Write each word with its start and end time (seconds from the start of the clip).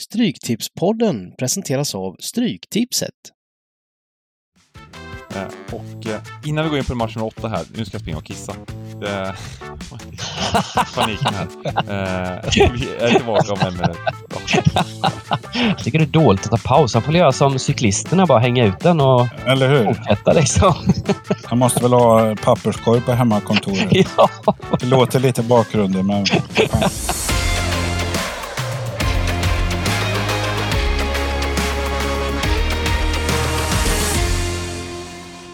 Stryktipspodden 0.00 1.32
presenteras 1.38 1.94
av 1.94 2.16
Stryktipset. 2.20 3.10
Eh, 5.34 5.42
Och 5.76 6.06
eh, 6.06 6.20
innan 6.44 6.64
vi 6.64 6.70
går 6.70 6.78
in 6.78 6.84
på 6.84 6.94
match 6.94 7.16
nummer 7.16 7.26
åtta 7.38 7.48
här, 7.48 7.64
nu 7.74 7.84
ska 7.84 7.94
jag 7.94 8.00
springa 8.00 8.18
och 8.18 8.24
kissa. 8.24 8.54
Det, 9.00 9.34
paniken 10.94 11.34
här. 11.34 11.46
Eh, 11.64 12.50
vi 12.72 12.88
är 12.98 13.14
tillbaka 13.14 13.52
om 13.52 13.58
en 13.60 13.72
minut. 13.72 13.96
Jag 15.54 15.78
tycker 15.78 15.98
det 15.98 16.04
är 16.04 16.06
dåligt 16.06 16.44
att 16.44 16.50
ta 16.50 16.68
paus. 16.68 16.94
Han 16.94 17.02
får 17.02 17.14
göra 17.14 17.32
som 17.32 17.58
cyklisterna, 17.58 18.26
bara 18.26 18.38
hänga 18.38 18.64
ut 18.66 18.80
den 18.80 19.00
och 19.00 19.28
Eller 19.46 19.68
hur? 19.68 19.84
fortsätta 19.94 20.32
liksom. 20.32 20.74
Jag 21.50 21.58
måste 21.58 21.80
väl 21.82 21.92
ha 21.92 22.36
papperskorg 22.36 23.00
på 23.00 23.12
hemmakontoret. 23.12 24.06
ja. 24.16 24.30
Det 24.80 24.86
låter 24.86 25.20
lite 25.20 25.42
bakgrunden, 25.42 26.06
men... 26.06 26.26
Fan. 26.26 26.90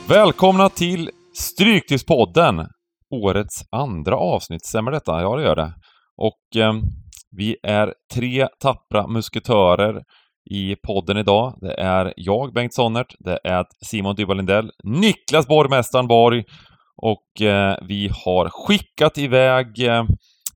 Välkomna 0.09 0.69
till 0.69 1.11
Stryktipspodden! 1.35 2.67
Årets 3.15 3.63
andra 3.73 4.17
avsnitt, 4.17 4.67
stämmer 4.67 4.91
detta? 4.91 5.23
Ja, 5.23 5.37
det 5.37 5.43
gör 5.43 5.57
det. 5.57 5.73
Och 6.17 6.63
eh, 6.63 6.75
vi 7.37 7.57
är 7.63 7.95
tre 8.15 8.49
tappra 8.61 9.07
musketörer 9.07 10.03
i 10.51 10.77
podden 10.87 11.17
idag. 11.17 11.59
Det 11.61 11.75
är 11.75 12.13
jag, 12.17 12.53
Bengt 12.55 12.75
Sonnert, 12.75 13.15
det 13.19 13.39
är 13.45 13.65
Simon 13.85 14.15
Dybba 14.15 14.35
Lindell, 14.35 14.71
Niklas 14.85 15.47
Borgmästaren 15.47 16.07
Borg 16.07 16.45
och 17.03 17.47
eh, 17.47 17.77
vi 17.89 18.11
har 18.25 18.49
skickat 18.49 19.19
iväg 19.19 19.89
eh, 19.89 20.05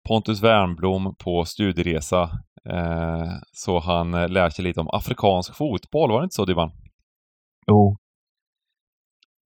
Pontus 0.09 0.43
Wernblom 0.43 1.15
på 1.25 1.45
studieresa 1.45 2.23
eh, 2.71 3.29
så 3.53 3.79
han 3.79 4.15
eh, 4.15 4.29
lär 4.29 4.51
sig 4.51 4.65
lite 4.65 4.81
om 4.81 4.89
afrikansk 4.93 5.57
fotboll, 5.57 6.11
var 6.11 6.21
det 6.21 6.25
inte 6.25 6.35
så 6.35 6.45
Dybban? 6.45 6.71
Jo. 7.67 7.97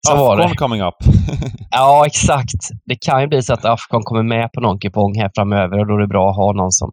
Så 0.08 0.36
det. 0.36 0.56
coming 0.56 0.82
up. 0.82 0.96
Ja, 1.70 2.06
exakt. 2.06 2.70
Det 2.86 2.96
kan 3.06 3.22
ju 3.22 3.28
bli 3.28 3.42
så 3.42 3.54
att 3.54 3.66
Afghan 3.66 4.04
kommer 4.04 4.24
med 4.24 4.52
på 4.54 4.62
någon 4.62 4.80
kupong 4.80 5.16
här 5.16 5.32
framöver 5.36 5.80
och 5.80 5.88
då 5.88 5.94
är 5.94 6.00
det 6.00 6.08
bra 6.08 6.30
att 6.30 6.36
ha 6.36 6.54
någon 6.54 6.72
som 6.72 6.92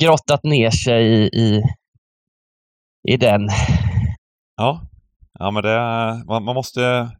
grottat 0.00 0.44
ner 0.44 0.70
sig 0.70 1.06
i, 1.06 1.22
i, 1.24 1.62
i 3.08 3.16
den. 3.16 3.48
Ja, 4.56 4.80
ja 5.38 5.50
men 5.50 5.62
det 5.62 5.78
man, 6.26 6.44
man 6.44 6.54
måste 6.54 7.10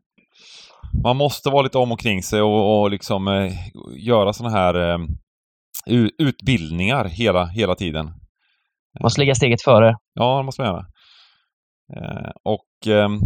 man 1.02 1.16
måste 1.16 1.50
vara 1.50 1.62
lite 1.62 1.78
om 1.78 1.92
och 1.92 2.00
kring 2.00 2.22
sig 2.22 2.42
och, 2.42 2.80
och 2.80 2.90
liksom 2.90 3.28
eh, 3.28 3.52
göra 3.96 4.32
såna 4.32 4.50
här 4.50 4.74
eh, 4.74 4.98
utbildningar 6.18 7.04
hela, 7.04 7.46
hela 7.46 7.74
tiden. 7.74 8.10
Måste 9.00 9.20
ligga 9.20 9.34
steget 9.34 9.62
före. 9.62 9.96
Ja, 10.14 10.36
det 10.36 10.42
måste 10.42 10.62
man 10.62 10.70
göra. 10.70 10.86
Eh, 11.96 12.30
och 12.44 12.86
ehm, 12.86 13.20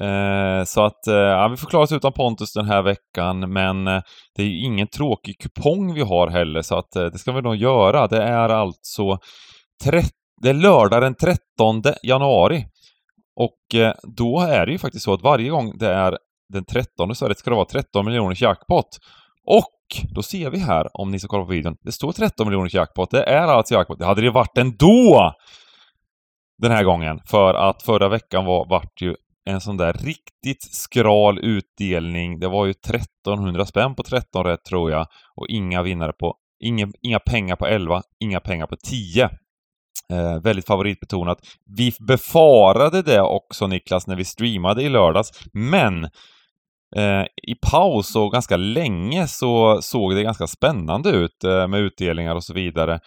eh, 0.00 0.64
så 0.64 0.84
att 0.84 1.06
eh, 1.06 1.14
ja, 1.14 1.48
vi 1.48 1.56
får 1.56 1.68
klara 1.68 1.82
oss 1.82 1.92
utan 1.92 2.12
Pontus 2.12 2.52
den 2.52 2.66
här 2.66 2.82
veckan, 2.82 3.52
men 3.52 3.86
eh, 3.88 4.02
det 4.36 4.42
är 4.42 4.46
ju 4.46 4.64
ingen 4.64 4.88
tråkig 4.88 5.38
kupong 5.38 5.94
vi 5.94 6.00
har 6.00 6.28
heller, 6.28 6.62
så 6.62 6.78
att 6.78 6.96
eh, 6.96 7.04
det 7.04 7.18
ska 7.18 7.32
vi 7.32 7.42
nog 7.42 7.56
göra. 7.56 8.06
Det 8.06 8.22
är 8.22 8.48
alltså 8.48 9.18
det 10.42 10.48
är 10.48 10.54
lördag 10.54 11.02
den 11.02 11.14
13 11.14 11.82
januari. 12.02 12.66
Och 13.36 13.80
eh, 13.80 13.94
då 14.16 14.40
är 14.40 14.66
det 14.66 14.72
ju 14.72 14.78
faktiskt 14.78 15.04
så 15.04 15.14
att 15.14 15.22
varje 15.22 15.50
gång 15.50 15.78
det 15.78 15.94
är 15.94 16.18
den 16.52 16.64
13 16.64 17.14
så 17.14 17.24
är 17.24 17.28
det, 17.28 17.34
ska 17.34 17.50
det 17.50 17.56
vara 17.56 17.66
13 17.66 18.06
miljoners 18.06 18.42
jackpot. 18.42 18.98
Och 19.46 20.12
då 20.14 20.22
ser 20.22 20.50
vi 20.50 20.58
här, 20.58 20.88
om 20.94 21.10
ni 21.10 21.18
ska 21.18 21.28
kolla 21.28 21.44
på 21.44 21.50
videon, 21.50 21.76
det 21.80 21.92
står 21.92 22.12
13 22.12 22.46
miljoners 22.46 22.74
jackpot. 22.74 23.10
Det 23.10 23.22
är 23.22 23.46
alltså 23.46 23.74
jackpot. 23.74 23.98
Det 23.98 24.06
hade 24.06 24.20
det 24.20 24.30
varit 24.30 24.58
ändå! 24.58 25.32
Den 26.58 26.72
här 26.72 26.84
gången. 26.84 27.20
För 27.26 27.54
att 27.54 27.82
förra 27.82 28.08
veckan 28.08 28.44
var, 28.44 28.66
vart 28.68 29.02
ju 29.02 29.16
en 29.44 29.60
sån 29.60 29.76
där 29.76 29.92
riktigt 29.92 30.62
skral 30.74 31.38
utdelning. 31.38 32.40
Det 32.40 32.48
var 32.48 32.66
ju 32.66 32.70
1300 32.70 33.66
spänn 33.66 33.94
på 33.94 34.02
13 34.02 34.44
rätt 34.44 34.64
tror 34.64 34.90
jag. 34.90 35.06
Och 35.36 35.46
inga 35.48 35.82
vinnare 35.82 36.12
på, 36.12 36.34
inga, 36.64 36.88
inga 37.02 37.18
pengar 37.18 37.56
på 37.56 37.66
11, 37.66 38.02
inga 38.20 38.40
pengar 38.40 38.66
på 38.66 38.76
10. 38.76 39.30
Eh, 40.12 40.40
väldigt 40.42 40.66
favoritbetonat. 40.66 41.38
Vi 41.76 41.92
befarade 42.08 43.02
det 43.02 43.20
också 43.20 43.66
Niklas 43.66 44.06
när 44.06 44.16
vi 44.16 44.24
streamade 44.24 44.82
i 44.82 44.88
lördags, 44.88 45.30
men 45.52 46.04
eh, 46.96 47.24
i 47.42 47.54
paus 47.70 48.16
och 48.16 48.32
ganska 48.32 48.56
länge 48.56 49.28
så 49.28 49.82
såg 49.82 50.14
det 50.14 50.22
ganska 50.22 50.46
spännande 50.46 51.10
ut 51.10 51.44
eh, 51.44 51.68
med 51.68 51.80
utdelningar 51.80 52.34
och 52.34 52.44
så 52.44 52.54
vidare. 52.54 53.00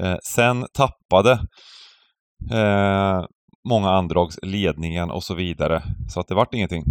Eh, 0.00 0.16
sen 0.22 0.66
tappade 0.74 1.32
eh, 2.52 3.24
många 3.68 3.90
andrags 3.90 4.38
ledningen 4.42 5.10
och 5.10 5.22
så 5.22 5.34
vidare, 5.34 5.82
så 6.08 6.20
att 6.20 6.28
det 6.28 6.34
vart 6.34 6.54
ingenting. 6.54 6.84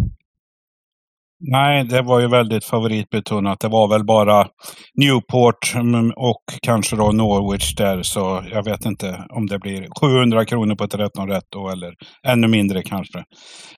Nej, 1.43 1.83
det 1.83 2.01
var 2.01 2.19
ju 2.19 2.27
väldigt 2.27 2.65
favoritbetonat. 2.65 3.59
Det 3.59 3.67
var 3.67 3.87
väl 3.87 4.03
bara 4.03 4.47
Newport 4.93 5.75
mm, 5.75 6.11
och 6.15 6.43
kanske 6.61 6.95
då 6.95 7.11
Norwich 7.11 7.75
där. 7.75 8.03
Så 8.03 8.43
jag 8.51 8.63
vet 8.63 8.85
inte 8.85 9.25
om 9.29 9.47
det 9.47 9.59
blir 9.59 9.87
700 10.01 10.45
kronor 10.45 10.75
på 10.75 10.87
13 10.87 11.29
rätt 11.29 11.43
då 11.49 11.69
eller 11.69 11.93
ännu 12.27 12.47
mindre 12.47 12.83
kanske. 12.83 13.17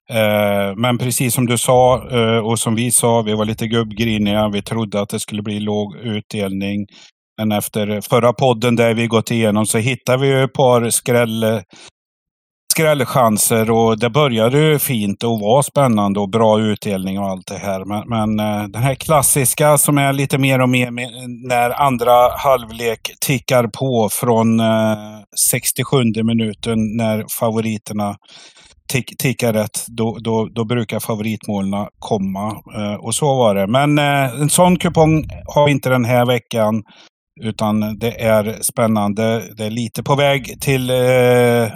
Eh, 0.09 0.75
men 0.75 0.97
precis 0.97 1.33
som 1.33 1.45
du 1.45 1.57
sa 1.57 2.09
eh, 2.11 2.37
och 2.37 2.59
som 2.59 2.75
vi 2.75 2.91
sa, 2.91 3.21
vi 3.21 3.33
var 3.33 3.45
lite 3.45 3.67
gubbgriniga. 3.67 4.49
Vi 4.49 4.61
trodde 4.61 5.01
att 5.01 5.09
det 5.09 5.19
skulle 5.19 5.41
bli 5.41 5.59
låg 5.59 5.95
utdelning. 5.95 6.85
Men 7.37 7.51
efter 7.51 8.01
förra 8.01 8.33
podden 8.33 8.75
där 8.75 8.93
vi 8.93 9.07
gått 9.07 9.31
igenom 9.31 9.65
så 9.65 9.77
hittade 9.77 10.17
vi 10.17 10.27
ju 10.27 10.43
ett 10.43 10.53
par 10.53 10.89
skräll 10.89 11.61
skrällchanser 12.73 13.71
och 13.71 13.99
det 13.99 14.09
började 14.09 14.57
ju 14.59 14.79
fint 14.79 15.23
och 15.23 15.39
var 15.39 15.61
spännande 15.61 16.19
och 16.19 16.29
bra 16.29 16.59
utdelning 16.59 17.19
och 17.19 17.29
allt 17.29 17.47
det 17.47 17.57
här. 17.57 17.85
Men, 17.85 18.03
men 18.09 18.39
eh, 18.39 18.67
den 18.67 18.83
här 18.83 18.95
klassiska 18.95 19.77
som 19.77 19.97
är 19.97 20.13
lite 20.13 20.37
mer 20.37 20.61
och 20.61 20.69
mer 20.69 20.91
när 21.49 21.81
andra 21.81 22.37
halvlek 22.37 22.99
tickar 23.25 23.67
på 23.67 24.09
från 24.11 24.59
eh, 24.59 24.97
67 25.51 25.97
minuten 26.23 26.97
när 26.97 27.25
favoriterna 27.39 28.15
tick, 28.91 29.17
tickar 29.17 29.53
rätt, 29.53 29.85
då, 29.87 30.17
då, 30.23 30.49
då 30.55 30.65
brukar 30.65 30.99
favoritmålen 30.99 31.87
komma. 31.99 32.47
Eh, 32.77 32.95
och 32.95 33.15
så 33.15 33.35
var 33.35 33.55
det. 33.55 33.67
Men 33.67 33.99
eh, 33.99 34.41
en 34.41 34.49
sån 34.49 34.79
kupong 34.79 35.23
har 35.55 35.65
vi 35.65 35.71
inte 35.71 35.89
den 35.89 36.05
här 36.05 36.25
veckan. 36.25 36.83
Utan 37.43 37.99
det 37.99 38.21
är 38.21 38.57
spännande. 38.61 39.43
Det 39.57 39.65
är 39.65 39.69
lite 39.69 40.03
på 40.03 40.15
väg 40.15 40.61
till 40.61 40.89
eh, 40.89 41.67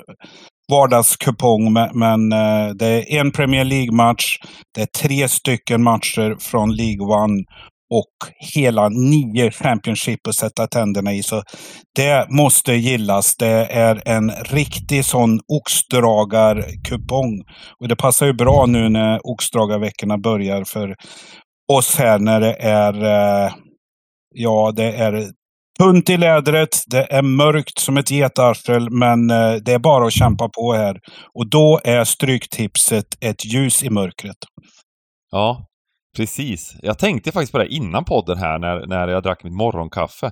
vardagskupong, 0.72 1.73
men, 1.73 1.89
men 2.00 2.31
eh, 2.31 2.69
det 2.75 3.16
är 3.16 3.19
en 3.19 3.31
Premier 3.31 3.66
League-match. 3.66 4.38
Det 4.75 4.81
är 4.81 4.85
tre 4.85 5.28
stycken 5.28 5.83
matcher 5.83 6.38
från 6.39 6.75
League 6.75 7.05
One 7.05 7.44
och 7.89 8.31
hela 8.55 8.89
nio 8.89 9.51
Championship 9.51 10.28
att 10.28 10.35
sätta 10.35 10.67
tänderna 10.67 11.13
i. 11.13 11.23
Så 11.23 11.44
det 11.95 12.28
måste 12.29 12.73
gillas. 12.73 13.35
Det 13.35 13.66
är 13.66 14.01
en 14.05 14.31
riktig 14.31 15.05
sån 15.05 15.39
oxdragarkupong. 15.47 17.44
Och 17.79 17.88
det 17.88 17.95
passar 17.95 18.25
ju 18.25 18.34
bra 18.34 18.66
nu 18.66 18.89
när 18.89 19.19
oxdragarveckorna 19.23 20.17
börjar 20.17 20.63
för 20.63 20.95
oss 21.72 21.95
här 21.95 22.19
när 22.19 22.39
det 22.39 22.53
är 22.53 23.03
eh, 23.03 23.51
Ja, 24.39 24.73
det 24.75 24.91
är 24.91 25.31
tunt 25.80 26.10
i 26.10 26.18
lädret, 26.18 26.84
det 26.88 27.14
är 27.14 27.22
mörkt 27.22 27.80
som 27.80 27.98
ett 27.98 28.10
getarsel, 28.10 28.90
men 28.90 29.30
eh, 29.30 29.54
det 29.54 29.74
är 29.74 29.80
bara 29.80 30.08
att 30.08 30.14
kämpa 30.14 30.50
på 30.50 30.74
här. 30.74 31.00
Och 31.34 31.50
då 31.50 31.82
är 31.84 32.04
Stryktipset 32.04 33.06
ett 33.22 33.46
ljus 33.46 33.84
i 33.84 33.90
mörkret. 33.90 34.38
Ja, 35.32 35.66
precis. 36.18 36.76
Jag 36.82 37.00
tänkte 37.00 37.32
faktiskt 37.32 37.52
på 37.52 37.58
det 37.58 37.68
innan 37.68 38.06
podden 38.06 38.38
här 38.38 38.60
när, 38.60 38.88
när 38.88 39.08
jag 39.08 39.24
drack 39.24 39.44
mitt 39.44 39.54
morgonkaffe. 39.54 40.32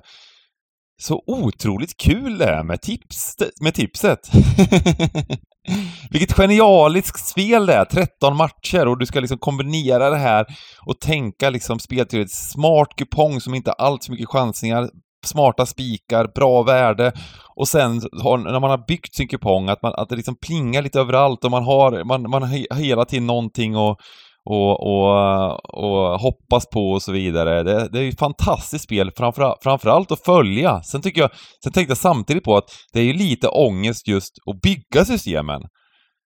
Så 1.02 1.22
otroligt 1.26 1.96
kul 1.96 2.38
det 2.38 2.44
är 2.44 2.64
med, 2.64 2.82
tips, 2.82 3.34
med 3.60 3.74
tipset. 3.74 4.30
Vilket 6.10 6.32
genialiskt 6.32 7.26
spel 7.26 7.66
det 7.66 7.74
är! 7.74 7.84
13 7.84 8.36
matcher 8.36 8.88
och 8.88 8.98
du 8.98 9.06
ska 9.06 9.20
liksom 9.20 9.38
kombinera 9.38 10.10
det 10.10 10.16
här 10.16 10.46
och 10.86 11.00
tänka 11.00 11.50
liksom 11.50 11.78
spel 11.78 12.06
till 12.06 12.20
ett 12.20 12.30
smart 12.30 12.88
kupong 12.96 13.40
som 13.40 13.54
inte 13.54 13.74
har 13.76 13.86
allt 13.86 14.04
för 14.04 14.12
mycket 14.12 14.28
chansningar, 14.28 14.90
smarta 15.26 15.66
spikar, 15.66 16.32
bra 16.34 16.62
värde 16.62 17.12
och 17.56 17.68
sen 17.68 18.00
har, 18.22 18.38
när 18.38 18.60
man 18.60 18.70
har 18.70 18.86
byggt 18.86 19.14
sin 19.14 19.28
kupong 19.28 19.68
att, 19.68 19.82
man, 19.82 19.94
att 19.94 20.08
det 20.08 20.16
liksom 20.16 20.36
plingar 20.46 20.82
lite 20.82 21.00
överallt 21.00 21.44
och 21.44 21.50
man 21.50 21.64
har, 21.64 22.04
man, 22.04 22.30
man 22.30 22.42
har 22.42 22.74
hela 22.74 23.04
tiden 23.04 23.26
någonting 23.26 23.76
och 23.76 24.00
och, 24.48 24.86
och, 24.86 25.74
och 25.74 26.20
hoppas 26.20 26.66
på 26.66 26.90
och 26.90 27.02
så 27.02 27.12
vidare. 27.12 27.62
Det, 27.62 27.88
det 27.92 27.98
är 27.98 28.02
ju 28.02 28.08
ett 28.08 28.18
fantastiskt 28.18 28.84
spel, 28.84 29.10
framför, 29.16 29.56
framförallt 29.62 30.12
att 30.12 30.24
följa. 30.24 30.82
Sen 30.82 31.02
tycker 31.02 31.20
jag, 31.20 31.30
sen 31.64 31.72
tänkte 31.72 31.90
jag 31.90 31.98
samtidigt 31.98 32.44
på 32.44 32.56
att 32.56 32.64
det 32.92 33.00
är 33.00 33.04
ju 33.04 33.12
lite 33.12 33.48
ångest 33.48 34.08
just 34.08 34.32
att 34.50 34.60
bygga 34.60 35.04
systemen. 35.04 35.62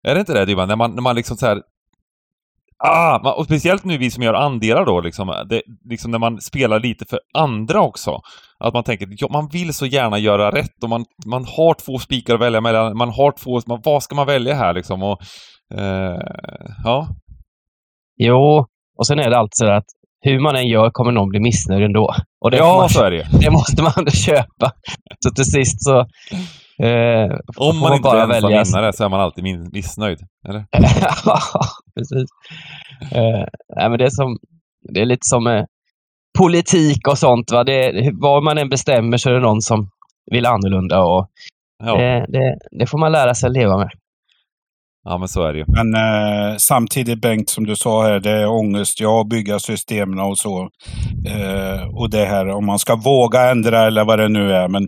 Är 0.08 0.14
det 0.14 0.20
inte 0.20 0.34
det 0.34 0.46
Dybban? 0.46 0.68
När 0.68 0.76
man, 0.76 0.92
när 0.92 1.02
man 1.02 1.16
liksom 1.16 1.38
så 1.38 1.46
här 1.46 1.62
Ah, 2.84 3.34
och 3.38 3.46
speciellt 3.46 3.84
nu 3.84 3.98
vi 3.98 4.12
som 4.12 4.24
gör 4.24 4.34
andelar 4.34 4.86
då, 4.86 5.02
liksom, 5.02 5.46
det, 5.50 5.62
liksom 5.90 6.12
när 6.12 6.20
man 6.20 6.42
spelar 6.42 6.80
lite 6.80 7.06
för 7.06 7.20
andra 7.38 7.82
också. 7.82 8.22
Att 8.60 8.74
man 8.74 8.84
tänker, 8.84 9.08
ja, 9.12 9.28
man 9.32 9.48
vill 9.48 9.74
så 9.74 9.86
gärna 9.86 10.18
göra 10.18 10.52
rätt 10.52 10.84
och 10.84 10.90
man, 10.90 11.06
man 11.26 11.46
har 11.46 11.74
två 11.74 12.00
spikar 12.00 12.34
att 12.34 12.42
välja 12.42 12.62
mellan. 12.62 12.98
Man 12.98 13.10
har 13.10 13.32
två, 13.32 13.62
man, 13.68 13.82
vad 13.84 14.04
ska 14.04 14.16
man 14.16 14.28
välja 14.28 14.56
här 14.56 14.74
liksom? 14.74 15.04
Och, 15.04 15.22
eh, 15.74 16.20
ja, 16.84 17.08
Jo, 18.18 18.66
och 18.98 19.08
sen 19.08 19.20
är 19.20 19.30
det 19.30 19.38
alltid 19.38 19.58
så 19.58 19.68
att 19.68 19.86
hur 20.22 20.40
man 20.40 20.56
än 20.56 20.68
gör 20.68 20.90
kommer 20.92 21.12
någon 21.12 21.30
bli 21.30 21.40
missnöjd 21.40 21.84
ändå. 21.84 22.16
Och 22.42 22.52
det, 22.52 22.58
ja 22.58 22.78
man, 22.78 22.90
så 22.90 23.04
är 23.04 23.12
det 23.12 23.28
det 23.42 23.52
måste 23.52 23.84
man 23.84 23.92
ändå 23.98 24.12
köpa. 24.12 24.72
Så 25.20 25.32
till 25.36 25.46
sist 25.46 25.84
så 25.84 26.06
eh, 26.84 27.38
Om 27.58 27.74
får 27.74 27.82
man 27.82 27.94
inte 27.96 28.10
ensam 28.10 28.30
välja. 28.30 28.64
vinnare 28.64 28.94
så 28.94 29.04
är 29.06 29.10
man 29.10 29.20
alltid 29.20 29.44
min, 29.44 29.70
missnöjd. 29.74 30.20
Eller? 30.48 30.66
Ja, 31.26 31.40
precis. 31.96 32.30
Eh, 33.12 33.46
nej, 33.76 33.90
men 33.90 33.98
det, 33.98 34.06
är 34.06 34.10
som, 34.10 34.38
det 34.94 35.02
är 35.02 35.06
lite 35.06 35.26
som 35.26 35.48
eh, 35.48 35.64
politik 36.40 37.08
och 37.08 37.18
sånt. 37.18 37.52
Va? 37.52 37.64
Det, 37.64 38.12
vad 38.14 38.44
man 38.44 38.58
än 38.58 38.70
bestämmer 38.70 39.18
så 39.18 39.30
är 39.30 39.34
det 39.34 39.40
någon 39.40 39.62
som 39.62 39.90
vill 40.32 40.46
annorlunda. 40.46 41.04
Och 41.04 41.28
Ja, 41.84 41.96
det, 41.98 42.26
det, 42.30 42.58
det 42.80 42.88
får 42.88 42.98
man 42.98 43.12
lära 43.12 43.34
sig 43.34 43.48
att 43.48 43.54
leva 43.54 43.78
med. 43.78 43.90
ja, 45.04 45.18
men 45.18 45.28
så 45.28 45.44
är 45.44 45.54
det 45.54 45.60
ju. 45.60 45.66
Men 45.68 45.96
eh, 45.96 46.56
samtidigt 46.58 47.22
Bengt, 47.22 47.50
som 47.50 47.66
du 47.66 47.76
sa 47.76 48.04
här, 48.04 48.20
det 48.20 48.32
är 48.32 48.48
ångest, 48.50 49.00
ja, 49.02 49.24
bygga 49.30 49.60
systemen 49.60 50.20
och 50.20 50.38
så. 50.38 50.70
Eh, 51.28 51.88
och 51.96 52.10
det 52.10 52.26
här 52.26 52.48
om 52.50 52.66
man 52.66 52.80
ska 52.80 52.96
våga 52.96 53.50
ändra 53.52 53.88
eller 53.88 54.06
vad 54.06 54.20
det 54.20 54.30
nu 54.30 54.54
är. 54.54 54.68
Men 54.68 54.88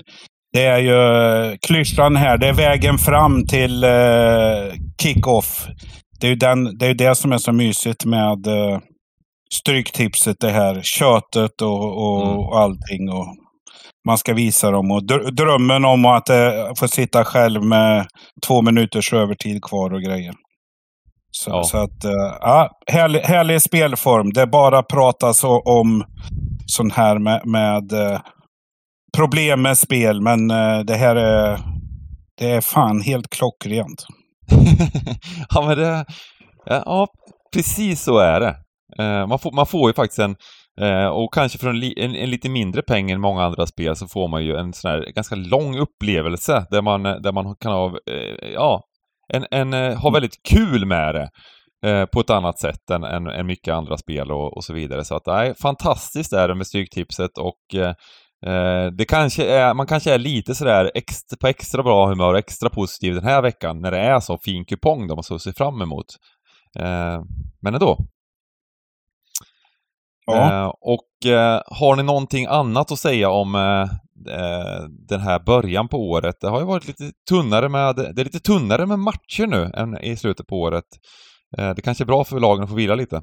det 0.57 0.65
är 0.65 0.77
ju 0.80 1.57
klyschan 1.57 2.15
här, 2.15 2.38
det 2.38 2.48
är 2.48 2.54
vägen 2.54 2.98
fram 2.98 3.45
till 3.45 3.83
eh, 3.83 4.74
kick-off. 5.01 5.68
Det 6.19 6.27
är 6.27 6.30
ju 6.30 6.36
den, 6.36 6.77
det, 6.77 6.86
är 6.88 6.94
det 6.94 7.15
som 7.15 7.31
är 7.31 7.38
så 7.38 7.51
mysigt 7.51 8.06
med 8.06 8.48
eh, 8.48 8.80
Stryktipset, 9.54 10.36
det 10.39 10.50
här 10.51 10.81
tjötet 10.83 11.62
och, 11.62 11.98
och, 12.07 12.21
Mm. 12.27 12.38
och 12.38 12.59
allting. 12.59 13.09
Och 13.12 13.27
man 14.07 14.18
ska 14.18 14.33
visa 14.33 14.71
dem 14.71 14.92
och 14.92 15.01
dr- 15.01 15.31
drömmen 15.31 15.86
om 15.86 16.06
att 16.06 16.30
eh, 16.30 16.74
få 16.80 16.88
sitta 16.88 17.25
själv 17.25 17.63
med 17.63 18.06
två 18.48 18.62
minuters 18.62 19.13
övertid 19.13 19.63
kvar 19.63 19.94
och 19.94 20.01
grejer. 20.01 20.33
Så, 21.31 21.50
Ja. 21.50 21.63
så 21.63 21.77
att, 21.77 22.04
eh, 22.06 22.38
ja, 22.42 22.69
härlig, 22.92 23.19
härlig 23.19 23.62
spelform. 23.62 24.33
Det 24.33 24.48
bara 24.48 24.83
pratas 24.83 25.44
om 25.65 26.04
sån 26.65 26.92
här 26.92 27.19
med, 27.19 27.42
med 27.45 27.92
eh, 27.94 28.19
problem 29.13 29.62
med 29.62 29.77
spel, 29.77 30.21
men 30.21 30.51
eh, 30.51 30.80
det 30.80 30.95
här 30.95 31.15
är, 31.15 31.59
det 32.38 32.50
är 32.50 32.62
fan 32.62 33.01
helt 33.01 33.30
klockrent. 33.30 34.06
ja, 35.50 35.65
men 35.68 35.77
det... 35.77 36.06
Ja, 36.65 37.07
precis 37.54 38.04
så 38.04 38.18
är 38.18 38.39
det. 38.39 38.56
Eh, 39.00 39.27
man, 39.27 39.39
får, 39.39 39.51
man 39.51 39.65
får 39.65 39.89
ju 39.89 39.94
faktiskt 39.94 40.19
en... 40.19 40.36
Eh, 40.81 41.07
och 41.07 41.33
kanske 41.33 41.57
för 41.57 41.69
en, 41.69 41.80
li, 41.80 41.94
en, 41.98 42.15
en 42.15 42.30
lite 42.30 42.50
mindre 42.50 42.81
peng 42.81 43.12
än 43.12 43.21
många 43.21 43.44
andra 43.44 43.68
spel 43.68 43.95
så 43.95 44.07
får 44.07 44.27
man 44.27 44.45
ju 44.45 44.56
en 44.56 44.74
sån 44.74 44.92
här 44.92 45.12
ganska 45.15 45.36
lång 45.36 45.77
upplevelse 45.77 46.65
där 46.71 46.81
man, 46.81 47.04
där 47.04 47.31
man 47.31 47.56
kan 47.56 47.71
ha, 47.71 47.98
ja, 48.54 48.83
en, 49.33 49.45
en, 49.51 49.74
eh, 49.74 50.00
ha 50.00 50.09
väldigt 50.09 50.44
kul 50.50 50.86
med 50.86 51.15
det. 51.15 51.30
På 52.12 52.19
ett 52.19 52.30
annat 52.30 52.59
sätt 52.59 52.89
än, 52.92 53.04
än, 53.04 53.27
än 53.27 53.48
mycket 53.48 53.74
andra 53.74 53.98
spel 53.98 54.31
och, 54.31 54.57
och 54.57 54.63
så 54.63 54.74
vidare. 54.74 55.06
Så 55.06 55.15
att, 55.15 55.25
nej, 55.25 55.54
fantastiskt 55.62 56.33
är 56.33 56.48
det 56.48 56.56
med 56.56 56.68
Stryktipset 56.68 57.38
och 57.38 57.75
det 58.97 59.05
kanske 59.05 59.45
är, 59.45 59.73
man 59.73 59.87
kanske 59.87 60.13
är 60.13 60.17
lite 60.17 60.55
sådär 60.55 60.91
extra, 60.95 61.37
på 61.37 61.47
extra 61.47 61.83
bra 61.83 62.07
humör 62.07 62.33
och 62.33 62.39
extra 62.39 62.69
positiv 62.69 63.13
den 63.13 63.23
här 63.23 63.41
veckan 63.41 63.81
när 63.81 63.91
det 63.91 63.99
är 63.99 64.19
så 64.19 64.37
fin 64.37 64.65
kupong 64.65 65.07
de 65.07 65.17
har 65.17 65.37
se 65.37 65.53
fram 65.53 65.81
emot. 65.81 66.05
Eh, 66.79 67.21
men 67.61 67.73
ändå. 67.73 67.97
Ja. 70.25 70.63
Eh, 70.63 70.73
och 70.81 71.31
eh, 71.31 71.61
har 71.65 71.95
ni 71.95 72.03
någonting 72.03 72.45
annat 72.45 72.91
att 72.91 72.99
säga 72.99 73.29
om 73.29 73.55
eh, 73.55 73.81
eh, 74.35 74.83
den 74.89 75.21
här 75.21 75.39
början 75.39 75.87
på 75.87 76.09
året? 76.09 76.35
Det 76.41 76.49
har 76.49 76.59
ju 76.59 76.65
varit 76.65 76.87
lite 76.87 77.11
tunnare 77.29 77.69
med, 77.69 77.95
det 77.95 78.21
är 78.21 78.25
lite 78.25 78.39
tunnare 78.39 78.85
med 78.85 78.99
matcher 78.99 79.47
nu 79.47 79.71
än 79.73 79.97
i 79.97 80.17
slutet 80.17 80.47
på 80.47 80.61
året. 80.61 80.85
Eh, 81.57 81.73
det 81.75 81.81
kanske 81.81 82.03
är 82.03 82.05
bra 82.05 82.23
för 82.23 82.39
lagen 82.39 82.63
att 82.63 82.69
få 82.69 82.75
vila 82.75 82.95
lite. 82.95 83.21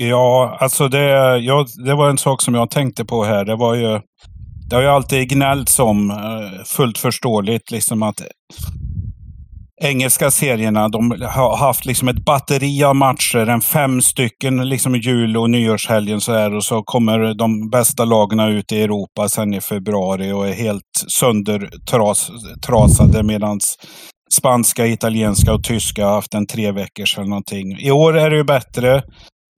Ja, 0.00 0.56
alltså 0.60 0.88
det, 0.88 1.38
ja, 1.38 1.66
det 1.84 1.94
var 1.94 2.10
en 2.10 2.18
sak 2.18 2.42
som 2.42 2.54
jag 2.54 2.70
tänkte 2.70 3.04
på 3.04 3.24
här. 3.24 3.44
Det 3.44 3.56
var 3.56 3.74
ju... 3.74 4.00
Det 4.68 4.76
har 4.76 4.82
ju 4.82 4.88
alltid 4.88 5.28
gnällts 5.28 5.78
om, 5.78 6.10
eh, 6.10 6.64
fullt 6.64 6.98
förståeligt, 6.98 7.70
liksom 7.70 8.02
att 8.02 8.22
engelska 9.82 10.30
serierna, 10.30 10.88
de 10.88 11.10
har 11.10 11.56
haft 11.56 11.84
liksom 11.84 12.08
ett 12.08 12.24
batteri 12.24 12.84
av 12.84 12.96
matcher, 12.96 13.48
en 13.48 13.60
fem 13.60 14.02
stycken 14.02 14.68
liksom 14.68 14.96
jul 14.96 15.36
och 15.36 15.50
nyårshelgen 15.50 16.20
så 16.20 16.32
här 16.32 16.54
och 16.54 16.64
så 16.64 16.82
kommer 16.82 17.34
de 17.34 17.70
bästa 17.70 18.04
lagen 18.04 18.40
ut 18.40 18.72
i 18.72 18.82
Europa 18.82 19.28
sen 19.28 19.54
i 19.54 19.60
februari 19.60 20.32
och 20.32 20.48
är 20.48 20.52
helt 20.52 21.04
söndertrasade 21.08 23.22
medan 23.22 23.60
spanska, 24.34 24.86
italienska 24.86 25.54
och 25.54 25.64
tyska 25.64 26.06
har 26.06 26.14
haft 26.14 26.34
en 26.34 26.46
tre 26.46 26.72
veckor 26.72 27.04
eller 27.16 27.28
någonting. 27.28 27.78
I 27.78 27.90
år 27.90 28.18
är 28.18 28.30
det 28.30 28.36
ju 28.36 28.44
bättre. 28.44 29.02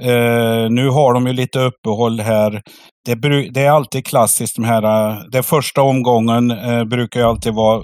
Uh, 0.03 0.71
nu 0.71 0.89
har 0.89 1.15
de 1.15 1.27
ju 1.27 1.33
lite 1.33 1.59
uppehåll 1.59 2.21
här. 2.21 2.63
Det, 3.05 3.15
det 3.51 3.61
är 3.61 3.71
alltid 3.71 4.07
klassiskt 4.07 4.57
de 4.57 4.65
här. 4.65 4.85
uh, 4.85 5.19
Den 5.33 5.43
första 5.43 5.83
omgången 5.83 6.51
uh, 6.51 6.85
brukar 6.85 7.21
ju 7.21 7.27
alltid 7.27 7.55
vara 7.55 7.83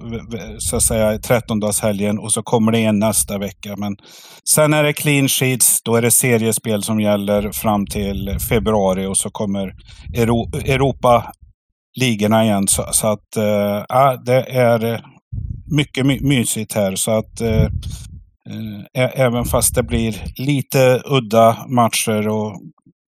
så 0.59 0.77
att 0.77 0.83
säga 0.83 1.19
13 1.19 1.61
helgen 1.83 2.19
och 2.19 2.33
så 2.33 2.43
kommer 2.43 2.73
det 2.73 2.79
en 2.85 2.99
nästa 2.99 3.39
vecka. 3.39 3.77
Men 3.77 3.97
sen 4.55 4.75
är 4.75 4.83
det 4.83 4.93
clean 4.93 5.29
sheets. 5.29 5.83
Då 5.83 5.97
är 5.97 6.03
det 6.03 6.11
seriespel 6.11 6.83
som 6.83 7.01
gäller 7.01 7.53
fram 7.53 7.87
till 7.87 8.37
februari 8.49 9.06
och 9.06 9.17
så 9.17 9.31
kommer 9.31 9.73
Euro- 10.17 10.56
Europa 10.67 11.33
ligorna 12.01 12.45
igen. 12.45 12.69
Så, 12.69 12.85
så 12.93 13.06
att 13.06 13.27
ja, 13.89 14.17
det 14.27 14.43
är 14.43 15.01
mycket 15.77 16.06
my- 16.06 16.21
mysigt 16.21 16.75
här. 16.75 16.97
Så 16.97 17.11
att 17.11 17.41
Även 18.94 19.44
fast 19.44 19.75
det 19.75 19.82
blir 19.82 20.17
lite 20.47 21.02
udda 21.05 21.67
matcher 21.69 22.29
och 22.29 22.61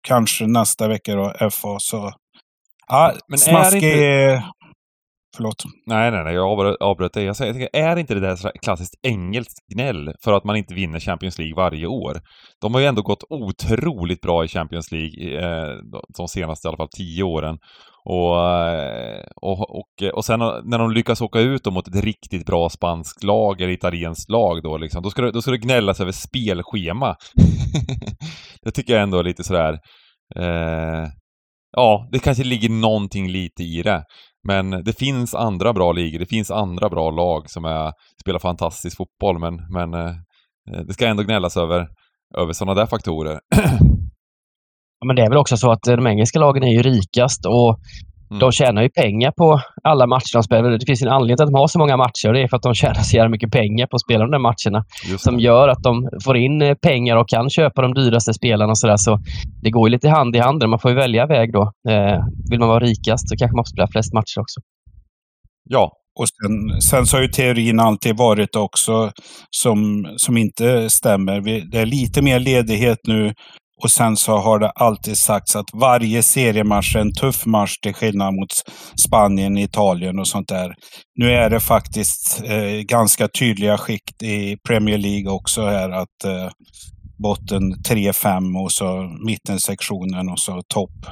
kanske 0.07 0.47
nästa 0.47 0.87
vecka 0.87 1.15
då 1.15 1.33
FA 1.51 1.79
så... 1.79 2.11
Ja, 2.87 3.13
Men 3.27 3.33
är 3.33 3.37
smaskig... 3.37 3.83
inte- 3.83 4.43
Förlåt. 5.35 5.63
Nej, 5.87 6.11
nej, 6.11 6.23
nej, 6.23 6.33
jag 6.33 6.75
avbröt, 6.81 7.13
dig. 7.13 7.23
Jag, 7.25 7.35
säger, 7.35 7.69
är 7.73 7.97
inte 7.97 8.13
det 8.13 8.19
där 8.19 8.51
klassiskt 8.61 8.93
engelskt 9.03 9.67
gnäll 9.73 10.13
för 10.23 10.33
att 10.33 10.43
man 10.43 10.55
inte 10.55 10.73
vinner 10.73 10.99
Champions 10.99 11.37
League 11.39 11.55
varje 11.55 11.87
år? 11.87 12.21
De 12.61 12.73
har 12.73 12.81
ju 12.81 12.87
ändå 12.87 13.01
gått 13.01 13.23
otroligt 13.29 14.21
bra 14.21 14.45
i 14.45 14.47
Champions 14.47 14.91
League 14.91 15.39
eh, 15.41 15.69
de 16.17 16.27
senaste 16.27 16.67
i 16.67 16.69
alla 16.69 16.77
fall 16.77 16.87
tio 16.97 17.23
åren. 17.23 17.57
Och, 18.05 18.35
och, 19.35 19.75
och, 19.79 20.03
och 20.13 20.25
sen 20.25 20.39
när 20.39 20.77
de 20.77 20.91
lyckas 20.91 21.21
åka 21.21 21.39
ut 21.39 21.63
då 21.63 21.71
mot 21.71 21.87
ett 21.87 22.03
riktigt 22.03 22.45
bra 22.45 22.69
spanskt 22.69 23.23
lag 23.23 23.61
eller 23.61 23.73
italienskt 23.73 24.29
lag 24.29 24.63
då 24.63 24.77
liksom, 24.77 25.03
då 25.03 25.09
ska 25.09 25.21
det, 25.21 25.31
då 25.31 25.41
ska 25.41 25.51
det 25.51 25.57
gnällas 25.57 26.01
över 26.01 26.11
spelschema. 26.11 27.15
det 28.63 28.71
tycker 28.71 28.93
jag 28.93 29.03
ändå 29.03 29.19
är 29.19 29.23
lite 29.23 29.43
sådär... 29.43 29.79
Eh, 30.35 31.07
ja, 31.71 32.09
det 32.11 32.19
kanske 32.19 32.43
ligger 32.43 32.69
någonting 32.69 33.29
lite 33.29 33.63
i 33.63 33.81
det. 33.81 34.03
Men 34.47 34.69
det 34.69 34.97
finns 34.97 35.35
andra 35.35 35.73
bra 35.73 35.91
ligor, 35.91 36.19
det 36.19 36.25
finns 36.25 36.51
andra 36.51 36.89
bra 36.89 37.11
lag 37.11 37.49
som 37.49 37.65
är, 37.65 37.91
spelar 38.21 38.39
fantastisk 38.39 38.97
fotboll, 38.97 39.39
men, 39.39 39.55
men 39.73 39.93
eh, 39.93 40.15
det 40.87 40.93
ska 40.93 41.07
ändå 41.07 41.23
gnällas 41.23 41.57
över, 41.57 41.87
över 42.37 42.53
sådana 42.53 42.81
där 42.81 42.85
faktorer. 42.85 43.39
Men 45.03 45.15
det 45.15 45.21
är 45.21 45.29
väl 45.29 45.37
också 45.37 45.57
så 45.57 45.71
att 45.71 45.87
eh, 45.87 45.95
de 45.95 46.07
engelska 46.07 46.39
lagen 46.39 46.63
är 46.63 46.71
ju 46.73 46.81
rikast 46.81 47.45
och 47.45 47.79
Mm. 48.31 48.39
de 48.39 48.51
tjänar 48.51 48.81
ju 48.81 48.89
pengar 48.89 49.31
på 49.31 49.61
alla 49.83 50.07
matcher 50.07 50.33
de 50.33 50.43
spelar. 50.43 50.69
Det 50.69 50.85
finns 50.85 51.01
en 51.01 51.07
anledning 51.07 51.37
till 51.37 51.43
att 51.43 51.51
de 51.51 51.59
har 51.59 51.67
så 51.67 51.79
många 51.79 51.97
matcher 51.97 52.27
och 52.27 52.33
det 52.33 52.41
är 52.41 52.47
för 52.47 52.57
att 52.57 52.63
de 52.63 52.73
tjänar 52.81 52.93
så 53.01 53.15
jävla 53.15 53.29
mycket 53.29 53.51
pengar 53.51 53.87
på 53.87 53.95
att 53.95 54.01
spela 54.01 54.23
de 54.25 54.31
där 54.31 54.39
matcherna. 54.39 54.85
Som 55.19 55.39
gör 55.39 55.67
att 55.67 55.83
de 55.83 56.09
får 56.23 56.37
in 56.37 56.61
eh, 56.61 56.73
pengar 56.75 57.15
och 57.17 57.29
kan 57.29 57.49
köpa 57.49 57.81
de 57.81 57.93
dyraste 57.93 58.33
spelarna 58.33 58.71
och 58.71 58.77
sådär. 58.77 58.97
Så 58.97 59.19
det 59.61 59.69
går 59.71 59.87
ju 59.87 59.91
lite 59.91 60.09
hand 60.09 60.35
i 60.35 60.39
hand. 60.39 60.59
där. 60.59 60.67
Man 60.67 60.79
får 60.79 60.91
ju 60.91 60.97
välja 60.97 61.25
väg 61.25 61.53
då. 61.53 61.61
Eh, 61.89 62.19
vill 62.49 62.59
man 62.59 62.69
vara 62.69 62.79
rikast 62.79 63.29
så 63.29 63.35
kanske 63.35 63.55
man 63.55 63.65
får 63.65 63.69
spela 63.75 63.87
flest 63.87 64.13
matcher 64.13 64.39
också. 64.39 64.59
Ja, 65.69 65.91
Och 66.19 66.27
sen, 66.29 66.81
sen 66.81 67.05
så 67.05 67.17
har 67.17 67.21
ju 67.21 67.27
teorin 67.27 67.79
alltid 67.79 68.17
varit 68.17 68.55
också 68.55 69.11
som, 69.49 70.05
som 70.17 70.37
inte 70.37 70.89
stämmer. 70.89 71.41
Vi, 71.41 71.59
det 71.71 71.79
är 71.79 71.85
lite 71.85 72.21
mer 72.21 72.39
ledighet 72.39 72.99
nu 73.07 73.33
och 73.83 73.91
sen 73.91 74.17
så 74.17 74.37
har 74.37 74.59
det 74.59 74.69
alltid 74.69 75.17
sagts 75.17 75.55
att 75.55 75.65
varje 75.73 76.23
seriematch 76.23 76.95
är 76.95 76.99
en 76.99 77.13
tuff 77.13 77.45
match 77.45 77.77
till 77.77 77.93
skillnad 77.93 78.33
mot 78.33 78.49
Spanien, 79.07 79.57
Italien 79.57 80.19
och 80.19 80.27
sånt 80.27 80.47
där. 80.47 80.75
Nu 81.15 81.31
är 81.31 81.49
det 81.49 81.59
faktiskt 81.59 82.41
eh, 82.45 82.81
ganska 82.87 83.27
tydliga 83.27 83.77
skikt 83.77 84.23
i 84.23 84.57
Premier 84.67 84.97
League 84.97 85.31
också 85.31 85.65
här 85.65 85.89
att 85.89 86.23
eh, 86.25 86.49
botten 87.23 87.73
3-5 87.89 88.63
och 88.63 88.71
så 88.71 89.09
mittensektionen 89.25 90.29
och 90.29 90.39
så 90.39 90.61
topp 90.73 91.05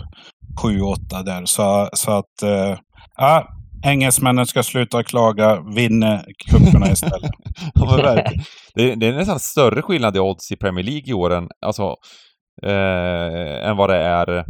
7-8 0.63 1.23
där. 1.25 1.45
Så, 1.45 1.89
så 1.93 2.11
att 2.11 2.43
eh, 2.43 2.77
ja, 3.17 3.47
Engelsmännen 3.85 4.45
ska 4.45 4.63
sluta 4.63 5.03
klaga, 5.03 5.61
vinna 5.75 6.23
cuperna 6.49 6.91
istället. 6.91 7.31
ja. 7.73 8.23
Det, 8.75 8.91
är, 8.91 8.95
det 8.95 9.07
är 9.07 9.13
nästan 9.13 9.39
större 9.39 9.81
skillnad 9.81 10.15
i 10.15 10.19
odds 10.19 10.51
i 10.51 10.55
Premier 10.55 10.85
League 10.85 11.03
i 11.05 11.13
år 11.13 11.33
än, 11.33 11.47
alltså, 11.65 11.95
eh, 12.63 13.69
än 13.69 13.77
vad 13.77 13.89
det 13.89 13.97
är 13.97 14.45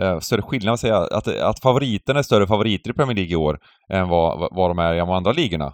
eh, 0.00 0.18
större 0.18 0.42
skillnad, 0.42 0.80
säga, 0.80 0.96
att, 0.96 1.28
att 1.28 1.60
favoriterna 1.60 2.18
är 2.18 2.22
större 2.22 2.46
favoriter 2.46 2.90
i 2.90 2.94
Premier 2.94 3.16
League 3.16 3.32
i 3.32 3.36
år 3.36 3.58
än 3.88 4.08
vad, 4.08 4.48
vad 4.52 4.70
de 4.70 4.78
är 4.78 4.94
i 4.94 4.98
de 4.98 5.10
andra 5.10 5.32
ligorna. 5.32 5.72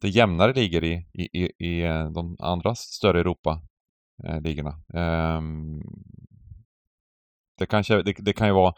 Det 0.00 0.08
är 0.08 0.12
jämnare 0.12 0.52
ligor 0.52 0.84
i, 0.84 0.92
i, 0.92 1.42
i, 1.42 1.66
i 1.66 1.82
eh, 1.82 2.10
de 2.10 2.36
andra 2.40 2.74
större 2.74 3.20
Europa-ligorna. 3.20 4.70
Eh, 4.94 5.40
det, 7.58 7.66
kanske, 7.66 8.02
det, 8.02 8.14
det, 8.18 8.32
kan 8.32 8.46
ju 8.46 8.52
vara... 8.52 8.72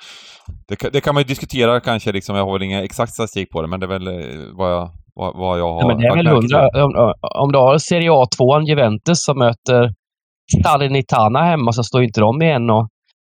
Det, 0.69 0.93
det, 0.93 1.01
kan 1.01 1.15
man 1.15 1.21
ju 1.21 1.27
diskutera 1.27 1.81
kanske, 1.81 2.13
liksom, 2.13 2.37
jag 2.37 2.45
har 2.45 2.53
väl 2.53 2.63
ingen 2.63 2.85
exakt 2.85 3.13
statistik 3.13 3.51
på 3.51 3.63
det, 3.63 3.69
men 3.69 3.81
det 3.81 3.87
är 3.87 3.99
väl 3.99 4.07
eh, 4.07 4.41
vad 4.53 4.73
jag, 4.73 4.91
vad, 5.15 5.37
vad 5.37 5.59
jag 5.59 5.73
har... 5.73 5.81
Ja, 5.81 5.87
men 5.87 5.99
det 5.99 6.07
är 6.07 6.17
väl 6.17 6.27
hundra, 6.27 6.85
om, 6.85 7.15
om 7.21 7.53
du 7.53 7.59
har 7.59 7.79
Serie 7.79 8.11
A2 8.11 8.63
Juventus 8.69 9.25
som 9.25 9.39
möter 9.39 9.95
Salernitana 10.63 11.43
hemma 11.43 11.73
så 11.73 11.83
står 11.85 12.03
inte 12.03 12.21
de 12.21 12.43
i 12.43 12.53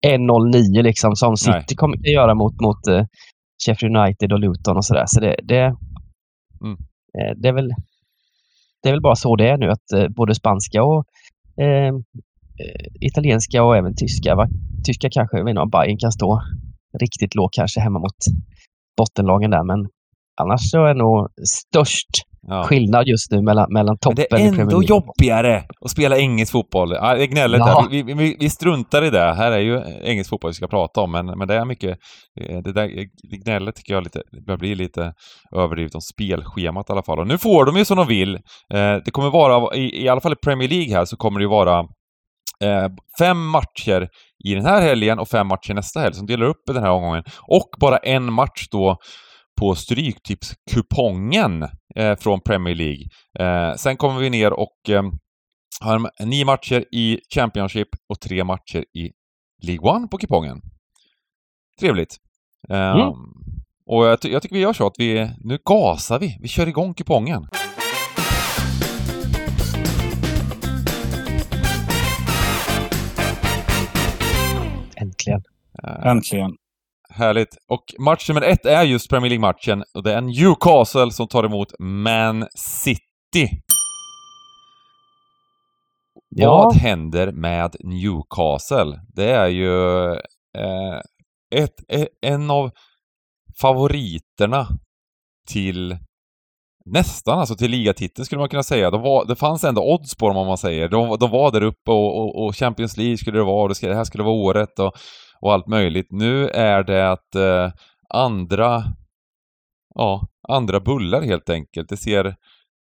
1-0-9 0.08 0.82
liksom, 0.84 1.16
som 1.16 1.38
City 1.38 1.52
Nej. 1.52 1.76
kommer 1.76 1.98
att 1.98 2.14
göra 2.14 2.36
mot, 2.36 2.62
mot 2.62 2.88
uh, 2.90 3.04
Sheffield 3.66 3.98
United 3.98 4.34
och 4.34 4.40
Luton 4.40 4.78
och 4.78 4.86
sådär. 4.86 5.04
Så 5.08 5.20
det, 5.20 5.36
det, 5.44 5.64
mm. 6.62 6.78
eh, 7.20 7.36
det, 7.36 7.48
är 7.48 7.54
väl, 7.54 7.70
det 8.84 8.90
är 8.90 8.94
väl 8.94 9.02
bara 9.02 9.16
så 9.16 9.36
det 9.36 9.50
är 9.50 9.58
nu, 9.58 9.70
att 9.70 9.92
eh, 9.96 10.08
både 10.08 10.36
spanska 10.36 10.84
och 10.84 11.06
eh, 11.64 11.94
Eh, 12.62 12.86
italienska 13.00 13.64
och 13.64 13.78
även 13.78 13.96
tyska. 13.96 14.36
Va? 14.36 14.48
Tyska 14.86 15.10
kanske, 15.12 15.38
jag 15.38 15.46
vet 15.46 15.50
inte 15.50 15.62
om 15.62 15.70
Bayern 15.70 15.98
kan 15.98 16.12
stå 16.12 16.42
riktigt 17.00 17.36
lågt 17.36 17.54
kanske 17.54 17.80
hemma 17.80 18.00
mot 18.00 18.20
bottenlagen 18.98 19.52
där, 19.52 19.64
men 19.64 19.90
annars 20.42 20.62
så 20.72 20.86
är 20.86 20.94
nog 20.94 21.30
störst 21.46 22.10
ja. 22.48 22.64
skillnad 22.64 23.08
just 23.08 23.32
nu 23.32 23.42
mellan, 23.42 23.74
mellan 23.74 23.98
toppen 23.98 24.26
Det 24.30 24.36
är 24.36 24.60
ändå 24.60 24.84
jobbigare 24.84 25.64
att 25.86 25.92
spela 25.92 26.18
engelsk 26.18 26.52
fotboll. 26.52 26.92
Ja, 26.92 27.16
det 27.16 27.28
gnället 27.28 27.60
ja. 27.60 27.82
där. 27.82 27.90
Vi, 27.90 28.14
vi, 28.14 28.36
vi, 28.40 28.50
struntar 28.50 29.04
i 29.04 29.10
det. 29.10 29.34
Här 29.34 29.52
är 29.52 29.60
ju 29.60 29.82
engelsk 30.04 30.30
fotboll 30.30 30.50
vi 30.50 30.56
ska 30.56 30.68
prata 30.68 31.02
om, 31.02 31.12
men, 31.12 31.26
men 31.26 31.48
det 31.48 31.56
är 31.56 31.66
mycket... 31.66 31.98
Eh, 32.42 32.58
det 32.58 32.74
där 32.74 32.88
det 33.32 33.38
gnället 33.38 33.76
tycker 33.76 33.94
jag 33.94 34.04
lite, 34.04 34.22
börjar 34.46 34.58
bli 34.58 34.76
lite 34.76 35.14
överdrivet 35.56 35.96
om 35.96 36.02
spelschemat 36.02 36.90
i 36.90 36.92
alla 36.92 37.04
fall. 37.04 37.20
Och 37.20 37.28
nu 37.28 37.38
får 37.38 37.66
de 37.66 37.78
ju 37.78 37.86
som 37.86 37.98
de 37.98 38.08
vill. 38.08 38.36
Eh, 38.74 38.96
det 39.06 39.12
kommer 39.12 39.30
vara, 39.30 39.76
i, 39.76 40.04
i 40.04 40.10
alla 40.10 40.22
fall 40.22 40.34
i 40.34 40.44
Premier 40.46 40.70
League 40.70 40.96
här, 40.96 41.06
så 41.06 41.18
kommer 41.18 41.40
det 41.40 41.44
ju 41.44 41.50
vara 41.50 41.80
eh, 42.64 42.88
fem 43.20 43.48
matcher 43.48 44.10
i 44.44 44.54
den 44.54 44.66
här 44.66 44.82
helgen 44.82 45.20
och 45.20 45.28
fem 45.28 45.48
matcher 45.48 45.74
nästa 45.74 46.00
helg 46.00 46.14
som 46.14 46.26
delar 46.26 46.46
upp 46.46 46.62
den 46.68 46.84
här 46.84 46.92
omgången. 46.92 47.24
Och 47.42 47.70
bara 47.80 47.98
en 47.98 48.34
match 48.34 48.68
då 48.72 48.98
på 49.60 49.76
Stryktipskupongen 49.76 51.64
eh, 51.96 52.16
från 52.16 52.42
Premier 52.42 52.76
League. 52.76 53.06
Eh, 53.40 53.76
sen 53.76 53.98
kommer 53.98 54.20
vi 54.20 54.30
ner 54.30 54.54
och 54.54 54.90
eh, 54.90 55.04
har 55.82 56.26
nio 56.26 56.46
matcher 56.46 56.86
i 56.92 57.20
Championship 57.36 57.88
och 58.10 58.20
tre 58.20 58.44
matcher 58.44 58.86
i 58.94 59.12
League 59.64 59.92
One 59.92 60.08
på 60.08 60.18
kupongen. 60.18 60.62
Trevligt. 61.80 62.18
Eh, 62.70 62.92
mm. 62.92 63.14
Och 63.86 64.06
jag, 64.06 64.20
jag, 64.24 64.42
tycker 64.42 64.56
vi 64.56 64.62
gör 64.62 64.74
så 64.74 64.88
att 64.88 64.96
vi, 64.98 65.30
nu 65.38 65.58
gasar 65.66 66.20
vi. 66.20 66.38
Vi 66.42 66.48
kör 66.48 66.68
igång 66.68 66.94
kupongen. 66.94 67.48
Äntligen. 74.96 75.44
Äntligen. 76.04 76.58
Härligt. 77.22 77.58
Och 77.68 77.84
match 78.00 78.30
nummer 78.30 78.42
ett 78.42 78.66
är 78.66 78.84
just 78.84 79.10
Premier 79.10 79.30
League-matchen 79.30 79.84
och 79.94 80.04
det 80.04 80.14
är 80.14 80.22
Newcastle 80.22 81.12
som 81.12 81.28
tar 81.28 81.44
emot 81.44 81.74
Man 81.80 82.48
City. 82.56 83.50
Ja. 86.30 86.50
Vad 86.50 86.76
händer 86.76 87.32
med 87.32 87.76
Newcastle? 87.80 89.00
Det 89.16 89.32
är 89.32 89.48
ju 89.48 90.08
eh, 90.58 91.00
ett, 91.56 91.76
ett, 91.88 92.08
en 92.22 92.52
av 92.52 92.72
favoriterna 93.62 94.68
till 95.48 95.98
Nästan 96.86 97.40
alltså 97.40 97.56
till 97.56 97.72
ligatiteln 97.72 98.26
skulle 98.26 98.40
man 98.40 98.50
kunna 98.50 98.64
säga. 98.64 98.92
De 98.92 99.02
var, 99.02 99.26
det 99.26 99.36
fanns 99.36 99.64
ändå 99.64 99.94
odds 99.94 100.16
på 100.16 100.28
dem 100.28 100.38
om 100.38 100.48
man 100.48 100.58
säger. 100.58 100.90
De, 100.90 101.18
de 101.20 101.32
var 101.32 101.52
där 101.52 101.64
uppe 101.64 101.92
och, 101.92 102.18
och, 102.18 102.46
och, 102.46 102.56
Champions 102.56 102.98
League 102.98 103.18
skulle 103.18 103.38
det 103.38 103.44
vara 103.44 103.64
och 103.64 103.70
det, 103.70 103.88
det 103.88 103.96
här 103.96 104.04
skulle 104.04 104.24
vara 104.24 104.36
året 104.36 104.80
och, 104.80 104.94
och 105.42 105.54
allt 105.54 105.68
möjligt. 105.68 106.08
Nu 106.12 106.48
är 106.48 106.84
det 106.84 107.12
att 107.12 107.36
eh, 107.36 107.72
andra, 108.10 108.84
ja, 109.96 110.28
andra 110.48 110.80
bullar 110.80 111.22
helt 111.22 111.50
enkelt. 111.50 111.90
Det 111.90 111.98
ser, 111.98 112.36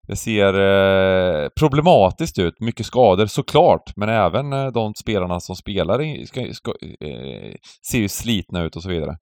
det 0.09 0.17
ser 0.17 0.55
eh, 0.55 1.49
problematiskt 1.49 2.39
ut. 2.39 2.61
Mycket 2.61 2.87
skador 2.87 3.27
såklart, 3.27 3.97
men 3.97 4.09
även 4.09 4.53
eh, 4.53 4.67
de 4.67 4.95
spelarna 4.95 5.41
som 5.41 5.57
spelar 5.57 6.27
ska, 6.27 6.53
ska, 6.53 6.71
eh, 7.01 7.55
ser 7.91 7.99
ju 7.99 8.09
slitna 8.09 8.63
ut 8.63 8.77
och 8.77 8.83
så 8.83 8.89
vidare. 8.89 9.17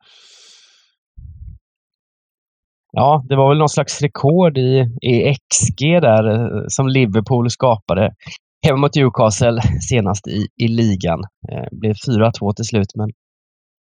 Ja, 2.92 3.24
det 3.28 3.36
var 3.36 3.48
väl 3.48 3.58
någon 3.58 3.68
slags 3.68 4.02
rekord 4.02 4.58
i, 4.58 4.86
i 5.02 5.34
XG 5.34 5.80
där 5.80 6.30
eh, 6.30 6.64
som 6.68 6.88
Liverpool 6.88 7.50
skapade 7.50 8.14
hemma 8.66 8.78
mot 8.78 8.94
Newcastle 8.96 9.60
senast 9.88 10.28
i, 10.28 10.46
i 10.64 10.68
ligan. 10.68 11.20
Det 11.48 11.54
eh, 11.54 11.68
blev 11.72 11.92
4-2 11.92 12.52
till 12.56 12.64
slut, 12.64 12.88
men 12.94 13.10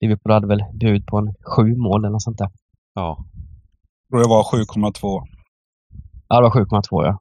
Liverpool 0.01 0.33
hade 0.33 0.47
väl 0.47 0.65
bud 0.81 1.07
på 1.07 1.19
en 1.19 1.35
sju 1.57 1.77
mål 1.77 2.05
eller 2.05 2.13
något 2.13 2.23
sånt 2.23 2.39
där. 2.39 2.49
Ja. 2.95 3.25
Jag 4.09 4.11
tror 4.11 4.21
det 4.23 4.29
var 4.29 4.43
7,2. 4.43 5.23
Ja, 6.29 6.37
det 6.37 6.43
var 6.43 6.51
7,2 6.51 7.05
ja. 7.05 7.19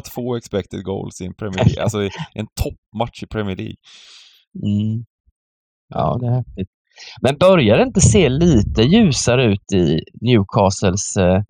7,2 0.00 0.36
expected 0.38 0.84
goals 0.84 1.20
i 1.20 1.26
en 1.26 1.34
Premier 1.34 1.64
League. 1.64 1.82
Alltså 1.82 2.08
en 2.34 2.46
toppmatch 2.54 3.22
i 3.22 3.26
Premier 3.26 3.56
League. 3.56 3.76
Mm. 4.62 5.04
Ja, 5.88 6.18
det 6.20 6.26
är 6.26 6.34
häftigt. 6.34 6.68
Men 7.22 7.38
börjar 7.38 7.76
det 7.76 7.82
inte 7.82 8.00
se 8.00 8.28
lite 8.28 8.82
ljusare 8.82 9.44
ut 9.44 9.72
i 9.72 10.00
Newcastles 10.20 11.16
eh, 11.16 11.42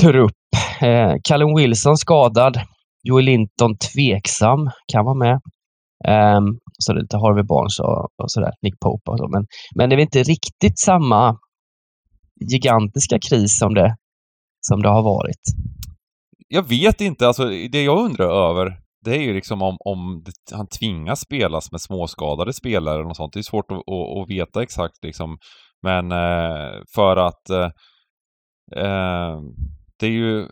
trupp? 0.00 0.32
Eh, 0.80 1.14
Callum 1.24 1.54
Wilson 1.56 1.96
skadad. 1.96 2.60
Joel 3.02 3.24
Linton 3.24 3.76
tveksam, 3.76 4.70
kan 4.92 5.04
vara 5.04 5.14
med. 5.14 5.40
Um, 6.36 6.58
så 6.82 6.92
lite 6.92 7.16
Harvey 7.16 7.44
Barnes 7.44 7.78
och, 7.80 8.04
och 8.22 8.30
sådär, 8.30 8.52
Nick 8.62 8.80
Pope 8.80 9.10
och 9.10 9.18
så. 9.18 9.28
Men, 9.28 9.46
men 9.76 9.90
det 9.90 9.96
är 9.96 10.00
inte 10.00 10.22
riktigt 10.22 10.78
samma 10.78 11.36
gigantiska 12.52 13.18
kris 13.28 13.58
som 13.58 13.74
det, 13.74 13.96
som 14.60 14.82
det 14.82 14.88
har 14.88 15.02
varit. 15.02 15.42
Jag 16.48 16.68
vet 16.68 17.00
inte, 17.00 17.26
alltså 17.26 17.44
det 17.44 17.82
jag 17.82 17.98
undrar 17.98 18.50
över 18.50 18.82
det 19.04 19.16
är 19.16 19.20
ju 19.20 19.34
liksom 19.34 19.62
om, 19.62 19.76
om 19.80 20.22
det, 20.24 20.56
han 20.56 20.66
tvingas 20.66 21.20
spelas 21.20 21.72
med 21.72 21.80
småskadade 21.80 22.52
spelare 22.52 23.04
och 23.04 23.16
sånt. 23.16 23.32
Det 23.32 23.40
är 23.40 23.42
svårt 23.42 23.72
att, 23.72 23.78
att, 23.78 24.22
att 24.22 24.30
veta 24.30 24.62
exakt 24.62 25.04
liksom. 25.04 25.38
Men 25.82 26.12
eh, 26.12 26.82
för 26.94 27.16
att 27.16 27.50
eh, 27.50 27.70
eh 28.76 29.40
det 29.98 30.06
är 30.06 30.10
ju 30.10 30.48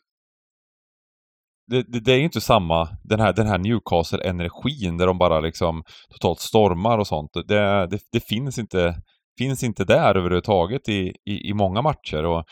det, 1.71 1.83
det, 1.83 2.01
det, 2.01 2.13
är 2.13 2.17
ju 2.17 2.25
inte 2.25 2.41
samma, 2.41 2.89
den 3.05 3.21
här, 3.21 3.33
den 3.33 3.47
här 3.47 3.59
Newcastle-energin 3.59 4.97
där 4.97 5.07
de 5.07 5.19
bara 5.19 5.41
liksom 5.41 5.83
totalt 6.13 6.41
stormar 6.41 6.99
och 6.99 7.07
sånt. 7.07 7.31
Det, 7.49 7.87
det, 7.87 7.99
det, 8.13 8.21
finns, 8.21 8.59
inte, 8.59 8.95
finns 9.39 9.63
inte 9.63 9.85
där 9.85 10.15
överhuvudtaget 10.15 10.89
i, 10.89 11.15
i, 11.31 11.49
i 11.49 11.55
många 11.55 11.83
matcher. 11.83 12.25
Och, 12.25 12.45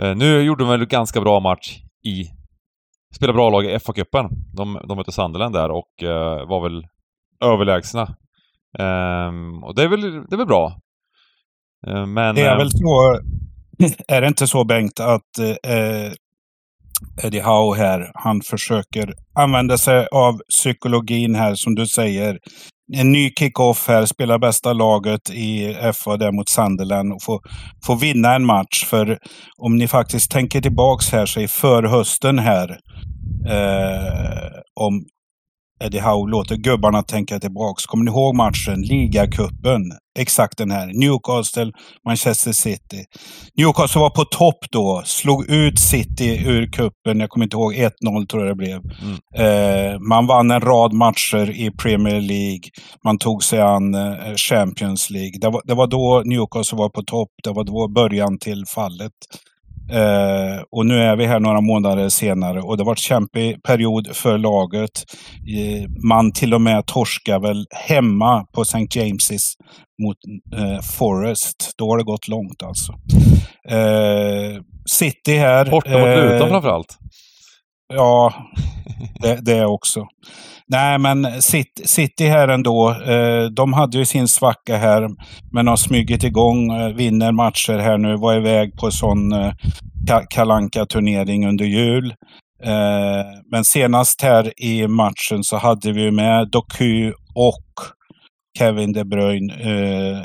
eh, 0.00 0.16
nu 0.16 0.42
gjorde 0.42 0.64
de 0.64 0.70
väl 0.70 0.86
ganska 0.86 1.20
bra 1.20 1.40
match 1.40 1.78
i 2.04 2.30
Spelade 3.14 3.36
bra 3.36 3.50
lag 3.50 3.64
i 3.64 3.78
FA-cupen. 3.78 4.28
De, 4.56 4.80
de 4.88 4.96
mötte 4.96 5.12
Sunderland 5.12 5.54
där 5.54 5.70
och 5.70 6.02
uh, 6.02 6.48
var 6.48 6.62
väl 6.62 6.86
överlägsna. 7.44 8.02
Um, 8.78 9.64
och 9.64 9.74
det 9.74 9.82
är 9.82 9.88
väl, 9.88 10.00
det 10.00 10.34
är 10.34 10.36
väl 10.36 10.46
bra. 10.46 10.80
Uh, 11.88 12.06
men... 12.06 12.34
Det 12.34 12.42
är 12.42 12.56
väl 12.56 12.70
så... 12.70 13.20
Är 14.08 14.20
det 14.20 14.28
inte 14.28 14.46
så 14.46 14.64
Bengt 14.64 15.00
att 15.00 15.38
uh, 15.40 16.12
Eddie 17.22 17.40
Howe 17.40 17.76
här, 17.78 18.10
han 18.14 18.40
försöker 18.40 19.14
använda 19.38 19.78
sig 19.78 20.06
av 20.12 20.40
psykologin 20.56 21.34
här 21.34 21.54
som 21.54 21.74
du 21.74 21.86
säger. 21.86 22.38
En 22.94 23.12
ny 23.12 23.30
kick-off 23.38 23.88
här, 23.88 24.06
spela 24.06 24.38
bästa 24.38 24.72
laget 24.72 25.30
i 25.30 25.76
FA 25.94 26.16
där 26.16 26.32
mot 26.32 26.48
Sunderland 26.48 27.12
och 27.12 27.22
få, 27.22 27.40
få 27.86 27.94
vinna 27.94 28.34
en 28.34 28.44
match. 28.44 28.84
För 28.84 29.18
om 29.58 29.76
ni 29.76 29.88
faktiskt 29.88 30.30
tänker 30.30 30.60
tillbaks 30.60 31.12
här, 31.12 31.26
så 31.26 31.40
är 31.40 31.46
förhösten 31.46 32.38
här, 32.38 32.70
eh, 33.48 34.50
om 34.80 35.04
Eddie 35.84 36.00
Howe 36.00 36.30
låter 36.30 36.56
gubbarna 36.56 37.02
tänka 37.02 37.40
tillbaks. 37.40 37.86
Kommer 37.86 38.04
ni 38.04 38.10
ihåg 38.10 38.34
matchen? 38.34 38.82
Ligacupen. 38.82 39.82
Exakt 40.18 40.58
den 40.58 40.70
här. 40.70 40.86
Newcastle, 40.86 41.72
Manchester 42.06 42.52
City. 42.52 43.04
Newcastle 43.58 44.00
var 44.00 44.10
på 44.10 44.24
topp 44.24 44.58
då. 44.70 45.02
Slog 45.04 45.50
ut 45.50 45.78
City 45.78 46.42
ur 46.46 46.72
kuppen. 46.72 47.20
Jag 47.20 47.30
kommer 47.30 47.46
inte 47.46 47.56
ihåg. 47.56 47.74
1-0 47.74 48.26
tror 48.26 48.46
jag 48.46 48.50
det 48.50 48.54
blev. 48.54 48.80
Mm. 49.02 49.92
Eh, 49.94 49.98
man 50.00 50.26
vann 50.26 50.50
en 50.50 50.60
rad 50.60 50.92
matcher 50.92 51.50
i 51.50 51.70
Premier 51.70 52.20
League. 52.20 52.62
Man 53.04 53.18
tog 53.18 53.44
sig 53.44 53.60
an 53.60 53.94
eh, 53.94 54.34
Champions 54.36 55.10
League. 55.10 55.38
Det 55.40 55.50
var, 55.50 55.62
det 55.64 55.74
var 55.74 55.86
då 55.86 56.22
Newcastle 56.24 56.78
var 56.78 56.88
på 56.88 57.02
topp. 57.02 57.30
Det 57.44 57.50
var 57.50 57.64
då 57.64 57.88
början 57.88 58.38
till 58.38 58.64
fallet. 58.74 59.12
Eh, 59.92 60.62
och 60.70 60.86
nu 60.86 61.02
är 61.02 61.16
vi 61.16 61.26
här 61.26 61.40
några 61.40 61.60
månader 61.60 62.08
senare 62.08 62.60
och 62.60 62.76
det 62.76 62.82
har 62.82 62.86
varit 62.86 62.98
kämpig 62.98 63.62
period 63.62 64.08
för 64.12 64.38
laget. 64.38 65.04
Eh, 65.56 65.88
man 66.08 66.32
till 66.32 66.54
och 66.54 66.60
med 66.60 66.86
torskar 66.86 67.40
väl 67.40 67.66
hemma 67.70 68.44
på 68.54 68.62
St. 68.62 68.78
James's 68.78 69.42
mot 70.02 70.16
eh, 70.60 70.80
Forest. 70.82 71.72
Då 71.78 71.90
har 71.90 71.98
det 71.98 72.04
gått 72.04 72.28
långt 72.28 72.62
alltså. 72.62 72.92
Eh, 73.68 74.62
City 74.86 75.36
här. 75.36 75.70
Borta 75.70 75.90
mot 75.90 76.08
Luton 76.08 76.48
framförallt. 76.48 76.98
Ja, 77.94 78.34
det, 79.20 79.38
det 79.44 79.64
också. 79.64 80.06
Nej, 80.68 80.98
men 80.98 81.42
City 81.84 82.26
här 82.26 82.48
ändå. 82.48 82.90
Eh, 82.90 83.44
de 83.44 83.72
hade 83.72 83.98
ju 83.98 84.04
sin 84.04 84.28
svacka 84.28 84.76
här, 84.76 85.08
men 85.52 85.66
har 85.66 85.76
smugit 85.76 86.24
igång, 86.24 86.72
eh, 86.72 86.88
vinner 86.88 87.32
matcher 87.32 87.78
här 87.78 87.98
nu, 87.98 88.16
var 88.16 88.36
iväg 88.36 88.76
på 88.76 88.90
sån 88.90 89.32
eh, 89.32 89.52
kalanka 90.30 90.86
turnering 90.86 91.48
under 91.48 91.64
jul. 91.64 92.14
Eh, 92.62 93.24
men 93.50 93.64
senast 93.64 94.22
här 94.22 94.62
i 94.62 94.88
matchen 94.88 95.42
så 95.42 95.56
hade 95.56 95.92
vi 95.92 96.10
med 96.10 96.50
Doku 96.50 97.12
och 97.34 97.64
Kevin 98.58 98.92
De 98.92 99.04
Bruyne 99.04 99.54
eh, 99.54 100.24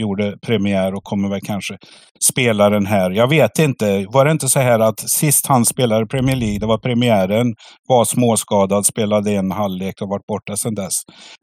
gjorde 0.00 0.36
premiär 0.46 0.94
och 0.94 1.04
kommer 1.04 1.28
väl 1.28 1.40
kanske 1.40 1.76
spela 2.24 2.70
den 2.70 2.86
här. 2.86 3.10
Jag 3.10 3.28
vet 3.28 3.58
inte. 3.58 4.06
Var 4.08 4.24
det 4.24 4.30
inte 4.30 4.48
så 4.48 4.60
här 4.60 4.80
att 4.80 5.00
sist 5.00 5.46
han 5.46 5.64
spelade 5.64 6.06
Premier 6.06 6.36
League, 6.36 6.58
det 6.58 6.66
var 6.66 6.78
premiären, 6.78 7.54
var 7.88 8.04
småskadad, 8.04 8.86
spelade 8.86 9.32
en 9.32 9.50
halvlek 9.50 10.02
och 10.02 10.08
varit 10.08 10.26
borta 10.26 10.56
sedan 10.56 10.74
dess. 10.74 10.94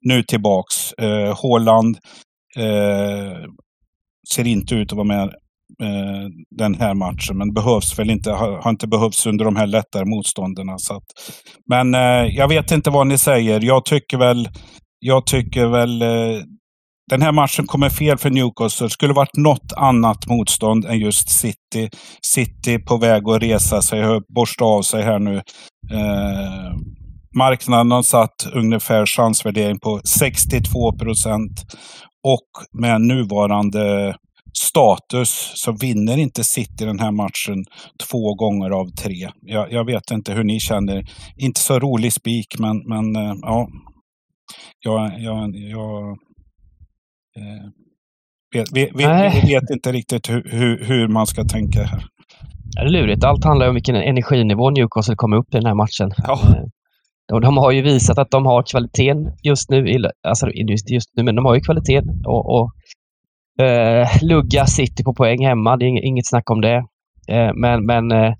Nu 0.01 0.23
tillbaks. 0.23 0.93
Eh, 0.93 1.37
Håland 1.41 1.97
eh, 2.57 3.37
ser 4.33 4.47
inte 4.47 4.75
ut 4.75 4.91
att 4.91 4.97
vara 4.97 5.07
med 5.07 5.27
eh, 5.83 6.27
den 6.57 6.75
här 6.75 6.93
matchen, 6.93 7.37
men 7.37 7.53
behövs 7.53 7.99
väl 7.99 8.09
inte, 8.09 8.31
har, 8.31 8.61
har, 8.61 8.69
inte 8.69 8.87
behövts 8.87 9.25
under 9.25 9.45
de 9.45 9.55
här 9.55 9.67
lättare 9.67 10.05
motståndarna. 10.05 10.77
Så 10.77 10.93
att, 10.93 11.03
men 11.69 11.95
eh, 11.95 12.35
jag 12.35 12.47
vet 12.47 12.71
inte 12.71 12.89
vad 12.89 13.07
ni 13.07 13.17
säger. 13.17 13.61
Jag 13.63 13.85
tycker 13.85 14.17
väl 14.17 14.49
jag 14.99 15.25
tycker 15.25 15.67
väl 15.67 16.01
eh, 16.01 16.41
den 17.11 17.21
här 17.21 17.31
matchen 17.31 17.67
kommer 17.67 17.89
fel 17.89 18.17
för 18.17 18.29
Newcastle. 18.29 18.85
Det 18.85 18.89
skulle 18.89 19.13
varit 19.13 19.35
något 19.37 19.73
annat 19.75 20.27
motstånd 20.27 20.85
än 20.85 20.99
just 20.99 21.29
City. 21.29 21.89
City 22.21 22.79
på 22.79 22.97
väg 22.97 23.29
att 23.29 23.41
resa 23.43 23.81
sig, 23.81 24.21
borsta 24.35 24.65
av 24.65 24.81
sig 24.81 25.03
här 25.03 25.19
nu. 25.19 25.35
Eh, 25.91 26.73
marknaden 27.37 27.91
har 27.91 28.03
satt 28.03 28.47
ungefär 28.53 29.05
chansvärdering 29.05 29.79
på 29.79 30.01
62 30.19 30.97
procent. 30.97 31.65
Och 32.23 32.79
med 32.81 33.01
nuvarande 33.01 34.15
status 34.53 35.51
så 35.55 35.71
vinner 35.71 36.17
inte 36.17 36.43
City 36.43 36.85
den 36.85 36.99
här 36.99 37.11
matchen 37.11 37.65
två 38.11 38.35
gånger 38.35 38.69
av 38.69 38.85
tre. 38.89 39.29
Jag, 39.41 39.71
jag 39.71 39.85
vet 39.85 40.11
inte 40.11 40.33
hur 40.33 40.43
ni 40.43 40.59
känner. 40.59 41.03
Inte 41.37 41.59
så 41.59 41.79
rolig 41.79 42.13
spik, 42.13 42.59
men, 42.59 42.77
men 42.77 43.15
eh, 43.15 43.35
ja. 43.41 43.67
Jag, 44.79 45.21
jag, 45.21 45.55
jag 45.55 46.17
vi, 48.53 48.65
vi, 48.73 48.91
vi, 48.95 49.03
vet 49.53 49.69
inte 49.69 49.91
riktigt 49.91 50.29
hur, 50.29 50.43
hur, 50.51 50.85
hur, 50.85 51.07
man 51.07 51.27
ska 51.27 51.43
tänka 51.43 51.83
här. 51.83 52.05
Det 52.75 52.81
är 52.81 52.89
lurigt. 52.89 53.23
Allt 53.23 53.43
handlar 53.43 53.67
om 53.67 53.73
vilken 53.73 53.95
energinivå 53.95 54.69
Newcastle 54.69 55.15
kommer 55.15 55.37
upp 55.37 55.53
i 55.53 55.57
den 55.57 55.65
här 55.65 55.75
matchen. 55.75 56.11
Ja. 56.17 56.39
Eh, 57.33 57.39
de 57.39 57.57
har 57.57 57.71
ju 57.71 57.81
visat 57.81 58.17
att 58.17 58.31
de 58.31 58.45
har 58.45 58.63
kvaliteten 58.63 59.31
just 59.43 59.69
nu, 59.69 60.05
alltså 60.27 60.49
just 60.87 61.09
nu, 61.17 61.23
men 61.23 61.35
de 61.35 61.45
har 61.45 61.55
ju 61.55 61.61
kvaliteten 61.61 62.25
och, 62.25 62.59
och 62.59 62.71
eh, 63.65 64.07
lugga 64.21 64.65
City 64.65 65.03
på 65.03 65.13
poäng 65.13 65.45
hemma. 65.45 65.77
Det 65.77 65.85
är 65.85 66.05
inget 66.05 66.27
snack 66.27 66.49
om 66.49 66.61
det. 66.61 66.85
Eh, 67.27 67.51
men 67.55 67.85
men 67.85 68.11
eh, 68.11 68.33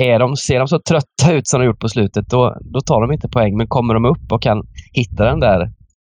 är 0.00 0.18
de, 0.18 0.36
ser 0.36 0.58
de 0.58 0.68
så 0.68 0.80
trötta 0.88 1.32
ut 1.32 1.48
som 1.48 1.60
de 1.60 1.66
gjort 1.66 1.80
på 1.80 1.88
slutet, 1.88 2.26
då, 2.28 2.56
då 2.60 2.80
tar 2.80 3.00
de 3.00 3.12
inte 3.12 3.28
poäng. 3.28 3.56
Men 3.56 3.66
kommer 3.68 3.94
de 3.94 4.04
upp 4.04 4.32
och 4.32 4.42
kan 4.42 4.62
hitta 4.92 5.24
den 5.24 5.40
där 5.40 5.70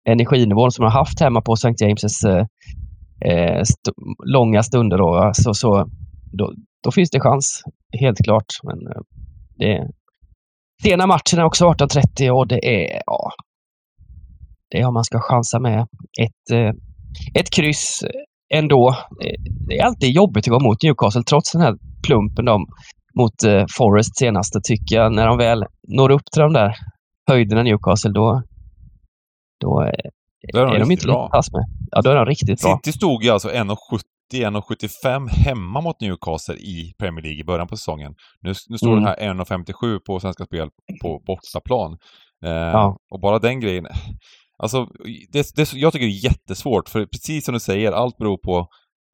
energinivån 0.10 0.72
som 0.72 0.84
man 0.84 0.92
har 0.92 1.00
haft 1.00 1.20
hemma 1.20 1.42
på 1.42 1.54
St. 1.54 1.86
James' 1.86 2.28
eh, 2.30 2.46
eh, 3.26 3.60
st 3.62 3.92
långa 4.26 4.64
stunder 4.64 4.98
då, 4.98 5.32
så, 5.34 5.54
så 5.54 5.86
då, 6.32 6.54
då, 6.84 6.92
finns 6.92 7.10
det 7.10 7.20
chans. 7.20 7.62
Helt 8.00 8.18
klart. 8.24 8.46
Men 8.64 8.78
eh, 8.78 9.02
det, 9.58 9.88
sena 10.84 11.08
matchen 11.08 11.40
är 11.40 11.44
också 11.44 11.66
18.30 11.66 12.30
och 12.30 12.48
det 12.48 12.66
är, 12.66 13.02
ja, 13.06 13.32
det 14.70 14.80
är 14.80 14.88
om 14.88 14.94
man 14.94 15.04
ska 15.04 15.20
chansa 15.22 15.60
med 15.60 15.82
ett, 16.22 16.52
eh, 16.52 16.72
ett 17.40 17.50
kryss 17.50 18.04
eh, 18.04 18.58
ändå. 18.60 18.96
Det 19.68 19.80
är 19.80 19.86
alltid 19.86 20.12
jobbigt 20.12 20.48
att 20.48 20.52
gå 20.52 20.60
mot 20.60 20.84
Newcastle 20.84 21.24
trots 21.24 21.52
den 21.52 21.62
här 21.62 21.76
plumpen 22.08 22.46
de 22.46 22.66
mot 23.20 23.44
eh, 23.44 23.66
Forest 23.78 24.18
senaste 24.18 24.60
tycker 24.64 24.96
jag. 24.96 25.14
När 25.16 25.28
de 25.28 25.38
väl 25.38 25.66
når 25.88 26.12
upp 26.12 26.26
till 26.34 26.42
de 26.42 26.54
där 26.54 26.76
höjderna 27.28 27.64
Newcastle, 27.64 28.12
då, 28.12 28.44
då 29.64 29.80
är, 29.80 29.96
då 30.54 30.60
är 30.60 30.66
de, 30.66 30.76
är 30.76 30.80
de 30.80 30.92
inte 30.92 31.08
bra. 31.08 31.32
lätt 31.36 31.54
med. 31.54 31.66
Ja, 31.92 32.02
då 32.02 32.10
är 32.10 32.16
de 32.16 32.26
riktigt 32.26 32.60
City 32.60 32.64
bra. 32.64 32.80
City 32.84 32.92
stod 32.98 33.24
ju 33.24 33.30
alltså 33.30 33.50
1,70-1,75 33.50 35.28
hemma 35.28 35.82
mot 35.82 36.02
Newcastle 36.02 36.56
i 36.56 36.94
Premier 37.00 37.24
League 37.24 37.40
i 37.40 37.44
början 37.44 37.68
på 37.68 37.78
säsongen. 37.78 38.16
Nu, 38.42 38.54
nu 38.70 38.78
står 38.78 38.92
mm. 38.98 39.04
den 39.04 39.38
här 39.38 39.46
1,57 39.46 40.00
på 40.08 40.20
Svenska 40.20 40.46
Spel 40.46 40.70
på 41.02 41.22
bortaplan. 41.28 41.98
Eh, 42.46 42.52
ja. 42.52 42.98
Och 43.14 43.20
bara 43.20 43.40
den 43.40 43.60
grejen. 43.60 43.86
Alltså, 44.58 44.88
det, 45.32 45.56
det, 45.56 45.74
jag 45.74 45.94
tycker 45.94 46.06
det 46.06 46.12
är 46.12 46.26
jättesvårt, 46.26 46.90
för 46.90 47.06
precis 47.06 47.46
som 47.46 47.54
du 47.54 47.60
säger, 47.60 47.92
allt 47.92 48.18
beror 48.18 48.38
på, 48.38 48.68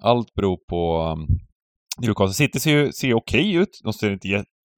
allt 0.04 0.34
beror 0.34 0.58
på 0.70 1.02
um, 1.04 1.28
Newcastle 2.02 2.34
City 2.34 2.60
ser 2.60 2.72
ju 2.72 2.92
ser 2.92 3.14
okej 3.14 3.54
ut. 3.54 3.80
De 3.84 3.94
ser 3.94 4.12
inte 4.12 4.28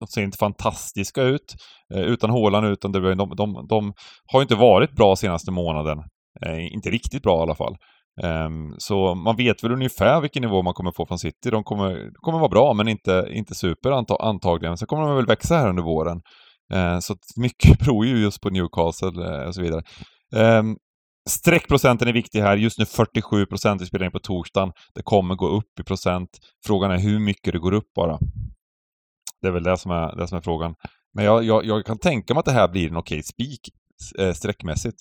de 0.02 0.08
ser 0.08 0.22
inte 0.22 0.38
fantastiska 0.38 1.24
ut. 1.24 1.56
Eh, 1.94 2.02
utan 2.02 2.30
Haaland, 2.30 2.68
utan 2.68 2.92
De 2.92 3.00
Bruyne. 3.00 3.16
De, 3.16 3.36
de, 3.36 3.68
de 3.68 3.94
har 4.26 4.42
inte 4.42 4.56
varit 4.56 4.96
bra 4.96 5.16
senaste 5.16 5.52
månaden. 5.52 5.98
Eh, 6.46 6.74
inte 6.74 6.90
riktigt 6.90 7.24
bra 7.24 7.40
i 7.40 7.42
alla 7.42 7.56
fall. 7.56 7.76
Ehm, 8.24 8.74
så 8.78 9.16
man 9.16 9.36
vet 9.36 9.64
väl 9.64 9.72
ungefär 9.72 10.22
vilken 10.22 10.42
nivå 10.42 10.62
man 10.62 10.74
kommer 10.74 10.92
få 10.92 11.06
från 11.06 11.20
City. 11.20 11.50
De 11.50 11.64
kommer, 11.64 12.12
kommer 12.14 12.40
vara 12.40 12.50
bra, 12.50 12.74
men 12.74 12.88
inte, 12.88 13.28
inte 13.32 13.56
super 13.56 13.92
antagligen. 14.30 14.78
Sen 14.78 14.88
kommer 14.88 15.08
de 15.08 15.16
väl 15.16 15.26
växa 15.26 15.56
här 15.56 15.70
under 15.70 15.84
våren. 15.84 16.22
Eh, 16.74 17.00
så 17.00 17.16
mycket 17.36 17.80
beror 17.86 18.06
ju 18.06 18.18
just 18.18 18.42
på 18.42 18.50
Newcastle 18.50 19.42
eh, 19.42 19.48
och 19.48 19.56
så 19.56 19.62
vidare. 19.62 19.82
Ehm, 20.36 20.76
streckprocenten 21.30 22.08
är 22.08 22.14
viktig 22.14 22.42
här. 22.42 22.58
Just 22.58 22.80
nu 22.80 22.86
47 22.86 23.46
procent. 23.46 23.82
Vi 23.82 23.86
spelar 23.86 24.06
in 24.06 24.12
på 24.12 24.20
torsdagen. 24.20 24.72
Det 24.96 25.04
kommer 25.04 25.36
gå 25.36 25.48
upp 25.48 25.80
i 25.80 25.84
procent. 25.84 26.30
Frågan 26.66 26.92
är 26.92 27.00
hur 27.00 27.20
mycket 27.20 27.54
det 27.54 27.60
går 27.60 27.74
upp 27.74 27.94
bara. 27.96 28.20
Det 29.42 29.48
är 29.48 29.52
väl 29.52 29.64
det 29.64 29.78
som 29.78 29.92
är, 29.92 30.16
det 30.16 30.28
som 30.28 30.38
är 30.38 30.42
frågan. 30.42 30.76
Men 31.14 31.26
jag, 31.26 31.44
jag, 31.44 31.66
jag 31.66 31.86
kan 31.86 31.98
tänka 31.98 32.34
mig 32.34 32.40
att 32.40 32.46
det 32.46 32.52
här 32.52 32.68
blir 32.68 32.90
en 32.90 32.98
okej 32.98 33.24
spik 33.24 33.70
eh, 34.20 34.34
streckmässigt. 34.34 34.98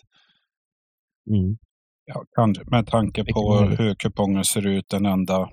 Mm. 1.30 1.56
Ja, 2.04 2.24
kan, 2.36 2.54
med 2.70 2.86
tanke 2.86 3.24
på 3.24 3.58
hur 3.78 3.94
kupongen 3.94 4.44
ser 4.44 4.66
ut, 4.66 4.84
den 4.88 5.06
enda 5.06 5.48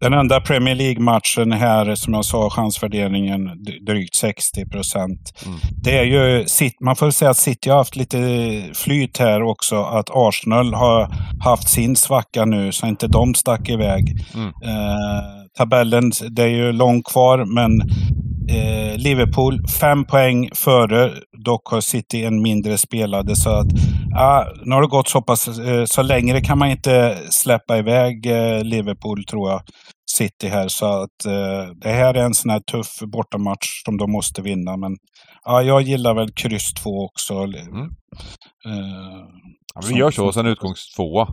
den 0.00 0.12
enda 0.12 0.40
Premier 0.40 0.74
League-matchen 0.74 1.52
här, 1.52 1.94
som 1.94 2.14
jag 2.14 2.24
sa, 2.24 2.50
chansvärderingen 2.50 3.64
drygt 3.86 4.14
60 4.14 4.66
procent. 4.66 5.32
Mm. 5.46 5.58
Det 5.82 5.98
är 5.98 6.04
ju, 6.04 6.46
man 6.80 6.96
får 6.96 7.10
säga 7.10 7.30
att 7.30 7.36
City 7.36 7.70
har 7.70 7.76
haft 7.76 7.96
lite 7.96 8.18
flyt 8.74 9.18
här 9.18 9.42
också. 9.42 9.76
Att 9.76 10.10
Arsenal 10.10 10.74
har 10.74 11.14
haft 11.44 11.68
sin 11.68 11.96
svacka 11.96 12.44
nu, 12.44 12.72
så 12.72 12.86
inte 12.86 13.06
de 13.06 13.34
stack 13.34 13.68
iväg. 13.68 14.26
Mm. 14.34 14.46
Eh, 14.46 15.47
tabellen, 15.58 16.12
det 16.30 16.42
är 16.42 16.48
ju 16.48 16.72
långt 16.72 17.04
kvar, 17.04 17.44
men 17.44 17.80
eh, 18.50 18.96
Liverpool 18.96 19.66
fem 19.80 20.04
poäng 20.04 20.50
före. 20.54 21.12
Dock 21.44 21.68
har 21.68 21.80
City 21.80 22.24
en 22.24 22.42
mindre 22.42 22.78
spelade. 22.78 23.36
Så 23.36 23.50
att, 23.50 23.66
ja, 24.10 24.46
nu 24.64 24.74
har 24.74 24.82
det 24.82 24.88
gått 24.88 25.08
så 25.08 25.22
pass, 25.22 25.58
eh, 25.58 25.84
så 25.84 26.02
längre 26.02 26.40
kan 26.40 26.58
man 26.58 26.70
inte 26.70 27.18
släppa 27.30 27.78
iväg 27.78 28.26
eh, 28.26 28.64
Liverpool 28.64 29.24
tror 29.24 29.50
jag. 29.50 29.60
City 30.10 30.48
här. 30.48 30.68
Så 30.68 30.86
att 30.86 31.24
eh, 31.26 31.74
det 31.74 31.88
här 31.88 32.14
är 32.14 32.24
en 32.24 32.34
sån 32.34 32.50
här 32.50 32.60
tuff 32.60 32.98
bortamatch 33.12 33.82
som 33.84 33.96
de 33.96 34.12
måste 34.12 34.42
vinna. 34.42 34.76
Men 34.76 34.96
ja, 35.44 35.62
jag 35.62 35.82
gillar 35.82 36.14
väl 36.14 36.32
kryss 36.32 36.72
två 36.72 37.04
också. 37.04 37.34
Mm. 37.34 37.90
Uh, 38.66 39.24
ja, 39.74 39.80
vi 39.88 39.94
gör 39.94 40.10
så, 40.10 40.26
och 40.26 40.34
sen 40.34 40.46
utgångs 40.46 40.94
tvåa. 40.96 41.28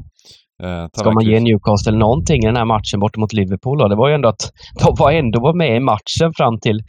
Eh, 0.63 0.88
Ska 0.94 1.12
man 1.12 1.24
ge 1.24 1.39
Newcastle 1.39 1.98
någonting 1.98 2.44
i 2.44 2.46
den 2.46 2.56
här 2.56 2.65
matchen 2.65 3.00
bort 3.00 3.18
mot 3.18 3.34
Liverpool 3.34 3.78
då? 3.78 3.88
Det 3.88 3.96
var 3.96 4.10
ju 4.10 4.15
ändå 4.15 4.30
att 4.30 4.52
de 4.84 4.96
var 5.00 5.12
ändå 5.12 5.39
var 5.39 5.54
med 5.54 5.76
i 5.76 5.80
matchen 5.80 6.34
fram 6.38 6.60
till 6.60 6.84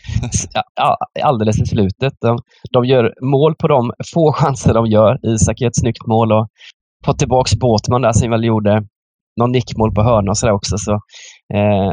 alldeles 1.22 1.61
i 1.61 1.66
slutet. 1.66 2.14
De, 2.20 2.38
de, 2.72 2.85
gör 2.85 3.14
mål 3.22 3.55
på 3.55 3.68
de 3.68 3.92
få 4.14 4.33
chanser 4.33 4.74
de 4.74 4.87
gör. 4.87 5.18
Isak 5.26 5.61
gör 5.61 5.68
ett 5.68 5.81
snyggt 5.81 6.07
mål 6.07 6.33
och 6.33 6.48
får 7.05 7.12
tillbaka 7.12 7.57
Båtman 7.61 8.02
där 8.02 8.12
som 8.12 8.31
väl 8.31 8.44
gjorde 8.44 8.83
någon 9.40 9.52
nickmål 9.52 9.94
på 9.94 10.02
hörna 10.02 10.31
och 10.31 10.38
sådär 10.38 10.52
också. 10.52 10.79
Så, 10.79 10.92
eh, 11.55 11.92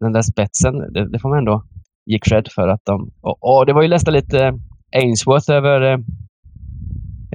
den 0.00 0.12
där 0.12 0.22
spetsen, 0.22 0.92
det, 0.92 1.10
det, 1.12 1.18
får 1.18 1.28
man 1.28 1.38
ändå 1.38 1.62
ge 2.06 2.18
cred 2.18 2.48
för 2.54 2.68
att 2.68 2.80
de... 2.84 3.10
Och, 3.20 3.36
och 3.40 3.66
det 3.66 3.72
var 3.72 3.82
ju 3.82 3.88
nästan 3.88 4.14
lite 4.14 4.52
Ainsworth 4.96 5.50
över 5.50 5.92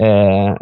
eh, 0.02 0.56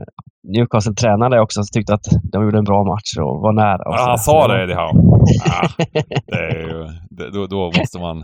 Newcastle-tränaren 0.54 1.32
där 1.32 1.40
också 1.40 1.64
som 1.64 1.74
tyckte 1.74 1.94
att 1.94 2.08
de 2.32 2.44
gjorde 2.44 2.58
en 2.58 2.64
bra 2.64 2.84
match 2.84 3.18
och 3.18 3.42
var 3.42 3.54
nära. 3.54 3.90
Och 3.90 3.96
ja, 3.96 4.06
han 4.08 4.18
sa 4.18 4.48
det, 4.48 4.64
Eddie 4.64 4.74
Howe. 4.74 5.02
Ja, 5.46 5.70
det 6.28 6.36
är 6.36 6.60
ju, 6.60 6.88
det, 7.10 7.32
då, 7.32 7.48
då, 7.48 7.72
måste 7.80 8.00
man... 8.00 8.24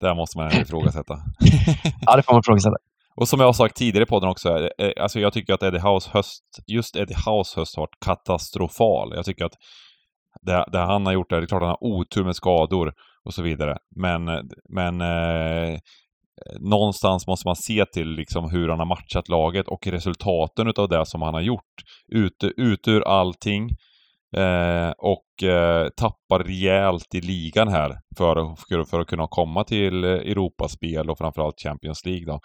Där 0.00 0.14
måste 0.14 0.38
man 0.38 0.52
ifrågasätta. 0.52 1.14
ja, 2.06 2.16
det 2.16 2.22
får 2.22 2.32
man 2.32 2.40
ifrågasätta. 2.40 2.76
Och 3.16 3.28
som 3.28 3.40
jag 3.40 3.46
har 3.46 3.52
sagt 3.52 3.76
tidigare 3.76 4.06
på 4.06 4.20
den 4.20 4.28
också, 4.28 4.48
eh, 4.48 4.86
eh, 4.86 5.02
alltså 5.02 5.20
jag 5.20 5.32
tycker 5.32 5.54
att 5.54 5.62
Eddie 5.62 5.78
House 5.78 6.10
höst, 6.12 6.44
just 6.66 6.96
Eddie 6.96 7.14
House 7.14 7.60
höst 7.60 7.76
har 7.76 7.82
varit 7.82 8.04
katastrofal. 8.04 9.12
Jag 9.14 9.24
tycker 9.24 9.44
att 9.44 9.56
det, 10.42 10.64
det 10.72 10.78
han 10.78 11.06
har 11.06 11.12
gjort, 11.12 11.30
det 11.30 11.36
är 11.36 11.46
klart 11.46 11.62
han 11.62 11.70
har 11.70 11.84
otur 11.84 12.24
med 12.24 12.36
skador 12.36 12.92
och 13.24 13.34
så 13.34 13.42
vidare. 13.42 13.76
Men, 13.96 14.24
men 14.68 15.00
eh, 15.00 15.78
Eh, 16.40 16.60
någonstans 16.60 17.26
måste 17.26 17.48
man 17.48 17.56
se 17.56 17.84
till 17.86 18.08
liksom 18.08 18.50
hur 18.50 18.68
han 18.68 18.78
har 18.78 18.86
matchat 18.86 19.28
laget 19.28 19.68
och 19.68 19.86
resultaten 19.86 20.68
utav 20.68 20.88
det 20.88 21.06
som 21.06 21.22
han 21.22 21.34
har 21.34 21.40
gjort. 21.40 21.74
Ut, 22.08 22.44
ut 22.56 22.88
ur 22.88 23.02
allting. 23.02 23.70
Eh, 24.36 24.90
och 24.98 25.48
eh, 25.48 25.88
tappar 25.88 26.44
rejält 26.44 27.14
i 27.14 27.20
ligan 27.20 27.68
här 27.68 27.98
för, 28.18 28.34
för, 28.68 28.84
för 28.84 29.00
att 29.00 29.06
kunna 29.06 29.26
komma 29.26 29.64
till 29.64 30.04
eh, 30.04 30.10
Europaspel 30.10 31.10
och 31.10 31.18
framförallt 31.18 31.62
Champions 31.62 32.06
League 32.06 32.26
då. 32.26 32.40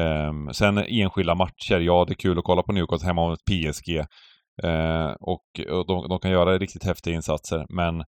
Eh, 0.00 0.32
sen 0.52 0.78
enskilda 0.78 1.34
matcher, 1.34 1.78
ja 1.80 2.04
det 2.04 2.12
är 2.12 2.14
kul 2.14 2.38
att 2.38 2.44
kolla 2.44 2.62
på 2.62 2.72
Newcastle 2.72 3.06
hemma 3.06 3.28
mot 3.28 3.44
PSG. 3.44 3.96
Eh, 4.62 5.10
och, 5.20 5.44
och 5.70 5.86
de, 5.86 6.08
de, 6.08 6.18
kan 6.18 6.30
göra 6.30 6.58
riktigt 6.58 6.84
häftiga 6.84 7.14
insatser, 7.14 7.66
men 7.68 8.04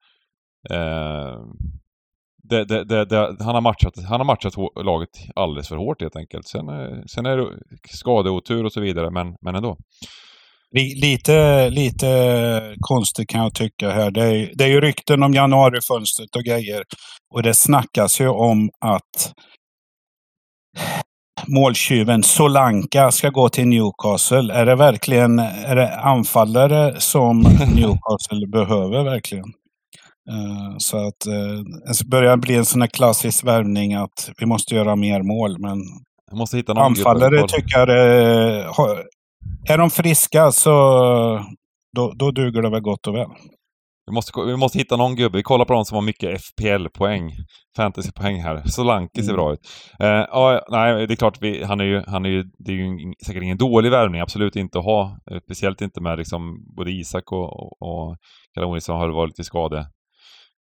det, 2.49 2.85
det, 2.85 3.05
det, 3.05 3.37
han, 3.41 3.55
har 3.55 3.61
matchat, 3.61 3.93
han 4.09 4.21
har 4.21 4.25
matchat 4.25 4.55
laget 4.85 5.09
alldeles 5.35 5.69
för 5.69 5.77
hårt 5.77 6.01
helt 6.01 6.17
enkelt. 6.17 6.49
Sen, 6.49 6.69
uh, 6.69 7.03
sen 7.07 7.27
är 7.27 7.37
det 7.37 7.47
skadeotur 7.91 8.65
och 8.65 8.73
så 8.73 8.81
vidare, 8.81 9.11
men, 9.11 9.35
men 9.41 9.55
ändå. 9.55 9.77
Lite, 10.75 11.71
lite 11.71 12.75
konstigt 12.81 13.29
kan 13.29 13.43
jag 13.43 13.55
tycka 13.55 13.91
här. 13.91 14.11
Det 14.11 14.25
är, 14.25 14.51
det 14.55 14.65
är 14.65 14.69
ju 14.69 14.81
rykten 14.81 15.23
om 15.23 15.35
januarifönstret 15.35 16.37
och 16.37 16.43
grejer. 16.43 16.83
Och 17.35 17.43
det 17.43 17.55
snackas 17.55 18.21
ju 18.21 18.29
om 18.29 18.71
att 18.81 19.33
måltjuven 21.47 22.23
Solanka 22.23 23.11
ska 23.11 23.31
gå 23.31 23.49
till 23.49 23.69
Newcastle. 23.69 24.55
Är 24.55 24.67
det 24.67 24.75
verkligen 24.75 25.39
är 25.39 25.77
det 25.77 25.97
anfallare 25.97 27.01
som 27.01 27.41
Newcastle 27.75 28.47
behöver 28.53 29.05
verkligen? 29.05 29.53
Uh, 30.31 30.75
så 30.79 30.97
att 30.97 31.21
det 32.01 32.09
börjar 32.11 32.37
bli 32.37 32.55
en 32.55 32.65
sån 32.65 32.81
här 32.81 32.89
klassisk 32.89 33.45
värvning 33.45 33.95
att 33.95 34.31
vi 34.39 34.47
måste 34.47 34.75
göra 34.75 34.97
mer 34.97 35.23
mål. 35.23 35.59
Men 35.59 35.79
måste 36.33 36.57
hitta 36.57 36.75
någon 36.75 36.85
anfallare 36.85 37.49
tycker 37.49 37.79
jag, 37.79 37.89
uh, 37.89 39.01
är 39.69 39.79
de 39.79 39.91
friska 39.91 40.51
så 40.51 40.71
då, 41.97 42.13
då 42.17 42.31
duger 42.31 42.63
det 42.63 42.71
väl 42.71 42.81
gott 42.81 43.07
och 43.07 43.15
väl. 43.15 43.29
Vi 44.07 44.15
måste, 44.15 44.33
vi 44.47 44.57
måste 44.57 44.79
hitta 44.79 44.97
någon 44.97 45.17
gubbe. 45.17 45.39
Vi 45.39 45.43
kollar 45.43 45.65
på 45.65 45.73
de 45.73 45.85
som 45.85 45.95
har 45.95 46.03
mycket 46.03 46.41
FPL-poäng. 46.41 47.33
Fantasy-poäng 47.77 48.43
här. 48.43 48.63
Solanke 48.67 49.23
ser 49.23 49.31
mm. 49.31 49.37
bra 49.37 49.53
ut. 49.53 49.61
Uh, 50.03 50.09
ja, 50.09 50.67
nej, 50.69 51.07
det 51.07 51.15
är 51.15 51.17
klart, 51.17 51.39
vi, 51.41 51.65
han 51.65 51.81
är 51.81 51.85
ju, 51.85 52.03
han 52.07 52.25
är 52.25 52.31
ju, 52.31 52.45
det 52.59 52.73
är 52.73 52.77
ju 52.77 53.15
säkert 53.27 53.43
ingen 53.43 53.59
dålig 53.59 53.91
värvning. 53.91 54.21
Absolut 54.21 54.57
inte 54.57 54.79
att 54.79 54.85
ha. 54.85 55.19
Eh, 55.31 55.39
speciellt 55.45 55.81
inte 55.81 56.01
med 56.01 56.19
liksom 56.19 56.65
både 56.77 56.91
Isak 56.91 57.33
och, 57.33 57.63
och, 57.63 57.83
och 57.83 58.17
Kalle 58.55 58.81
som 58.81 58.97
har 58.97 59.09
varit 59.09 59.31
lite 59.31 59.45
skade, 59.45 59.87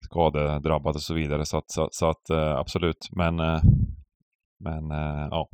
skadedrabbat 0.05 0.95
och 0.95 1.01
så 1.01 1.13
vidare. 1.13 1.45
Så 1.45 1.57
att, 1.57 1.71
så, 1.71 1.87
så 1.91 2.09
att 2.09 2.29
eh, 2.29 2.55
absolut. 2.55 3.07
Men, 3.11 3.39
eh, 3.39 3.61
men 4.63 4.91
eh, 4.91 5.27
ja, 5.31 5.47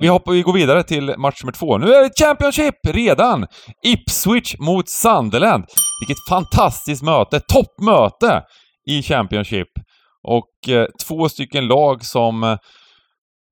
vi, 0.00 0.06
hoppar, 0.06 0.32
vi 0.32 0.42
går 0.42 0.52
vidare 0.52 0.82
till 0.82 1.14
match 1.18 1.42
nummer 1.42 1.52
två. 1.52 1.78
Nu 1.78 1.92
är 1.92 2.02
det 2.02 2.24
Championship 2.24 2.74
redan! 2.86 3.46
Ipswich 3.86 4.58
mot 4.58 4.88
Sunderland. 4.88 5.64
Vilket 6.00 6.28
fantastiskt 6.28 7.02
möte! 7.02 7.40
Toppmöte 7.40 8.42
i 8.90 9.02
Championship. 9.02 9.68
Och 10.22 10.68
eh, 10.68 10.86
två 11.06 11.28
stycken 11.28 11.66
lag 11.66 12.04
som 12.04 12.44
eh, 12.44 12.56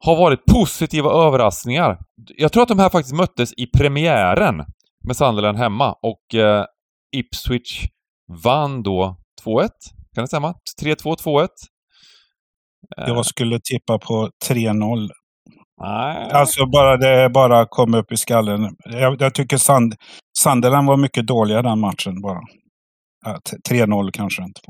har 0.05 0.17
varit 0.17 0.45
positiva 0.45 1.11
överraskningar. 1.11 1.99
Jag 2.37 2.53
tror 2.53 2.63
att 2.63 2.69
de 2.69 2.79
här 2.79 2.89
faktiskt 2.89 3.17
möttes 3.17 3.53
i 3.53 3.67
premiären 3.67 4.65
med 5.07 5.17
Sunderland 5.17 5.59
hemma 5.59 5.95
och 6.03 6.35
eh, 6.35 6.65
Ipswich 7.17 7.87
vann 8.45 8.83
då 8.83 9.17
2-1. 9.47 9.69
Kan 10.15 10.25
det 10.25 10.29
stämma? 10.29 10.55
3-2, 10.83 11.17
2-1. 11.25 11.49
Jag 12.97 13.27
skulle 13.27 13.61
tippa 13.61 13.99
på 13.99 14.31
3-0 14.49 15.09
Nej. 15.81 16.31
Alltså 16.31 16.67
bara 16.67 16.97
det 16.97 17.31
bara 17.31 17.67
kom 17.67 17.95
upp 17.95 18.13
i 18.13 18.17
skallen. 18.17 18.77
Jag, 18.85 19.21
jag 19.21 19.35
tycker 19.35 19.57
Sand, 19.57 19.95
Sunderland 20.39 20.89
var 20.89 20.97
mycket 20.97 21.27
dåliga 21.27 21.63
den 21.63 21.81
matchen 21.81 22.21
bara. 22.23 22.41
3-0 23.71 24.11
kanske 24.13 24.43
inte. 24.43 24.61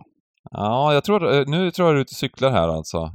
Ja, 0.50 0.94
jag 0.94 1.04
tror, 1.04 1.34
eh, 1.34 1.44
nu 1.46 1.70
tror 1.70 1.88
jag 1.88 1.94
du 1.94 1.98
är 1.98 2.02
ute 2.02 2.12
och 2.12 2.16
cyklar 2.16 2.50
här 2.50 2.68
alltså. 2.68 3.10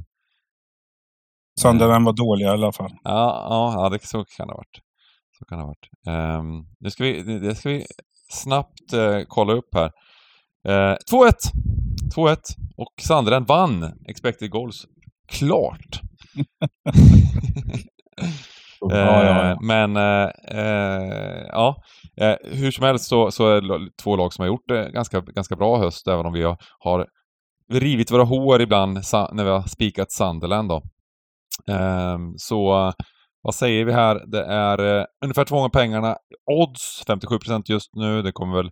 Sunderland 1.60 2.04
var 2.04 2.12
dåliga 2.12 2.48
i 2.48 2.52
alla 2.52 2.72
fall. 2.72 2.90
Ja, 3.04 3.46
ja, 3.50 3.82
ja 3.82 3.88
det, 3.88 4.06
så 4.06 4.24
kan 4.24 4.46
det 4.46 4.52
ha 4.52 4.58
varit. 4.58 4.80
Så 5.38 5.44
kan 5.44 5.58
det 5.58 5.64
ha 5.64 5.68
varit. 5.68 6.38
Um, 6.40 6.66
det, 6.80 6.90
ska 6.90 7.04
vi, 7.04 7.22
det 7.22 7.54
ska 7.54 7.68
vi 7.68 7.86
snabbt 8.30 8.94
uh, 8.94 9.22
kolla 9.28 9.52
upp 9.52 9.74
här. 9.74 9.90
Uh, 10.68 10.96
2-1! 11.12 11.32
2-1 12.16 12.36
och 12.76 12.92
Sunderland 13.00 13.46
vann 13.46 13.92
expected 14.08 14.50
goals. 14.50 14.86
Klart! 15.28 16.00
ja, 18.80 18.96
ja, 18.96 19.24
ja. 19.24 19.50
Eh, 19.50 19.56
men 19.60 19.96
eh, 19.96 20.30
eh, 20.48 21.46
ja, 21.48 21.76
eh, 22.20 22.34
hur 22.42 22.70
som 22.70 22.84
helst 22.84 23.04
så, 23.04 23.30
så 23.30 23.48
är 23.48 23.60
det 23.60 23.90
två 24.02 24.16
lag 24.16 24.32
som 24.32 24.42
har 24.42 24.46
gjort 24.46 24.68
det 24.68 24.90
ganska, 24.92 25.20
ganska 25.20 25.56
bra 25.56 25.78
höst, 25.78 26.08
även 26.08 26.26
om 26.26 26.32
vi 26.32 26.42
har, 26.42 26.56
har 26.78 27.06
rivit 27.72 28.10
våra 28.10 28.24
hår 28.24 28.62
ibland 28.62 28.94
när 29.32 29.44
vi 29.44 29.50
har 29.50 29.62
spikat 29.62 30.12
Sunderland 30.12 30.68
då. 30.68 30.82
Ehm, 31.68 32.34
så 32.36 32.92
vad 33.42 33.54
säger 33.54 33.84
vi 33.84 33.92
här? 33.92 34.22
Det 34.26 34.44
är 34.44 34.98
eh, 34.98 35.04
ungefär 35.24 35.44
två 35.44 35.56
gånger 35.56 35.68
pengarna. 35.68 36.16
Odds 36.50 37.02
57% 37.06 37.62
just 37.66 37.90
nu. 37.94 38.22
Det 38.22 38.32
kommer 38.32 38.56
väl, 38.56 38.70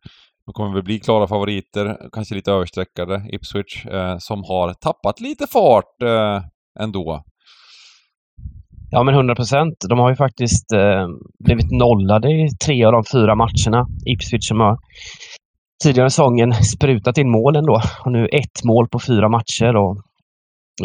de 0.51 0.55
kommer 0.55 0.75
väl 0.75 0.83
bli 0.83 0.99
klara 0.99 1.27
favoriter, 1.27 1.97
kanske 2.13 2.35
lite 2.35 2.53
överstreckade, 2.53 3.25
Ipswich, 3.33 3.87
eh, 3.87 4.17
som 4.19 4.45
har 4.45 4.75
tappat 4.75 5.21
lite 5.21 5.47
fart 5.47 6.03
eh, 6.03 6.43
ändå. 6.81 7.23
Ja, 8.91 9.03
men 9.03 9.15
100 9.15 9.35
procent. 9.35 9.75
De 9.89 9.99
har 9.99 10.11
ju 10.11 10.17
faktiskt 10.17 10.73
eh, 10.73 11.07
blivit 11.45 11.71
nollade 11.71 12.31
i 12.31 12.49
tre 12.65 12.85
av 12.85 12.93
de 12.93 13.05
fyra 13.13 13.35
matcherna. 13.35 13.87
Ipswich 14.07 14.49
som 14.49 14.61
har 14.61 14.79
tidigare 15.83 16.07
i 16.07 16.11
säsongen 16.11 16.55
sprutat 16.55 17.19
in 17.19 17.31
mål 17.31 17.57
ändå. 17.57 17.81
Och 18.05 18.13
nu 18.13 18.27
ett 18.27 18.65
mål 18.65 18.89
på 18.89 18.99
fyra 18.99 19.29
matcher. 19.29 19.77
Och, 19.77 19.97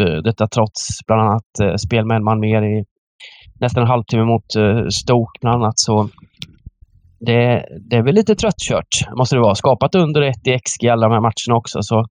eh, 0.01 0.17
detta 0.23 0.47
trots 0.47 0.87
bland 1.07 1.21
annat 1.21 1.59
eh, 1.61 1.75
spel 1.75 2.05
med 2.05 2.17
en 2.17 2.23
man 2.23 2.39
mer 2.39 2.61
i 2.61 2.83
nästan 3.59 3.83
en 3.83 3.89
halvtimme 3.89 4.23
mot 4.23 4.55
eh, 4.55 4.87
Stoke 4.89 5.39
bland 5.41 5.63
annat. 5.63 5.79
Så 5.79 6.09
det, 7.19 7.65
det 7.89 7.95
är 7.95 8.03
väl 8.03 8.15
lite 8.15 8.35
tröttkört, 8.35 9.17
måste 9.17 9.35
det 9.35 9.41
vara. 9.41 9.55
Skapat 9.55 9.95
under 9.95 10.21
ett 10.21 10.47
i 10.47 10.59
XG 10.59 10.87
alla 10.87 11.07
de 11.07 11.13
här 11.13 11.21
matcherna 11.21 11.57
också. 11.57 11.81
Så 11.81 12.05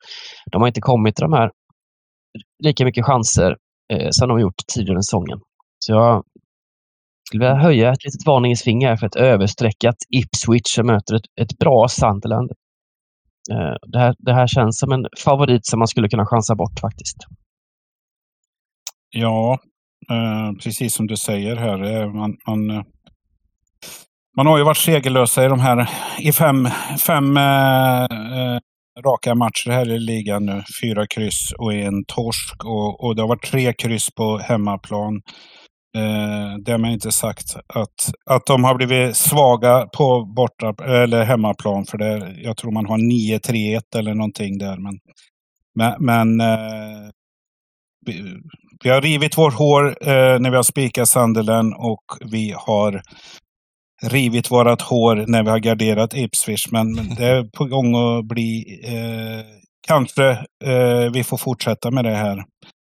de 0.51 0.61
har 0.61 0.67
inte 0.67 0.81
kommit 0.81 1.15
till 1.15 1.23
de 1.23 1.33
här 1.33 1.51
lika 2.63 2.85
mycket 2.85 3.05
chanser 3.05 3.55
eh, 3.93 4.07
som 4.11 4.29
de 4.29 4.39
gjort 4.39 4.55
tidigare 4.75 4.99
i 4.99 5.03
säsongen. 5.03 5.39
Så 5.79 5.91
jag 5.91 6.23
skulle 7.27 7.45
vilja 7.45 7.63
höja 7.63 7.91
ett 7.91 8.03
litet 8.05 8.25
varningens 8.25 8.63
finger 8.63 8.95
för 8.95 9.07
ett 9.07 9.15
överstreckat 9.15 9.95
Ipswich 10.09 10.75
som 10.75 10.87
möter 10.87 11.15
ett, 11.15 11.25
ett 11.41 11.57
bra 11.57 11.87
Sunderland. 11.87 12.51
Eh, 13.51 13.75
det 13.87 13.99
här, 13.99 14.15
det 14.19 14.33
här 14.33 14.47
känns 14.47 14.79
som 14.79 14.91
en 14.91 15.05
favorit 15.23 15.65
som 15.65 15.79
man 15.79 15.87
skulle 15.87 16.09
kunna 16.09 16.25
chansa 16.25 16.55
bort 16.55 16.79
faktiskt. 16.81 17.17
Ja, 19.09 19.59
eh, 20.11 20.57
precis 20.63 20.93
som 20.93 21.07
du 21.07 21.17
säger 21.17 21.55
här. 21.55 21.83
Eh, 21.83 22.13
man, 22.13 22.37
man, 22.47 22.69
eh, 22.69 22.83
man 24.37 24.47
har 24.47 24.57
ju 24.57 24.63
varit 24.63 24.77
segerlösa 24.77 25.45
i 25.45 25.47
de 25.47 25.59
här 25.59 25.89
i 26.19 26.31
fem, 26.31 26.67
fem 27.05 27.37
eh, 27.37 28.03
eh, 28.03 28.59
raka 29.05 29.35
matcher 29.35 29.69
här 29.69 29.89
i 29.89 29.99
ligan 29.99 30.45
nu. 30.45 30.63
Fyra 30.81 31.07
kryss 31.07 31.51
och 31.57 31.73
en 31.73 32.05
torsk. 32.05 32.65
Och, 32.65 33.03
och 33.03 33.15
det 33.15 33.21
har 33.21 33.27
varit 33.29 33.51
tre 33.51 33.73
kryss 33.73 34.11
på 34.11 34.37
hemmaplan. 34.37 35.21
Eh, 35.97 36.57
därmed 36.65 36.93
inte 36.93 37.11
sagt 37.11 37.55
att, 37.73 38.11
att 38.25 38.45
de 38.45 38.63
har 38.63 38.75
blivit 38.75 39.17
svaga 39.17 39.87
på 39.97 40.25
borta 40.35 40.85
eller 40.85 41.23
hemmaplan. 41.23 41.85
För 41.85 41.97
det, 41.97 42.35
jag 42.41 42.57
tror 42.57 42.71
man 42.71 42.85
har 42.85 42.97
9-3-1 42.97 43.81
eller 43.95 44.13
någonting 44.13 44.57
där. 44.57 44.77
Men, 44.77 44.99
men, 45.75 46.05
men 46.05 46.41
eh, 46.41 47.09
vi, 48.05 48.23
vi, 48.83 48.89
har 48.89 49.01
rivit 49.01 49.37
vårt 49.37 49.53
hår 49.53 50.07
eh, 50.07 50.39
när 50.39 50.49
vi 50.49 50.55
har 50.55 50.63
spikat 50.63 51.09
Sunderland 51.09 51.73
och 51.77 52.03
vi 52.31 52.55
har 52.57 53.01
rivit 54.03 54.51
vårt 54.51 54.81
hår 54.81 55.25
när 55.27 55.43
vi 55.43 55.49
har 55.49 55.59
garderat 55.59 56.13
Ipswich. 56.13 56.71
Men, 56.71 56.93
men 56.93 57.09
det 57.17 57.25
är 57.25 57.43
på 57.43 57.65
gång 57.65 57.95
att 57.95 58.25
bli 58.25 58.79
eh, 58.83 59.45
kanske 59.87 60.29
eh, 60.65 61.11
vi 61.13 61.23
får 61.23 61.37
fortsätta 61.37 61.91
med 61.91 62.05
det 62.05 62.15
här. 62.15 62.43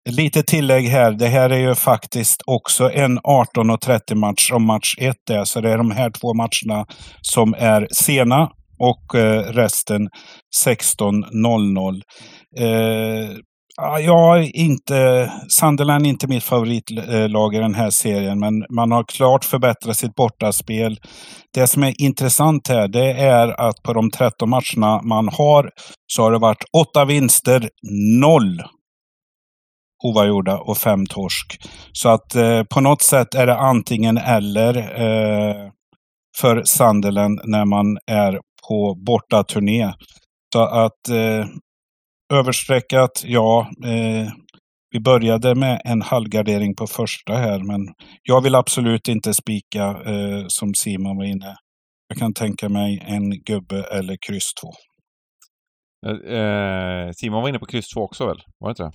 Lite 0.10 0.44
tillägg 0.44 0.86
här. 0.86 1.12
Det 1.12 1.28
här 1.28 1.50
är 1.50 1.58
ju 1.58 1.76
faktiskt 1.76 2.42
också 2.46 2.92
en 2.92 3.20
18.30 3.20 4.16
match 4.16 4.52
om 4.52 4.66
match 4.66 4.96
1 4.98 5.16
är. 5.30 5.44
Så 5.44 5.62
det 5.62 5.70
är 5.70 5.78
de 5.78 5.92
här 5.92 6.10
två 6.10 6.34
matcherna 6.34 6.86
som 7.22 7.56
är 7.58 7.88
sena 7.92 8.50
och 8.80 9.16
eh, 9.16 9.44
resten 9.44 10.10
16.00. 10.66 12.02
Eh, 12.58 13.30
jag 13.82 14.40
är 14.40 14.56
inte, 14.56 15.32
Sunderland 15.50 16.06
är 16.06 16.10
inte 16.10 16.28
mitt 16.28 16.44
favoritlag 16.44 17.56
i 17.56 17.60
den 17.60 17.76
här 17.76 17.90
serien, 17.90 18.40
men 18.40 18.66
man 18.70 18.92
har 18.92 19.04
klart 19.04 19.46
förbättrat 19.46 19.98
sitt 19.98 20.16
bortaspel. 20.16 21.00
Det 21.54 21.68
som 21.68 21.84
är 21.84 22.02
intressant 22.02 22.68
här, 22.68 22.88
det 22.88 23.12
är 23.14 23.62
att 23.62 23.84
på 23.84 23.94
de 23.94 24.12
13 24.12 24.50
matcherna 24.50 25.02
man 25.02 25.28
har, 25.28 25.72
så 26.08 26.24
har 26.24 26.32
det 26.32 26.40
varit 26.40 26.64
åtta 26.74 27.06
vinster, 27.06 27.70
noll 28.20 28.62
oavgjorda 30.04 30.58
och 30.58 30.78
fem 30.78 31.06
torsk. 31.06 31.60
Så 31.92 32.10
att 32.10 32.36
eh, 32.36 32.64
på 32.64 32.82
något 32.82 33.02
sätt 33.02 33.36
är 33.36 33.48
det 33.48 33.58
antingen 33.58 34.18
eller 34.18 34.78
eh, 34.78 35.72
för 36.38 36.64
Sunderland 36.64 37.42
när 37.44 37.66
man 37.66 37.98
är 38.12 38.40
på 38.70 38.96
bortaturné. 39.06 39.94
Så 40.54 40.62
att 40.62 41.10
eh, 41.10 41.46
överstreckat, 42.34 43.24
ja. 43.26 43.70
Eh, 43.86 44.32
vi 44.90 45.00
började 45.00 45.56
med 45.56 45.82
en 45.86 46.02
halvgardering 46.02 46.76
på 46.76 46.88
första 46.88 47.34
här, 47.34 47.60
men 47.60 47.94
jag 48.24 48.42
vill 48.42 48.56
absolut 48.56 49.08
inte 49.08 49.34
spika 49.34 49.84
eh, 49.84 50.46
som 50.48 50.74
Simon 50.74 51.18
var 51.18 51.26
inne. 51.26 51.56
Jag 52.08 52.18
kan 52.18 52.34
tänka 52.34 52.70
mig 52.70 53.04
en 53.06 53.30
gubbe 53.30 53.84
eller 53.84 54.18
kryss 54.28 54.54
två. 54.62 54.70
Eh, 56.10 57.12
Simon 57.12 57.42
var 57.42 57.50
inne 57.50 57.60
på 57.60 57.66
kryss 57.66 57.88
två 57.94 58.02
också 58.02 58.28
väl? 58.28 58.42
Var 58.60 58.70
det 58.70 58.72
inte 58.72 58.84
det? 58.84 58.92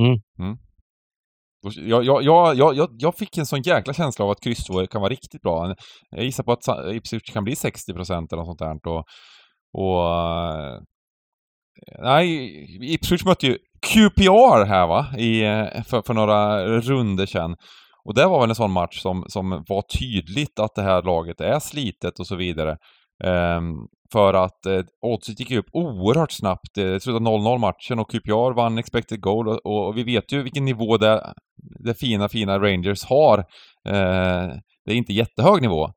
Mm. 0.00 0.18
mm. 0.38 0.58
Jag, 1.72 2.04
jag, 2.04 2.22
jag, 2.22 2.56
jag, 2.56 2.88
jag 2.98 3.14
fick 3.14 3.38
en 3.38 3.46
sån 3.46 3.62
jäkla 3.62 3.94
känsla 3.94 4.24
av 4.24 4.30
att 4.30 4.40
kryss 4.40 4.64
2 4.64 4.86
kan 4.86 5.00
vara 5.00 5.10
riktigt 5.12 5.42
bra. 5.42 5.74
Jag 6.10 6.24
gissar 6.24 6.44
på 6.44 6.52
att 6.52 6.94
Ipswich 6.94 7.32
kan 7.32 7.44
bli 7.44 7.56
60 7.56 7.92
procent 7.92 8.32
eller 8.32 8.42
något 8.42 8.58
sånt 8.58 8.82
där. 8.84 8.92
Och, 8.92 9.04
och 9.72 10.08
eh, 10.10 10.80
nej, 11.98 12.94
Ipswich 12.94 13.24
mötte 13.24 13.46
ju 13.46 13.58
QPR 13.86 14.64
här 14.64 14.86
va, 14.86 15.06
I, 15.18 15.44
eh, 15.44 15.82
för, 15.86 16.02
för 16.06 16.14
några 16.14 16.66
runder 16.66 17.26
sedan. 17.26 17.56
Och 18.04 18.14
det 18.14 18.26
var 18.26 18.40
väl 18.40 18.48
en 18.48 18.54
sån 18.54 18.70
match 18.70 19.00
som, 19.00 19.24
som 19.28 19.64
var 19.68 19.82
tydligt 19.98 20.58
att 20.58 20.74
det 20.74 20.82
här 20.82 21.02
laget 21.02 21.40
är 21.40 21.58
slitet 21.58 22.18
och 22.18 22.26
så 22.26 22.36
vidare. 22.36 22.76
Um, 23.24 23.88
för 24.12 24.34
att 24.34 24.66
eh, 24.66 24.80
oddset 25.02 25.40
gick 25.40 25.50
upp 25.50 25.66
oerhört 25.72 26.32
snabbt. 26.32 26.74
Det 26.74 27.02
slutade 27.02 27.24
0-0 27.24 27.58
matchen 27.58 27.98
och 27.98 28.10
QPR 28.10 28.54
vann 28.54 28.78
expected 28.78 29.20
goal 29.20 29.48
och, 29.48 29.66
och, 29.66 29.96
vi 29.96 30.02
vet 30.02 30.32
ju 30.32 30.42
vilken 30.42 30.64
nivå 30.64 30.96
det, 30.96 31.34
det 31.84 31.94
fina, 31.94 32.28
fina 32.28 32.58
Rangers 32.58 33.04
har. 33.04 33.38
Eh, 33.88 34.48
det 34.84 34.92
är 34.92 34.96
inte 34.96 35.12
jättehög 35.12 35.62
nivå. 35.62 35.90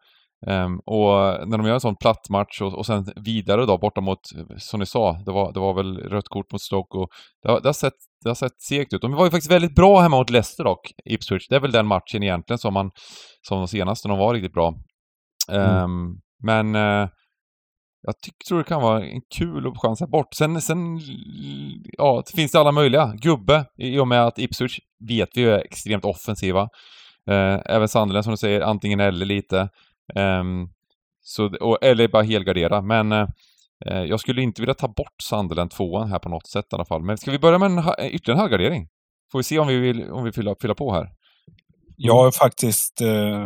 Um, 0.45 0.79
och 0.85 1.47
när 1.47 1.57
de 1.57 1.67
gör 1.67 1.73
en 1.73 1.79
sån 1.79 1.95
platt 1.95 2.29
match 2.29 2.61
och, 2.61 2.73
och 2.73 2.85
sen 2.85 3.05
vidare 3.15 3.65
då 3.65 3.77
borta 3.77 4.01
mot, 4.01 4.19
som 4.57 4.79
ni 4.79 4.85
sa, 4.85 5.13
det 5.25 5.31
var, 5.31 5.53
det 5.53 5.59
var 5.59 5.73
väl 5.73 5.97
rött 5.97 6.27
kort 6.29 6.51
mot 6.51 6.61
Stoke 6.61 6.97
och 6.97 7.09
det 7.43 7.51
har, 7.51 7.61
det 7.61 7.67
har, 7.67 7.73
sett, 7.73 7.93
det 8.23 8.29
har 8.29 8.35
sett 8.35 8.61
segt 8.61 8.93
ut. 8.93 9.01
De 9.01 9.11
var 9.11 9.25
ju 9.25 9.31
faktiskt 9.31 9.51
väldigt 9.51 9.75
bra 9.75 9.99
hemma 9.99 10.17
mot 10.17 10.29
Leicester 10.29 10.63
dock, 10.63 10.91
Ipswich. 11.05 11.47
Det 11.49 11.55
är 11.55 11.59
väl 11.59 11.71
den 11.71 11.87
matchen 11.87 12.23
egentligen 12.23 12.57
som 12.57 12.73
man, 12.73 12.91
som 13.47 13.57
de 13.57 13.67
senaste, 13.67 14.07
de 14.07 14.17
var 14.17 14.33
riktigt 14.33 14.53
bra. 14.53 14.73
Um, 15.51 15.61
mm. 15.61 16.15
Men 16.43 16.75
uh, 16.75 17.09
jag 18.01 18.19
tycker, 18.21 18.45
tror 18.47 18.57
det 18.57 18.63
kan 18.63 18.81
vara 18.81 19.05
en 19.05 19.21
kul 19.37 19.67
att 19.67 19.81
chansa 19.81 20.07
bort. 20.07 20.33
Sen, 20.33 20.61
sen 20.61 20.99
ja, 21.97 22.23
det 22.25 22.35
finns 22.35 22.51
det 22.51 22.59
alla 22.59 22.71
möjliga. 22.71 23.13
Gubbe, 23.21 23.65
i 23.77 23.99
och 23.99 24.07
med 24.07 24.25
att 24.25 24.39
Ipswich 24.39 24.79
vet 25.07 25.29
vi 25.35 25.43
är 25.43 25.59
extremt 25.59 26.05
offensiva. 26.05 26.61
Uh, 27.31 27.59
även 27.65 27.87
Sunderland 27.87 28.23
som 28.23 28.31
du 28.31 28.37
säger, 28.37 28.61
antingen 28.61 28.99
eller 28.99 29.25
lite. 29.25 29.69
Um, 30.15 30.69
så, 31.21 31.55
och, 31.57 31.77
eller 31.81 32.07
bara 32.07 32.23
helgardera. 32.23 32.81
Men 32.81 33.11
uh, 33.11 33.27
jag 33.85 34.19
skulle 34.19 34.41
inte 34.41 34.61
vilja 34.61 34.73
ta 34.73 34.87
bort 34.87 35.21
Sunderland 35.23 35.71
tvåan 35.71 36.11
här 36.11 36.19
på 36.19 36.29
något 36.29 36.47
sätt 36.47 36.65
i 36.71 36.75
alla 36.75 36.85
fall. 36.85 37.03
Men 37.03 37.17
ska 37.17 37.31
vi 37.31 37.39
börja 37.39 37.57
med 37.57 37.71
en, 37.71 37.77
eh, 37.77 38.07
ytterligare 38.07 38.37
en 38.37 38.39
halvgardering? 38.39 38.87
Får 39.31 39.39
vi 39.39 39.43
se 39.43 39.59
om 39.59 39.67
vi 39.67 39.77
vill 39.77 40.11
om 40.11 40.23
vi 40.23 40.31
fylla, 40.31 40.55
fylla 40.61 40.75
på 40.75 40.93
här. 40.93 41.09
Jag 41.95 42.27
är 42.27 42.31
faktiskt 42.31 43.01
eh, 43.01 43.45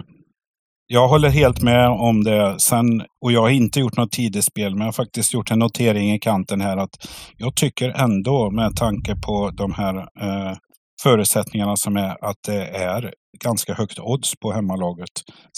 jag 0.93 1.07
håller 1.07 1.29
helt 1.29 1.61
med 1.61 1.89
om 1.89 2.23
det. 2.23 2.59
Sen, 2.59 3.01
och 3.21 3.31
jag 3.31 3.41
har 3.41 3.49
inte 3.49 3.79
gjort 3.79 3.97
något 3.97 4.11
tidsspel, 4.11 4.71
men 4.71 4.79
jag 4.79 4.87
har 4.87 4.91
faktiskt 4.91 5.33
gjort 5.33 5.51
en 5.51 5.59
notering 5.59 6.11
i 6.11 6.19
kanten 6.19 6.61
här 6.61 6.77
att 6.77 7.07
jag 7.37 7.55
tycker 7.55 7.89
ändå 7.89 8.51
med 8.51 8.75
tanke 8.75 9.15
på 9.15 9.51
de 9.53 9.73
här 9.73 9.95
eh, 9.97 10.57
förutsättningarna 11.03 11.75
som 11.75 11.97
är 11.97 12.25
att 12.25 12.37
det 12.47 12.67
är 12.67 13.13
ganska 13.43 13.73
högt 13.73 13.99
odds 13.99 14.35
på 14.35 14.51
hemmalaget 14.51 15.09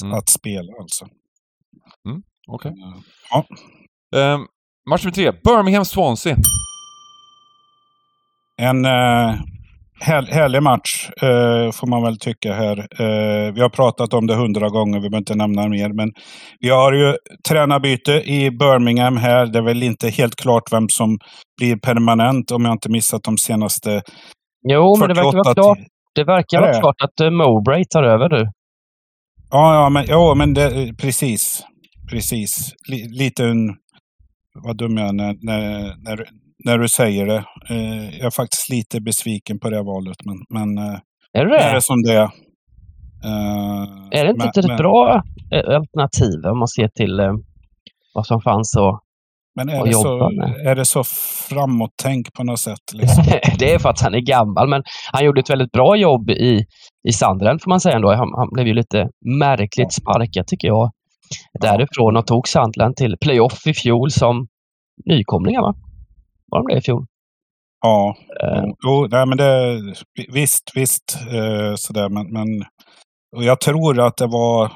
mm. 0.04 0.18
att 0.18 0.30
spela 0.30 0.74
alltså. 0.82 1.06
Mm, 2.10 2.22
Okej. 2.48 2.72
Okay. 2.72 2.84
Uh, 2.84 3.00
ja. 3.32 3.46
Um, 4.34 4.48
match 4.90 5.04
nummer 5.04 5.16
tre, 5.16 5.32
Birmingham-Swansea. 5.32 6.36
En 8.58 8.86
här, 10.04 10.26
härlig 10.26 10.64
match 10.64 11.10
uh, 11.24 11.72
får 11.72 11.88
man 11.88 12.04
väl 12.04 12.18
tycka 12.18 12.54
här. 12.54 12.78
Uh, 12.80 13.54
vi 13.54 13.62
har 13.62 13.70
pratat 13.70 14.14
om 14.14 14.28
det 14.28 14.36
hundra 14.36 14.70
gånger, 14.70 15.00
vi 15.00 15.10
behöver 15.10 15.18
inte 15.18 15.36
nämna 15.36 15.68
mer. 15.68 15.90
Men 15.90 16.12
vi 16.60 16.70
har 16.70 16.94
ju 16.94 17.16
tränarbyte 17.48 18.12
i 18.12 18.52
Birmingham 18.52 19.18
här. 19.18 19.46
Det 19.46 19.60
är 19.60 19.64
väl 19.64 19.84
inte 19.84 20.10
helt 20.10 20.36
klart 20.36 20.74
vem 20.74 20.90
som 20.90 21.20
blir 21.58 21.76
permanent 21.76 22.52
om 22.52 22.66
jag 22.66 22.72
inte 22.72 22.90
missat 22.90 23.24
de 23.24 23.38
senaste 23.38 24.02
Jo, 24.64 24.96
men 25.00 25.08
det 25.08 25.14
verkar 25.14 25.44
vara 25.44 25.54
klart, 25.54 25.78
det 26.16 26.24
verkar 26.24 26.62
vara 26.62 26.80
klart 26.80 27.02
att 27.02 27.22
uh, 27.22 27.30
Mowbray 27.30 27.86
tar 27.86 28.04
över 28.04 28.30
nu. 28.30 28.52
Ja, 29.50 29.76
ja 29.76 29.90
men, 29.90 30.06
ja, 30.08 30.36
men 30.36 30.54
det, 30.54 30.94
precis. 30.98 31.64
Precis. 32.12 32.74
lite 33.20 33.46
en... 33.46 33.76
Vad 34.64 34.78
dum 34.78 34.98
jag 34.98 35.08
är 35.08 35.14
när, 35.14 35.36
när, 35.42 35.96
när, 36.04 36.26
när 36.66 36.78
du 36.78 36.88
säger 36.88 37.26
det. 37.28 37.44
Eh, 37.70 38.18
jag 38.18 38.26
är 38.26 38.32
faktiskt 38.32 38.70
lite 38.70 39.02
besviken 39.02 39.60
på 39.60 39.70
det 39.70 39.84
valet. 39.84 40.18
Men, 40.26 40.38
men 40.50 40.78
eh, 40.78 41.00
är 41.34 41.46
det? 41.46 41.58
är 41.58 41.74
det 41.74 41.82
som 41.82 42.02
det 42.02 42.14
är. 42.14 42.30
Eh, 43.26 43.84
är 44.12 44.24
det 44.24 44.30
inte 44.30 44.38
men, 44.38 44.50
ett 44.50 44.68
men, 44.68 44.78
bra 44.78 45.24
eh, 45.52 45.76
alternativ 45.76 46.46
om 46.52 46.60
man 46.60 46.68
ser 46.68 46.88
till 46.88 47.20
eh, 47.20 47.34
vad 48.14 48.26
som 48.26 48.42
fanns 48.42 48.76
och 48.76 49.02
men 49.56 49.70
är 49.70 49.86
det, 49.86 49.94
så, 49.94 50.30
är 50.66 50.76
det 50.76 50.86
så 50.86 51.04
framåt-tänk 51.50 52.34
på 52.34 52.44
något 52.44 52.60
sätt? 52.60 52.94
Liksom? 52.94 53.24
det 53.60 53.74
är 53.74 53.80
för 53.80 53.90
att 53.90 54.02
han 54.02 54.14
är 54.14 54.20
gammal, 54.20 54.70
men 54.70 54.84
han 55.12 55.26
gjorde 55.26 55.40
ett 55.42 55.50
väldigt 55.50 55.72
bra 55.72 55.96
jobb 55.96 56.30
i, 56.30 56.66
i 57.10 57.12
Sandren 57.14 57.60
får 57.60 57.70
man 57.70 57.80
säga 57.80 57.96
ändå. 57.96 58.14
Han, 58.14 58.34
han 58.36 58.50
blev 58.52 58.68
ju 58.68 58.74
lite 58.74 59.10
märkligt 59.40 59.94
sparkad 59.94 60.48
tycker 60.48 60.68
jag. 60.68 60.92
Därifrån 61.62 62.18
och 62.18 62.28
tog 62.28 62.48
Sandland 62.48 62.96
till 62.96 63.18
playoff 63.22 63.68
i 63.68 63.74
fjol 63.74 64.12
som 64.12 64.48
nykomlingar 65.06 65.62
va? 65.62 65.74
Var 66.52 66.60
de 66.60 66.74
det 66.74 66.80
i 66.80 66.82
fjol? 66.82 67.06
Ja, 67.82 68.16
uh, 68.44 68.64
jo, 68.86 69.08
nej, 69.12 69.26
men 69.26 69.38
det, 69.38 69.82
visst, 70.34 70.72
visst 70.76 71.18
uh, 71.34 71.76
sådär, 71.76 72.10
men, 72.10 72.34
men 72.34 72.48
och 73.36 73.44
jag 73.44 73.62
tror 73.62 74.00
att 74.00 74.18
det 74.18 74.28
var 74.28 74.72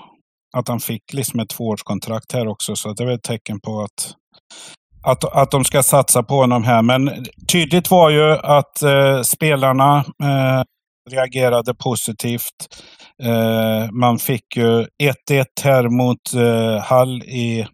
att 0.57 0.67
han 0.67 0.79
fick 0.79 1.13
liksom 1.13 1.39
ett 1.39 1.49
tvåårskontrakt 1.49 2.31
här 2.33 2.47
också, 2.47 2.75
så 2.75 2.93
det 2.93 3.03
är 3.03 3.07
ett 3.07 3.23
tecken 3.23 3.59
på 3.59 3.81
att 3.81 4.13
att, 5.03 5.23
att 5.23 5.51
de 5.51 5.65
ska 5.65 5.83
satsa 5.83 6.23
på 6.23 6.35
honom 6.35 6.63
här. 6.63 6.81
Men 6.81 7.25
tydligt 7.51 7.91
var 7.91 8.09
ju 8.09 8.31
att 8.31 8.83
eh, 8.83 9.21
spelarna 9.21 9.97
eh, 10.23 10.63
reagerade 11.09 11.73
positivt. 11.73 12.67
Eh, 13.23 13.91
man 13.91 14.19
fick 14.19 14.57
ju 14.57 14.85
1-1 15.29 15.45
här 15.63 15.89
mot 15.89 16.33
eh, 16.33 16.83
Hall 16.83 17.23
i, 17.23 17.67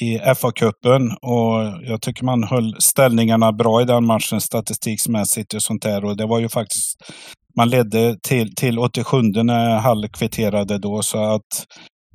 i 0.00 0.18
FA-cupen 0.18 1.14
och 1.22 1.88
jag 1.90 2.02
tycker 2.02 2.24
man 2.24 2.44
höll 2.44 2.76
ställningarna 2.80 3.52
bra 3.52 3.82
i 3.82 3.84
den 3.84 4.06
matchen 4.06 4.40
statistiksmässigt 4.40 5.54
och 5.54 5.62
sånt 5.62 5.82
där. 5.82 6.04
Och 6.04 6.16
det 6.16 6.26
var 6.26 6.38
ju 6.38 6.48
faktiskt 6.48 6.96
man 7.56 7.70
ledde 7.70 8.16
till, 8.22 8.54
till 8.54 8.78
87 8.78 9.22
när 9.22 9.76
Hall 9.76 10.08
kvitterade 10.08 10.78
då 10.78 11.02
så 11.02 11.34
att 11.34 11.66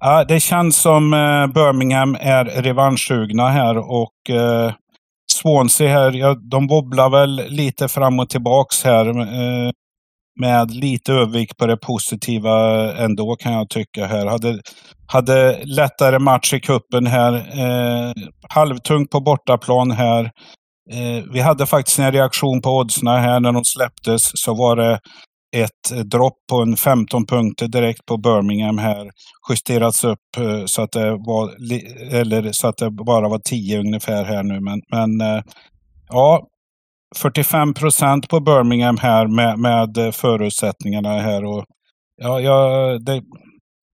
Ja, 0.05 0.23
det 0.23 0.39
känns 0.39 0.77
som 0.77 1.13
eh, 1.13 1.47
Birmingham 1.47 2.17
är 2.19 2.45
revanschsugna 2.45 3.49
här 3.49 3.77
och 3.77 4.29
eh, 4.29 4.73
Swansea 5.31 5.89
här, 5.89 6.11
ja, 6.11 6.35
de 6.51 6.67
wobblar 6.67 7.09
väl 7.09 7.41
lite 7.47 7.87
fram 7.87 8.19
och 8.19 8.29
tillbaks 8.29 8.83
här. 8.83 9.05
Eh, 9.19 9.71
med 10.39 10.71
lite 10.71 11.13
övervikt 11.13 11.57
på 11.57 11.65
det 11.65 11.77
positiva 11.77 12.53
ändå 12.97 13.35
kan 13.35 13.53
jag 13.53 13.69
tycka 13.69 14.05
här. 14.05 14.25
Hade, 14.25 14.59
hade 15.07 15.59
lättare 15.63 16.19
match 16.19 16.53
i 16.53 16.59
kuppen 16.59 17.07
här. 17.07 17.33
Eh, 17.33 18.13
halvtungt 18.49 19.11
på 19.11 19.19
bortaplan 19.19 19.91
här. 19.91 20.23
Eh, 20.91 21.23
vi 21.33 21.39
hade 21.39 21.65
faktiskt 21.65 21.99
en 21.99 22.11
reaktion 22.11 22.61
på 22.61 22.69
oddsna 22.69 23.17
här 23.17 23.39
när 23.39 23.51
de 23.51 23.63
släpptes. 23.65 24.31
Så 24.33 24.53
var 24.53 24.75
det 24.75 24.99
ett 25.53 26.09
dropp 26.09 26.37
på 26.49 26.61
en 26.61 26.77
15 26.77 27.25
punkter 27.25 27.67
direkt 27.67 28.05
på 28.05 28.17
Birmingham 28.17 28.77
här. 28.77 29.11
Justerats 29.49 30.03
upp 30.03 30.37
eh, 30.37 30.65
så 30.65 30.81
att 30.81 30.91
det 30.91 31.11
var, 31.11 31.51
eller 32.13 32.51
så 32.51 32.67
att 32.67 32.77
det 32.77 32.91
bara 32.91 33.29
var 33.29 33.39
10 33.39 33.79
ungefär 33.79 34.23
här 34.23 34.43
nu. 34.43 34.59
Men, 34.59 34.81
men 34.91 35.21
eh, 35.21 35.43
ja, 36.09 36.47
45 37.15 37.73
procent 37.73 38.29
på 38.29 38.39
Birmingham 38.39 38.97
här 38.97 39.27
med, 39.27 39.59
med 39.59 40.15
förutsättningarna 40.15 41.09
här. 41.09 41.45
Och, 41.45 41.65
ja, 42.21 42.39
ja, 42.39 42.97
det, 42.99 43.23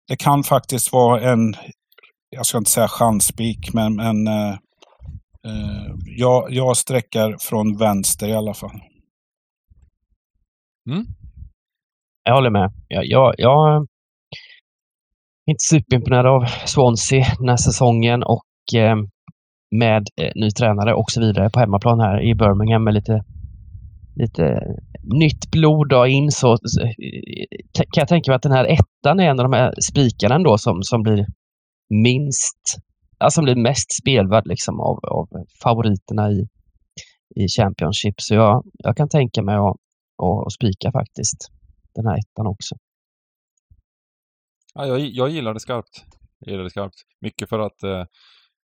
det 0.08 0.16
kan 0.16 0.42
faktiskt 0.42 0.92
vara 0.92 1.20
en, 1.20 1.56
jag 2.30 2.46
ska 2.46 2.58
inte 2.58 2.70
säga 2.70 2.88
chansspik, 2.88 3.74
men, 3.74 3.96
men 3.96 4.26
eh, 4.26 4.50
eh 5.46 5.86
jag, 6.16 6.52
jag 6.52 6.76
sträcker 6.76 7.36
från 7.40 7.78
vänster 7.78 8.28
i 8.28 8.34
alla 8.34 8.54
fall. 8.54 8.80
Mm. 10.90 11.06
Jag 12.28 12.34
håller 12.34 12.50
med. 12.50 12.72
Jag, 12.88 13.04
jag, 13.06 13.34
jag 13.38 13.76
är 13.76 13.86
inte 15.50 15.64
superimponerad 15.70 16.26
av 16.26 16.44
Swansea 16.64 17.26
den 17.38 17.48
här 17.48 17.56
säsongen 17.56 18.22
och 18.22 18.74
eh, 18.76 18.96
med 19.70 20.06
eh, 20.20 20.32
ny 20.34 20.50
tränare 20.50 20.94
och 20.94 21.10
så 21.10 21.20
vidare 21.20 21.50
på 21.50 21.60
hemmaplan 21.60 22.00
här 22.00 22.22
i 22.22 22.34
Birmingham 22.34 22.84
med 22.84 22.94
lite, 22.94 23.24
lite 24.16 24.60
nytt 25.02 25.50
blod 25.50 25.88
då 25.88 26.06
in 26.06 26.30
så 26.30 26.52
eh, 26.52 26.58
kan 27.72 28.00
jag 28.00 28.08
tänka 28.08 28.30
mig 28.30 28.36
att 28.36 28.42
den 28.42 28.52
här 28.52 28.64
ettan 28.64 29.20
är 29.20 29.30
en 29.30 29.40
av 29.40 29.50
de 29.50 29.52
här 29.52 29.74
spikarna 29.80 30.34
ändå 30.34 30.58
som, 30.58 30.82
som 30.82 31.02
blir 31.02 31.26
minst, 31.90 32.76
alltså 33.18 33.34
som 33.34 33.44
blir 33.44 33.56
mest 33.56 33.92
spelvärd 34.02 34.46
liksom 34.46 34.80
av, 34.80 34.98
av 35.04 35.28
favoriterna 35.62 36.30
i, 36.30 36.48
i 37.36 37.48
Championship. 37.48 38.20
Så 38.20 38.34
jag, 38.34 38.64
jag 38.78 38.96
kan 38.96 39.08
tänka 39.08 39.42
mig 39.42 39.54
att, 39.54 39.76
att, 40.22 40.46
att 40.46 40.52
spika 40.52 40.92
faktiskt 40.92 41.55
den 41.96 42.06
här 42.06 42.18
ettan 42.18 42.46
också. 42.46 42.74
Ja, 44.74 44.86
jag, 44.86 45.00
jag 45.00 45.28
gillar 45.28 45.54
det 45.54 45.60
skarpt. 45.60 46.04
Jag 46.38 46.50
gillar 46.50 46.64
det 46.64 46.70
skarpt. 46.70 46.94
Mycket 47.20 47.48
för 47.48 47.58
att 47.58 47.82
eh, 47.82 48.04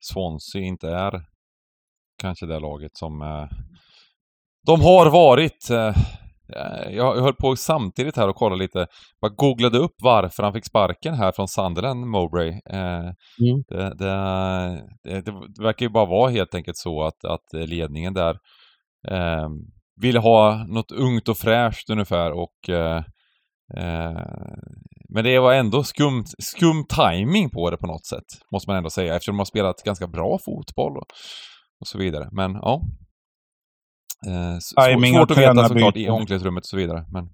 Swansea 0.01 0.63
inte 0.63 0.89
är 0.89 1.25
kanske 2.23 2.47
det 2.47 2.61
laget 2.61 2.97
som 2.97 3.23
eh, 3.23 3.49
de 4.67 4.81
har 4.81 5.11
varit. 5.11 5.71
Eh, 5.71 5.97
jag 6.91 7.17
höll 7.17 7.35
på 7.35 7.57
samtidigt 7.57 8.17
här 8.17 8.29
och 8.29 8.37
kollade 8.37 8.63
lite, 8.63 8.87
bara 9.21 9.33
googlade 9.37 9.79
upp 9.79 9.95
varför 10.03 10.43
han 10.43 10.53
fick 10.53 10.67
sparken 10.67 11.15
här 11.15 11.33
från 11.33 11.49
Sunderland, 11.49 12.07
Mowbray. 12.07 12.49
Eh, 12.49 13.11
mm. 13.41 13.63
Det, 13.69 13.95
det, 13.95 14.15
det, 15.03 15.21
det, 15.21 15.63
verkar 15.63 15.87
ju 15.87 15.91
bara 15.91 16.07
vara 16.07 16.31
helt 16.31 16.55
enkelt 16.55 16.77
så 16.77 17.03
att, 17.03 17.25
att 17.25 17.69
ledningen 17.69 18.15
där 18.15 18.39
eh, 19.09 19.49
ville 20.01 20.19
ha 20.19 20.67
något 20.69 20.93
ungt 20.93 21.29
och 21.29 21.39
fräscht 21.39 21.91
ungefär 21.91 22.33
och 22.33 22.69
eh, 22.69 22.97
eh 22.97 23.05
men 25.09 25.25
det 25.25 25.39
var 25.39 25.55
ändå 25.55 25.83
skum, 25.83 26.25
skum 26.39 26.85
timing 26.85 27.51
på 27.51 27.71
det 27.71 27.77
på 27.77 27.87
något 27.87 28.07
sätt, 28.07 28.25
måste 28.53 28.71
man 28.71 28.77
ändå 28.77 28.91
säga, 28.91 29.15
eftersom 29.15 29.35
de 29.35 29.39
har 29.39 29.45
spelat 29.45 29.83
ganska 29.85 30.07
bra 30.07 30.39
fotboll 30.45 30.97
och, 30.97 31.07
och 31.81 31.87
så 31.87 31.99
vidare. 31.99 32.29
Men 32.33 32.53
ja. 32.53 32.81
Eh, 34.27 34.87
timing 34.87 35.15
svårt 35.15 35.31
att 35.31 35.39
veta 35.39 35.69
såklart 35.69 35.97
i 35.97 36.09
omklädningsrummet 36.09 36.63
och 36.63 36.69
så 36.69 36.77
vidare. 36.77 37.05
Men... 37.13 37.29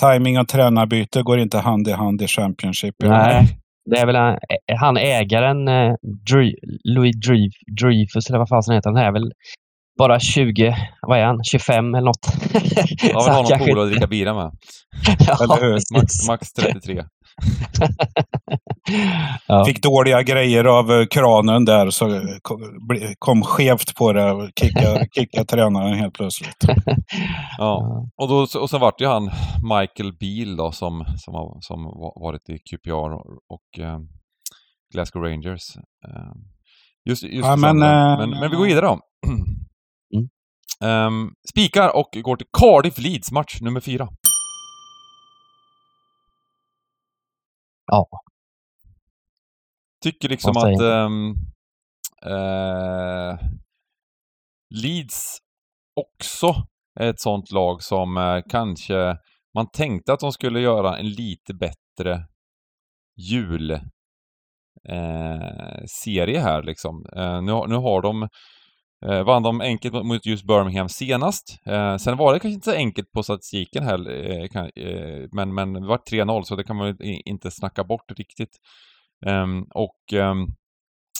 Timing 0.00 0.38
och 0.38 0.48
tränarbyte 0.48 1.22
går 1.22 1.38
inte 1.38 1.58
hand 1.58 1.88
i 1.88 1.92
hand 1.92 2.22
i 2.22 2.26
Championship. 2.26 2.94
Nej, 2.98 3.58
det 3.90 3.98
är 3.98 4.06
väl 4.06 4.16
han, 4.16 4.38
han 4.80 4.96
ägaren, 4.96 5.68
eh, 5.68 5.94
Dre, 6.30 6.52
Louis 6.84 7.16
Dreyfus, 7.80 8.28
eller 8.28 8.38
vad 8.38 8.48
fasen 8.48 8.74
heter 8.74 8.90
han, 8.90 8.98
är 8.98 9.12
väl 9.12 9.32
bara 9.98 10.20
20, 10.20 10.76
vad 11.02 11.18
är 11.18 11.24
han, 11.24 11.44
25 11.44 11.94
eller 11.94 12.06
något. 12.06 12.26
Ja, 13.02 13.24
vill 13.24 13.34
ha 13.34 13.42
någon 13.42 13.58
polare 13.66 13.84
att 13.84 13.90
dricka 13.90 14.06
bira 14.06 14.34
med. 14.34 14.52
ja, 15.18 15.78
max, 15.92 16.28
max 16.28 16.52
33. 16.52 17.02
ja. 19.46 19.64
Fick 19.64 19.82
dåliga 19.82 20.22
grejer 20.22 20.64
av 20.64 20.92
eh, 20.92 21.06
kranen 21.06 21.64
där 21.64 21.90
så 21.90 22.22
kom 23.18 23.42
skevt 23.42 23.94
på 23.94 24.12
det 24.12 24.32
och 24.32 24.50
kickade, 24.60 25.08
kickade 25.14 25.46
tränaren 25.46 25.94
helt 25.94 26.14
plötsligt. 26.14 26.64
ja, 27.58 28.04
och, 28.16 28.28
då, 28.28 28.46
och 28.60 28.70
sen 28.70 28.80
vart 28.80 29.00
ju 29.00 29.06
han 29.06 29.30
Michael 29.62 30.12
Beal 30.20 30.56
då 30.56 30.72
som, 30.72 31.04
som, 31.16 31.34
har, 31.34 31.58
som 31.60 31.84
varit 32.16 32.48
i 32.48 32.58
QPR 32.58 33.12
och 33.48 33.78
eh, 33.78 33.98
Glasgow 34.94 35.22
Rangers. 35.22 35.76
Eh, 36.08 36.32
just, 37.08 37.22
just 37.22 37.46
ja, 37.46 37.56
men, 37.56 37.82
äh, 37.82 38.18
men, 38.18 38.30
men, 38.30 38.50
vi 38.50 38.56
går 38.56 38.66
vidare 38.66 38.86
då. 38.86 39.00
Um, 40.80 41.34
spikar 41.50 41.96
och 41.96 42.08
går 42.22 42.36
till 42.36 42.46
Cardiff 42.58 42.98
Leeds 42.98 43.32
match 43.32 43.60
nummer 43.60 43.80
fyra. 43.80 44.08
Ja. 47.86 48.08
Tycker 50.02 50.28
liksom 50.28 50.56
att 50.56 50.80
um, 50.80 51.34
uh, 52.26 53.38
Leeds 54.74 55.38
också 55.94 56.54
är 57.00 57.10
ett 57.10 57.20
sånt 57.20 57.50
lag 57.50 57.82
som 57.82 58.16
uh, 58.16 58.42
kanske 58.48 59.16
man 59.54 59.70
tänkte 59.70 60.12
att 60.12 60.20
de 60.20 60.32
skulle 60.32 60.60
göra 60.60 60.98
en 60.98 61.08
lite 61.08 61.54
bättre 61.54 62.26
jul 63.30 63.70
eh, 64.88 65.84
serie 65.86 66.40
här 66.40 66.62
liksom. 66.62 67.06
Nu, 67.42 67.68
nu 67.68 67.74
har 67.74 68.02
de 68.02 68.28
Eh, 69.08 69.24
vann 69.24 69.42
de 69.42 69.60
enkelt 69.60 69.94
mot 69.94 70.26
just 70.26 70.46
Birmingham 70.46 70.88
senast. 70.88 71.60
Eh, 71.66 71.96
sen 71.96 72.16
var 72.16 72.32
det 72.32 72.38
kanske 72.40 72.54
inte 72.54 72.70
så 72.70 72.76
enkelt 72.76 73.12
på 73.12 73.22
statistiken 73.22 73.84
här, 73.84 74.10
eh, 74.10 74.48
kan, 74.48 74.64
eh, 74.64 75.28
men, 75.32 75.54
men 75.54 75.72
det 75.72 75.86
var 75.86 75.98
3-0 75.98 76.42
så 76.42 76.56
det 76.56 76.64
kan 76.64 76.76
man 76.76 76.96
inte 77.24 77.50
snacka 77.50 77.84
bort 77.84 78.12
riktigt. 78.16 78.56
Ehm, 79.26 79.62
och 79.74 80.12
ehm, 80.12 80.46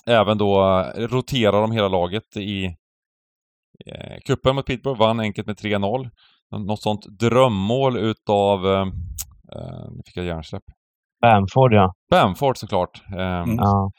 även 0.06 0.38
då 0.38 0.84
roterar 0.96 1.60
de 1.60 1.72
hela 1.72 1.88
laget 1.88 2.36
i 2.36 2.64
eh, 3.86 4.16
kuppen 4.26 4.54
mot 4.54 4.66
Peterborough, 4.66 5.00
vann 5.00 5.20
enkelt 5.20 5.46
med 5.46 5.56
3-0. 5.56 6.10
Något 6.66 6.82
sånt 6.82 7.06
drömmål 7.20 7.96
utav, 7.96 8.66
eh, 8.66 8.86
nu 9.90 10.02
fick 10.06 10.16
jag 10.16 10.26
hjärnsläpp. 10.26 10.64
Bamford 11.20 11.72
ja. 11.72 11.94
Bamford 12.10 12.56
såklart. 12.56 13.02
Mm. 13.12 13.56
Ja. 13.56 13.90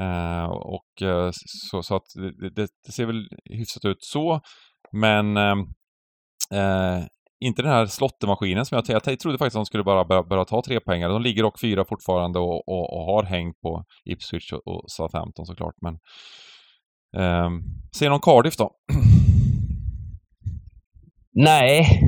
Uh, 0.00 0.44
och 0.50 1.02
uh, 1.02 1.30
så, 1.70 1.82
så, 1.82 1.96
att 1.96 2.06
det, 2.40 2.50
det, 2.84 2.92
ser 2.92 3.06
väl 3.06 3.28
hyfsat 3.44 3.84
ut 3.84 4.04
så. 4.04 4.40
Men 4.92 5.36
uh, 5.36 7.04
inte 7.40 7.62
den 7.62 7.70
här 7.70 7.86
slottemaskinen 7.86 8.66
som 8.66 8.76
jag, 8.76 9.02
jag, 9.04 9.20
trodde 9.20 9.38
faktiskt 9.38 9.56
att 9.56 9.60
de 9.60 9.66
skulle 9.66 9.84
bara 9.84 10.04
börja, 10.04 10.22
börja 10.22 10.44
ta 10.44 10.62
tre 10.62 10.80
pengar. 10.80 11.08
De 11.08 11.22
ligger 11.22 11.42
dock 11.42 11.60
fyra 11.60 11.84
fortfarande 11.84 12.38
och, 12.38 12.68
och, 12.68 12.96
och 12.96 13.04
har 13.04 13.22
hängt 13.22 13.60
på 13.60 13.84
Ipswich 14.04 14.52
och, 14.52 14.68
och 14.68 14.84
Southampton 14.86 15.46
såklart. 15.46 15.74
Men 15.80 15.94
uh, 17.22 17.50
ser 17.98 18.10
någon 18.10 18.20
Cardiff 18.20 18.56
då? 18.56 18.70
Nej, 21.32 22.00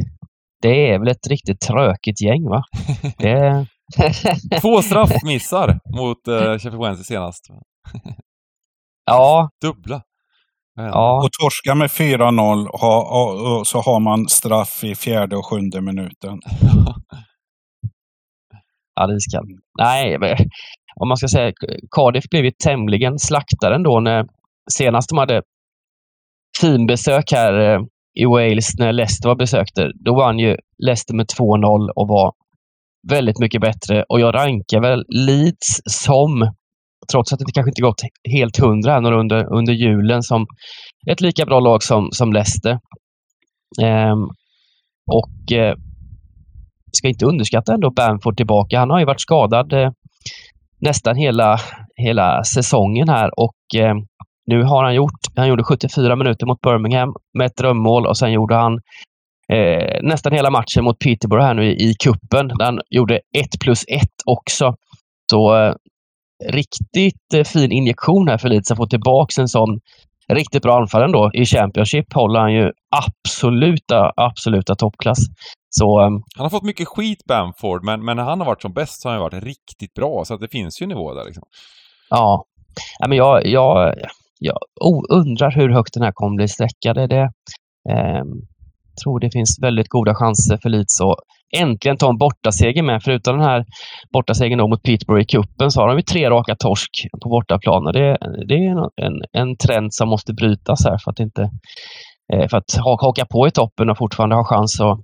det 0.63 0.91
är 0.91 0.99
väl 0.99 1.09
ett 1.09 1.27
riktigt 1.27 1.61
trökigt 1.61 2.23
gäng 2.23 2.45
va? 2.45 2.63
Det... 3.19 3.67
Två 4.61 4.83
straffmissar 4.83 5.81
mot 5.99 6.29
uh, 6.29 6.59
Sheffield 6.59 6.83
Wednesday 6.83 7.05
senast. 7.05 7.49
Ja. 9.07 9.51
Dubbla. 9.63 10.03
Ja. 10.75 11.25
Och 11.25 11.33
torska 11.33 11.75
med 11.75 11.91
4-0 11.91 13.65
så 13.65 13.81
har 13.81 14.01
man 14.01 14.29
straff 14.29 14.85
i 14.85 14.95
fjärde 14.95 15.37
och 15.37 15.47
sjunde 15.47 15.81
minuten. 15.81 16.41
ja, 18.95 19.07
det 19.07 19.17
iskallt. 19.17 19.49
Nej, 19.79 20.19
om 21.01 21.09
man 21.09 21.17
ska 21.17 21.29
säga 21.29 21.53
Cardiff 21.91 22.25
blev 22.31 22.45
ju 22.45 22.51
tämligen 22.65 23.19
slaktade 23.19 23.75
ändå 23.75 24.01
när 24.01 24.27
senast 24.71 25.09
de 25.09 25.19
hade 25.19 25.43
finbesök 26.61 27.33
här 27.33 27.75
eh, 27.75 27.81
i 28.21 28.25
Wales 28.25 28.79
när 28.79 28.93
Leicester 28.93 29.29
var 29.29 29.37
besökte. 29.37 29.91
Då 30.05 30.15
vann 30.15 30.39
ju 30.39 30.57
Leicester 30.87 31.15
med 31.15 31.27
2-0 31.27 31.91
och 31.97 32.09
var 32.09 32.33
väldigt 33.09 33.39
mycket 33.39 33.61
bättre. 33.61 34.05
Och 34.09 34.21
jag 34.21 34.35
rankar 34.35 34.81
väl 34.81 35.05
Leeds 35.09 35.81
som 35.85 36.51
trots 37.13 37.33
att 37.33 37.39
det 37.39 37.53
kanske 37.55 37.71
inte 37.71 37.83
gått 37.83 38.03
helt 38.31 38.59
hundra 38.59 38.97
än 38.97 39.07
under, 39.07 39.55
under 39.55 39.73
julen, 39.73 40.23
som 40.23 40.47
ett 41.11 41.21
lika 41.21 41.47
bra 41.47 41.61
lag 41.61 41.83
som, 41.83 42.09
som 42.13 42.33
Leicester. 42.33 42.79
Ehm, 43.83 44.23
och 45.11 45.53
eh, 45.53 45.75
ska 46.93 47.09
inte 47.09 47.27
underskatta 47.27 47.75
ändå 47.75 47.91
Bamford 47.91 48.37
tillbaka. 48.37 48.79
Han 48.79 48.91
har 48.91 48.99
ju 48.99 49.05
varit 49.05 49.21
skadad 49.21 49.73
eh, 49.73 49.91
nästan 50.81 51.17
hela, 51.17 51.61
hela 51.97 52.45
säsongen 52.45 53.09
här 53.09 53.31
och 53.41 53.81
eh, 53.81 53.95
nu 54.47 54.63
har 54.63 54.85
han 54.85 54.95
gjort, 54.95 55.21
han 55.37 55.49
gjorde 55.49 55.65
74 55.65 56.17
minuter 56.17 56.47
mot 56.47 56.61
Birmingham 56.61 57.15
med 57.39 57.47
ett 57.47 57.57
drömmål 57.57 58.07
och 58.07 58.17
sen 58.17 58.33
gjorde 58.33 58.55
han 58.55 58.81
eh, 59.53 60.03
nästan 60.03 60.33
hela 60.33 60.51
matchen 60.51 60.85
mot 60.85 60.99
Peterborough 60.99 61.47
här 61.47 61.55
nu 61.55 61.65
i, 61.65 61.91
i 61.91 61.95
kuppen. 62.05 62.49
Där 62.49 62.65
han 62.65 62.81
gjorde 62.91 63.15
1 63.15 63.21
plus 63.61 63.85
1 63.89 64.01
också. 64.27 64.75
Så 65.31 65.57
eh, 65.57 65.75
riktigt 66.45 67.35
eh, 67.35 67.45
fin 67.45 67.73
injektion 67.73 68.29
här 68.29 68.39
för 68.39 68.49
Leeds 68.49 68.71
att 68.71 68.77
få 68.77 68.87
tillbaka 68.87 69.41
en 69.41 69.49
sån 69.49 69.81
riktigt 70.33 70.63
bra 70.63 70.81
anfallare 70.81 71.13
då. 71.13 71.31
I 71.35 71.45
Championship 71.45 72.13
håller 72.13 72.41
han 72.41 72.53
ju 72.53 72.73
absoluta, 72.97 74.13
absoluta 74.17 74.75
toppklass. 74.75 75.19
Så, 75.71 76.01
um, 76.01 76.23
han 76.37 76.45
har 76.45 76.51
fått 76.51 76.63
mycket 76.63 76.89
skit, 76.89 77.25
Bamford, 77.29 77.85
men, 77.85 78.05
men 78.05 78.17
när 78.17 78.25
han 78.25 78.41
har 78.41 78.47
varit 78.47 78.63
som 78.63 78.73
bäst 78.73 79.03
så 79.03 79.09
har 79.09 79.13
han 79.13 79.23
varit 79.23 79.45
riktigt 79.45 79.95
bra. 79.95 80.25
Så 80.25 80.35
att 80.35 80.41
det 80.41 80.49
finns 80.49 80.83
ju 80.83 80.87
nivå 80.87 81.15
där 81.15 81.25
liksom. 81.25 81.43
Ja. 82.11 82.45
ja 82.99 83.09
men 83.09 83.19
jag, 83.19 83.47
jag, 83.47 83.95
jag 84.39 84.59
undrar 85.11 85.51
hur 85.51 85.69
högt 85.69 85.95
den 85.95 86.03
här 86.03 86.13
kommer 86.13 86.37
bli 86.37 86.49
sträckad. 86.49 86.97
Det, 86.97 87.31
eh, 87.91 88.25
tror 89.03 89.21
det 89.21 89.31
finns 89.31 89.59
väldigt 89.63 89.89
goda 89.89 90.15
chanser 90.15 90.59
för 90.63 90.69
Leeds 90.69 91.01
att 91.01 91.17
äntligen 91.57 91.97
ta 91.97 92.11
en 92.11 92.19
bortaseger 92.19 92.83
med. 92.83 93.03
Förutom 93.03 93.39
den 93.39 93.47
här 93.47 93.65
bortasegern 94.13 94.71
mot 94.71 94.83
Peterborough 94.83 95.23
i 95.23 95.27
kuppen 95.27 95.71
så 95.71 95.81
har 95.81 95.89
de 95.89 95.97
ju 95.97 96.03
tre 96.03 96.31
raka 96.31 96.57
torsk 96.57 96.91
på 97.23 97.29
bortaplan. 97.29 97.87
Och 97.87 97.93
det, 97.93 98.19
det 98.49 98.55
är 98.55 99.05
en, 99.07 99.23
en 99.33 99.57
trend 99.57 99.95
som 99.95 100.09
måste 100.09 100.35
brytas 100.35 100.85
här 100.85 100.99
för 101.05 101.11
att 101.11 101.21
inte 101.21 101.51
eh, 102.33 102.49
för 102.49 102.57
att 102.57 102.77
haka 103.01 103.27
på 103.27 103.49
i 103.49 103.51
toppen 103.51 103.91
och 103.91 103.99
fortfarande 103.99 104.37
ha 104.37 104.45
chans 104.45 104.81
att 104.81 104.99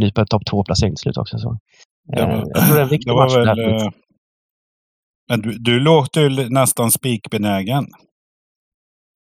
nypa 0.00 0.20
en 0.20 0.26
topp 0.26 0.42
två-placering 0.50 0.94
till 0.94 1.02
slut 1.02 1.16
också. 1.16 1.38
Så. 1.38 1.48
Var, 2.16 2.22
eh, 2.22 2.42
jag 2.54 2.66
tror 2.66 2.74
det 2.74 2.80
är 2.80 2.82
en 2.82 2.88
viktig 2.88 3.12
match. 3.12 3.36
Väl, 3.36 3.58
eh, 3.58 3.88
men 5.28 5.40
du, 5.40 5.58
du 5.58 5.80
låter 5.80 6.20
ju 6.20 6.48
nästan 6.48 6.90
spikbenägen. 6.90 7.86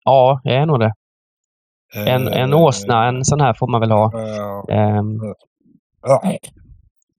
Ja, 0.04 0.40
jag 0.44 0.54
är 0.54 0.66
nog 0.66 0.80
det. 0.80 0.92
En, 1.94 2.28
en 2.28 2.54
åsna, 2.54 3.08
en 3.08 3.24
sån 3.24 3.40
här 3.40 3.54
får 3.58 3.68
man 3.70 3.80
väl 3.80 3.90
ha. 3.90 4.12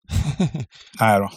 Nej 1.00 1.18
då. 1.18 1.30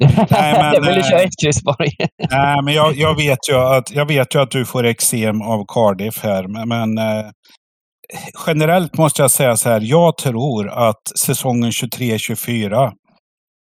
Nej, 0.00 0.26
men, 0.30 0.74
jag 0.74 0.80
ville 0.80 1.02
köra 1.02 1.20
ett 1.20 1.40
kryss 1.42 1.62
bara. 1.62 1.86
nej, 2.30 2.62
men 2.62 2.74
jag, 2.74 2.96
jag, 2.96 3.16
vet 3.16 3.38
ju 3.48 3.54
att, 3.54 3.90
jag 3.90 4.06
vet 4.06 4.34
ju 4.34 4.42
att 4.42 4.50
du 4.50 4.64
får 4.64 4.84
eksem 4.84 5.42
av 5.42 5.64
Cardiff 5.68 6.22
här. 6.22 6.46
Men, 6.46 6.68
men 6.68 6.98
eh, 6.98 7.30
generellt 8.46 8.98
måste 8.98 9.22
jag 9.22 9.30
säga 9.30 9.56
så 9.56 9.68
här. 9.68 9.80
Jag 9.80 10.16
tror 10.16 10.68
att 10.68 11.18
säsongen 11.18 11.70
23-24, 11.70 12.92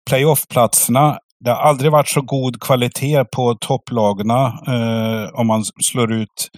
playoffplatserna, 0.09 1.17
det 1.45 1.49
har 1.49 1.57
aldrig 1.57 1.91
varit 1.91 2.07
så 2.07 2.21
god 2.21 2.61
kvalitet 2.61 3.23
på 3.35 3.55
topplagna 3.55 4.45
eh, 4.67 5.39
om 5.39 5.47
man 5.47 5.63
slår 5.65 6.13
ut 6.13 6.49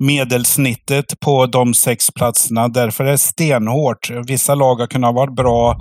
medelsnittet 0.00 1.20
på 1.20 1.46
de 1.46 1.74
sex 1.74 2.10
platserna. 2.10 2.68
Därför 2.68 3.04
är 3.04 3.10
det 3.10 3.18
stenhårt. 3.18 4.10
Vissa 4.26 4.54
lag 4.54 4.74
har 4.74 4.86
kunnat 4.86 5.14
vara 5.14 5.30
bra 5.30 5.80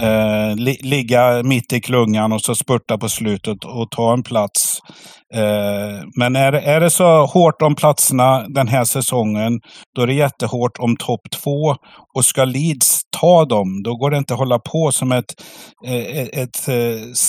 eh, 0.00 0.56
li 0.56 0.78
ligga 0.82 1.42
mitt 1.42 1.72
i 1.72 1.80
klungan 1.80 2.32
och 2.32 2.40
så 2.40 2.54
spurta 2.54 2.98
på 2.98 3.08
slutet 3.08 3.64
och 3.64 3.90
ta 3.90 4.12
en 4.12 4.22
plats. 4.22 4.78
Eh, 5.34 6.04
men 6.16 6.36
är, 6.36 6.52
är 6.52 6.80
det 6.80 6.90
så 6.90 7.26
hårt 7.26 7.62
om 7.62 7.74
platserna 7.74 8.48
den 8.48 8.68
här 8.68 8.84
säsongen, 8.84 9.60
då 9.96 10.02
är 10.02 10.06
det 10.06 10.14
jättehårt 10.14 10.78
om 10.78 10.96
topp 10.96 11.20
två. 11.42 11.76
Och 12.16 12.24
ska 12.24 12.44
Leeds 12.44 13.00
ta 13.20 13.44
dem, 13.44 13.82
då 13.82 13.96
går 13.96 14.10
det 14.10 14.16
inte 14.16 14.32
att 14.34 14.38
hålla 14.38 14.58
på 14.58 14.92
som 14.92 15.12
ett, 15.12 15.34
eh, 15.86 15.94
ett, 15.94 16.34
eh, 16.34 16.42
ett, 16.42 16.68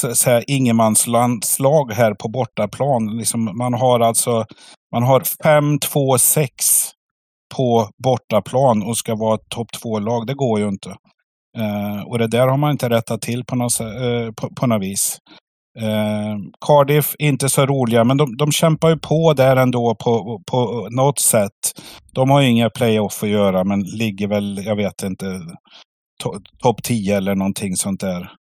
ett 0.03 0.17
så 0.17 0.29
här, 0.29 0.43
ingenmanslandslag 0.47 1.91
här 1.91 2.13
på 2.13 2.29
bortaplan. 2.29 3.17
Liksom, 3.17 3.57
man 3.57 3.73
har 3.73 3.99
alltså 3.99 4.45
man 4.91 5.03
har 5.03 5.19
5-2-6 5.19 6.47
på 7.55 7.89
bortaplan 8.03 8.83
och 8.83 8.97
ska 8.97 9.15
vara 9.15 9.35
ett 9.35 9.49
topp 9.49 9.67
två-lag. 9.81 10.27
Det 10.27 10.33
går 10.33 10.59
ju 10.59 10.67
inte. 10.67 10.89
Eh, 11.57 12.01
och 12.07 12.19
det 12.19 12.27
där 12.27 12.47
har 12.47 12.57
man 12.57 12.71
inte 12.71 12.89
rättat 12.89 13.21
till 13.21 13.45
på 13.45 13.55
något, 13.55 13.79
eh, 13.79 14.31
på, 14.35 14.55
på 14.55 14.67
något 14.67 14.81
vis. 14.81 15.17
Eh, 15.79 16.37
Cardiff, 16.65 17.15
inte 17.19 17.49
så 17.49 17.65
roliga, 17.65 18.03
men 18.03 18.17
de, 18.17 18.37
de 18.37 18.51
kämpar 18.51 18.89
ju 18.89 18.97
på 18.97 19.33
där 19.33 19.55
ändå 19.55 19.95
på, 19.95 20.41
på 20.51 20.87
något 20.91 21.19
sätt. 21.19 21.71
De 22.13 22.29
har 22.29 22.41
ju 22.41 22.49
inga 22.49 22.69
playoff 22.69 23.23
att 23.23 23.29
göra, 23.29 23.63
men 23.63 23.83
ligger 23.83 24.27
väl, 24.27 24.65
jag 24.65 24.75
vet 24.75 25.03
inte, 25.03 25.25
to, 26.23 26.33
topp 26.63 26.83
10 26.83 27.17
eller 27.17 27.35
någonting 27.35 27.75
sånt 27.75 27.99
där. 27.99 28.31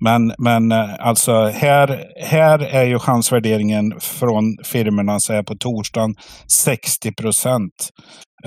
Men, 0.00 0.34
men 0.38 0.72
alltså 0.98 1.32
här, 1.44 2.04
här 2.16 2.58
är 2.58 2.84
ju 2.84 2.98
chansvärderingen 2.98 4.00
från 4.00 4.56
firmorna 4.64 5.20
så 5.20 5.32
här 5.32 5.42
på 5.42 5.54
torsdagen 5.54 6.14
60 6.48 7.14
procent. 7.14 7.90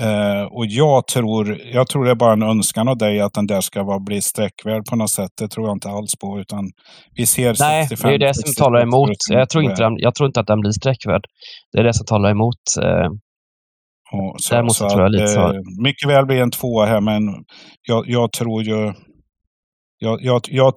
Eh, 0.00 0.42
och 0.42 0.66
jag 0.66 1.06
tror, 1.06 1.58
jag 1.72 1.88
tror 1.88 2.04
det 2.04 2.10
är 2.10 2.14
bara 2.14 2.32
en 2.32 2.42
önskan 2.42 2.88
av 2.88 2.98
dig 2.98 3.20
att 3.20 3.32
den 3.32 3.46
där 3.46 3.60
ska 3.60 3.82
vara, 3.82 4.00
bli 4.00 4.20
sträckvärd 4.22 4.84
på 4.90 4.96
något 4.96 5.10
sätt. 5.10 5.30
Det 5.40 5.48
tror 5.48 5.66
jag 5.66 5.76
inte 5.76 5.88
alls 5.88 6.16
på. 6.20 6.40
Utan 6.40 6.70
vi 7.16 7.26
ser 7.26 7.56
Nej, 7.60 7.88
65, 7.88 8.10
det 8.10 8.14
är 8.14 8.18
det 8.18 8.34
som 8.34 8.64
talar 8.64 8.82
emot. 8.82 9.10
Jag 9.30 9.48
tror, 9.48 9.64
inte 9.64 9.82
den, 9.82 9.92
jag 9.96 10.14
tror 10.14 10.26
inte 10.26 10.40
att 10.40 10.46
den 10.46 10.60
blir 10.60 10.72
sträckvärd. 10.72 11.24
Det 11.72 11.78
är 11.78 11.84
det 11.84 11.94
som 11.94 12.06
talar 12.06 12.30
emot. 12.30 12.62
Eh, 12.82 13.08
och 14.12 14.40
så, 14.40 14.54
Däremot 14.54 14.76
så 14.76 14.90
tror 14.90 15.02
jag 15.02 15.12
lite 15.12 15.28
så. 15.28 15.40
Eh, 15.40 15.60
mycket 15.82 16.08
väl 16.08 16.26
blir 16.26 16.42
en 16.42 16.50
tvåa 16.50 16.86
här, 16.86 17.00
men 17.00 17.22
jag, 17.82 18.04
jag 18.08 18.32
tror 18.32 18.62
ju... 18.62 18.92
Jag, 19.98 20.22
jag, 20.22 20.40
jag, 20.50 20.72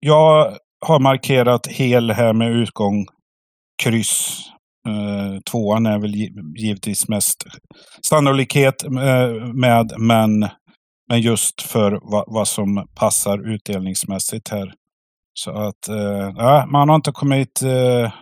jag 0.00 0.56
har 0.86 1.00
markerat 1.00 1.66
hel 1.66 2.10
här 2.10 2.32
med 2.32 2.50
utgång 2.50 3.06
kryss 3.82 4.44
Eh, 4.88 5.40
tvåan 5.40 5.86
är 5.86 5.98
väl 5.98 6.14
givetvis 6.56 7.08
mest 7.08 7.44
sannolikhet 8.06 8.84
eh, 8.84 9.54
med, 9.54 9.92
men, 9.98 10.48
men 11.08 11.20
just 11.20 11.62
för 11.62 12.00
vad, 12.02 12.24
vad 12.26 12.48
som 12.48 12.88
passar 12.94 13.54
utdelningsmässigt 13.54 14.48
här. 14.48 14.74
Så 15.34 15.50
att 15.50 15.88
eh, 15.88 16.66
man 16.66 16.88
har 16.88 16.96
inte 16.96 17.12
kommit 17.12 17.62
eh, 17.62 18.12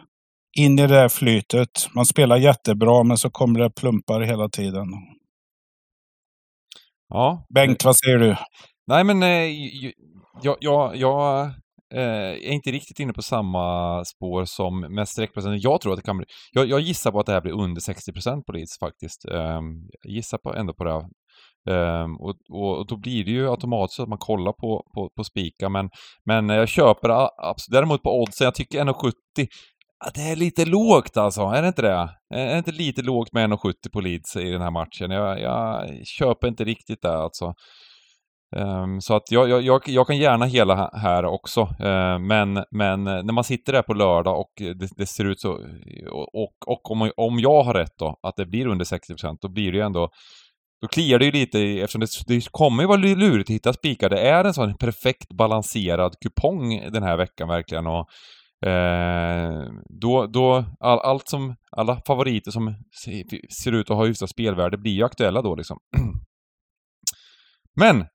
in 0.59 0.79
i 0.79 0.83
det 0.83 0.95
där 0.95 1.09
flytet. 1.09 1.89
Man 1.95 2.07
spelar 2.07 2.37
jättebra 2.37 3.03
men 3.03 3.19
så 3.19 3.31
kommer 3.31 3.61
det 3.61 3.71
plumpar 3.71 4.21
hela 4.21 4.49
tiden. 4.49 4.87
Ja. 7.09 7.47
Bengt, 7.55 7.85
vad 7.85 7.97
säger 7.97 8.19
du? 8.19 8.37
Nej 8.87 9.05
men 9.05 9.23
eh, 9.23 9.91
jag, 10.43 10.57
jag, 10.61 10.97
jag 10.97 11.51
eh, 11.95 12.31
är 12.31 12.53
inte 12.53 12.71
riktigt 12.71 13.01
inne 13.01 13.13
på 13.13 13.23
samma 13.23 14.05
spår 14.05 14.45
som 14.45 14.81
med 14.81 15.09
streckprocenten. 15.09 15.61
Jag 15.61 15.81
tror 15.81 15.93
att 15.93 15.99
det 15.99 16.07
kan 16.07 16.17
bli... 16.17 16.27
Jag, 16.53 16.67
jag 16.67 16.81
gissar 16.81 17.13
på 17.13 17.21
att 17.21 17.27
det 17.27 17.33
här 17.33 17.41
blir 17.41 17.53
under 17.53 17.81
60% 17.81 18.43
på 18.47 18.53
Leeds 18.53 18.79
faktiskt. 18.79 19.25
Eh, 19.25 19.61
jag 20.03 20.13
gissar 20.13 20.39
på, 20.39 20.55
ändå 20.55 20.75
på 20.75 20.85
det. 20.85 21.09
Eh, 21.75 22.07
och, 22.21 22.35
och, 22.51 22.79
och, 22.79 22.87
då 22.87 22.97
blir 22.97 23.25
det 23.25 23.31
ju 23.31 23.51
automatiskt 23.51 24.01
att 24.01 24.09
man 24.09 24.19
kollar 24.19 24.53
på, 24.53 24.85
på, 24.95 25.11
på 25.17 25.25
spika, 25.25 25.69
men, 25.69 25.91
men 26.25 26.49
jag 26.49 26.69
köper 26.69 27.09
absolut. 27.49 27.73
Däremot 27.73 28.03
på 28.03 28.23
oddsen, 28.23 28.45
jag 28.45 28.55
tycker 28.55 28.85
1,70 28.85 29.13
det 30.15 30.21
är 30.21 30.37
lite 30.37 30.65
lågt 30.65 31.17
alltså, 31.17 31.41
är 31.41 31.63
det 31.63 31.69
inte 31.69 31.83
det? 31.83 32.09
Är 32.35 32.47
det 32.47 32.59
inte 32.59 32.73
lite 32.73 33.03
lågt 33.03 33.33
med 33.33 33.51
1,70 33.51 33.73
på 33.93 34.01
Leeds 34.01 34.37
i 34.37 34.51
den 34.51 34.63
här 34.63 34.71
matchen? 34.71 35.11
Jag, 35.11 35.41
jag 35.41 35.91
köper 36.07 36.49
inte 36.49 36.65
riktigt 36.65 37.03
det 37.03 37.17
alltså. 37.17 37.55
Um, 38.57 39.01
så 39.01 39.17
att 39.17 39.31
jag, 39.31 39.63
jag, 39.63 39.83
jag, 39.87 40.07
kan 40.07 40.17
gärna 40.17 40.47
hela 40.47 40.91
här 40.93 41.25
också, 41.25 41.61
uh, 41.61 42.19
men, 42.19 42.65
men 42.71 43.05
när 43.05 43.33
man 43.33 43.45
sitter 43.45 43.73
där 43.73 43.83
på 43.83 43.95
lördag 43.95 44.41
och 44.41 44.53
det, 44.57 44.89
det 44.97 45.07
ser 45.07 45.25
ut 45.25 45.41
så, 45.41 45.53
och, 46.33 46.55
och 46.67 46.91
om, 46.91 47.11
om 47.17 47.39
jag 47.39 47.63
har 47.63 47.75
rätt 47.75 47.99
då, 47.99 48.19
att 48.23 48.37
det 48.37 48.47
blir 48.47 48.67
under 48.67 48.85
60%, 48.85 49.37
då 49.41 49.49
blir 49.49 49.73
det 49.73 49.79
ju 49.79 49.85
ändå 49.85 50.11
då 50.81 50.89
kliar 50.89 51.19
det 51.19 51.25
ju 51.25 51.31
lite 51.31 51.61
eftersom 51.61 52.01
det, 52.01 52.09
det 52.27 52.49
kommer 52.51 52.83
ju 52.83 52.87
vara 52.87 52.97
lurigt 52.97 53.51
att 53.51 53.55
hitta 53.55 53.73
spikar. 53.73 54.11
Det 54.11 54.21
är 54.21 54.45
en 54.45 54.55
sån 54.55 54.77
perfekt 54.77 55.29
balanserad 55.29 56.15
kupong 56.21 56.91
den 56.93 57.03
här 57.03 57.17
veckan 57.17 57.49
verkligen. 57.49 57.87
Och, 57.87 58.09
eh, 58.69 59.65
då, 60.01 60.27
då 60.27 60.65
all, 60.81 60.99
allt 60.99 61.29
som, 61.29 61.55
alla 61.71 62.01
favoriter 62.07 62.51
som 62.51 62.75
ser 63.63 63.73
ut 63.73 63.91
att 63.91 63.97
ha 63.97 64.07
hyfsat 64.07 64.31
spelvärde 64.31 64.79
blir 64.79 64.93
ju 64.93 65.05
aktuella 65.05 65.43
då 65.43 65.55
liksom. 65.55 65.79
Men 67.81 68.07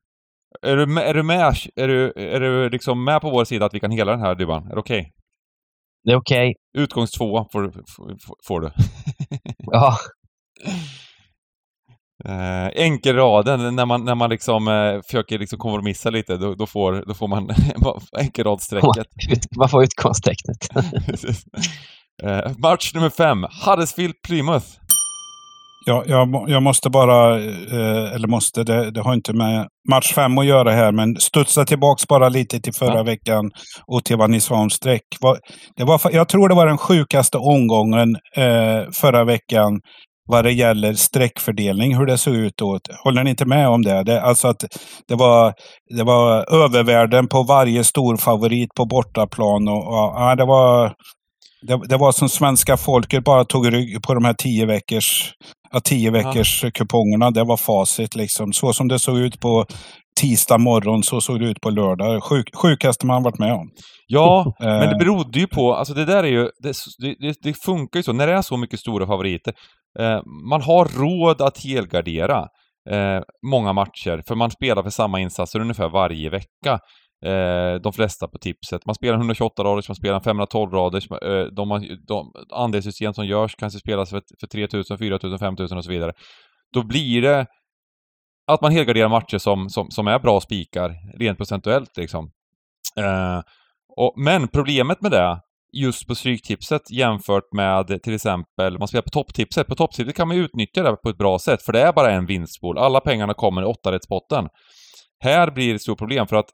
är 0.62 0.76
du, 0.76 1.00
är 1.00 1.14
du 1.14 1.24
med? 1.24 1.56
Är 1.76 1.88
du, 1.88 2.14
är 2.16 2.40
du 2.40 2.70
liksom 2.70 3.04
med 3.04 3.22
på 3.22 3.30
vår 3.30 3.46
sida 3.46 3.66
att 3.66 3.74
vi 3.74 3.80
kan 3.80 3.92
hela 3.92 4.12
den 4.12 4.22
här 4.22 4.36
Dybban? 4.36 4.66
Är 4.66 4.76
det 4.76 4.80
okej? 4.80 5.00
Okay? 5.00 5.12
Det 6.04 6.12
är 6.12 6.16
okej. 6.16 6.56
Okay. 6.74 6.84
Utgångs 6.84 7.12
två 7.12 7.48
får, 7.52 7.72
får, 7.96 8.18
får 8.48 8.62
du. 8.62 8.72
ja. 9.58 9.98
Eh, 12.26 12.68
enkelraden, 12.76 13.76
när 13.76 13.86
man, 13.86 14.06
när 14.06 14.16
man 14.16 14.30
liksom 14.30 14.68
eh, 14.68 15.02
försöker 15.02 15.40
liksom 15.40 15.60
kompromissa 15.60 16.10
lite, 16.10 16.38
då, 16.38 16.56
då, 16.56 16.66
får, 16.66 17.04
då 17.08 17.14
får 17.14 17.28
man 17.28 17.50
enkelradsträcket. 18.18 19.08
man 19.58 19.70
får 19.70 19.84
utgångstecknet. 19.84 20.70
eh, 22.24 22.52
match 22.58 22.94
nummer 22.94 23.10
fem, 23.10 23.46
Huddersfield-Plymouth. 23.46 24.81
Ja, 25.86 26.04
jag, 26.08 26.46
jag 26.48 26.64
måste 26.64 26.90
bara, 26.90 27.40
eh, 27.40 28.14
eller 28.16 28.28
måste, 28.28 28.64
det, 28.64 28.92
det, 28.92 29.02
har 29.02 29.14
inte 29.14 29.34
med 29.34 29.68
match 29.90 30.14
fem 30.14 30.38
att 30.38 30.46
göra 30.46 30.72
här, 30.72 30.92
men 30.92 31.16
studsa 31.16 31.66
tillbaks 31.66 32.08
bara 32.08 32.30
lite 32.30 32.60
till 32.60 32.74
förra 32.74 32.98
ja. 32.98 33.04
veckan 33.04 33.52
och 33.86 34.04
till 34.04 34.18
vad 34.18 34.30
ni 34.30 34.40
sa 34.40 34.56
om 34.56 34.70
streck. 34.70 35.04
Det 35.78 35.84
var, 35.84 36.02
jag 36.12 36.30
tror 36.30 36.50
det 36.50 36.56
var 36.56 36.68
den 36.68 36.78
sjukaste 36.78 37.38
omgången 37.38 38.16
eh, 38.38 38.92
förra 38.94 39.24
veckan 39.24 39.82
vad 40.32 40.44
det 40.44 40.52
gäller 40.52 40.94
streckfördelning, 40.94 41.98
hur 41.98 42.06
det 42.06 42.18
såg 42.18 42.36
ut 42.36 42.54
då. 42.58 42.80
Håller 43.04 43.24
ni 43.24 43.30
inte 43.30 43.46
med 43.46 43.70
om 43.70 43.82
det? 43.82 44.04
det 44.04 44.22
alltså 44.22 44.48
att 44.48 44.64
det 45.08 45.16
var, 45.16 45.54
det 45.98 46.04
var 46.04 46.54
övervärden 46.64 47.28
på 47.28 47.44
varje 47.44 47.84
stor 47.84 48.18
favorit 48.18 48.70
på 48.76 48.86
bortaplan. 48.86 49.68
Och, 49.68 49.88
och 49.88 50.14
ja, 50.16 50.36
det, 50.36 50.46
var, 50.46 50.94
det, 51.68 51.82
det, 51.88 51.98
var 51.98 52.12
som 52.12 52.30
svenska 52.30 52.78
folket 52.78 53.24
bara 53.24 53.46
tog 53.46 53.74
rygg 53.74 54.04
på 54.04 54.14
de 54.14 54.26
här 54.26 54.34
tio 54.34 54.66
veckors, 54.66 55.34
ja, 55.72 55.80
tio 55.80 56.12
veckors 56.12 56.64
ja. 56.64 56.72
kupongerna. 56.72 57.32
Det 57.32 57.44
var 57.44 57.58
facit 57.58 58.16
liksom. 58.16 58.54
Så 58.54 58.74
som 58.74 58.88
det 58.88 59.00
såg 59.00 59.18
ut 59.18 59.40
på 59.40 59.66
tisdag 60.22 60.58
morgon, 60.58 61.04
så 61.04 61.22
såg 61.22 61.40
det 61.40 61.46
ut 61.46 61.62
på 61.62 61.70
lördag. 61.70 62.24
Sjuk, 62.24 62.56
sjukaste 62.56 63.06
man 63.06 63.24
varit 63.24 63.40
med 63.40 63.54
om. 63.54 63.70
Ja, 64.08 64.56
men 64.60 64.80
det 64.80 64.96
eh. 64.96 64.98
berodde 64.98 65.40
ju 65.40 65.48
på, 65.48 65.76
alltså 65.76 65.94
det 65.94 66.06
där 66.06 66.24
är 66.24 66.28
ju, 66.28 66.50
det, 66.60 66.74
det, 67.20 67.36
det 67.42 67.54
funkar 67.54 68.00
ju 68.00 68.04
så, 68.04 68.14
när 68.14 68.28
det 68.28 68.34
är 68.34 68.42
så 68.42 68.58
mycket 68.58 68.80
stora 68.80 69.08
favoriter, 69.08 69.54
Eh, 70.00 70.22
man 70.50 70.62
har 70.62 70.86
råd 70.86 71.42
att 71.42 71.64
helgardera 71.64 72.48
eh, 72.90 73.22
många 73.48 73.74
matcher, 73.74 74.24
för 74.28 74.36
man 74.36 74.52
spelar 74.52 74.84
för 74.84 74.90
samma 74.90 75.20
insatser 75.20 75.60
ungefär 75.60 75.90
varje 75.90 76.30
vecka. 76.30 76.80
Eh, 77.26 77.82
de 77.82 77.94
flesta 77.94 78.28
på 78.28 78.38
tipset. 78.38 78.86
Man 78.86 78.96
spelar 78.96 79.18
128 79.18 79.64
raders, 79.64 79.90
man 79.90 79.96
spelar 79.96 80.20
512 80.20 80.72
raders. 80.72 81.12
Eh, 81.12 81.46
de, 81.46 81.98
de 82.08 82.34
andelssystem 82.52 83.14
som 83.14 83.26
görs 83.26 83.56
kanske 83.56 83.80
spelas 83.80 84.10
för, 84.10 84.22
för 84.40 84.48
3000, 84.48 84.98
4000, 84.98 85.40
5000 85.40 85.78
och 85.78 85.84
så 85.84 85.90
vidare. 85.90 86.14
Då 86.74 86.84
blir 86.84 87.22
det 87.22 87.46
att 88.48 88.62
man 88.62 88.72
helgarderar 88.72 89.10
matcher 89.10 89.38
som, 89.38 89.70
som, 89.70 89.92
som 89.92 90.08
är 90.08 90.20
bra 90.20 90.42
spikar, 90.42 90.96
rent 91.20 91.38
procentuellt 91.38 91.98
liksom. 91.98 92.32
Eh, 92.98 93.42
och, 93.98 94.14
men 94.18 94.48
problemet 94.48 95.02
med 95.02 95.12
det 95.12 95.40
just 95.74 96.08
på 96.08 96.16
Stryktipset 96.16 96.92
jämfört 96.92 97.54
med 97.54 98.04
till 98.04 98.14
exempel, 98.14 98.80
man 98.80 98.88
spelar 98.88 99.02
på 99.02 99.10
topptipset. 99.10 99.68
På 99.68 99.76
topptipset 99.76 100.16
kan 100.16 100.28
man 100.28 100.38
utnyttja 100.38 100.84
det 100.84 100.96
på 100.96 101.10
ett 101.10 101.18
bra 101.18 101.40
sätt, 101.40 101.62
för 101.62 101.74
det 101.74 101.82
är 101.82 101.94
bara 101.94 102.12
en 102.12 102.26
vinstpool. 102.26 102.78
Alla 102.78 103.00
pengarna 103.00 103.34
kommer 103.34 103.62
i 103.62 103.66
åttarättspotten. 103.66 104.48
Här 105.24 105.52
blir 105.52 105.70
det 105.70 105.76
ett 105.76 105.82
stort 105.82 105.98
problem 105.98 106.28
för 106.28 106.36
att 106.36 106.50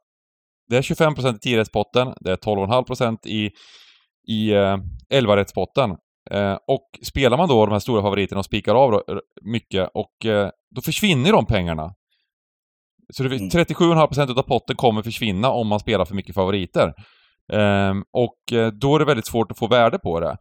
det 0.69 0.77
är 0.77 0.81
25% 0.81 1.47
i 1.47 1.55
10-rättspotten, 1.55 2.13
det 2.19 2.31
är 2.31 2.35
12,5% 2.35 3.27
i, 3.27 3.51
i 4.27 4.51
eh, 4.51 4.77
11-rättspotten. 5.13 5.97
Eh, 6.31 6.57
och 6.67 6.89
spelar 7.03 7.37
man 7.37 7.49
då 7.49 7.65
de 7.65 7.71
här 7.71 7.79
stora 7.79 8.01
favoriterna 8.01 8.39
och 8.39 8.45
spikar 8.45 8.75
av 8.75 8.91
då, 8.91 9.03
mycket, 9.41 9.89
och 9.93 10.25
eh, 10.25 10.49
då 10.75 10.81
försvinner 10.81 11.31
de 11.31 11.45
pengarna. 11.45 11.93
Så 13.13 13.23
37,5% 13.23 14.23
mm. 14.23 14.37
av 14.37 14.43
potten 14.43 14.75
kommer 14.75 15.01
försvinna 15.01 15.49
om 15.49 15.67
man 15.67 15.79
spelar 15.79 16.05
för 16.05 16.15
mycket 16.15 16.35
favoriter. 16.35 16.93
Um, 17.53 18.03
och 18.13 18.57
eh, 18.57 18.67
då 18.71 18.95
är 18.95 18.99
det 18.99 19.05
väldigt 19.05 19.27
svårt 19.27 19.51
att 19.51 19.59
få 19.59 19.67
värde 19.67 19.99
på 19.99 20.19
det. 20.19 20.37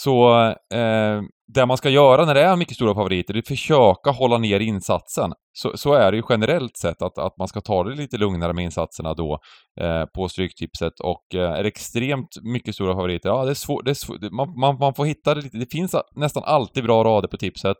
Så 0.00 0.40
eh, 0.74 1.22
det 1.46 1.66
man 1.66 1.76
ska 1.76 1.90
göra 1.90 2.24
när 2.24 2.34
det 2.34 2.42
är 2.42 2.56
mycket 2.56 2.74
stora 2.74 2.94
favoriter, 2.94 3.34
det 3.34 3.38
är 3.38 3.42
att 3.42 3.48
försöka 3.48 4.10
hålla 4.10 4.38
ner 4.38 4.60
insatsen. 4.60 5.32
Så, 5.52 5.76
så 5.76 5.92
är 5.94 6.10
det 6.12 6.16
ju 6.16 6.22
generellt 6.28 6.76
sett, 6.76 7.02
att, 7.02 7.18
att 7.18 7.38
man 7.38 7.48
ska 7.48 7.60
ta 7.60 7.84
det 7.84 7.94
lite 7.94 8.18
lugnare 8.18 8.52
med 8.52 8.64
insatserna 8.64 9.14
då 9.14 9.38
eh, 9.80 10.04
på 10.04 10.28
Stryktipset. 10.28 11.00
Och 11.00 11.34
eh, 11.34 11.52
är 11.52 11.62
det 11.62 11.68
extremt 11.68 12.28
mycket 12.42 12.74
stora 12.74 12.94
favoriter, 12.94 13.28
ja 13.28 13.44
det 13.44 13.50
är 13.50 13.54
svårt, 13.54 13.84
det 13.84 13.90
är 13.90 13.94
svår, 13.94 14.30
man, 14.30 14.60
man, 14.60 14.78
man, 14.78 14.94
får 14.94 15.04
hitta 15.04 15.34
det 15.34 15.40
lite. 15.40 15.58
Det 15.58 15.72
finns 15.72 15.94
nästan 16.14 16.42
alltid 16.46 16.84
bra 16.84 17.04
rader 17.04 17.28
på 17.28 17.36
tipset. 17.36 17.76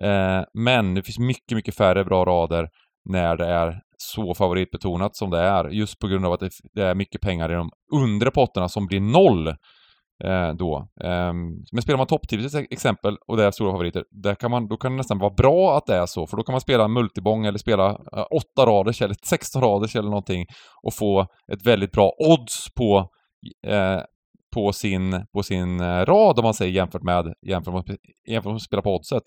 Eh, 0.00 0.42
men 0.54 0.94
det 0.94 1.02
finns 1.02 1.18
mycket, 1.18 1.56
mycket 1.56 1.76
färre 1.76 2.04
bra 2.04 2.24
rader 2.24 2.68
när 3.10 3.36
det 3.36 3.46
är 3.46 3.80
så 3.96 4.34
favoritbetonat 4.34 5.16
som 5.16 5.30
det 5.30 5.38
är. 5.38 5.68
Just 5.68 5.98
på 5.98 6.08
grund 6.08 6.26
av 6.26 6.32
att 6.32 6.40
det, 6.74 6.82
är 6.82 6.94
mycket 6.94 7.20
pengar 7.20 7.52
i 7.52 7.54
de 7.54 7.70
undre 7.94 8.30
potterna 8.30 8.68
som 8.68 8.86
blir 8.86 9.00
noll. 9.00 9.54
Eh, 10.24 10.54
då. 10.54 10.88
Eh, 11.04 11.32
men 11.72 11.82
spelar 11.82 11.96
man 11.96 12.06
topptipset 12.06 12.66
exempel 12.70 13.16
och 13.26 13.36
det 13.36 13.44
är 13.44 13.50
stora 13.50 13.72
favoriter, 13.72 14.04
där 14.10 14.34
kan 14.34 14.50
man, 14.50 14.68
då 14.68 14.76
kan 14.76 14.92
det 14.92 14.96
nästan 14.96 15.18
vara 15.18 15.34
bra 15.34 15.76
att 15.76 15.86
det 15.86 15.96
är 15.96 16.06
så, 16.06 16.26
för 16.26 16.36
då 16.36 16.42
kan 16.42 16.52
man 16.52 16.60
spela 16.60 16.88
multibong 16.88 17.46
eller 17.46 17.58
spela 17.58 17.90
eh, 17.90 18.26
åtta 18.30 18.66
raders 18.66 19.02
eller 19.02 19.16
16 19.24 19.62
raders 19.62 19.96
eller 19.96 20.08
någonting 20.08 20.46
och 20.82 20.94
få 20.94 21.26
ett 21.52 21.66
väldigt 21.66 21.92
bra 21.92 22.12
odds 22.18 22.74
på, 22.74 23.10
eh, 23.66 24.00
på 24.54 24.72
sin, 24.72 25.26
på 25.32 25.42
sin 25.42 25.80
eh, 25.80 26.04
rad 26.04 26.38
om 26.38 26.42
man 26.42 26.54
säger 26.54 26.72
jämfört 26.72 27.02
med, 27.02 27.34
jämfört 27.46 27.74
med, 27.74 27.96
jämfört 28.28 28.50
med 28.50 28.56
att 28.56 28.62
spela 28.62 28.82
på 28.82 28.94
oddset. 28.94 29.22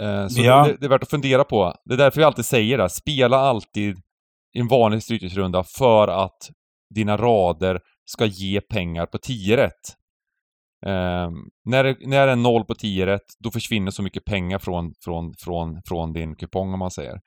Eh, 0.00 0.26
så 0.26 0.42
ja. 0.42 0.66
det, 0.66 0.76
det, 0.80 0.86
är 0.86 0.90
värt 0.90 1.02
att 1.02 1.10
fundera 1.10 1.44
på. 1.44 1.74
Det 1.84 1.94
är 1.94 1.98
därför 1.98 2.20
vi 2.20 2.24
alltid 2.24 2.44
säger 2.44 2.78
det. 2.78 2.88
Spela 2.88 3.36
alltid 3.36 3.96
en 4.52 4.68
vanlig 4.68 5.02
stryktipsrunda 5.02 5.64
för 5.78 6.08
att 6.08 6.38
dina 6.94 7.16
rader 7.16 7.80
ska 8.06 8.26
ge 8.26 8.60
pengar 8.60 9.06
på 9.06 9.18
10 9.18 9.56
rätt. 9.56 9.72
Eh, 10.86 11.30
när, 11.64 11.84
det, 11.84 11.96
när 12.00 12.26
det 12.26 12.32
är 12.32 12.36
noll 12.36 12.64
på 12.64 12.74
10 12.74 13.06
rätt, 13.06 13.26
då 13.38 13.50
försvinner 13.50 13.90
så 13.90 14.02
mycket 14.02 14.24
pengar 14.24 14.58
från, 14.58 14.92
från, 15.04 15.34
från, 15.38 15.82
från 15.88 16.12
din 16.12 16.36
kupong 16.36 16.72
om 16.72 16.78
man 16.78 16.90
säger. 16.90 17.20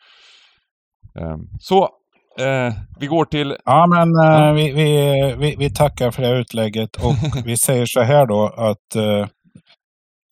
Eh, 1.20 1.38
så, 1.60 1.84
eh, 2.40 2.74
vi 3.00 3.08
går 3.08 3.26
till... 3.26 3.56
Ja, 3.66 3.88
men 3.88 4.12
ja. 4.12 4.52
Vi, 4.52 4.72
vi, 4.72 5.36
vi, 5.38 5.56
vi, 5.56 5.70
tackar 5.70 6.12
för 6.12 6.22
det 6.22 6.40
utlägget 6.40 6.96
och 6.96 7.16
vi 7.46 7.58
säger 7.58 7.86
så 7.86 8.02
här 8.02 8.26
då 8.26 8.48
att 8.48 8.96
eh, 8.96 9.28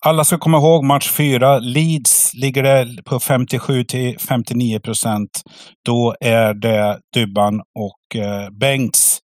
alla 0.06 0.24
ska 0.24 0.38
komma 0.38 0.58
ihåg 0.58 0.84
match 0.84 1.12
fyra. 1.12 1.60
Leeds 1.60 2.34
ligger 2.34 2.64
det 2.64 3.04
på 3.04 3.20
57 3.20 3.84
till 3.84 4.20
59 4.20 4.80
procent. 4.80 5.42
Då 5.86 6.16
är 6.20 6.54
det 6.54 7.00
Dybban 7.14 7.60
och 7.60 8.16
eh, 8.16 8.50
Bengts 8.50 9.20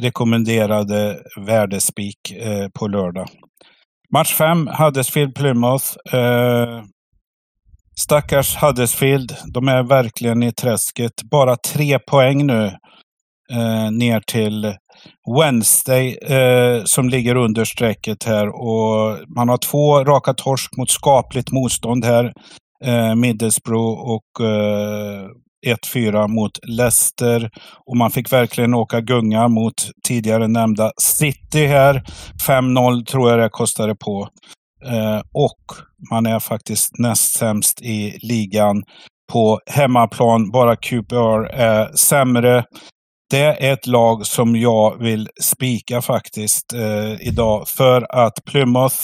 rekommenderade 0.00 1.22
värdespik 1.36 2.32
eh, 2.32 2.68
på 2.68 2.86
lördag. 2.86 3.28
Match 4.12 4.34
fem, 4.34 4.68
Huddersfield-Plymouth. 4.68 5.96
Eh, 6.12 6.82
stackars 7.96 8.56
Huddersfield, 8.56 9.36
de 9.54 9.68
är 9.68 9.82
verkligen 9.82 10.42
i 10.42 10.52
träsket. 10.52 11.12
Bara 11.30 11.56
tre 11.56 11.98
poäng 11.98 12.46
nu 12.46 12.66
eh, 13.52 13.90
ner 13.90 14.20
till 14.26 14.74
Wednesday 15.38 16.16
eh, 16.16 16.84
som 16.84 17.08
ligger 17.08 17.34
under 17.36 17.64
strecket 17.64 18.24
här. 18.24 18.48
Och 18.48 19.18
man 19.36 19.48
har 19.48 19.58
två 19.58 20.04
raka 20.04 20.34
torsk 20.34 20.76
mot 20.76 20.90
skapligt 20.90 21.52
motstånd 21.52 22.04
här. 22.04 22.32
Eh, 22.84 23.14
Middlesbrough 23.14 24.00
och 24.00 24.46
eh, 24.46 25.28
1-4 25.66 26.28
mot 26.28 26.58
Leicester. 26.62 27.50
Och 27.86 27.96
man 27.96 28.10
fick 28.10 28.32
verkligen 28.32 28.74
åka 28.74 29.00
gunga 29.00 29.48
mot 29.48 29.74
tidigare 30.04 30.48
nämnda 30.48 30.92
City 31.00 31.66
här. 31.66 32.02
5-0 32.48 33.04
tror 33.04 33.30
jag 33.30 33.38
det 33.38 33.48
kostade 33.48 33.94
på. 33.94 34.28
Eh, 34.84 35.20
och 35.32 35.62
man 36.10 36.26
är 36.26 36.38
faktiskt 36.38 36.98
näst 36.98 37.34
sämst 37.34 37.82
i 37.82 38.18
ligan 38.22 38.82
på 39.32 39.60
hemmaplan. 39.66 40.50
Bara 40.50 40.76
QPR 40.76 41.46
är 41.46 41.96
sämre 41.96 42.64
det 43.32 43.38
är 43.38 43.72
ett 43.72 43.86
lag 43.86 44.26
som 44.26 44.56
jag 44.56 44.98
vill 44.98 45.28
spika 45.40 46.02
faktiskt 46.02 46.72
eh, 46.72 47.28
idag. 47.28 47.68
För 47.68 48.06
att 48.10 48.44
Plymouth, 48.44 48.96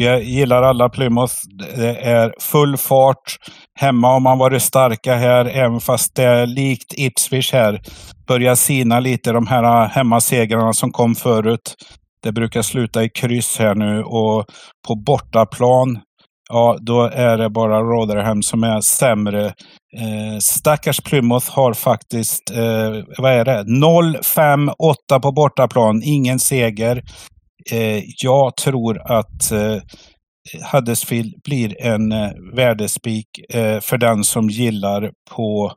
jag 0.00 0.22
gillar 0.22 0.62
alla 0.62 0.88
Plymouth. 0.88 1.34
Det 1.76 1.96
är 1.96 2.34
full 2.40 2.76
fart. 2.76 3.36
Hemma 3.80 4.08
har 4.08 4.20
man 4.20 4.38
varit 4.38 4.62
starka 4.62 5.14
här, 5.14 5.44
även 5.44 5.80
fast 5.80 6.14
det 6.14 6.24
är 6.24 6.46
likt 6.46 6.94
Ipswich 6.96 7.52
här. 7.52 7.80
Börjar 8.26 8.54
sina 8.54 9.00
lite 9.00 9.32
de 9.32 9.46
här 9.46 9.88
hemmasegrarna 9.88 10.72
som 10.72 10.92
kom 10.92 11.14
förut. 11.14 11.74
Det 12.22 12.32
brukar 12.32 12.62
sluta 12.62 13.04
i 13.04 13.08
kryss 13.08 13.58
här 13.58 13.74
nu 13.74 14.02
och 14.02 14.46
på 14.88 14.94
bortaplan 14.94 15.98
ja, 16.48 16.78
då 16.80 17.02
är 17.02 17.38
det 17.38 17.50
bara 17.50 17.80
Rotherham 17.80 18.42
som 18.42 18.64
är 18.64 18.80
sämre. 18.80 19.46
Eh, 19.96 20.38
stackars 20.40 21.00
Plymouth 21.00 21.50
har 21.50 21.74
faktiskt, 21.74 22.50
eh, 22.50 23.04
vad 23.18 23.32
är 23.32 23.44
det, 23.44 23.64
0-5-8 23.66 25.20
på 25.22 25.32
bortaplan, 25.32 26.02
ingen 26.04 26.38
seger. 26.38 27.02
Eh, 27.72 28.02
jag 28.22 28.56
tror 28.56 29.12
att 29.12 29.52
eh, 29.52 29.82
Huddersfield 30.72 31.34
blir 31.44 31.82
en 31.82 32.12
eh, 32.12 32.30
värdespik 32.54 33.28
eh, 33.54 33.80
för 33.80 33.98
den 33.98 34.24
som 34.24 34.48
gillar 34.48 35.10
på 35.30 35.72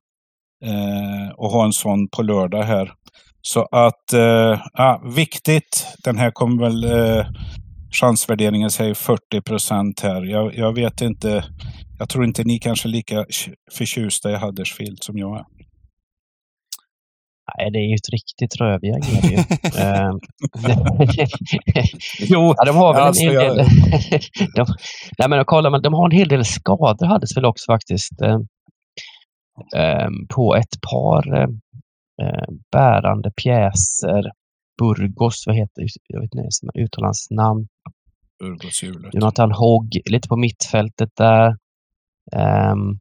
eh, 0.65 1.29
att 1.29 1.51
ha 1.51 1.65
en 1.65 1.73
sån 1.73 2.07
på 2.09 2.21
lördag 2.23 2.63
här. 2.63 2.91
Så 3.41 3.67
att, 3.71 4.13
eh, 4.13 5.15
viktigt. 5.15 5.87
Den 6.03 6.17
här 6.17 6.31
kommer 6.31 6.63
väl 6.63 6.83
eh, 6.83 7.25
chansvärderingen 7.91 8.71
säger 8.71 8.93
40 8.93 9.41
procent 9.41 9.99
här. 9.99 10.21
Jag, 10.21 10.55
jag, 10.55 10.73
vet 10.73 11.01
inte. 11.01 11.43
Jag 11.99 12.09
tror 12.09 12.25
inte 12.25 12.43
ni 12.43 12.59
kanske 12.59 12.87
är 12.87 12.91
lika 12.91 13.25
förtjusta 13.71 14.31
i 14.31 14.35
Huddersfield 14.35 15.03
som 15.03 15.17
jag 15.17 15.37
är. 15.39 15.45
Nej, 17.57 17.71
det 17.71 17.79
är 17.79 17.87
ju 17.87 17.95
ett 17.95 18.09
riktigt 18.09 18.55
rövgäng. 18.55 19.01
Ehm, 19.79 20.19
jo, 22.19 22.53
ja, 22.57 22.65
de 22.65 22.75
har 22.75 22.93
väl 22.93 23.03
alltså, 23.03 23.23
en 23.23 23.29
hel 23.29 23.55
del... 23.55 23.65
de, 24.55 24.65
nej, 25.17 25.29
men 25.29 25.45
kolla, 25.45 25.69
men 25.69 25.81
de 25.81 25.93
har 25.93 26.05
en 26.05 26.17
hel 26.17 26.27
del 26.27 26.45
skador 26.45 27.05
hades 27.05 27.37
väl 27.37 27.45
också 27.45 27.71
faktiskt. 27.71 28.21
Eh, 29.75 30.07
på 30.35 30.55
ett 30.55 30.81
par 30.91 31.41
eh, 31.41 32.53
bärande 32.71 33.31
pjäser. 33.31 34.31
Burgos, 34.77 35.43
vad 35.47 35.55
heter 35.55 35.83
jag 36.07 36.21
vet 36.21 36.33
inte 36.35 37.01
namn. 37.29 37.67
Burgoshjulet. 38.39 39.13
Jonathan 39.13 39.51
Hogg 39.51 40.01
lite 40.05 40.27
på 40.27 40.37
mittfältet 40.37 41.09
där. 41.17 41.47
Um, 42.71 42.99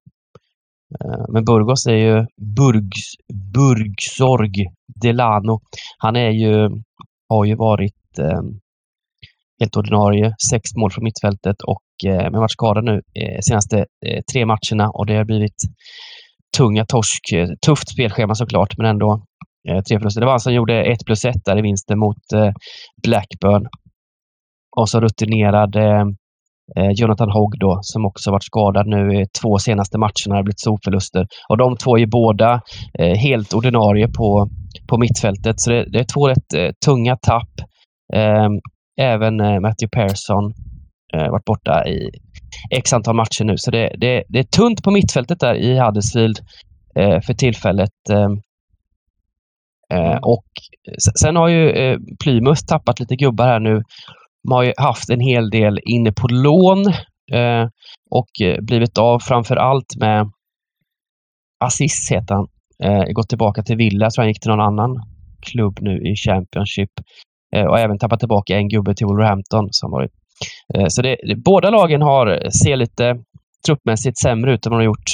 Eh, 0.95 1.25
men 1.29 1.45
Burgos 1.45 1.87
är 1.87 1.97
ju 1.97 2.27
Burgs, 2.57 3.15
Burgsorg 3.55 4.67
Delano. 5.03 5.61
Han 5.99 6.17
är 6.17 6.31
ju, 6.31 6.69
har 7.29 7.45
ju 7.45 7.55
varit 7.55 8.19
eh, 8.19 8.43
helt 9.61 9.77
ordinarie, 9.77 10.35
sex 10.51 10.75
mål 10.77 10.91
från 10.91 11.05
mittfältet 11.05 11.57
och 11.63 12.11
eh, 12.11 12.31
men 12.31 12.41
varit 12.41 12.53
skadad 12.53 12.85
nu 12.85 13.03
eh, 13.15 13.41
senaste 13.41 13.79
eh, 14.07 14.23
tre 14.33 14.47
matcherna 14.47 14.91
och 14.91 15.07
det 15.07 15.17
har 15.17 15.25
blivit 15.25 15.63
tunga 16.57 16.85
torsk. 16.85 17.33
Eh, 17.33 17.49
tufft 17.67 17.89
spelschema 17.89 18.35
såklart, 18.35 18.79
men 18.79 18.87
ändå 18.87 19.23
eh, 19.69 19.83
tre 19.83 19.99
förluster. 19.99 20.21
Det 20.21 20.27
var 20.27 20.33
han 20.33 20.41
som 20.41 20.55
gjorde 20.55 20.85
1 20.85 20.99
plus 21.07 21.25
1 21.25 21.45
där 21.45 21.59
i 21.59 21.63
vinsten 21.63 21.99
mot 21.99 22.33
eh, 22.35 22.53
Blackburn. 23.03 23.69
Och 24.77 24.89
så 24.89 25.01
rutinerad 25.01 25.77
eh, 25.77 26.05
eh, 26.77 26.91
Jonathan 26.91 27.31
Hogg 27.31 27.55
då, 27.59 27.79
som 27.83 28.07
också 28.07 28.31
varit 28.31 28.45
skadad 28.45 28.87
nu 28.87 29.21
i 29.21 29.27
två 29.43 29.59
senaste 29.59 29.99
matcherna. 29.99 30.37
Det 30.37 30.43
blivit 30.43 30.61
solförluster. 30.61 31.27
Och 31.49 31.57
de 31.57 31.77
två 31.77 31.99
är 31.99 32.07
båda 32.07 32.61
eh, 32.99 33.17
helt 33.17 33.55
ordinarie 33.55 34.09
på, 34.09 34.49
på 34.89 34.99
mittfältet. 34.99 35.61
Så 35.61 35.71
det, 35.71 35.85
det 35.93 35.99
är 35.99 36.07
två 36.15 36.29
rätt 36.29 36.55
eh, 36.57 36.71
tunga 36.87 37.17
tapp. 37.17 37.55
Ehm, 38.15 38.53
även 39.01 39.41
eh, 39.41 39.61
Matthew 39.61 39.89
Persson 39.93 40.45
eh, 41.15 41.31
varit 41.31 41.45
borta 41.45 41.89
i 41.89 42.11
x 42.71 42.93
antal 42.93 43.17
matcher 43.17 43.45
nu. 43.45 43.55
Så 43.57 43.71
det, 43.71 43.95
det, 43.99 44.25
det 44.29 44.39
är 44.39 44.45
tunt 44.45 44.83
på 44.83 44.91
mittfältet 44.91 45.41
där 45.41 45.55
i 45.55 45.79
Huddersfield 45.79 46.39
eh, 46.99 47.21
för 47.21 47.35
tillfället. 47.35 47.91
Ehm, 48.11 48.41
eh, 49.93 50.19
och 50.23 50.47
sen 51.21 51.37
har 51.37 51.49
ju 51.49 51.71
eh, 51.71 51.99
Plymouth 52.25 52.63
tappat 52.69 53.01
lite 53.01 53.17
gubbar 53.17 53.47
här 53.47 53.61
nu. 53.61 53.83
De 54.43 54.53
har 54.53 54.63
ju 54.63 54.73
haft 54.77 55.11
en 55.11 55.21
hel 55.21 55.51
del 55.51 55.81
inne 55.85 56.13
på 56.13 56.29
lån 56.29 56.87
eh, 57.33 57.69
och 58.11 58.41
eh, 58.43 58.61
blivit 58.61 58.99
av 58.99 59.19
framför 59.19 59.57
allt 59.57 59.97
med 60.01 60.31
Aziz 61.65 62.09
heter 62.11 62.35
han. 62.35 62.47
Eh, 62.83 63.13
gått 63.13 63.29
tillbaka 63.29 63.63
till 63.63 63.77
Villa, 63.77 64.11
så 64.11 64.15
tror 64.15 64.23
han 64.23 64.29
gick 64.29 64.41
till 64.41 64.51
någon 64.51 64.61
annan 64.61 65.03
klubb 65.41 65.79
nu 65.81 66.03
i 66.11 66.17
Championship. 66.17 66.91
Eh, 67.57 67.65
och 67.65 67.79
även 67.79 67.99
tappat 67.99 68.19
tillbaka 68.21 68.57
en 68.57 68.69
gubbe 68.69 68.95
till 68.95 69.07
Wolverhampton 69.07 69.69
som 69.71 69.91
varit 69.91 70.13
Eh, 70.75 70.87
så 70.89 71.03
det, 71.03 71.17
båda 71.45 71.71
lagen 71.71 72.03
har, 72.03 72.27
eh, 72.27 72.51
ser 72.65 72.77
lite 72.77 73.17
truppmässigt 73.67 74.19
sämre 74.19 74.53
ut 74.53 74.67
än 74.67 74.71
vad 74.71 74.81
de 74.81 74.85
har 74.85 74.91
gjort 74.93 75.11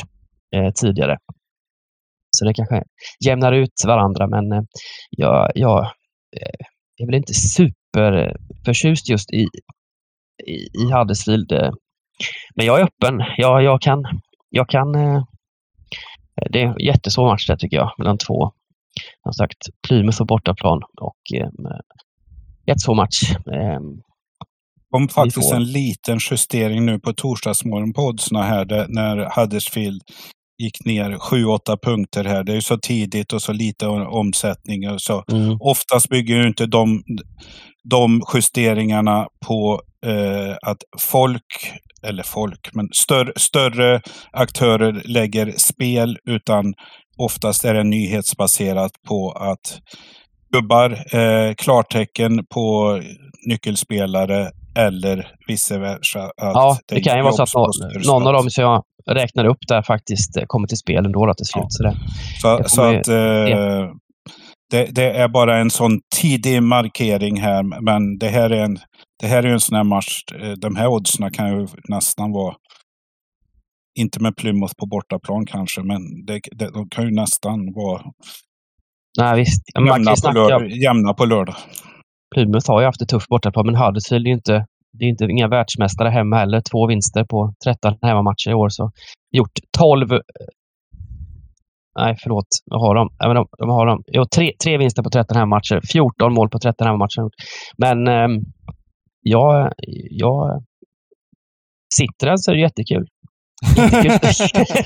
eh, 0.56 0.72
tidigare. 0.72 1.16
Så 2.30 2.44
det 2.44 2.54
kanske 2.54 2.82
jämnar 3.26 3.52
ut 3.52 3.82
varandra, 3.86 4.26
men 4.26 4.52
eh, 4.52 4.62
jag, 5.10 5.50
jag, 5.54 5.84
eh, 6.40 6.66
jag 6.96 7.04
är 7.04 7.06
väl 7.06 7.14
inte 7.14 7.34
superförtjust 7.34 9.08
just 9.08 9.32
i, 9.32 9.46
i, 10.46 10.52
i 10.52 10.92
Huddersfield. 10.92 11.52
Men 12.54 12.66
jag 12.66 12.80
är 12.80 12.84
öppen. 12.84 13.24
Jag, 13.36 13.62
jag 13.62 13.80
kan, 13.80 14.04
jag 14.50 14.68
kan 14.68 14.94
det 16.50 16.62
är 16.62 16.66
en 16.66 16.74
jättesvår 16.78 17.26
match 17.26 17.46
där 17.46 17.56
tycker 17.56 17.76
jag, 17.76 17.92
mellan 17.98 18.18
två. 18.18 18.52
Som 19.22 19.32
sagt, 19.32 19.58
Plymouth 19.88 20.18
på 20.18 20.24
bortaplan 20.24 20.82
och 21.00 21.40
eh, 21.40 21.50
jättesvår 22.66 22.94
match. 22.94 23.22
Eh, 23.32 23.80
kom 24.90 25.08
faktiskt 25.08 25.52
en 25.52 25.64
liten 25.64 26.18
justering 26.30 26.86
nu 26.86 26.98
på 26.98 27.12
torsdagsmorgon 27.12 27.92
på 27.92 28.02
här 28.42 28.86
när 28.88 29.40
Huddersfield 29.40 30.02
gick 30.58 30.84
ner 30.84 31.10
7-8 31.10 31.78
punkter 31.82 32.24
här. 32.24 32.44
Det 32.44 32.52
är 32.52 32.56
ju 32.56 32.62
så 32.62 32.78
tidigt 32.78 33.32
och 33.32 33.42
så 33.42 33.52
lite 33.52 33.86
omsättning. 33.86 34.90
Och 34.90 35.00
så. 35.00 35.24
Mm. 35.32 35.56
Oftast 35.60 36.08
bygger 36.08 36.36
ju 36.36 36.46
inte 36.46 36.66
de, 36.66 37.02
de 37.90 38.22
justeringarna 38.34 39.26
på 39.46 39.82
eh, 40.06 40.56
att 40.62 40.78
folk, 40.98 41.72
eller 42.02 42.22
folk, 42.22 42.70
men 42.72 42.88
större, 42.92 43.32
större 43.36 44.00
aktörer 44.32 45.02
lägger 45.04 45.52
spel 45.56 46.18
utan 46.24 46.74
oftast 47.18 47.64
är 47.64 47.74
det 47.74 47.84
nyhetsbaserat 47.84 48.92
på 49.08 49.30
att 49.30 49.80
gubbar 50.52 51.16
eh, 51.16 51.54
klartecken 51.54 52.46
på 52.46 53.00
nyckelspelare 53.48 54.50
eller 54.76 55.28
vice 55.48 55.78
versa. 55.78 56.30
ja, 56.36 56.78
det, 56.88 56.94
det 56.94 57.00
kan 57.00 57.16
ju 57.16 57.22
vara 57.22 57.32
så 57.32 57.42
att 57.42 57.54
någon, 57.54 58.02
någon 58.06 58.26
av 58.26 58.32
dem 58.32 58.50
som 58.50 58.64
jag 58.64 58.82
räknar 59.10 59.44
upp 59.44 59.58
där 59.68 59.82
faktiskt 59.82 60.36
eh, 60.36 60.44
kommer 60.46 60.68
till 60.68 60.76
spel 60.76 61.06
ändå 61.06 61.26
då 61.26 61.34
till 61.34 61.46
slut. 61.46 61.64
Ja. 61.78 61.92
Så, 62.40 62.56
det, 62.56 62.68
så, 62.68 62.68
så 62.68 62.82
att 62.82 63.08
eh, 63.08 63.94
det, 64.70 64.86
det, 64.94 65.10
är 65.10 65.28
bara 65.28 65.58
en 65.58 65.70
sån 65.70 66.00
tidig 66.16 66.62
markering 66.62 67.40
här, 67.40 67.62
men 67.62 68.18
det 68.18 68.28
här 68.28 68.50
är 68.50 68.64
en, 68.64 68.78
det 69.20 69.26
här 69.26 69.42
är 69.42 69.52
en 69.52 69.60
sån 69.60 69.76
här 69.76 69.84
match. 69.84 70.18
Eh, 70.42 70.52
de 70.52 70.76
här 70.76 70.86
oddsen 70.86 71.30
kan 71.30 71.48
ju 71.48 71.66
nästan 71.88 72.32
vara 72.32 72.54
inte 73.98 74.22
med 74.22 74.36
Plymouth 74.36 74.74
på 74.78 74.86
bortaplan 74.86 75.46
kanske, 75.46 75.82
men 75.82 76.00
det, 76.26 76.40
det, 76.58 76.70
de 76.70 76.88
kan 76.88 77.04
ju 77.04 77.10
nästan 77.10 77.72
vara 77.74 78.02
Nej, 79.18 79.36
visst. 79.36 79.62
jämna, 79.74 80.14
på 80.24 80.32
lördag, 80.32 80.70
jämna 80.70 81.14
på 81.14 81.24
lördag. 81.24 81.56
Plymouth 82.34 82.70
har 82.70 82.80
ju 82.80 82.86
haft 82.86 83.00
det 83.00 83.06
tufft 83.06 83.28
bortaplan, 83.28 83.66
men 83.66 83.76
Huddersfield 83.76 84.26
är 84.26 84.28
ju 84.28 84.34
inte, 84.34 84.66
det 84.92 85.04
är 85.04 85.08
inte 85.08 85.24
inga 85.24 85.48
världsmästare 85.48 86.08
hemma 86.08 86.36
heller. 86.36 86.62
Två 86.70 86.86
vinster 86.86 87.24
på 87.24 87.54
13 87.64 87.94
hemmamatcher 88.02 88.50
i 88.50 88.54
år. 88.54 88.68
Så 88.68 88.90
gjort 89.30 89.58
12... 89.78 90.08
Nej, 91.98 92.16
förlåt. 92.22 92.46
Vad 92.64 92.80
har 92.80 92.94
de? 92.94 93.08
Ja, 93.18 93.34
de, 93.34 93.46
de 93.58 93.68
har 93.68 93.86
de. 93.86 94.02
Jo, 94.06 94.24
tre, 94.34 94.52
tre 94.64 94.78
vinster 94.78 95.02
på 95.02 95.10
13 95.10 95.36
hemmamatcher. 95.36 95.80
14 95.92 96.34
mål 96.34 96.50
på 96.50 96.58
13 96.58 96.86
hemmamatcher. 96.86 97.30
Men 97.78 98.08
eh, 98.08 98.28
jag, 99.20 99.72
jag 100.10 100.64
sitter 101.94 102.26
där 102.26 102.36
så 102.36 102.50
är 102.50 102.54
det 102.54 102.60
jättekul. 102.60 103.06
jättekul. 103.76 104.66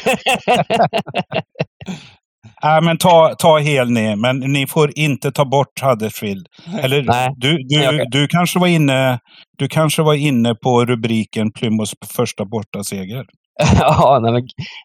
Nej, 2.63 2.83
men 2.83 2.99
ta, 2.99 3.35
ta 3.39 3.59
hel 3.59 3.91
ner. 3.91 4.17
Men 4.17 4.39
ni 4.39 4.67
får 4.67 4.99
inte 4.99 5.33
ta 5.33 5.45
bort 5.45 5.83
Huddersfield. 5.83 6.47
Eller 6.83 7.03
Nej. 7.03 7.29
du, 7.37 7.59
du, 7.69 7.89
okay. 7.89 8.07
du, 8.11 8.29
kanske 8.29 8.59
var 8.59 8.67
inne, 8.67 9.19
du 9.59 9.69
kanske 9.69 10.03
var 10.03 10.15
inne 10.15 10.55
på 10.55 10.85
rubriken 10.85 11.53
Plymouths 11.53 11.95
första 12.17 12.45
bortaseger. 12.45 13.27
ja, 13.81 14.19
nej, 14.23 14.33
men 14.33 14.43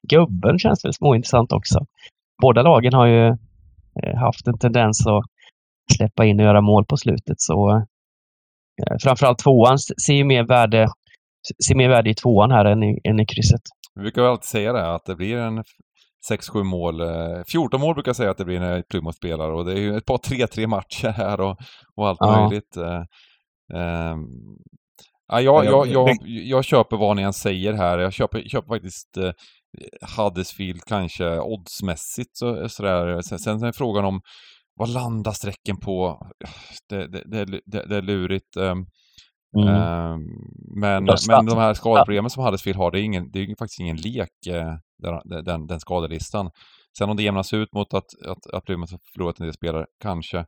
gubben 0.09 0.59
känns 0.59 0.85
väl 0.85 0.93
småintressant 0.93 1.51
också. 1.51 1.79
Båda 2.41 2.61
lagen 2.61 2.93
har 2.93 3.05
ju 3.05 3.27
eh, 3.27 4.17
haft 4.19 4.47
en 4.47 4.57
tendens 4.57 5.07
att 5.07 5.23
släppa 5.97 6.25
in 6.25 6.39
och 6.39 6.45
göra 6.45 6.61
mål 6.61 6.85
på 6.85 6.97
slutet. 6.97 7.35
Så 7.37 7.69
eh, 7.71 8.95
framförallt 9.03 9.39
tvåan 9.39 9.77
ser 9.79 10.13
ju 10.13 10.23
mer 10.23 10.43
värde, 10.43 10.87
ser 11.67 11.75
mer 11.75 11.89
värde 11.89 12.09
i 12.09 12.13
tvåan 12.13 12.51
här 12.51 12.65
än 12.65 12.83
i, 12.83 12.99
än 13.03 13.19
i 13.19 13.25
krysset. 13.25 13.61
Vi 13.95 14.01
brukar 14.01 14.21
alltid 14.21 14.45
säga 14.45 14.73
det, 14.73 14.95
att 14.95 15.05
det 15.05 15.15
blir 15.15 15.37
en 15.37 15.63
6-7 16.31 16.63
mål. 16.63 17.01
14 17.51 17.79
eh, 17.79 17.85
mål 17.85 17.93
brukar 17.93 18.09
jag 18.09 18.15
säga 18.15 18.31
att 18.31 18.37
det 18.37 18.45
blir 18.45 18.59
när 18.59 18.81
Plymouth 18.81 19.17
spelar 19.17 19.51
och 19.51 19.65
det 19.65 19.71
är 19.71 19.77
ju 19.77 19.97
ett 19.97 20.05
par 20.05 20.17
3-3 20.17 20.67
matcher 20.67 21.07
här 21.07 21.41
och, 21.41 21.57
och 21.95 22.07
allt 22.07 22.17
ja. 22.21 22.47
möjligt. 22.47 22.77
Um, 23.73 24.27
ja, 25.27 25.41
jag, 25.41 25.65
jag, 25.65 25.87
jag, 25.87 26.17
jag 26.25 26.65
köper 26.65 26.97
vad 26.97 27.15
ni 27.15 27.21
än 27.21 27.33
säger 27.33 27.73
här. 27.73 27.99
Jag 27.99 28.13
köper, 28.13 28.49
köper 28.49 28.67
faktiskt 28.67 29.17
uh, 29.17 29.31
Huddersfield 30.17 30.81
kanske 30.85 31.39
oddsmässigt 31.39 32.37
så, 32.37 32.69
sådär. 32.69 33.21
Sen, 33.21 33.39
sen 33.39 33.63
är 33.63 33.71
frågan 33.71 34.05
om 34.05 34.21
vad 34.75 34.89
landar 34.89 35.31
strecken 35.31 35.77
på? 35.77 36.27
Det, 36.89 37.07
det, 37.07 37.23
det, 37.25 37.45
det, 37.65 37.85
det 37.85 37.97
är 37.97 38.01
lurigt. 38.01 38.57
Um, 38.57 38.85
Mm. 39.55 39.67
Uh, 39.67 40.17
men, 40.75 41.05
men 41.27 41.45
de 41.45 41.57
här 41.57 41.73
skadeproblemen 41.73 42.29
som 42.29 42.43
Huddersfield 42.43 42.77
har, 42.77 42.91
det 42.91 42.99
är, 42.99 43.03
ingen, 43.03 43.31
det 43.31 43.39
är 43.39 43.55
faktiskt 43.59 43.79
ingen 43.79 43.97
lek, 43.97 44.29
uh, 44.49 44.73
den, 45.43 45.67
den 45.67 45.79
skadelistan. 45.79 46.51
Sen 46.97 47.09
om 47.09 47.17
det 47.17 47.23
jämnas 47.23 47.53
ut 47.53 47.73
mot 47.73 47.93
att, 47.93 48.05
att, 48.27 48.53
att 48.53 48.65
Plymouth 48.65 48.93
har 48.93 48.99
förlorat 49.13 49.39
en 49.39 49.45
del 49.45 49.53
spelare, 49.53 49.85
kanske. 50.01 50.45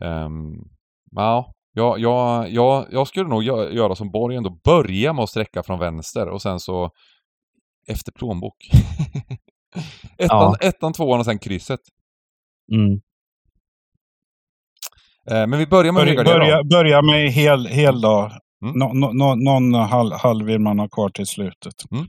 Um, 0.00 0.68
ja, 1.10 1.52
jag, 1.72 1.98
jag, 1.98 2.50
jag, 2.50 2.86
jag 2.90 3.08
skulle 3.08 3.28
nog 3.28 3.42
göra 3.44 3.94
som 3.94 4.10
Borg 4.10 4.36
ändå, 4.36 4.58
börja 4.64 5.12
med 5.12 5.22
att 5.22 5.30
sträcka 5.30 5.62
från 5.62 5.78
vänster 5.78 6.28
och 6.28 6.42
sen 6.42 6.60
så 6.60 6.90
efter 7.88 8.12
plånbok. 8.12 8.56
ettan, 10.18 10.56
ja. 10.60 10.68
ettan, 10.68 10.92
tvåan 10.92 11.18
och 11.18 11.24
sen 11.24 11.38
krysset. 11.38 11.80
Mm. 12.72 13.00
Eh, 15.30 15.46
men 15.46 15.58
vi 15.58 15.66
börjar 15.66 15.92
med 15.92 16.06
börja, 16.06 16.24
börja, 16.24 16.64
börja 16.64 17.02
med 17.02 17.30
hel, 17.30 17.66
hel 17.66 18.00
dag. 18.00 18.32
Mm. 18.64 18.78
No, 18.78 18.92
no, 18.94 19.12
no, 19.12 19.34
någon 19.34 19.74
halv, 19.74 20.12
halv 20.12 20.46
vill 20.46 20.58
man 20.58 20.78
ha 20.78 20.88
kvar 20.88 21.08
till 21.08 21.26
slutet. 21.26 21.74
Mm. 21.92 22.06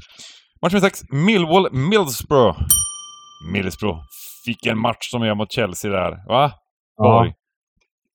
Match 0.62 0.74
nummer 0.74 0.88
sex, 0.88 1.00
Millwall 1.12 1.74
Middlesbrough. 1.74 2.60
Middlesbrough. 3.52 4.00
Vilken 4.46 4.78
match 4.78 5.12
som 5.12 5.22
är 5.22 5.36
mot 5.36 5.52
Chelsea 5.52 5.92
där, 5.92 6.28
va? 6.28 6.52
Borg. 6.98 7.30
Ja. 7.30 7.36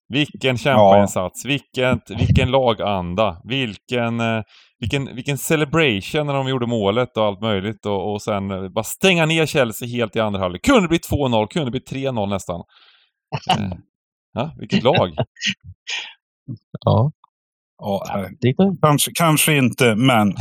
Vilken 0.09 0.59
kämpainsats, 0.59 1.44
ja. 1.44 1.48
vilken, 1.48 2.01
vilken 2.18 2.51
laganda, 2.51 3.40
vilken, 3.44 4.20
eh, 4.20 4.42
vilken, 4.78 5.14
vilken 5.14 5.38
celebration 5.38 6.26
när 6.26 6.34
de 6.34 6.48
gjorde 6.48 6.66
målet 6.66 7.16
och 7.16 7.24
allt 7.24 7.40
möjligt 7.40 7.86
och, 7.86 8.12
och 8.12 8.22
sen 8.22 8.51
eh, 8.51 8.68
bara 8.68 8.84
stänga 8.84 9.26
ner 9.26 9.46
Chelsea 9.46 9.88
helt 9.88 10.16
i 10.16 10.20
andra 10.20 10.40
halvlek. 10.40 10.64
Kunde 10.64 10.88
bli 10.88 10.98
2-0, 10.98 11.46
kunde 11.46 11.70
bli 11.70 11.80
3-0 11.80 12.28
nästan. 12.28 12.62
Ja, 14.32 14.54
vilket 14.56 14.82
lag! 14.82 15.10
ja. 16.84 17.12
Ja, 17.82 18.04
kanske, 18.82 19.10
kanske 19.14 19.56
inte, 19.56 19.94
men 19.94 20.30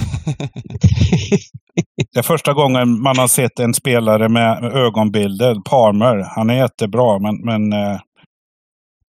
det 2.13 2.19
är 2.19 2.23
första 2.23 2.53
gången 2.53 3.01
man 3.01 3.17
har 3.17 3.27
sett 3.27 3.59
en 3.59 3.73
spelare 3.73 4.29
med 4.29 4.63
ögonbilder. 4.63 5.55
Palmer, 5.69 6.15
han 6.35 6.49
är 6.49 6.53
jättebra, 6.53 7.19
men, 7.19 7.41
men 7.45 7.73
eh, 7.73 7.99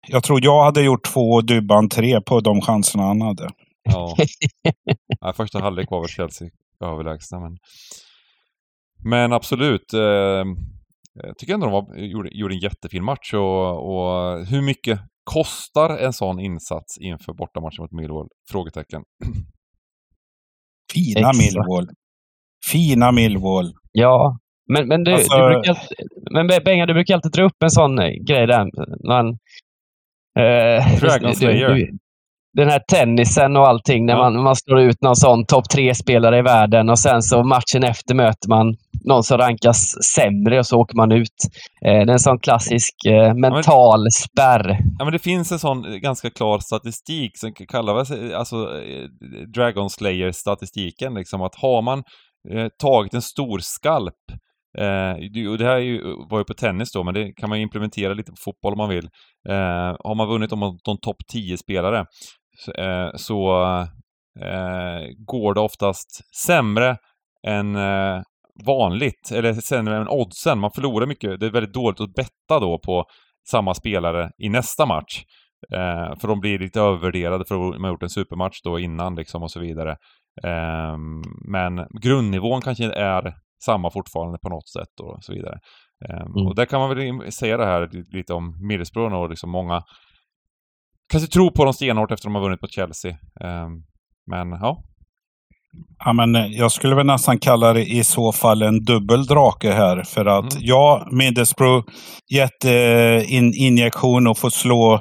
jag 0.09 0.23
tror 0.25 0.45
jag 0.45 0.65
hade 0.65 0.83
gjort 0.83 1.05
två 1.05 1.31
och 1.31 1.47
Dybban 1.47 1.89
tre 1.89 2.21
på 2.21 2.41
de 2.41 2.61
chanserna 2.61 3.05
han 3.05 3.21
hade. 3.21 3.51
Ja. 3.83 4.17
ja 5.21 5.33
första 5.33 5.61
halvlek 5.61 5.91
var 5.91 6.01
väl 6.01 6.09
Chelsea 6.09 6.49
överlägsna, 6.85 7.41
men... 7.41 7.57
Men 9.05 9.33
absolut. 9.33 9.93
Eh, 9.95 10.45
jag 11.23 11.39
tycker 11.39 11.55
ändå 11.55 11.67
de 11.67 11.73
var, 11.73 11.97
gjorde, 11.97 12.29
gjorde 12.33 12.55
en 12.55 12.61
jättefin 12.61 13.05
match 13.05 13.35
och, 13.35 13.71
och 13.89 14.47
hur 14.47 14.63
mycket 14.63 15.01
kostar 15.25 15.99
en 15.99 16.13
sån 16.13 16.41
insats 16.41 16.99
inför 16.99 17.33
bortamatchen 17.33 17.83
mot 17.83 17.93
Millwall? 17.93 18.29
Frågetecken. 18.51 19.03
Fina 20.93 21.31
Extra. 21.31 21.33
Millwall. 21.33 21.89
Fina 22.67 23.13
Millwall. 23.13 23.73
Ja, 23.93 24.39
men, 24.73 24.89
men, 24.89 25.05
du, 25.05 25.13
alltså... 25.13 25.37
du 25.37 25.55
brukar, 25.55 25.79
men 26.33 26.65
Benga, 26.65 26.87
du 26.87 26.95
brukar 26.95 27.15
alltid 27.15 27.33
dra 27.33 27.45
upp 27.45 27.63
en 27.65 27.71
sån 27.71 27.97
grej 27.97 28.47
där. 28.47 28.71
Man, 29.09 29.29
eh, 30.39 31.01
Dragon 31.01 31.35
Slayer. 31.35 31.75
Du, 31.75 31.99
den 32.57 32.69
här 32.69 32.83
tennisen 32.89 33.57
och 33.57 33.69
allting, 33.69 34.07
när 34.07 34.15
ja. 34.15 34.19
man, 34.19 34.43
man 34.43 34.57
slår 34.57 34.81
ut 34.81 35.03
någon 35.03 35.17
sån 35.17 35.47
topp 35.47 35.65
tre-spelare 35.69 36.39
i 36.39 36.43
världen 36.43 36.91
och 36.91 36.99
sen 36.99 37.23
så 37.23 37.45
matchen 37.45 37.85
efter 37.85 38.15
möter 38.15 38.49
man 38.49 38.77
någon 39.05 39.23
som 39.23 39.39
rankas 39.39 40.05
sämre 40.15 40.59
och 40.59 40.67
så 40.67 40.77
åker 40.81 40.97
man 40.97 41.13
ut. 41.13 41.37
Eh, 41.85 41.93
det 41.93 42.11
är 42.11 42.13
en 42.13 42.19
sån 42.19 42.39
klassisk 42.39 42.95
eh, 43.07 43.35
mental 43.35 43.65
ja, 43.67 43.97
men, 43.99 44.11
spärr. 44.11 44.79
Ja, 44.99 45.05
men 45.05 45.13
det 45.13 45.19
finns 45.19 45.53
en 45.53 45.59
sån 45.59 46.01
ganska 46.01 46.31
klar 46.31 46.59
statistik 46.59 47.39
som 47.39 47.53
kallas 47.53 48.11
alltså, 48.11 48.57
eh, 48.57 49.05
Dragon 49.55 49.91
Slayer-statistiken. 49.91 51.15
Liksom, 51.15 51.43
att 51.43 51.55
har 51.55 51.83
man 51.83 51.99
eh, 52.53 52.69
tagit 52.79 53.15
en 53.15 53.23
stor 53.23 53.59
skalp 53.59 54.15
Eh, 54.79 55.51
och 55.51 55.59
det 55.59 55.65
här 55.65 55.79
ju, 55.79 56.03
var 56.31 56.39
ju 56.39 56.45
på 56.45 56.55
tennis 56.55 56.93
då, 56.93 57.05
men 57.05 57.15
det 57.15 57.33
kan 57.33 57.49
man 57.49 57.59
implementera 57.59 58.15
lite 58.15 58.31
på 58.31 58.37
fotboll 58.45 58.73
om 58.73 58.79
man 58.79 58.89
vill. 58.89 59.09
Eh, 59.49 59.97
har 60.05 60.15
man 60.15 60.29
vunnit 60.29 60.53
om 60.53 60.79
de 60.85 60.99
topp 60.99 61.17
10 61.33 61.57
spelare 61.57 61.99
Eh, 61.99 62.46
så 63.15 63.63
eh, 64.41 65.01
går 65.27 65.55
det 65.55 65.61
oftast 65.61 66.35
sämre 66.47 66.97
än 67.47 67.77
eh, 67.77 68.23
vanligt, 68.67 69.31
eller 69.33 69.53
sämre 69.53 69.97
än 69.97 70.09
oddsen. 70.09 70.59
Man 70.59 70.71
förlorar 70.71 71.07
mycket. 71.07 71.41
Det 71.41 71.47
är 71.47 71.51
väldigt 71.51 71.75
dåligt 71.75 72.01
att 72.01 72.15
betta 72.15 72.61
då 72.61 72.79
på 72.79 73.05
samma 73.51 73.75
spelare 73.75 74.31
i 74.39 74.49
nästa 74.49 74.87
match. 74.87 75.25
Eh, 75.73 76.19
för 76.21 76.29
de 76.29 76.41
blir 76.41 76.59
lite 76.59 76.81
övervärderade 76.81 77.45
för 77.45 77.55
att 77.55 77.75
de 77.75 77.85
har 77.85 77.91
gjort 77.91 78.03
en 78.03 78.11
supermatch 78.11 78.61
då 78.65 78.79
innan 78.79 79.15
liksom 79.15 79.43
och 79.43 79.51
så 79.51 79.61
vidare. 79.61 79.97
Eh, 80.45 80.97
men 81.49 81.87
grundnivån 82.03 82.61
kanske 82.61 82.93
är 82.93 83.35
samma 83.65 83.91
fortfarande 83.91 84.39
på 84.39 84.49
något 84.49 84.69
sätt 84.69 85.01
och 85.01 85.25
så 85.25 85.33
vidare. 85.33 85.59
Eh, 86.09 86.21
mm. 86.21 86.47
Och 86.47 86.55
där 86.55 86.65
kan 86.65 86.81
man 86.81 86.97
väl 86.97 87.33
säga 87.33 87.57
det 87.57 87.67
här 87.67 87.91
lite 88.17 88.35
om 88.35 88.67
Middlesbrough 88.69 89.15
och 89.15 89.31
liksom 89.31 89.51
många 89.51 89.83
kanske 91.13 91.33
tror 91.33 91.51
på 91.51 91.65
dem 91.65 91.75
stenhårt 91.75 92.11
efter 92.11 92.29
att 92.29 92.33
de 92.33 92.35
har 92.35 92.43
vunnit 92.43 92.63
mot 92.63 92.73
Chelsea. 92.73 93.11
Um, 93.41 93.85
men 94.31 94.51
ja. 94.51 94.83
Ja, 96.05 96.13
men 96.13 96.37
eh, 96.37 96.47
jag 96.47 96.73
skulle 96.73 96.95
väl 96.95 97.07
nästan 97.07 97.39
kalla 97.39 97.73
det 97.73 97.85
i 97.85 98.05
så 98.05 98.33
fall 98.33 98.63
en 98.63 98.85
dubbel 98.85 99.27
drake 99.27 99.73
här. 99.73 100.03
För 100.03 100.27
att 100.27 100.53
mm. 100.53 100.65
ja, 100.67 101.09
Middlesbrough 101.11 101.89
jätteinjektion 102.33 104.27
och 104.27 104.39
få 104.39 104.51
slå 104.51 105.01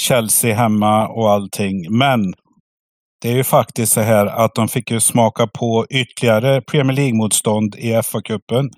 Chelsea 0.00 0.54
hemma 0.54 1.08
och 1.08 1.30
allting. 1.30 1.98
Men 1.98 2.34
det 3.22 3.28
är 3.28 3.36
ju 3.36 3.44
faktiskt 3.44 3.92
så 3.92 4.00
här 4.00 4.26
att 4.26 4.54
de 4.54 4.68
fick 4.68 4.90
ju 4.90 5.00
smaka 5.00 5.46
på 5.46 5.86
ytterligare 5.90 6.60
Premier 6.60 6.96
League-motstånd 6.96 7.74
i 7.74 7.92
FA-cupen 7.92 8.70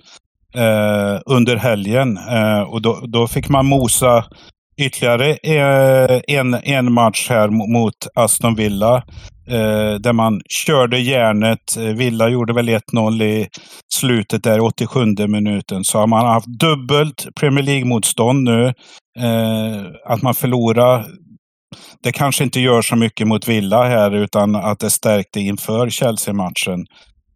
eh, 0.54 1.20
under 1.26 1.56
helgen. 1.56 2.16
Eh, 2.16 2.60
och 2.60 2.82
då, 2.82 3.00
då 3.06 3.26
fick 3.26 3.48
man 3.48 3.66
mosa 3.66 4.24
ytterligare 4.80 5.30
eh, 5.30 6.20
en, 6.28 6.54
en 6.54 6.92
match 6.92 7.26
här 7.30 7.48
mot 7.48 8.06
Aston 8.14 8.54
Villa. 8.54 8.96
Eh, 9.48 9.94
där 10.00 10.12
man 10.12 10.40
körde 10.48 10.98
järnet. 10.98 11.76
Eh, 11.76 11.82
Villa 11.82 12.28
gjorde 12.28 12.52
väl 12.52 12.68
1-0 12.68 13.22
i 13.22 13.48
slutet 13.94 14.42
där, 14.42 14.60
87 14.60 15.04
minuten. 15.28 15.84
Så 15.84 15.98
har 15.98 16.06
man 16.06 16.26
haft 16.26 16.46
dubbelt 16.46 17.26
Premier 17.40 17.64
League-motstånd 17.64 18.42
nu. 18.42 18.66
Eh, 19.18 19.84
att 20.04 20.22
man 20.22 20.34
förlorar 20.34 21.06
det 22.02 22.12
kanske 22.12 22.44
inte 22.44 22.60
gör 22.60 22.82
så 22.82 22.96
mycket 22.96 23.26
mot 23.26 23.48
Villa 23.48 23.84
här 23.84 24.14
utan 24.14 24.56
att 24.56 24.78
det 24.78 24.90
stärkte 24.90 25.40
inför 25.40 25.90
Chelsea-matchen. 25.90 26.86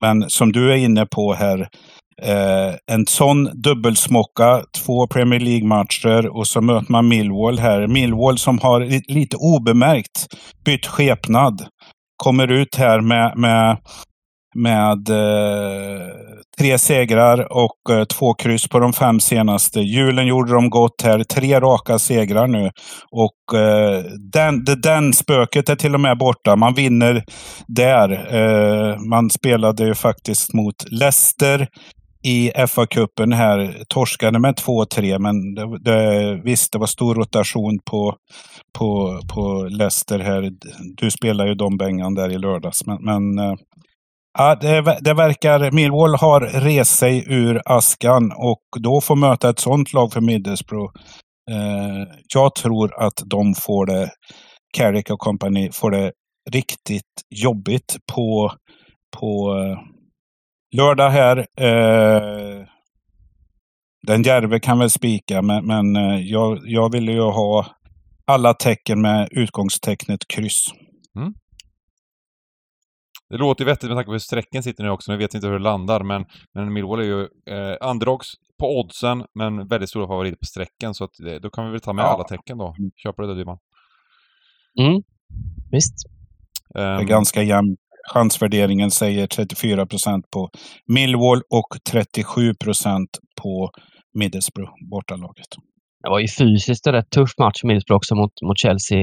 Men 0.01 0.31
som 0.31 0.53
du 0.53 0.73
är 0.73 0.77
inne 0.77 1.07
på 1.07 1.35
här, 1.35 1.69
Eh, 2.23 2.75
en 2.87 3.07
sån 3.07 3.45
dubbelsmocka, 3.63 4.63
två 4.85 5.07
Premier 5.07 5.41
League-matcher 5.41 6.37
och 6.37 6.47
så 6.47 6.61
möter 6.61 6.93
man 6.93 7.09
Millwall 7.09 7.59
här. 7.59 7.87
Millwall 7.87 8.39
som 8.39 8.59
har 8.59 8.81
lite 9.13 9.37
obemärkt 9.37 10.27
bytt 10.65 10.87
skepnad. 10.87 11.67
Kommer 12.17 12.49
ut 12.49 12.77
här 12.77 13.01
med, 13.01 13.33
med, 13.37 13.77
med 14.55 15.09
eh, 15.09 16.07
tre 16.59 16.79
segrar 16.79 17.53
och 17.53 17.91
eh, 17.91 18.05
två 18.05 18.35
kryss 18.35 18.69
på 18.69 18.79
de 18.79 18.93
fem 18.93 19.21
senaste. 19.21 19.81
Julen 19.81 20.27
gjorde 20.27 20.53
de 20.53 20.71
gott 20.71 21.03
här. 21.03 21.25
Tre 21.25 21.61
raka 21.61 21.99
segrar 21.99 22.47
nu. 22.47 22.71
Och 23.11 23.59
eh, 23.59 24.05
den, 24.33 24.65
det, 24.65 24.83
den 24.83 25.13
spöket 25.13 25.69
är 25.69 25.77
till 25.77 25.95
och 25.95 26.01
med 26.01 26.19
borta. 26.19 26.57
Man 26.57 26.75
vinner 26.75 27.25
där. 27.67 28.35
Eh, 28.35 28.99
man 28.99 29.31
spelade 29.31 29.85
ju 29.85 29.95
faktiskt 29.95 30.55
mot 30.55 30.91
Leicester 30.91 31.69
i 32.23 32.51
FA-cupen 32.51 33.35
här 33.35 33.85
torskade 33.89 34.39
med 34.39 34.55
2-3, 34.55 35.19
men 35.19 35.55
det, 35.55 35.79
det, 35.79 36.41
visst, 36.45 36.73
det 36.73 36.79
var 36.79 36.87
stor 36.87 37.15
rotation 37.15 37.79
på, 37.85 38.17
på, 38.79 39.21
på 39.35 39.69
Leicester 39.71 40.19
här. 40.19 40.51
Du 40.97 41.11
spelar 41.11 41.47
ju 41.47 41.55
de 41.55 41.77
Bengan 41.77 42.15
där 42.15 42.33
i 42.33 42.39
lördags, 42.39 42.87
men, 42.87 43.05
men 43.05 43.39
eh, 43.39 43.55
ja, 44.39 44.55
det, 44.55 44.99
det 45.01 45.15
verkar, 45.15 45.71
Millwall 45.71 46.15
har 46.15 46.41
rest 46.41 46.99
sig 46.99 47.25
ur 47.29 47.63
askan 47.65 48.33
och 48.37 48.63
då 48.81 49.01
får 49.01 49.17
möta 49.17 49.51
ett 49.51 49.59
sånt 49.59 49.93
lag 49.93 50.13
för 50.13 50.21
Middlesbrough. 50.21 50.93
Eh, 51.51 52.07
jag 52.35 52.55
tror 52.55 53.03
att 53.03 53.23
de 53.25 53.55
får 53.55 53.87
det, 53.87 54.11
Carrick 54.77 55.11
och 55.11 55.19
company 55.19 55.71
får 55.73 55.91
det 55.91 56.13
riktigt 56.51 57.23
jobbigt 57.35 57.97
på, 58.13 58.53
på 59.19 59.57
eh, 59.59 60.00
lördag 60.73 61.11
här. 61.11 61.37
Eh, 61.39 62.67
den 64.07 64.23
Järve 64.23 64.61
kan 64.61 64.79
väl 64.79 64.91
spika, 64.91 65.43
men, 65.43 65.67
men 65.67 65.97
eh, 65.97 66.21
jag, 66.21 66.59
jag 66.65 66.93
vill 66.93 67.09
ju 67.09 67.21
ha 67.21 67.67
alla 68.25 68.55
tecken 68.55 69.01
med 69.01 69.29
utgångstecknet 69.31 70.29
kryss. 70.29 70.67
Mm. 71.17 71.35
Det 73.29 73.37
låter 73.37 73.65
ju 73.65 73.71
vettigt 73.71 73.89
med 73.89 73.97
tanke 73.97 74.07
på 74.07 74.13
hur 74.13 74.19
sträcken 74.19 74.63
sitter 74.63 74.85
nu 74.85 74.91
också. 74.91 75.13
Vi 75.13 75.19
vet 75.19 75.35
inte 75.35 75.47
hur 75.47 75.55
det 75.55 75.65
landar, 75.65 76.03
men, 76.03 76.25
men 76.55 76.73
Millwall 76.73 77.01
är 77.01 77.05
ju 77.05 77.21
eh, 77.23 77.91
underdogs 77.91 78.27
på 78.59 78.81
oddsen, 78.81 79.25
men 79.35 79.69
väldigt 79.69 79.91
stora 79.91 80.07
favoriter 80.07 80.37
på 80.37 80.47
sträcken. 80.47 80.95
Så 80.95 81.05
att, 81.05 81.11
då 81.43 81.51
kan 81.51 81.65
vi 81.65 81.71
väl 81.71 81.81
ta 81.81 81.93
med 81.93 82.03
ja. 82.03 82.09
alla 82.09 82.25
tecken 82.25 82.59
då. 82.59 82.75
Köper 83.03 83.23
du 83.23 83.29
det, 83.29 83.35
Dyman? 83.35 83.59
Mm, 84.81 85.03
visst. 85.71 85.95
Um, 86.75 86.83
det 86.83 87.03
är 87.03 87.05
ganska 87.05 87.43
jämnt 87.43 87.81
chansvärderingen 88.13 88.91
säger 88.91 89.27
34 89.27 89.87
procent 89.87 90.31
på 90.31 90.51
Millwall 90.87 91.43
och 91.51 91.77
37 91.91 92.55
procent 92.55 93.11
på 93.43 93.71
Middlesbrough, 94.15 94.73
bortalaget. 94.91 95.47
Det 96.03 96.09
var 96.09 96.19
ju 96.19 96.29
fysiskt 96.29 96.87
en 96.87 96.93
rätt 96.93 97.11
tuff 97.11 97.31
match 97.39 97.65
Middlesbrough 97.65 97.97
också 97.97 98.15
mot, 98.15 98.33
mot 98.43 98.59
Chelsea. 98.59 98.99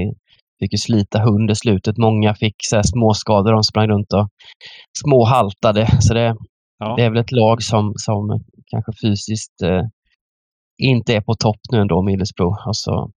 Fick 0.59 0.73
ju 0.73 0.77
slita 0.77 1.19
hund 1.19 1.51
i 1.51 1.55
slutet. 1.55 1.97
Många 1.97 2.35
fick 2.35 2.55
så 2.63 2.81
småskador. 2.83 3.53
De 3.53 3.63
sprang 3.63 3.87
runt 3.87 4.13
och 4.13 4.29
småhaltade. 4.99 5.87
Så 5.99 6.13
det, 6.13 6.35
ja. 6.79 6.95
det 6.97 7.03
är 7.03 7.09
väl 7.09 7.19
ett 7.19 7.31
lag 7.31 7.63
som, 7.63 7.93
som 7.95 8.43
kanske 8.71 8.91
fysiskt 9.01 9.61
eh, 9.61 9.81
inte 10.77 11.15
är 11.15 11.21
på 11.21 11.33
topp 11.33 11.59
nu 11.71 11.77
ändå, 11.77 12.01
Middlesbrough. 12.01 12.67
Alltså, 12.67 13.11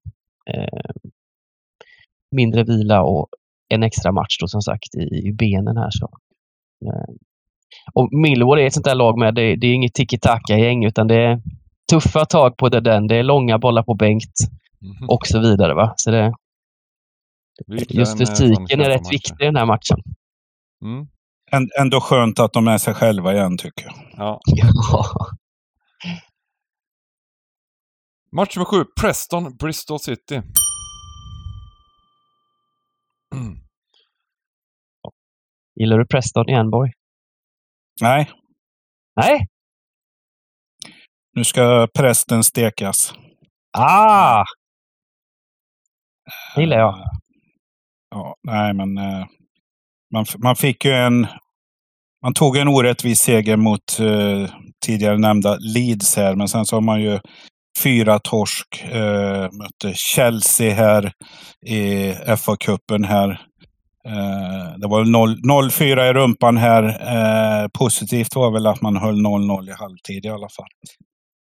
eh, 0.54 1.12
mindre 2.36 2.64
vila 2.64 3.04
och 3.04 3.28
en 3.70 3.84
extra 3.84 4.12
match 4.12 4.38
då 4.40 4.48
som 4.48 4.62
sagt 4.62 4.96
i, 4.96 5.28
i 5.28 5.34
benen 5.34 5.78
här. 5.78 5.90
Så. 5.92 6.10
Eh, 6.86 7.16
och 7.94 8.10
Millwall 8.12 8.60
är 8.60 8.66
ett 8.66 8.74
sånt 8.74 8.86
där 8.86 8.96
lag 8.96 9.20
med, 9.20 9.36
det, 9.36 9.56
det 9.56 9.68
är 9.68 9.74
inget 9.74 9.94
tiki-taka-gäng 9.94 10.86
utan 10.86 11.08
det 11.08 11.16
är 11.16 11.42
tuffa 11.92 12.26
tag 12.26 12.58
på 12.58 12.70
det 12.70 12.82
den. 12.82 13.08
Det 13.08 13.16
är 13.16 13.24
långa 13.24 13.60
bollar 13.60 13.84
på 13.84 13.94
Bengt 13.94 14.36
mm. 14.82 15.10
och 15.10 15.28
så 15.28 15.40
vidare. 15.40 15.74
Va? 15.74 15.94
Så 15.96 16.12
det, 16.12 16.34
just 17.90 18.18
fysiken 18.18 18.82
är 18.82 18.90
rätt 18.90 19.12
viktig 19.12 19.42
i 19.42 19.46
den 19.46 19.56
här 19.56 19.66
matchen. 19.66 19.98
Mm. 20.84 21.08
Ändå 21.80 22.00
skönt 22.02 22.40
att 22.40 22.54
de 22.54 22.68
är 22.68 22.78
sig 22.78 22.94
själva 22.94 23.34
igen 23.34 23.58
tycker 23.58 23.86
jag. 23.86 23.96
Ja. 24.18 24.40
Match 28.32 28.56
nummer 28.56 28.66
sju, 28.66 28.86
Preston, 29.02 29.56
Bristol 29.58 30.00
City. 30.00 30.42
Gillar 35.76 35.98
du 35.98 36.06
Preston 36.06 36.50
i 36.50 36.54
Enborg? 36.54 36.92
Nej, 38.02 38.32
Nej? 39.16 39.48
nu 41.36 41.44
ska 41.44 41.88
prästen 41.94 42.44
stekas. 42.44 43.14
Ah! 43.78 44.44
Det 46.56 46.62
gillar 46.62 46.78
jag. 46.78 47.00
Eh, 47.00 47.06
Ja, 48.10 48.36
nej 48.44 48.74
men 48.74 48.98
eh, 48.98 49.26
man, 50.14 50.26
man 50.38 50.56
fick 50.56 50.86
ju 50.86 50.92
en... 50.92 51.28
Man 52.24 52.34
tog 52.34 52.58
en 52.58 52.68
orättvis 52.68 53.20
seger 53.20 53.58
mot 53.58 54.00
eh, 54.00 54.50
tidigare 54.86 55.18
nämnda 55.18 55.58
Leeds 55.60 56.16
här, 56.16 56.36
men 56.36 56.48
sen 56.48 56.66
så 56.66 56.76
har 56.76 56.82
man 56.82 57.02
ju 57.02 57.20
fyra 57.84 58.20
torsk. 58.20 58.86
Eh, 58.92 59.52
mötte 59.52 59.94
Chelsea 59.94 60.74
här 60.74 61.12
i 61.66 62.12
FA-cupen 62.14 63.06
här. 63.06 63.30
Eh, 64.08 64.78
det 64.78 64.88
var 64.88 65.06
0 65.06 65.36
0-4 65.44 66.10
i 66.10 66.14
rumpan 66.14 66.58
här. 66.58 66.84
Eh, 66.84 67.68
positivt 67.68 68.36
var 68.36 68.52
väl 68.52 68.68
att 68.68 68.82
man 68.82 68.98
höll 68.98 69.22
0-0 69.22 69.70
i 69.70 69.74
halvtid 69.74 70.26
i 70.26 70.30
alla 70.30 70.50
fall. 70.50 70.68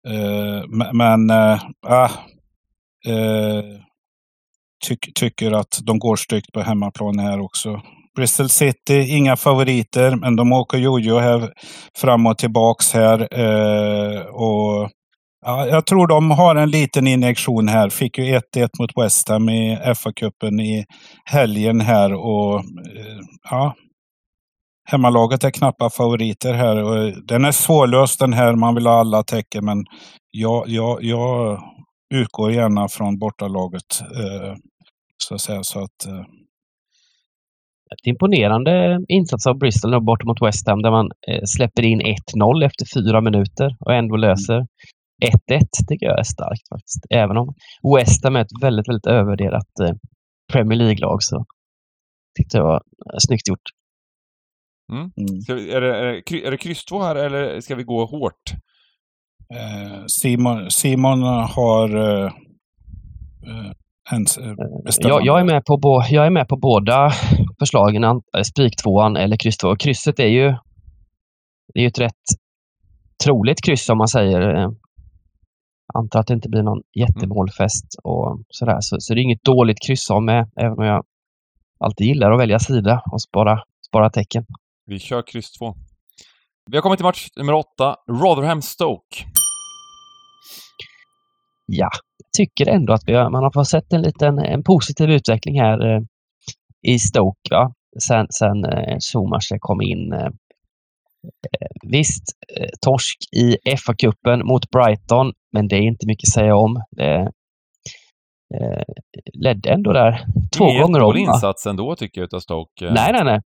Eh, 0.07 0.91
men 0.93 1.29
eh, 1.29 1.63
ah, 1.87 2.09
eh, 3.07 3.63
tyck, 4.87 5.13
tycker 5.15 5.51
att 5.51 5.79
de 5.83 5.99
går 5.99 6.15
styggt 6.15 6.51
på 6.51 6.61
hemmaplan 6.61 7.19
här 7.19 7.39
också. 7.39 7.81
Bristol 8.15 8.49
City, 8.49 9.07
inga 9.09 9.37
favoriter, 9.37 10.15
men 10.15 10.35
de 10.35 10.53
åker 10.53 10.77
jojo 10.77 11.19
här 11.19 11.53
fram 11.97 12.25
och 12.27 12.37
tillbaks 12.37 12.93
här. 12.93 13.39
Eh, 13.39 14.21
och 14.21 14.89
ja, 15.45 15.67
jag 15.67 15.85
tror 15.85 16.07
de 16.07 16.31
har 16.31 16.55
en 16.55 16.69
liten 16.69 17.07
injektion 17.07 17.67
här. 17.67 17.89
Fick 17.89 18.17
ju 18.17 18.23
1-1 18.23 18.69
mot 18.79 18.97
West 18.97 19.29
Ham 19.29 19.49
i 19.49 19.77
FA-cupen 19.95 20.61
i 20.61 20.85
helgen 21.25 21.81
här 21.81 22.13
och 22.13 22.55
eh, 22.59 23.19
ja, 23.49 23.75
hemmalaget 24.89 25.43
är 25.43 25.51
knappa 25.51 25.89
favoriter 25.89 26.53
här. 26.53 26.83
Och 26.83 27.23
den 27.27 27.45
är 27.45 27.51
svårlöst 27.51 28.19
den 28.19 28.33
här, 28.33 28.55
man 28.55 28.75
vill 28.75 28.87
ha 28.87 28.99
alla 28.99 29.23
tecken, 29.23 29.65
men 29.65 29.85
jag, 30.31 30.63
jag, 30.67 31.03
jag 31.03 31.59
utgår 32.13 32.51
gärna 32.51 32.87
från 32.87 33.19
bortalaget. 33.19 34.01
Eh, 34.01 34.53
så 35.17 35.35
att 35.35 35.41
säga. 35.41 35.63
Så 35.63 35.79
att, 35.79 36.05
eh, 36.07 36.23
Ett 37.93 38.07
imponerande 38.07 38.99
insats 39.07 39.47
av 39.47 39.57
Bristol 39.57 39.91
nu 39.91 39.99
bort 39.99 40.23
mot 40.23 40.41
West 40.41 40.67
Ham 40.67 40.81
där 40.81 40.91
man 40.91 41.05
eh, 41.27 41.41
släpper 41.45 41.83
in 41.83 42.01
1-0 42.01 42.65
efter 42.65 42.85
fyra 42.95 43.21
minuter 43.21 43.75
och 43.79 43.93
ändå 43.93 44.15
löser 44.15 44.65
1-1 45.23 45.61
tycker 45.89 46.05
jag 46.05 46.19
är 46.19 46.23
starkt 46.23 46.69
faktiskt. 46.69 47.05
Även 47.09 47.37
om 47.37 47.53
West 47.97 48.23
Ham 48.23 48.35
är 48.35 48.41
ett 48.41 48.61
väldigt, 48.61 48.89
väldigt 48.89 49.05
övervärderat 49.07 49.79
eh, 49.83 49.95
Premier 50.53 50.77
League-lag 50.79 51.23
så 51.23 51.45
tyckte 52.37 52.57
jag 52.57 52.63
var 52.63 52.75
eh, 52.75 53.17
snyggt 53.19 53.47
gjort. 53.49 53.67
mm. 54.91 55.41
Ska 55.41 55.53
vi, 55.53 55.71
är, 55.71 55.81
det, 55.81 55.95
är, 55.97 56.05
det, 56.05 56.21
kry- 56.21 56.45
är 56.47 56.51
det 56.51 56.57
kryss 56.57 56.85
två 56.85 57.01
här 57.01 57.15
eller 57.15 57.61
ska 57.61 57.75
vi 57.75 57.83
gå 57.83 58.05
hårt? 58.05 58.51
Eh, 59.53 60.05
Simon, 60.07 60.71
Simon 60.71 61.23
har 61.43 61.89
en, 64.11 64.25
eh, 64.41 64.55
bestämt. 64.85 65.07
Jag, 65.09 65.25
jag, 65.25 65.39
är 65.39 65.43
med 65.43 65.65
på 65.65 65.77
bo, 65.77 66.01
jag 66.09 66.25
är 66.25 66.29
med 66.29 66.47
på 66.47 66.57
båda 66.57 67.11
förslagen, 67.59 68.03
an- 68.03 68.21
spiktvåan 68.43 69.15
eller 69.15 69.37
kryss 69.37 69.57
två. 69.57 69.75
Krysset 69.75 70.19
är 70.19 70.27
ju, 70.27 70.47
det 71.73 71.79
är 71.79 71.81
ju 71.81 71.87
ett 71.87 71.99
rätt 71.99 72.23
troligt 73.23 73.61
kryss 73.65 73.89
om 73.89 73.97
man 73.97 74.07
säger. 74.07 74.41
Eh, 75.93 75.99
Antar 75.99 76.19
att 76.19 76.27
det 76.27 76.33
inte 76.33 76.49
blir 76.49 76.63
någon 76.63 76.81
jättemålfest 76.99 77.85
och 78.03 78.41
sådär. 78.49 78.77
Så, 78.79 78.95
så 78.99 79.13
det 79.13 79.19
är 79.19 79.23
inget 79.23 79.43
dåligt 79.43 79.77
kryss 79.87 80.11
av 80.11 80.23
med, 80.23 80.49
även 80.55 80.77
om 80.77 80.85
jag 80.85 81.05
alltid 81.79 82.07
gillar 82.07 82.31
att 82.31 82.39
välja 82.39 82.59
sida 82.59 83.01
och 83.11 83.21
spara, 83.21 83.59
spara 83.87 84.09
tecken. 84.09 84.45
Vi 84.85 84.99
kör 84.99 85.23
kryss 85.27 85.51
två. 85.51 85.75
Vi 86.71 86.77
har 86.77 86.81
kommit 86.81 86.99
till 86.99 87.05
match 87.05 87.27
nummer 87.35 87.53
åtta, 87.53 87.95
Rotherham-Stoke. 88.09 89.25
Ja, 91.65 91.89
jag 92.17 92.31
tycker 92.37 92.67
ändå 92.67 92.93
att 92.93 93.03
vi 93.07 93.13
har, 93.13 93.29
man 93.29 93.43
har 93.43 93.51
fått 93.51 93.67
sett 93.67 93.93
en 93.93 94.01
liten 94.01 94.39
en 94.39 94.63
positiv 94.63 95.09
utveckling 95.09 95.61
här 95.61 95.95
eh, 95.95 96.01
i 96.81 96.99
Stoke 96.99 97.49
va? 97.51 97.73
sen, 97.99 98.27
sen 98.29 98.65
eh, 98.65 98.97
Schumacher 98.99 99.57
kom 99.59 99.81
in. 99.81 100.13
Eh, 100.13 100.29
eh, 101.61 101.89
visst, 101.89 102.23
eh, 102.57 102.69
torsk 102.81 103.17
i 103.35 103.57
FA-cupen 103.77 104.43
mot 104.43 104.69
Brighton, 104.69 105.33
men 105.55 105.67
det 105.67 105.75
är 105.75 105.81
inte 105.81 106.07
mycket 106.07 106.27
att 106.29 106.33
säga 106.33 106.55
om. 106.55 106.83
Det, 106.91 107.15
eh, 108.55 108.83
ledde 109.43 109.69
ändå 109.69 109.93
där 109.93 110.25
två 110.57 110.69
Ingen 110.69 110.81
gånger 110.81 111.01
om. 111.01 111.17
insats 111.17 111.65
ändå 111.65 111.95
tycker 111.95 112.21
jag 112.21 112.25
utav 112.25 112.39
Stoke. 112.39 112.85
Nej, 112.91 113.11
nej, 113.13 113.23
nej. 113.23 113.39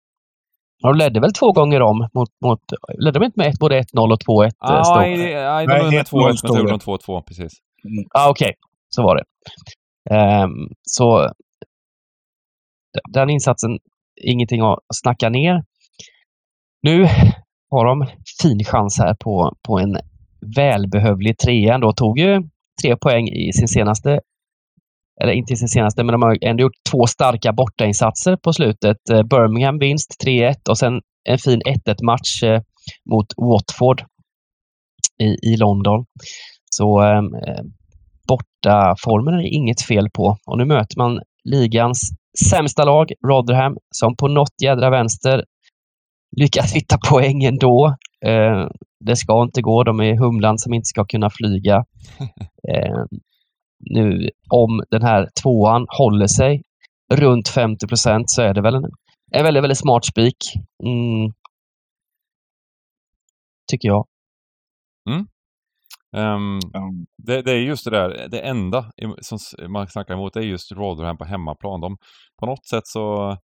De 0.83 0.95
ledde 0.95 1.19
väl 1.19 1.33
två 1.33 1.51
gånger 1.51 1.81
om 1.81 1.97
mot, 2.13 2.29
mot 2.45 2.59
ledde 3.03 3.19
de 3.19 3.25
inte 3.25 3.39
med 3.39 3.47
ett, 3.47 3.59
både 3.59 3.79
1-0 3.79 4.11
och 4.13 4.19
2-1 4.27 4.45
eh, 4.45 4.51
Ah, 4.59 4.83
Stoke? 4.83 4.99
nej, 4.99 5.17
det- 5.67 5.67
de 5.67 5.97
1-0 5.97 6.03
2-1, 6.03 6.25
men 6.27 6.37
så 6.37 6.47
gjorde 6.47 6.61
det. 6.71 6.77
de 6.77 6.79
2-2, 6.79 7.21
precis. 7.27 7.51
Ja, 8.13 8.29
okej. 8.29 8.53
Så 8.89 9.03
var 9.03 9.15
det. 9.15 9.23
Ehm, 10.15 10.51
så 10.81 11.29
den 13.13 13.29
insatsen, 13.29 13.79
ingenting 14.23 14.61
att 14.61 14.79
snacka 14.95 15.29
ner. 15.29 15.63
Nu 16.81 17.03
har 17.71 17.85
de 17.85 18.07
fin 18.41 18.63
chans 18.65 18.99
här 18.99 19.15
på, 19.19 19.53
på 19.67 19.79
en 19.79 19.97
välbehövlig 20.55 21.37
trea 21.37 21.75
ändå. 21.75 21.93
Tog 21.93 22.19
ju 22.19 22.41
tre 22.81 22.95
poäng 22.97 23.27
i 23.27 23.53
sin 23.53 23.67
senaste, 23.67 24.19
eller 25.21 25.33
inte 25.33 25.53
i 25.53 25.55
sin 25.55 25.67
senaste, 25.67 26.03
men 26.03 26.13
de 26.13 26.21
har 26.21 26.37
ändå 26.41 26.61
gjort 26.61 26.83
två 26.91 27.07
starka 27.07 27.53
bortainsatser 27.53 28.37
på 28.43 28.53
slutet. 28.53 28.97
Eh, 29.11 29.23
Birmingham 29.23 29.79
vinst 29.79 30.15
3-1 30.25 30.69
och 30.69 30.77
sen 30.77 31.01
en 31.29 31.37
fin 31.37 31.61
1-1 31.61 32.03
match 32.03 32.43
eh, 32.43 32.61
mot 33.09 33.27
Watford 33.37 34.03
i, 35.23 35.51
i 35.53 35.57
London. 35.57 36.05
Så 36.69 36.99
ehm, 36.99 37.25
eh, 37.25 37.63
bortaformen 38.27 39.33
är 39.33 39.37
det 39.37 39.49
inget 39.49 39.81
fel 39.81 40.09
på. 40.13 40.37
Och 40.45 40.57
nu 40.57 40.65
möter 40.65 40.97
man 40.97 41.19
ligans 41.43 41.99
sämsta 42.49 42.85
lag, 42.85 43.11
Rotherham, 43.27 43.77
som 43.91 44.15
på 44.15 44.27
något 44.27 44.61
jädra 44.63 44.89
vänster 44.89 45.43
lyckas 46.37 46.73
hitta 46.73 46.97
poäng 47.09 47.43
ändå. 47.43 47.95
Eh, 48.25 48.67
det 49.05 49.15
ska 49.15 49.43
inte 49.43 49.61
gå. 49.61 49.83
De 49.83 49.99
är 49.99 50.17
humlan 50.17 50.57
som 50.57 50.73
inte 50.73 50.85
ska 50.85 51.05
kunna 51.05 51.29
flyga. 51.29 51.85
Eh, 52.73 53.05
nu, 53.79 54.29
om 54.49 54.83
den 54.91 55.01
här 55.01 55.29
tvåan 55.43 55.85
håller 55.89 56.27
sig 56.27 56.61
runt 57.13 57.47
50 57.49 57.87
procent 57.87 58.29
så 58.29 58.41
är 58.41 58.53
det 58.53 58.61
väl 58.61 58.75
en, 58.75 58.83
en 59.31 59.43
väldigt, 59.43 59.63
väldigt 59.63 59.77
smart 59.77 60.05
spik. 60.05 60.37
Mm. 60.83 61.33
Tycker 63.71 63.87
jag. 63.87 64.05
Ehm, 66.15 66.59
Ja. 66.73 66.91
det, 67.17 67.41
det 67.41 67.51
är 67.51 67.55
just 67.59 67.85
det 67.85 67.91
där, 67.91 68.27
det 68.29 68.39
enda 68.39 68.91
som 69.21 69.37
man 69.71 69.87
snackar 69.87 70.13
emot 70.13 70.33
det 70.33 70.39
är 70.39 70.43
just 70.43 70.71
Rotherham 70.71 71.17
på 71.17 71.25
hemmaplan. 71.25 71.81
De, 71.81 71.97
på 72.39 72.45
något 72.45 72.65
sätt 72.67 72.87
så 72.87 73.37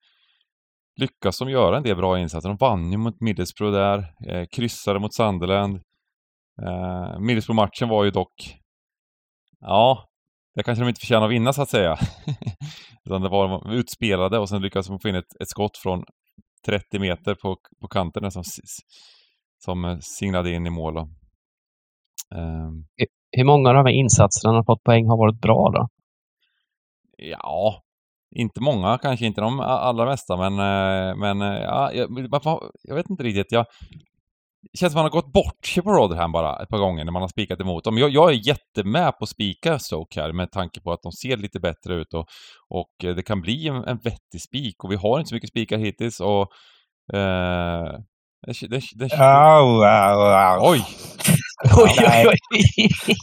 lyckas 0.95 1.39
de 1.39 1.49
göra 1.49 1.77
en 1.77 1.83
del 1.83 1.95
bra 1.95 2.19
insatser. 2.19 2.49
De 2.49 2.57
vann 2.57 2.91
ju 2.91 2.97
mot 2.97 3.21
Middlesbrough 3.21 3.73
där, 3.73 4.13
eh, 4.27 4.45
kryssade 4.55 4.99
mot 4.99 5.15
Sunderland. 5.15 5.75
Eh, 6.61 7.19
Middlesbrough-matchen 7.19 7.89
var 7.89 8.03
ju 8.03 8.11
dock, 8.11 8.33
ja, 9.59 10.05
det 10.55 10.63
kanske 10.63 10.83
de 10.83 10.89
inte 10.89 10.99
förtjänar 10.99 11.25
att 11.25 11.31
vinna 11.31 11.53
så 11.53 11.61
att 11.61 11.69
säga. 11.69 11.97
Utan 13.05 13.21
det 13.21 13.29
var 13.29 13.47
de 13.47 13.71
utspelade 13.71 14.39
och 14.39 14.49
sen 14.49 14.61
lyckades 14.61 14.87
de 14.87 14.99
få 14.99 15.09
in 15.09 15.15
ett, 15.15 15.41
ett 15.41 15.49
skott 15.49 15.77
från 15.77 16.03
30 16.65 16.99
meter 16.99 17.35
på, 17.35 17.57
på 17.81 17.87
kanten 17.87 18.31
som, 18.31 18.43
som 19.65 19.85
eh, 19.85 19.97
signade 20.01 20.51
in 20.51 20.67
i 20.67 20.69
mål. 20.69 20.97
Ehm, 22.35 22.85
Hur 23.31 23.45
många 23.45 23.69
av 23.69 23.75
de 23.75 23.85
här 23.85 23.93
insatserna 23.93 24.53
har 24.53 24.63
fått 24.63 24.83
poäng 24.83 25.07
har 25.07 25.17
varit 25.17 25.41
bra 25.41 25.71
då? 25.73 25.87
Ja, 27.17 27.83
inte 28.35 28.61
många, 28.61 28.97
kanske 28.97 29.25
inte 29.25 29.41
de 29.41 29.59
allra 29.59 30.05
mesta, 30.05 30.37
men, 30.37 30.53
eh, 30.53 31.15
men 31.15 31.41
eh, 31.41 31.61
ja, 31.61 31.91
jag, 31.93 32.09
jag 32.83 32.95
vet 32.95 33.09
inte 33.09 33.23
riktigt. 33.23 33.51
Jag, 33.51 33.65
det 34.71 34.77
känns 34.77 34.93
som 34.93 34.97
man 34.97 35.05
har 35.05 35.21
gått 35.21 35.33
bort 35.33 35.65
sig 35.65 35.83
på 35.83 35.91
Rotherham 35.91 36.31
bara 36.31 36.63
ett 36.63 36.69
par 36.69 36.77
gånger 36.77 37.05
när 37.05 37.11
man 37.11 37.21
har 37.21 37.29
spikat 37.29 37.59
emot 37.59 37.83
dem. 37.83 37.97
Jag, 37.97 38.09
jag 38.09 38.29
är 38.29 38.47
jättemed 38.47 39.17
på 39.17 39.23
att 39.23 39.29
spika 39.29 39.79
Stoke 39.79 40.21
här 40.21 40.33
med 40.33 40.51
tanke 40.51 40.81
på 40.81 40.91
att 40.91 41.01
de 41.01 41.11
ser 41.11 41.37
lite 41.37 41.59
bättre 41.59 41.95
ut 41.95 42.13
och, 42.13 42.25
och 42.69 43.03
eh, 43.03 43.15
det 43.15 43.23
kan 43.23 43.41
bli 43.41 43.67
en, 43.67 43.75
en 43.75 43.97
vettig 43.97 44.41
spik 44.41 44.83
och 44.83 44.91
vi 44.91 44.95
har 44.95 45.19
inte 45.19 45.29
så 45.29 45.35
mycket 45.35 45.49
spikar 45.49 45.77
hittills 45.77 46.19
och 46.19 46.41
eh, 47.13 47.99
det, 48.47 48.67
det, 48.69 48.81
det, 48.95 49.09
au. 49.19 50.71
Oj! 50.71 50.85
Oj, 51.77 51.91
Nej. 51.99 52.25
oj, 52.27 52.37
oj. 53.07 53.15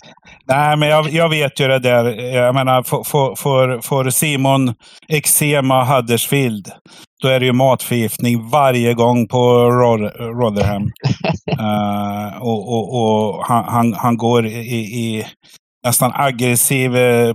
Nej, 0.49 0.76
men 0.76 0.88
jag, 0.88 1.11
jag 1.11 1.28
vet 1.28 1.61
ju 1.61 1.68
det 1.68 1.78
där. 1.78 2.05
Jag 2.34 2.55
menar, 2.55 2.82
får- 2.82 3.05
får- 3.05 4.11
Simon 4.11 4.74
eksema 5.09 5.84
Huddersfield, 5.84 6.68
då 7.22 7.28
är 7.28 7.41
det 7.41 7.47
ju 7.47 7.53
matförgiftning 7.53 8.49
varje 8.49 8.95
gång 8.95 9.28
på 9.28 9.70
Rotherham. 10.20 10.91
Eh, 11.61 12.43
och 12.43 12.68
och, 12.72 12.95
och 13.03 13.45
han, 13.45 13.64
han, 13.64 13.93
han 13.95 14.16
går 14.16 14.47
i, 14.47 14.76
i 14.78 15.26
nästan 15.86 16.12
aggressiv 16.14 16.97
eh, 16.97 17.34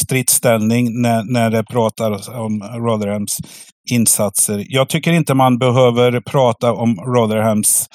stridsställning 0.00 1.02
när, 1.02 1.32
när 1.32 1.50
det 1.50 1.64
pratar 1.64 2.38
om 2.40 2.62
Rotherhams 2.62 3.38
insatser. 3.90 4.64
Jag 4.68 4.88
tycker 4.88 5.12
inte 5.12 5.34
man 5.34 5.58
behöver 5.58 6.20
prata 6.20 6.72
om 6.72 6.96
Rotherhams 6.96 7.86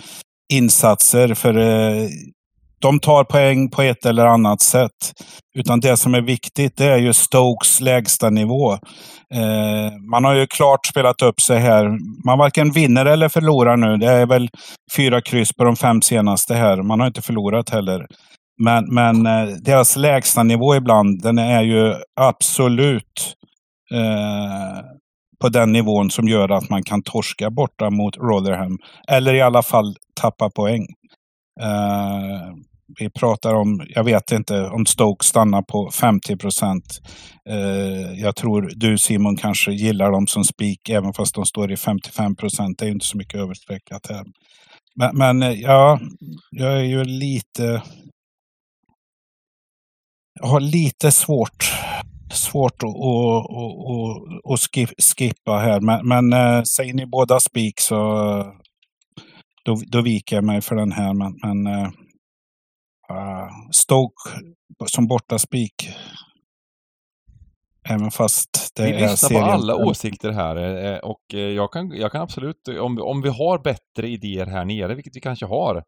insatser 0.54 1.34
för 1.34 1.58
eh, 1.58 2.10
de 2.82 3.00
tar 3.00 3.24
poäng 3.24 3.70
på 3.70 3.82
ett 3.82 4.06
eller 4.06 4.26
annat 4.26 4.62
sätt. 4.62 5.14
Utan 5.56 5.80
det 5.80 5.98
som 5.98 6.16
är 6.16 6.22
viktigt 6.22 6.78
det 6.78 6.86
är 6.86 6.98
ju 6.98 7.14
Stokes 7.14 7.82
lägsta 7.82 8.30
nivå. 8.30 8.74
Eh, 9.34 9.94
man 10.12 10.24
har 10.24 10.36
ju 10.36 10.48
klart 10.48 10.86
spelat 10.86 11.22
upp 11.22 11.42
sig 11.42 11.60
här. 11.60 11.98
Man 12.26 12.38
varken 12.38 12.72
vinner 12.72 13.06
eller 13.06 13.30
förlorar 13.30 13.78
nu. 13.78 13.98
Det 13.98 14.12
är 14.12 14.26
väl 14.26 14.50
fyra 14.96 15.22
kryss 15.22 15.54
på 15.54 15.64
de 15.64 15.76
fem 15.76 16.02
senaste 16.02 16.54
här. 16.54 16.82
Man 16.82 17.00
har 17.00 17.08
inte 17.08 17.22
förlorat 17.22 17.70
heller. 17.70 18.08
Men, 18.64 18.94
men 18.94 19.26
eh, 19.26 19.56
deras 19.62 19.96
lägsta 19.96 20.44
nivå 20.44 20.76
ibland, 20.76 21.22
den 21.24 21.38
är 21.38 21.62
ju 21.62 21.96
absolut 22.22 23.36
eh, 23.94 24.84
på 25.42 25.50
den 25.50 25.72
nivån 25.72 26.10
som 26.10 26.28
gör 26.28 26.52
att 26.52 26.70
man 26.70 26.84
kan 26.84 27.04
torska 27.04 27.50
borta 27.50 27.90
mot 27.90 28.18
Rotherham. 28.18 28.78
Eller 29.08 29.34
i 29.34 29.42
alla 29.42 29.64
fall 29.64 29.96
tappa 30.22 30.50
poäng. 30.50 30.88
Uh, 31.62 32.56
vi 33.00 33.10
pratar 33.10 33.54
om, 33.54 33.86
jag 33.90 34.04
vet 34.04 34.32
inte 34.32 34.68
om 34.68 34.86
Stoke 34.86 35.26
stannar 35.26 35.62
på 35.62 35.92
50 35.92 36.38
procent. 36.38 37.00
Uh, 37.50 38.20
jag 38.20 38.36
tror 38.36 38.72
du 38.76 38.98
Simon 38.98 39.38
kanske 39.38 39.72
gillar 39.72 40.12
dem 40.12 40.28
som 40.28 40.44
spik 40.44 40.90
även 40.90 41.14
fast 41.14 41.36
de 41.36 41.46
står 41.46 41.72
i 41.72 41.78
55 41.78 42.36
procent. 42.36 42.80
Det 42.80 42.86
är 42.86 42.92
inte 42.92 43.06
så 43.06 43.18
mycket 43.18 43.40
överstreckat 43.40 44.08
här. 44.10 44.26
Men, 44.96 45.18
men 45.18 45.44
eh, 45.44 45.62
ja, 45.62 46.00
jag 46.52 46.74
är 46.74 46.84
ju 46.84 47.04
lite... 47.04 47.84
Jag 50.40 50.48
har 50.48 50.60
lite 50.60 51.12
svårt 51.12 51.74
svårt 52.34 52.84
att, 52.84 52.90
att, 52.90 52.96
att, 54.46 54.54
att 54.54 55.18
skippa 55.18 55.58
här. 55.58 55.80
Men, 55.80 56.08
men 56.08 56.66
säger 56.66 56.94
ni 56.94 57.06
båda 57.06 57.40
spik 57.40 57.80
så 57.80 57.96
då, 59.66 59.78
då 59.88 60.02
viker 60.02 60.36
jag 60.36 60.44
mig 60.44 60.62
för 60.62 60.76
den 60.76 60.92
här. 60.92 61.14
Men, 61.14 61.40
men 61.44 61.68
äh, 63.10 63.50
Stoke 63.72 64.32
som 64.86 65.08
borta 65.08 65.40
spik. 65.40 65.74
Även 67.90 68.12
fast 68.12 68.72
det 68.76 68.84
vi 68.84 68.92
är 68.92 69.12
lyssnar 69.12 69.30
på 69.30 69.46
alla 69.46 69.76
åsikter 69.76 70.32
här 70.32 71.06
och 71.06 71.34
jag 71.34 71.74
kan, 71.74 71.92
jag 71.92 72.12
kan 72.12 72.22
absolut, 72.22 72.68
om, 72.80 73.02
om 73.02 73.22
vi 73.22 73.30
har 73.30 73.64
bättre 73.64 74.08
idéer 74.08 74.46
här 74.46 74.66
nere, 74.66 74.96
vilket 74.96 75.16
vi 75.16 75.22
kanske 75.22 75.46
har, 75.46 75.84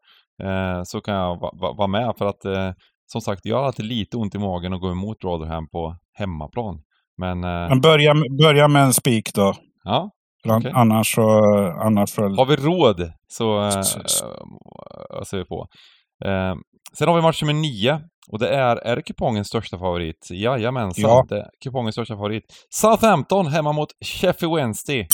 så 0.84 1.00
kan 1.00 1.14
jag 1.14 1.40
vara 1.76 1.86
med 1.86 2.14
för 2.18 2.26
att 2.26 2.76
som 3.12 3.20
sagt, 3.20 3.40
jag 3.44 3.56
har 3.56 3.64
alltid 3.64 3.86
lite 3.86 4.16
ont 4.16 4.34
i 4.34 4.38
magen 4.38 4.72
att 4.72 4.80
gå 4.80 4.90
emot 4.90 5.24
Rotherham 5.24 5.68
på 5.68 5.96
hemmaplan. 6.12 6.82
Men, 7.16 7.44
eh... 7.44 7.68
Men 7.68 7.80
börja, 7.80 8.14
börja 8.42 8.68
med 8.68 8.82
en 8.82 8.92
spik 8.92 9.34
då. 9.34 9.54
Ja. 9.84 10.10
Okay. 10.48 10.72
Annars 10.74 11.14
så... 11.14 11.22
Annars 11.80 12.10
så... 12.10 12.22
Har 12.22 12.46
vi 12.46 12.56
råd 12.56 13.12
så 13.28 13.64
äh, 13.64 13.82
ser 15.24 15.38
vi 15.38 15.44
på. 15.44 15.66
Eh, 16.24 16.54
sen 16.98 17.08
har 17.08 17.16
vi 17.16 17.22
match 17.22 17.42
nummer 17.42 17.54
nio. 17.54 18.00
Och 18.32 18.38
det 18.38 18.48
är, 18.48 18.76
är 18.76 18.96
det 18.96 19.02
kupongens 19.02 19.48
största 19.48 19.78
favorit? 19.78 20.28
Jajamensan, 20.30 21.10
ja. 21.10 21.24
det 21.28 21.38
är 21.38 21.46
kupongens 21.64 21.94
största 21.94 22.14
favorit. 22.14 22.44
Southampton 22.70 23.46
hemma 23.46 23.72
mot 23.72 23.88
Sheffield 24.04 24.54
Wednesday. 24.54 25.06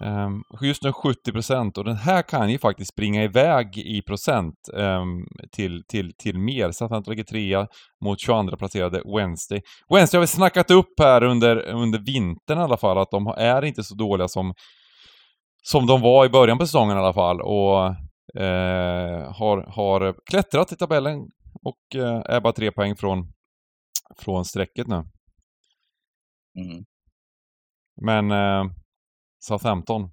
Um, 0.00 0.42
just 0.60 0.82
nu 0.82 0.92
70 0.92 1.32
procent 1.32 1.78
och 1.78 1.84
den 1.84 1.96
här 1.96 2.22
kan 2.22 2.50
ju 2.50 2.58
faktiskt 2.58 2.92
springa 2.92 3.24
iväg 3.24 3.78
i 3.78 4.02
procent 4.02 4.54
um, 4.72 5.26
till, 5.52 5.84
till, 5.88 6.12
till 6.18 6.38
mer. 6.38 6.70
Southampton 6.70 7.12
ligger 7.12 7.24
trea 7.24 7.68
mot 8.04 8.20
22 8.20 8.56
placerade 8.56 9.02
Wednesday. 9.16 9.62
Wednesday 9.88 10.18
har 10.18 10.22
vi 10.22 10.26
snackat 10.26 10.70
upp 10.70 10.98
här 10.98 11.24
under, 11.24 11.56
under 11.56 11.98
vintern 11.98 12.58
i 12.58 12.62
alla 12.62 12.76
fall, 12.76 12.98
att 12.98 13.10
de 13.10 13.26
är 13.26 13.64
inte 13.64 13.84
så 13.84 13.94
dåliga 13.94 14.28
som, 14.28 14.54
som 15.62 15.86
de 15.86 16.00
var 16.00 16.26
i 16.26 16.28
början 16.28 16.58
på 16.58 16.66
säsongen 16.66 16.96
i 16.96 17.00
alla 17.00 17.12
fall. 17.12 17.40
Och 17.40 17.88
uh, 18.40 19.32
har, 19.32 19.72
har 19.74 20.14
klättrat 20.30 20.72
i 20.72 20.76
tabellen 20.76 21.18
och 21.62 21.80
uh, 21.94 22.22
är 22.24 22.40
bara 22.40 22.52
tre 22.52 22.72
poäng 22.72 22.96
från, 22.96 23.32
från 24.18 24.44
strecket 24.44 24.86
nu. 24.86 25.04
Mm. 26.56 26.84
Men 28.02 28.30
uh, 28.30 28.72
Southampton. 29.46 30.10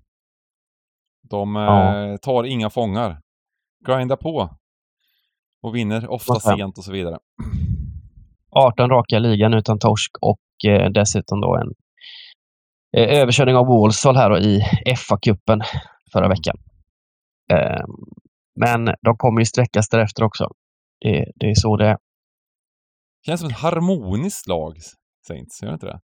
De 1.29 1.55
ja. 1.55 1.95
eh, 1.95 2.17
tar 2.17 2.43
inga 2.43 2.69
fångar. 2.69 3.21
Grindar 3.88 4.15
på. 4.15 4.57
Och 5.63 5.75
vinner 5.75 6.11
ofta 6.11 6.34
ja. 6.34 6.39
sent 6.39 6.77
och 6.77 6.84
så 6.84 6.91
vidare. 6.91 7.17
18 8.49 8.89
raka 8.89 9.19
ligan 9.19 9.53
utan 9.53 9.79
torsk 9.79 10.11
och 10.21 10.69
eh, 10.71 10.91
dessutom 10.91 11.41
då 11.41 11.55
en 11.55 11.73
eh, 12.97 13.19
överkörning 13.19 13.55
av 13.55 13.67
Walsall 13.67 14.15
här 14.15 14.29
då 14.29 14.38
i 14.38 14.61
FA-cupen 14.95 15.61
förra 16.13 16.27
veckan. 16.27 16.55
Eh, 17.51 17.86
men 18.59 18.86
de 18.86 19.17
kommer 19.17 19.41
ju 19.41 19.45
sträckas 19.45 19.89
därefter 19.89 20.23
också. 20.23 20.47
Det, 20.99 21.32
det 21.36 21.49
är 21.49 21.55
så 21.55 21.77
det 21.77 21.88
är. 21.88 21.97
Känns 23.25 23.41
som 23.41 23.49
ett 23.49 23.57
harmoniskt 23.57 24.47
lag, 24.47 24.77
Saints. 25.27 25.61
Gör 25.61 25.69
det 25.69 25.73
inte 25.73 25.86
det? 25.86 25.99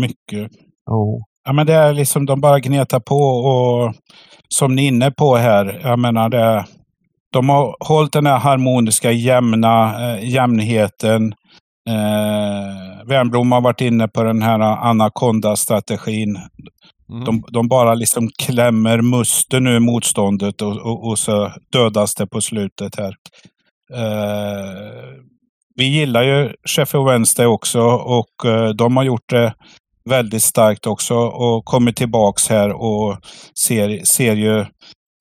Mycket. 0.00 0.50
Oh. 0.86 1.29
Ja, 1.44 1.52
men 1.52 1.66
det 1.66 1.74
är 1.74 1.92
liksom 1.92 2.26
de 2.26 2.40
bara 2.40 2.60
gnetar 2.60 3.00
på 3.00 3.20
och 3.20 3.94
som 4.48 4.74
ni 4.74 4.84
är 4.84 4.88
inne 4.88 5.10
på 5.10 5.36
här, 5.36 5.80
jag 5.82 5.98
menar 5.98 6.28
det. 6.28 6.64
De 7.32 7.48
har 7.48 7.76
hållit 7.80 8.12
den 8.12 8.26
här 8.26 8.38
harmoniska 8.38 9.12
jämna 9.12 9.94
eh, 10.00 10.28
jämnheten. 10.28 11.32
Eh, 11.88 13.06
Wernbloom 13.06 13.52
har 13.52 13.60
varit 13.60 13.80
inne 13.80 14.08
på 14.08 14.22
den 14.22 14.42
här 14.42 14.60
anakonda-strategin. 14.60 16.38
Mm. 17.12 17.24
De, 17.24 17.44
de, 17.48 17.68
bara 17.68 17.94
liksom 17.94 18.28
klämmer 18.38 19.02
musten 19.02 19.66
ur 19.66 19.80
motståndet 19.80 20.62
och, 20.62 20.76
och, 20.76 21.08
och, 21.08 21.18
så 21.18 21.52
dödas 21.72 22.14
det 22.14 22.26
på 22.26 22.40
slutet 22.40 22.96
här. 22.96 23.14
Eh, 23.94 25.14
vi 25.76 25.84
gillar 25.84 26.22
ju 26.22 26.52
Sheffield 26.68 27.06
Wednesday 27.06 27.46
också 27.46 27.80
och 27.90 28.44
eh, 28.44 28.68
de 28.68 28.96
har 28.96 29.04
gjort 29.04 29.28
det 29.28 29.54
väldigt 30.04 30.42
starkt 30.42 30.86
också 30.86 31.14
och 31.14 31.64
kommer 31.64 31.92
tillbaks 31.92 32.48
här 32.48 32.70
och 32.70 33.16
ser, 33.66 34.04
ser 34.04 34.36
ju 34.36 34.66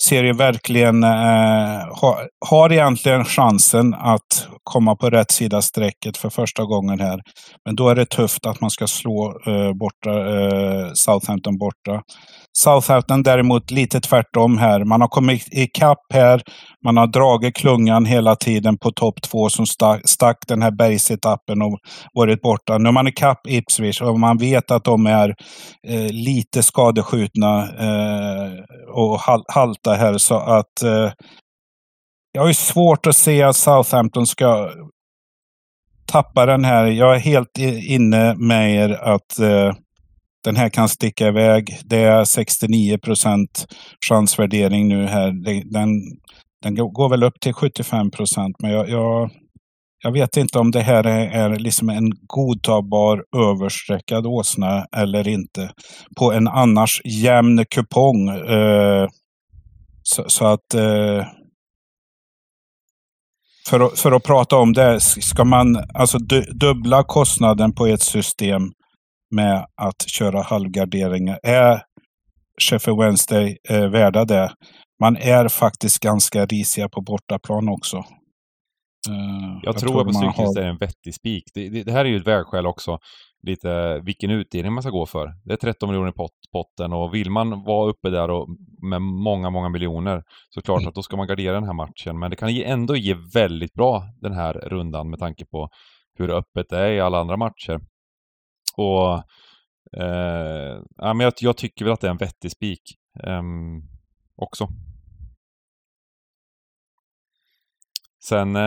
ser 0.03 0.23
ju 0.23 0.33
verkligen, 0.33 1.03
eh, 1.03 1.79
har, 1.91 2.29
har 2.49 2.71
egentligen 2.71 3.25
chansen 3.25 3.93
att 3.93 4.47
komma 4.69 4.95
på 4.95 5.09
rätt 5.09 5.31
sida 5.31 5.61
strecket 5.61 6.17
för 6.17 6.29
första 6.29 6.63
gången 6.63 6.99
här. 6.99 7.19
Men 7.65 7.75
då 7.75 7.89
är 7.89 7.95
det 7.95 8.05
tufft 8.05 8.45
att 8.45 8.61
man 8.61 8.69
ska 8.69 8.87
slå 8.87 9.39
eh, 9.47 9.73
borta, 9.73 10.11
eh, 10.11 10.91
Southampton 10.93 11.57
borta. 11.57 12.01
Southampton 12.57 13.23
däremot 13.23 13.71
lite 13.71 14.01
tvärtom 14.01 14.57
här. 14.57 14.83
Man 14.83 15.01
har 15.01 15.07
kommit 15.07 15.47
ikapp 15.51 16.13
här. 16.13 16.41
Man 16.85 16.97
har 16.97 17.07
dragit 17.07 17.55
klungan 17.55 18.05
hela 18.05 18.35
tiden 18.35 18.77
på 18.77 18.91
topp 18.91 19.21
två 19.21 19.49
som 19.49 19.65
stack, 19.65 20.01
stack 20.05 20.37
den 20.47 20.61
här 20.61 20.71
bergsetappen 20.71 21.61
och 21.61 21.79
varit 22.13 22.41
borta. 22.41 22.77
Nu 22.77 22.89
är 22.89 22.93
man 22.93 23.07
ikapp 23.07 23.47
Ipswich 23.47 24.01
och 24.01 24.19
man 24.19 24.37
vet 24.37 24.71
att 24.71 24.83
de 24.83 25.07
är 25.07 25.35
eh, 25.87 26.11
lite 26.11 26.63
skadeskjutna 26.63 27.59
eh, 27.59 28.51
och 28.95 29.19
hal 29.19 29.43
halta 29.47 29.93
här 29.93 30.17
så 30.17 30.35
att 30.35 30.83
eh, 30.83 31.11
jag 32.31 32.41
har 32.41 32.47
ju 32.47 32.53
svårt 32.53 33.07
att 33.07 33.15
se 33.15 33.43
att 33.43 33.55
Southampton 33.55 34.27
ska 34.27 34.71
tappa 36.05 36.45
den 36.45 36.65
här. 36.65 36.85
Jag 36.85 37.15
är 37.15 37.19
helt 37.19 37.57
inne 37.87 38.35
med 38.35 38.75
er 38.75 38.89
att 38.89 39.39
eh, 39.39 39.73
den 40.43 40.55
här 40.55 40.69
kan 40.69 40.89
sticka 40.89 41.27
iväg. 41.27 41.79
Det 41.85 41.97
är 42.03 42.25
69 42.25 42.97
procent 42.97 43.65
chansvärdering 44.09 44.87
nu 44.87 45.05
här. 45.05 45.31
Den, 45.71 45.89
den 46.63 46.75
går 46.75 47.09
väl 47.09 47.23
upp 47.23 47.39
till 47.39 47.53
75 47.53 48.11
procent, 48.11 48.55
men 48.59 48.71
jag, 48.71 48.89
jag, 48.89 49.29
jag, 50.03 50.11
vet 50.11 50.37
inte 50.37 50.59
om 50.59 50.71
det 50.71 50.81
här 50.81 51.03
är, 51.03 51.29
är 51.29 51.59
liksom 51.59 51.89
en 51.89 52.11
godtagbar 52.27 53.23
överstreckad 53.37 54.25
åsna 54.25 54.85
eller 54.97 55.27
inte. 55.27 55.71
På 56.17 56.31
en 56.33 56.47
annars 56.47 57.01
jämn 57.05 57.65
kupong. 57.65 58.29
Eh, 58.29 59.07
så, 60.03 60.23
så, 60.27 60.45
att 60.45 60.73
eh, 60.73 61.25
för, 63.69 63.79
att, 63.79 63.99
för 63.99 64.11
att 64.11 64.23
prata 64.23 64.55
om 64.55 64.73
det, 64.73 64.99
ska 65.01 65.43
man 65.43 65.77
alltså 65.93 66.17
dubbla 66.53 67.03
kostnaden 67.03 67.73
på 67.73 67.87
ett 67.87 68.01
system 68.01 68.61
med 69.35 69.65
att 69.81 70.09
köra 70.09 70.41
halvgarderingar. 70.41 71.39
Är 71.43 71.81
Sheffield 72.61 72.99
Wednesday 72.99 73.57
eh, 73.69 73.89
värda 73.89 74.25
det? 74.25 74.51
Man 74.99 75.17
är 75.17 75.47
faktiskt 75.47 75.99
ganska 75.99 76.45
risiga 76.45 76.89
på 76.89 77.01
bortaplan 77.01 77.69
också. 77.69 77.97
Uh, 77.97 79.59
jag, 79.63 79.73
jag, 79.73 79.77
tror, 79.77 80.01
att 80.01 80.13
på 80.13 80.41
har... 80.43 80.59
är 80.59 80.67
en 80.67 80.77
vettig 80.77 81.15
spik. 81.15 81.43
Det, 81.53 81.69
det, 81.69 81.83
det, 81.83 81.91
här 81.91 82.05
är 82.05 82.09
ju 82.09 82.17
ett 82.17 82.27
vägskäl 82.27 82.67
också. 82.67 82.97
Lite 83.41 83.99
vilken 83.99 84.31
utdelning 84.31 84.73
man 84.73 84.83
ska 84.83 84.91
gå 84.91 85.05
för. 85.05 85.33
Det 85.43 85.53
är 85.53 85.57
13 85.57 85.89
miljoner 85.89 86.09
i 86.09 86.13
pot, 86.13 86.31
potten 86.51 86.93
och 86.93 87.13
vill 87.13 87.31
man 87.31 87.63
vara 87.63 87.89
uppe 87.89 88.09
där 88.09 88.29
och 88.29 88.47
med 88.81 89.01
många, 89.01 89.49
många 89.49 89.69
miljoner 89.69 90.23
så 90.49 90.61
klart 90.61 90.79
mm. 90.79 90.89
att 90.89 90.95
då 90.95 91.03
ska 91.03 91.17
man 91.17 91.27
gardera 91.27 91.53
den 91.53 91.63
här 91.63 91.73
matchen. 91.73 92.19
Men 92.19 92.29
det 92.29 92.35
kan 92.35 92.49
ändå 92.49 92.95
ge 92.95 93.13
väldigt 93.33 93.73
bra 93.73 94.03
den 94.21 94.33
här 94.33 94.53
rundan 94.53 95.09
med 95.09 95.19
tanke 95.19 95.45
på 95.45 95.69
hur 96.13 96.29
öppet 96.29 96.69
det 96.69 96.77
är 96.77 96.91
i 96.91 96.99
alla 96.99 97.19
andra 97.19 97.37
matcher. 97.37 97.79
Och 98.77 99.13
eh, 100.01 100.81
ja, 100.97 101.13
men 101.13 101.19
jag, 101.19 101.33
jag, 101.39 101.57
tycker 101.57 101.85
väl 101.85 101.93
att 101.93 102.01
det 102.01 102.07
är 102.07 102.11
en 102.11 102.17
vettig 102.17 102.51
spik 102.51 102.81
eh, 103.23 103.41
också. 104.35 104.67
Sen, 108.23 108.55
eh, 108.55 108.61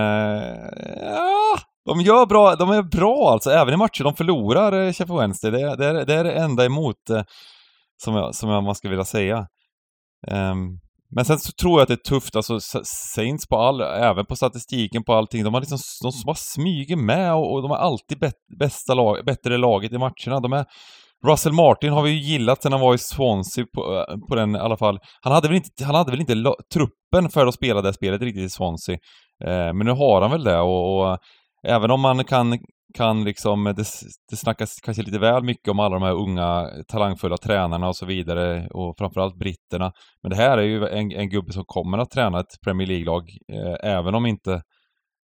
ja, 1.00 1.58
de 1.84 2.00
gör 2.00 2.26
bra, 2.26 2.56
de 2.56 2.70
är 2.70 2.82
bra 2.82 3.30
alltså, 3.32 3.50
även 3.50 3.74
i 3.74 3.76
matcher 3.76 4.04
de 4.04 4.14
förlorar, 4.14 4.72
eh, 4.72 4.92
Sheffield 4.92 5.20
Wednesday. 5.20 5.50
Det, 5.50 5.76
det, 5.76 5.86
är, 5.86 6.06
det 6.06 6.14
är 6.14 6.24
det 6.24 6.32
enda 6.32 6.64
emot 6.64 7.10
eh, 7.10 7.22
som, 8.04 8.14
jag, 8.14 8.34
som 8.34 8.50
jag, 8.50 8.64
man 8.64 8.74
skulle 8.74 8.90
vilja 8.90 9.04
säga. 9.04 9.46
Um, 10.30 10.78
men 11.14 11.24
sen 11.24 11.38
så 11.38 11.52
tror 11.52 11.72
jag 11.72 11.82
att 11.82 11.88
det 11.88 11.94
är 11.94 12.10
tufft, 12.10 12.36
alltså 12.36 12.60
Saints 12.84 13.46
på 13.46 13.56
all, 13.56 13.80
även 13.80 14.26
på 14.26 14.36
statistiken 14.36 15.04
på 15.04 15.14
allting, 15.14 15.44
de 15.44 15.54
har 15.54 15.60
liksom, 15.60 15.78
de 16.02 16.12
bara 16.26 16.34
smyger 16.34 16.96
med 16.96 17.34
och, 17.34 17.54
och 17.54 17.62
de 17.62 17.70
har 17.70 17.78
alltid 17.78 18.18
bet, 18.18 18.34
bästa 18.58 18.94
lag, 18.94 19.24
bättre 19.26 19.58
laget 19.58 19.92
i 19.92 19.98
matcherna. 19.98 20.40
De 20.40 20.52
är, 20.52 20.64
Russell 21.26 21.52
Martin 21.52 21.92
har 21.92 22.02
vi 22.02 22.10
ju 22.10 22.18
gillat 22.18 22.62
sen 22.62 22.72
han 22.72 22.80
var 22.80 22.94
i 22.94 22.98
Swansea 22.98 23.66
på, 23.74 24.04
eh, 24.08 24.16
på 24.28 24.34
den 24.34 24.56
i 24.56 24.58
alla 24.58 24.76
fall. 24.76 24.98
Han 25.22 25.32
hade 25.32 25.48
väl 25.48 25.56
inte, 25.56 25.84
han 25.84 25.94
hade 25.94 26.10
väl 26.10 26.20
inte 26.20 26.54
truppen 26.74 27.30
för 27.30 27.46
att 27.46 27.54
spela 27.54 27.82
det 27.82 27.92
spelet 27.92 28.22
riktigt 28.22 28.44
i 28.44 28.50
Swansea. 28.50 28.98
Eh, 29.44 29.72
men 29.72 29.78
nu 29.78 29.90
har 29.90 30.22
han 30.22 30.30
väl 30.30 30.44
det 30.44 30.58
och, 30.58 31.12
och 31.12 31.18
även 31.68 31.90
om 31.90 32.00
man 32.00 32.24
kan 32.24 32.58
kan 32.94 33.24
liksom, 33.24 33.64
det, 33.64 33.84
det 34.30 34.36
snackas 34.36 34.80
kanske 34.82 35.02
lite 35.02 35.18
väl 35.18 35.44
mycket 35.44 35.68
om 35.68 35.80
alla 35.80 35.94
de 35.94 36.02
här 36.02 36.12
unga 36.12 36.68
talangfulla 36.88 37.36
tränarna 37.36 37.88
och 37.88 37.96
så 37.96 38.06
vidare 38.06 38.68
och 38.68 38.94
framförallt 38.98 39.36
britterna. 39.36 39.92
Men 40.22 40.30
det 40.30 40.36
här 40.36 40.58
är 40.58 40.62
ju 40.62 40.86
en, 40.88 41.12
en 41.12 41.28
gubbe 41.28 41.52
som 41.52 41.64
kommer 41.66 41.98
att 41.98 42.10
träna 42.10 42.40
ett 42.40 42.60
Premier 42.64 42.88
League-lag 42.88 43.22
eh, 43.52 43.90
även 43.90 44.14
om 44.14 44.26
inte 44.26 44.62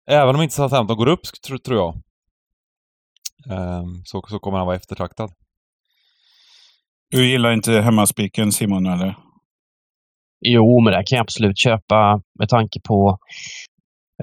Även 0.07 0.35
om 0.35 0.43
inte 0.43 0.55
Southampton 0.55 0.97
går 0.97 1.09
upp, 1.09 1.21
tror, 1.47 1.59
tror 1.59 1.79
jag. 1.79 1.95
Eh, 3.51 3.85
så, 4.05 4.23
så 4.29 4.39
kommer 4.39 4.59
han 4.59 4.67
vara 4.67 4.77
eftertraktad. 4.77 5.31
Du 7.11 7.31
gillar 7.31 7.53
inte 7.53 7.73
hemmaspiken 7.73 8.53
Simon, 8.53 8.87
eller? 8.87 9.17
Jo, 10.41 10.81
men 10.81 10.93
det 10.93 11.03
kan 11.07 11.17
jag 11.17 11.23
absolut 11.23 11.59
köpa 11.59 12.21
med 12.39 12.49
tanke 12.49 12.81
på 12.89 13.19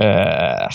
eh, 0.01 0.67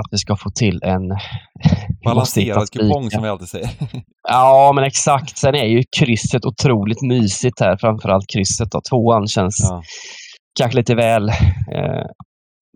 att 0.00 0.06
vi 0.10 0.18
ska 0.18 0.36
få 0.36 0.50
till 0.50 0.80
en... 0.82 1.02
Balanserad 2.04 2.70
kupong 2.70 3.10
som 3.10 3.22
vi 3.22 3.28
alltid 3.28 3.48
säger. 3.48 3.70
ja, 4.28 4.72
men 4.74 4.84
exakt. 4.84 5.38
Sen 5.38 5.54
är 5.54 5.64
ju 5.64 5.82
krysset 5.98 6.44
otroligt 6.44 7.02
mysigt 7.02 7.60
här. 7.60 7.76
Framförallt 7.80 8.24
krysset. 8.34 8.70
Då. 8.70 8.80
Tvåan 8.90 9.26
känns 9.26 9.58
ja. 9.70 9.82
kanske 10.58 10.76
lite 10.78 10.94
väl... 10.94 11.28
Eh, 11.28 12.06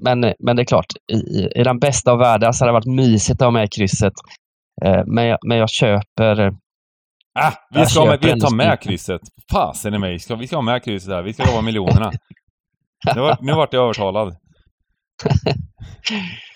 men, 0.02 0.20
men 0.38 0.56
det 0.56 0.62
är 0.62 0.64
klart, 0.64 0.86
i, 1.12 1.60
i 1.60 1.62
den 1.64 1.78
bästa 1.78 2.12
av 2.12 2.18
världar 2.18 2.52
så 2.52 2.64
hade 2.64 2.68
det 2.68 2.72
varit 2.72 2.96
mysigt 2.96 3.42
att 3.42 3.46
ha 3.46 3.50
med 3.50 3.72
krysset. 3.72 4.12
Eh, 4.84 5.02
men, 5.06 5.26
jag, 5.26 5.38
men 5.48 5.58
jag 5.58 5.70
köper... 5.70 6.52
Ah, 7.38 7.52
vi 7.74 7.86
ska 7.86 8.04
med, 8.04 8.18
vi 8.22 8.40
tar 8.40 8.56
med 8.56 8.80
krysset. 8.80 9.20
Fasen 9.52 9.94
i 9.94 9.98
mig. 9.98 10.18
Ska, 10.18 10.34
vi 10.36 10.46
ska 10.46 10.56
ha 10.56 10.62
med 10.62 10.84
krysset 10.84 11.12
här. 11.12 11.22
Vi 11.22 11.32
ska 11.32 11.44
lova 11.44 11.62
miljonerna. 11.62 12.12
nu, 13.14 13.20
var, 13.20 13.38
nu 13.40 13.52
vart 13.52 13.72
jag 13.72 13.82
övertalad. 13.82 14.36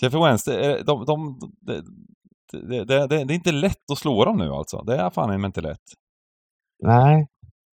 Sheffield 0.00 0.24
Wednesday, 0.24 0.82
de, 0.82 1.04
de, 1.04 1.38
de, 1.60 1.82
det, 2.52 2.84
det, 2.84 3.06
det, 3.06 3.16
är 3.16 3.32
inte 3.32 3.52
lätt 3.52 3.90
att 3.92 3.98
slå 3.98 4.24
dem 4.24 4.38
nu 4.38 4.50
alltså. 4.50 4.82
Det 4.82 4.96
är 4.96 5.10
fan 5.10 5.44
inte 5.44 5.60
lätt. 5.60 5.82
Nej, 6.82 7.26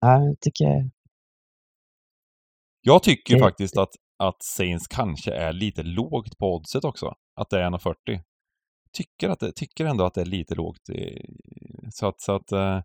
nej, 0.01 0.29
det 0.29 0.35
tycker 0.41 0.65
jag. 0.65 0.89
Jag 2.81 3.03
tycker 3.03 3.33
det... 3.33 3.39
faktiskt 3.39 3.77
att, 3.77 3.91
att 4.17 4.43
Saints 4.43 4.87
kanske 4.87 5.33
är 5.33 5.53
lite 5.53 5.83
lågt 5.83 6.37
på 6.37 6.55
oddset 6.55 6.83
också. 6.83 7.13
Att 7.35 7.49
det 7.49 7.59
är 7.59 7.69
1,40. 7.69 8.21
Tycker, 8.93 9.29
att 9.29 9.39
det, 9.39 9.51
tycker 9.51 9.85
ändå 9.85 10.05
att 10.05 10.13
det 10.13 10.21
är 10.21 10.25
lite 10.25 10.55
lågt. 10.55 10.81
Så 11.91 12.07
att, 12.07 12.21
så 12.21 12.35
att 12.35 12.51
eh, 12.51 12.81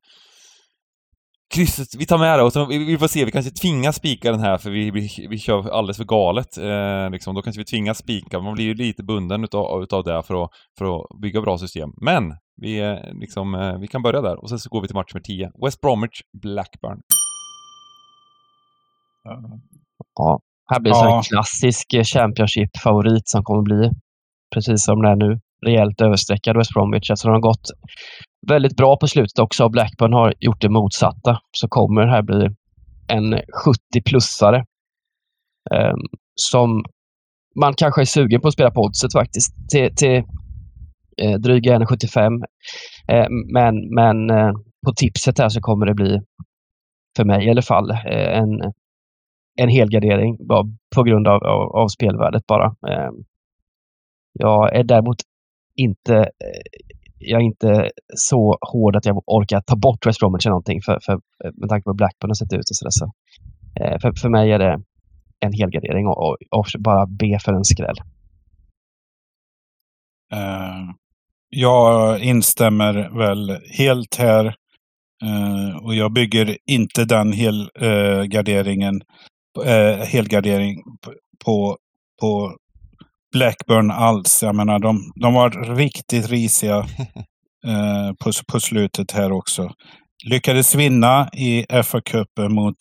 krysset, 1.53 1.95
vi 1.99 2.07
tar 2.07 2.19
med 2.19 2.39
det 2.39 2.43
och 2.43 2.53
så, 2.53 2.65
vi, 2.67 2.79
vi, 2.79 2.99
får 2.99 3.07
se, 3.07 3.25
vi 3.25 3.31
kanske 3.31 3.51
tvingas 3.51 3.97
spika 3.97 4.31
den 4.31 4.41
här 4.41 4.59
för 4.59 4.71
vi, 4.71 4.91
vi, 4.91 5.27
vi 5.31 5.39
kör 5.39 5.71
alldeles 5.71 5.97
för 5.97 6.05
galet. 6.05 6.59
Eh, 6.59 7.11
liksom. 7.11 7.35
Då 7.35 7.43
kanske 7.43 7.61
vi 7.61 7.65
tvingas 7.65 7.99
spika, 7.99 8.41
man 8.41 8.55
blir 8.55 8.65
ju 8.65 8.75
lite 8.75 9.03
bunden 9.03 9.45
utav, 9.45 9.83
utav 9.83 10.05
det 10.05 10.23
för 10.23 10.45
att, 10.45 10.51
för 10.79 10.97
att 10.97 11.21
bygga 11.23 11.41
bra 11.41 11.59
system. 11.59 11.91
Men 12.01 12.37
vi, 12.57 12.81
eh, 12.81 13.13
liksom, 13.13 13.55
eh, 13.55 13.79
vi 13.79 13.87
kan 13.87 14.03
börja 14.03 14.21
där 14.21 14.43
och 14.43 14.49
sen 14.49 14.59
så 14.59 14.69
går 14.69 14.81
vi 14.81 14.89
till 14.89 14.97
match 14.97 15.15
nummer 15.15 15.25
10. 15.25 15.51
West 15.65 15.81
Bromwich, 15.81 16.21
Blackburn. 16.43 17.01
Ja, 20.15 20.41
här 20.73 20.81
blir 20.81 20.93
ja. 20.93 21.17
en 21.17 21.23
klassisk 21.23 21.95
eh, 21.95 22.05
Championship-favorit 22.05 23.29
som 23.29 23.45
kommer 23.45 23.63
bli, 23.63 23.91
precis 24.55 24.85
som 24.85 25.03
det 25.03 25.09
är 25.09 25.17
nu, 25.17 25.41
rejält 25.67 26.01
överstreckad 26.01 26.57
West 26.57 26.75
Bromwich 26.75 27.11
eftersom 27.11 27.33
de 27.33 27.35
har 27.35 27.41
gått 27.51 27.67
väldigt 28.49 28.77
bra 28.77 28.97
på 28.97 29.09
slutet 29.09 29.39
också 29.39 29.65
och 29.65 29.71
Blackburn 29.71 30.13
har 30.13 30.35
gjort 30.41 30.61
det 30.61 30.69
motsatta. 30.69 31.39
Så 31.57 31.69
kommer 31.69 32.03
det 32.03 32.11
här 32.11 32.23
bli 32.23 32.49
en 33.09 33.35
70-plussare. 33.35 34.65
Eh, 35.75 35.95
som 36.35 36.85
man 37.61 37.75
kanske 37.75 38.01
är 38.01 38.05
sugen 38.05 38.41
på 38.41 38.49
att 38.49 38.55
spela 38.55 38.71
på 38.71 38.81
oddset 38.81 39.13
faktiskt. 39.13 39.71
Till, 39.71 39.95
till 39.97 40.23
eh, 41.23 41.39
dryga 41.39 41.79
1,75. 41.79 42.43
Eh, 43.09 43.27
men 43.53 43.95
men 43.95 44.31
eh, 44.31 44.53
på 44.87 44.93
tipset 44.97 45.39
här 45.39 45.49
så 45.49 45.61
kommer 45.61 45.87
det 45.87 45.95
bli, 45.95 46.21
för 47.17 47.25
mig 47.25 47.47
i 47.47 47.51
alla 47.51 47.63
fall, 47.63 47.91
eh, 47.91 48.39
en, 48.39 48.73
en 49.61 49.69
helgardering 49.69 50.37
på 50.95 51.03
grund 51.03 51.29
av, 51.29 51.45
av, 51.45 51.77
av 51.77 51.89
spelvärdet 51.89 52.47
bara. 52.47 52.67
Ehm, 52.67 53.15
jag 54.33 54.77
är 54.77 54.85
däremot 54.85 55.17
inte 55.77 56.17
eh, 56.17 56.83
jag 57.25 57.41
är 57.41 57.45
inte 57.45 57.91
så 58.17 58.59
hård 58.61 58.97
att 58.97 59.07
jag 59.07 59.23
orkar 59.27 59.61
ta 59.61 59.77
bort 59.77 60.07
West 60.07 60.21
Bromwich 60.21 60.47
eller 60.47 60.51
någonting 60.51 60.83
för, 60.83 60.99
för, 61.03 61.13
eh, 61.13 61.51
med 61.55 61.69
tanke 61.69 61.85
på 61.85 61.91
hur 61.91 61.97
Blackburn 61.97 62.31
har 62.31 62.35
sett 62.35 62.53
ut 62.53 62.71
och 62.71 62.77
sådär. 62.77 62.91
Så, 62.91 63.13
eh, 63.81 63.99
för, 64.01 64.13
för 64.13 64.29
mig 64.29 64.53
är 64.53 64.59
det 64.59 64.83
en 65.41 65.53
helgardering 65.53 66.07
och, 66.07 66.19
och, 66.19 66.37
och 66.51 66.67
bara 66.79 67.07
be 67.07 67.39
för 67.45 67.53
en 67.53 67.65
skräll. 67.65 67.97
Uh, 70.35 70.95
jag 71.49 72.21
instämmer 72.21 73.19
väl 73.19 73.59
helt 73.79 74.17
här. 74.19 74.55
Uh, 75.25 75.77
och 75.85 75.95
jag 75.95 76.13
bygger 76.13 76.57
inte 76.67 77.05
den 77.05 77.33
helgarderingen 77.33 79.03
uh, 79.59 80.05
helgardering 80.05 80.83
på, 81.45 81.77
på 82.21 82.57
Blackburn 83.33 83.91
alls. 83.91 84.43
Jag 84.43 84.55
menar, 84.55 84.79
de, 84.79 85.13
de 85.15 85.35
var 85.35 85.77
riktigt 85.77 86.29
risiga 86.29 86.77
eh, 87.67 88.13
på, 88.25 88.33
på 88.53 88.61
slutet 88.61 89.13
här 89.13 89.33
också. 89.33 89.71
Lyckades 90.25 90.75
vinna 90.75 91.29
i 91.33 91.67
FA-cupen 91.69 92.49
mot 92.49 92.77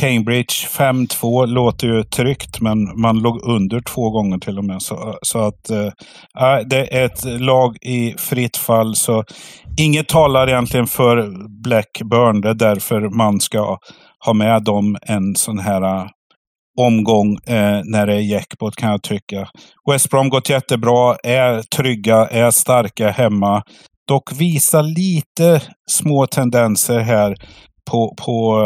Cambridge 0.00 0.54
5-2 0.68 1.46
låter 1.46 1.86
ju 1.86 2.02
tryggt, 2.02 2.60
men 2.60 3.00
man 3.00 3.18
låg 3.18 3.42
under 3.42 3.80
två 3.80 4.10
gånger 4.10 4.38
till 4.38 4.58
och 4.58 4.64
med. 4.64 4.82
Så, 4.82 5.18
så 5.22 5.38
att 5.38 5.70
äh, 5.70 6.58
det 6.66 6.96
är 6.96 7.04
ett 7.04 7.24
lag 7.24 7.76
i 7.80 8.14
fritt 8.18 8.56
fall. 8.56 8.94
Så 8.94 9.24
inget 9.80 10.08
talar 10.08 10.48
egentligen 10.48 10.86
för 10.86 11.30
Blackburn. 11.62 12.40
Det 12.40 12.48
är 12.48 12.54
därför 12.54 13.00
man 13.00 13.40
ska 13.40 13.78
ha 14.24 14.32
med 14.32 14.62
dem 14.62 14.96
en 15.02 15.34
sån 15.34 15.58
här 15.58 16.08
omgång 16.76 17.38
eh, 17.46 17.80
när 17.84 18.06
det 18.06 18.14
är 18.14 18.20
jackpot 18.20 18.76
kan 18.76 18.90
jag 18.90 19.02
tycka. 19.02 19.48
West 19.90 20.10
Brom 20.10 20.28
gått 20.28 20.50
jättebra, 20.50 21.16
är 21.22 21.62
trygga, 21.62 22.26
är 22.26 22.50
starka 22.50 23.10
hemma. 23.10 23.62
Dock 24.08 24.32
visar 24.32 24.82
lite 24.82 25.62
små 25.90 26.26
tendenser 26.26 27.00
här 27.00 27.36
på, 27.90 28.14
på, 28.16 28.60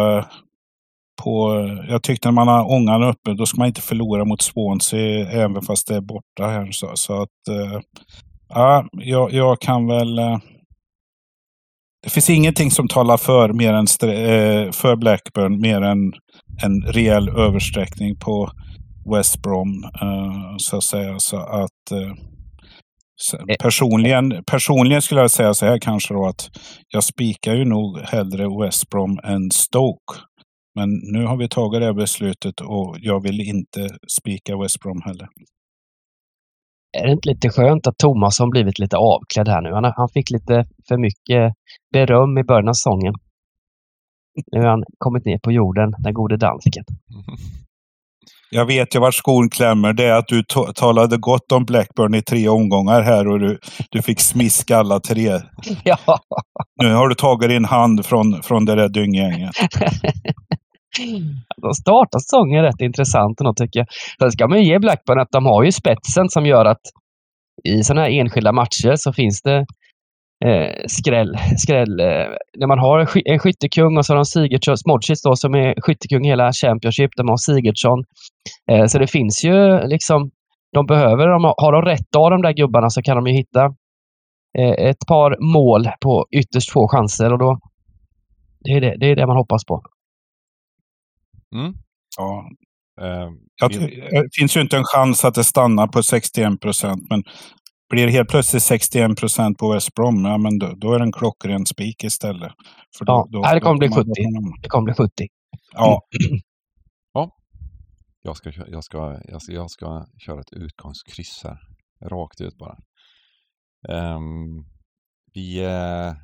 på 1.22 1.52
jag 1.88 2.02
tyckte 2.02 2.28
när 2.28 2.32
man 2.32 2.48
har 2.48 2.72
ångan 2.72 3.02
uppe, 3.02 3.34
då 3.34 3.46
ska 3.46 3.58
man 3.58 3.68
inte 3.68 3.80
förlora 3.80 4.24
mot 4.24 4.42
Swansea 4.42 5.30
även 5.30 5.62
fast 5.62 5.88
det 5.88 5.94
är 5.94 6.00
borta 6.00 6.46
här. 6.46 6.70
Så, 6.70 6.90
så 6.94 7.22
att, 7.22 7.48
eh, 7.50 7.80
ja, 8.48 8.88
jag, 8.92 9.32
jag 9.32 9.60
kan 9.60 9.86
väl 9.86 10.18
eh, 10.18 10.38
det 12.02 12.10
finns 12.10 12.30
ingenting 12.30 12.70
som 12.70 12.88
talar 12.88 13.16
för, 13.16 13.52
mer 13.52 13.72
än, 13.72 13.86
eh, 14.10 14.72
för 14.72 14.96
Blackburn 14.96 15.60
mer 15.60 15.82
än 15.82 16.12
en 16.64 16.82
rejäl 16.82 17.28
översträckning 17.28 18.16
på 18.16 18.50
West 19.14 19.42
Brom. 19.42 19.84
Uh, 20.02 20.54
så 20.58 20.76
att 20.76 20.84
säga. 20.84 21.18
Så 21.18 21.36
att, 21.36 21.92
uh, 21.92 22.14
personligen, 23.58 24.44
personligen 24.46 25.02
skulle 25.02 25.20
jag 25.20 25.30
säga 25.30 25.54
så 25.54 25.66
här 25.66 25.78
kanske 25.78 26.14
då 26.14 26.26
att 26.26 26.50
jag 26.88 27.04
spikar 27.04 27.54
ju 27.54 27.64
nog 27.64 27.98
hellre 27.98 28.62
West 28.62 28.90
Brom 28.90 29.18
än 29.24 29.50
Stoke. 29.50 30.14
Men 30.74 30.88
nu 31.12 31.26
har 31.26 31.36
vi 31.36 31.48
tagit 31.48 31.80
det 31.80 31.86
här 31.86 31.92
beslutet 31.92 32.60
och 32.60 32.96
jag 33.00 33.22
vill 33.22 33.40
inte 33.40 33.88
spika 34.20 34.56
West 34.56 34.80
Brom 34.80 35.02
heller. 35.04 35.28
Är 36.98 37.06
det 37.06 37.12
inte 37.12 37.28
lite 37.28 37.48
skönt 37.48 37.86
att 37.86 37.98
Thomas 37.98 38.38
har 38.38 38.50
blivit 38.50 38.78
lite 38.78 38.96
avklädd 38.96 39.48
här 39.48 39.62
nu? 39.62 39.72
Han, 39.72 39.84
han 39.84 40.08
fick 40.08 40.30
lite 40.30 40.64
för 40.88 40.98
mycket 40.98 41.54
beröm 41.92 42.38
i 42.38 42.44
början 42.44 42.68
av 42.68 42.72
säsongen. 42.72 43.14
Nu 44.52 44.60
har 44.60 44.68
han 44.68 44.84
kommit 44.98 45.24
ner 45.24 45.38
på 45.38 45.52
jorden, 45.52 45.94
den 45.98 46.14
gode 46.14 46.36
dansken. 46.36 46.84
Jag 48.50 48.66
vet 48.66 48.94
ju 48.94 48.98
vart 48.98 49.14
skon 49.14 49.50
klämmer. 49.50 49.92
Det 49.92 50.04
är 50.04 50.12
att 50.12 50.28
du 50.28 50.42
talade 50.74 51.16
gott 51.16 51.52
om 51.52 51.64
Blackburn 51.64 52.14
i 52.14 52.22
tre 52.22 52.48
omgångar 52.48 53.02
här 53.02 53.28
och 53.28 53.40
du, 53.40 53.58
du 53.90 54.02
fick 54.02 54.20
smiska 54.20 54.76
alla 54.76 55.00
tre. 55.00 55.30
Ja. 55.84 55.98
Nu 56.82 56.94
har 56.94 57.08
du 57.08 57.14
tagit 57.14 57.48
din 57.48 57.64
hand 57.64 58.06
från, 58.06 58.42
från 58.42 58.64
det 58.64 58.74
där 58.74 58.88
dynggänget. 58.88 59.50
De 61.62 61.74
startar 61.74 62.18
säsongen 62.18 62.62
rätt 62.62 62.80
intressant 62.80 63.40
ändå 63.40 63.54
tycker 63.54 63.80
jag. 63.80 63.86
Sen 64.20 64.32
ska 64.32 64.48
man 64.48 64.58
ju 64.58 64.64
ge 64.64 64.78
Blackburn 64.78 65.20
att 65.20 65.32
de 65.32 65.46
har 65.46 65.64
ju 65.64 65.72
spetsen 65.72 66.28
som 66.28 66.46
gör 66.46 66.64
att 66.64 66.80
i 67.64 67.84
sådana 67.84 68.00
här 68.00 68.10
enskilda 68.10 68.52
matcher 68.52 68.94
så 68.96 69.12
finns 69.12 69.42
det 69.42 69.66
eh, 70.44 70.84
skräll. 70.86 71.38
skräll 71.56 72.00
eh, 72.00 72.26
när 72.58 72.66
man 72.66 72.78
har 72.78 73.08
en 73.24 73.38
skyttekung 73.38 73.96
och 73.98 74.06
så 74.06 74.12
har 74.12 74.16
de 74.16 74.24
Sigurdsson, 74.24 74.78
Smodsic 74.78 75.22
då 75.22 75.36
som 75.36 75.54
är 75.54 75.80
skyttekung 75.80 76.24
hela 76.24 76.52
Championship. 76.52 77.10
De 77.16 77.28
har 77.28 77.36
Sigurdsson. 77.36 78.04
Eh, 78.70 78.86
så 78.86 78.98
det 78.98 79.06
finns 79.06 79.44
ju 79.44 79.86
liksom, 79.86 80.30
de 80.72 80.86
behöver, 80.86 81.28
de 81.28 81.44
har 81.44 81.72
de 81.72 81.82
rätt 81.82 82.16
av 82.16 82.30
de 82.30 82.42
där 82.42 82.52
gubbarna 82.52 82.90
så 82.90 83.02
kan 83.02 83.16
de 83.16 83.26
ju 83.26 83.32
hitta 83.32 83.64
eh, 84.58 84.88
ett 84.88 85.06
par 85.08 85.36
mål 85.52 85.88
på 86.00 86.26
ytterst 86.30 86.72
få 86.72 86.88
chanser 86.88 87.32
och 87.32 87.38
då 87.38 87.58
det 88.60 88.70
är 88.70 88.80
det, 88.80 88.96
det, 89.00 89.06
är 89.06 89.16
det 89.16 89.26
man 89.26 89.36
hoppas 89.36 89.64
på. 89.64 89.82
Mm. 91.54 91.74
Ja. 92.16 92.50
Det 94.10 94.28
finns 94.38 94.56
ju 94.56 94.60
inte 94.60 94.76
en 94.76 94.84
chans 94.84 95.24
att 95.24 95.34
det 95.34 95.44
stannar 95.44 95.86
på 95.86 96.02
61 96.02 96.60
procent, 96.60 97.06
men 97.10 97.22
blir 97.88 98.06
det 98.06 98.12
helt 98.12 98.28
plötsligt 98.28 98.62
61 98.62 99.16
procent 99.18 99.58
på 99.58 99.72
West 99.72 99.94
Brom, 99.94 100.24
ja, 100.24 100.38
men 100.38 100.58
då, 100.58 100.74
då 100.76 100.92
är 100.92 100.98
det 100.98 101.04
en 101.04 101.12
klockren 101.12 101.66
spik 101.66 102.04
istället. 102.04 102.52
För 102.98 103.04
då, 103.04 103.12
ja, 103.12 103.28
då, 103.30 103.54
det 103.54 103.60
kommer 103.60 103.78
bli 103.78 103.88
70. 103.88 104.04
Det 104.62 104.68
kommer 104.68 104.84
bli 104.84 104.94
70. 104.94 105.10
Ja. 105.72 106.02
ja. 107.12 107.30
Jag 108.22 108.36
ska, 108.36 108.50
jag, 108.66 108.84
ska, 108.84 109.20
jag, 109.28 109.42
ska, 109.42 109.52
jag 109.52 109.70
ska 109.70 110.06
köra 110.18 110.40
ett 110.40 110.52
utgångskryss 110.52 111.40
här. 111.44 111.58
Rakt 112.04 112.40
ut 112.40 112.58
bara. 112.58 112.76
Um, 113.88 114.66
vi... 115.34 115.60
Uh, 115.66 116.14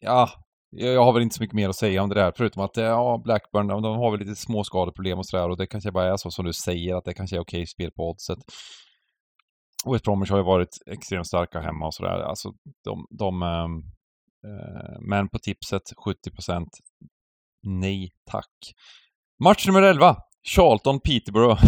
ja, 0.00 0.30
jag 0.70 1.04
har 1.04 1.12
väl 1.12 1.22
inte 1.22 1.36
så 1.36 1.42
mycket 1.42 1.54
mer 1.56 1.68
att 1.68 1.76
säga 1.76 2.02
om 2.02 2.08
det 2.08 2.14
där, 2.14 2.32
förutom 2.36 2.62
att 2.62 2.76
ja, 2.76 3.20
Blackburn, 3.24 3.66
de 3.66 3.84
har 3.84 4.10
väl 4.10 4.20
lite 4.20 4.36
små 4.36 4.64
skadeproblem 4.64 5.18
och 5.18 5.26
sådär 5.26 5.50
och 5.50 5.56
det 5.56 5.66
kanske 5.66 5.92
bara 5.92 6.12
är 6.12 6.16
så 6.16 6.30
som 6.30 6.44
du 6.44 6.52
säger, 6.52 6.94
att 6.94 7.04
det 7.04 7.14
kanske 7.14 7.36
är 7.36 7.40
okej 7.40 7.66
spel 7.66 7.90
på 7.90 8.10
oddset. 8.10 8.38
West 9.84 10.04
Bromwich 10.04 10.30
har 10.30 10.38
ju 10.38 10.44
varit 10.44 10.78
extremt 10.86 11.26
starka 11.26 11.60
hemma 11.60 11.86
och 11.86 11.94
sådär. 11.94 12.20
Alltså, 12.20 12.52
de, 12.84 13.06
de 13.10 13.42
ehm, 13.42 13.76
eh, 14.46 15.00
men 15.00 15.28
på 15.28 15.38
tipset 15.38 15.82
70% 16.06 16.66
nej 17.62 18.10
tack. 18.30 18.74
Match 19.44 19.66
nummer 19.66 19.82
11, 19.82 20.16
Charlton 20.48 21.00
Peterborough. 21.00 21.64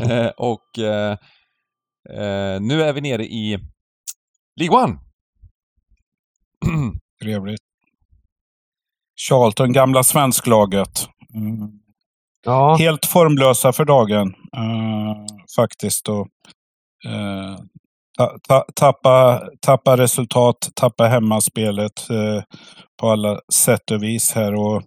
eh, 0.10 0.30
och 0.36 0.78
eh, 0.78 1.12
eh, 2.10 2.60
nu 2.60 2.82
är 2.82 2.92
vi 2.92 3.00
nere 3.00 3.24
i 3.24 3.58
League 4.60 4.84
One. 4.84 4.98
Trevligt. 7.22 7.62
Charlton, 9.28 9.72
gamla 9.72 10.02
svensklaget. 10.02 11.08
Mm. 11.34 11.70
Ja. 12.44 12.76
Helt 12.78 13.06
formlösa 13.06 13.72
för 13.72 13.84
dagen 13.84 14.28
uh, 14.56 15.26
faktiskt. 15.56 16.08
Och 16.08 16.28
Eh, 17.06 17.56
ta, 18.48 18.64
tappa, 18.74 19.42
tappa 19.66 19.96
resultat, 19.96 20.70
tappa 20.74 21.04
hemmaspelet 21.04 22.10
eh, 22.10 22.42
på 23.00 23.10
alla 23.10 23.40
sätt 23.54 23.90
och 23.90 24.02
vis 24.02 24.32
här. 24.32 24.54
Och, 24.54 24.82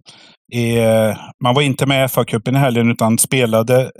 eh, 0.58 1.16
man 1.42 1.54
var 1.54 1.62
inte 1.62 1.86
med 1.86 2.04
i 2.04 2.08
FA-cupen 2.08 2.56
i 2.56 2.58
helgen 2.58 2.90
utan 2.90 3.18
spelade 3.18 3.90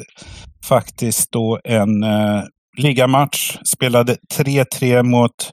faktiskt 0.68 1.32
då 1.32 1.60
en 1.64 2.02
eh, 2.02 2.42
ligamatch. 2.78 3.56
Spelade 3.74 4.16
3-3 4.34 5.02
mot 5.02 5.50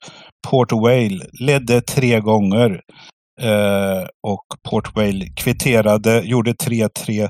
Port 0.48 0.72
Vale. 0.72 1.26
Ledde 1.40 1.81
tre 1.81 2.19
gånger. 2.19 2.81
Eh, 3.41 4.07
och 4.23 4.45
Port 4.69 4.95
Vale 4.95 5.26
kvitterade, 5.26 6.22
gjorde 6.22 6.51
3-3 6.51 7.30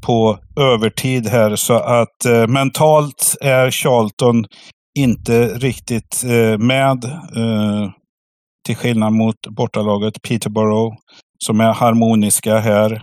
på 0.00 0.38
övertid 0.56 1.26
här. 1.26 1.56
Så 1.56 1.74
att 1.74 2.24
eh, 2.24 2.46
mentalt 2.46 3.36
är 3.40 3.70
Charlton 3.70 4.44
inte 4.98 5.48
riktigt 5.48 6.24
eh, 6.24 6.58
med. 6.58 7.04
Eh, 7.36 7.90
till 8.66 8.76
skillnad 8.76 9.12
mot 9.12 9.46
bortalaget 9.46 10.22
Peterborough 10.22 10.96
som 11.38 11.60
är 11.60 11.72
harmoniska 11.72 12.58
här. 12.58 13.02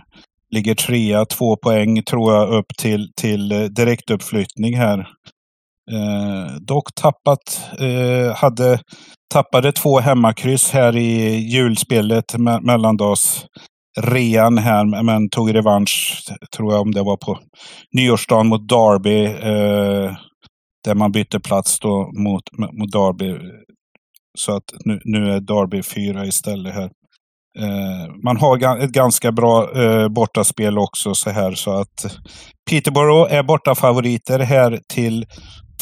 Ligger 0.50 0.74
trea, 0.74 1.24
två 1.24 1.56
poäng 1.56 2.02
tror 2.02 2.34
jag 2.34 2.48
upp 2.48 2.66
till, 2.78 3.12
till 3.16 3.52
eh, 3.52 3.60
direktuppflyttning 3.60 4.76
här. 4.76 5.08
Eh, 5.92 6.54
dock 6.60 6.94
tappat, 6.94 7.60
eh, 7.78 8.36
hade, 8.36 8.80
tappade 9.34 9.72
två 9.72 9.98
hemmakryss 9.98 10.70
här 10.70 10.96
i 10.96 11.36
julspelet 11.36 12.38
me 12.38 12.60
mellandags 12.60 13.46
rean 14.00 14.58
här, 14.58 15.02
men 15.02 15.30
tog 15.30 15.54
revansch, 15.54 16.22
tror 16.56 16.72
jag 16.72 16.82
om 16.82 16.92
det 16.92 17.02
var 17.02 17.16
på 17.16 17.38
nyårsdagen 17.92 18.46
mot 18.46 18.68
Derby. 18.68 19.24
Eh, 19.24 20.16
där 20.84 20.94
man 20.94 21.12
bytte 21.12 21.40
plats 21.40 21.78
då 21.80 22.10
mot, 22.18 22.42
mot 22.58 22.92
Derby. 22.92 23.38
Så 24.38 24.56
att 24.56 24.64
nu, 24.84 25.00
nu 25.04 25.32
är 25.32 25.40
Derby 25.40 25.82
fyra 25.82 26.26
istället 26.26 26.74
här. 26.74 26.90
Eh, 27.58 28.14
man 28.24 28.36
har 28.36 28.78
ett 28.78 28.90
ganska 28.90 29.32
bra 29.32 29.82
eh, 29.82 30.08
bortaspel 30.08 30.78
också 30.78 31.14
så 31.14 31.30
här 31.30 31.54
så 31.54 31.70
att 31.70 32.16
Peterborough 32.70 33.34
är 33.34 33.42
bortafavoriter 33.42 34.38
här 34.38 34.80
till 34.94 35.26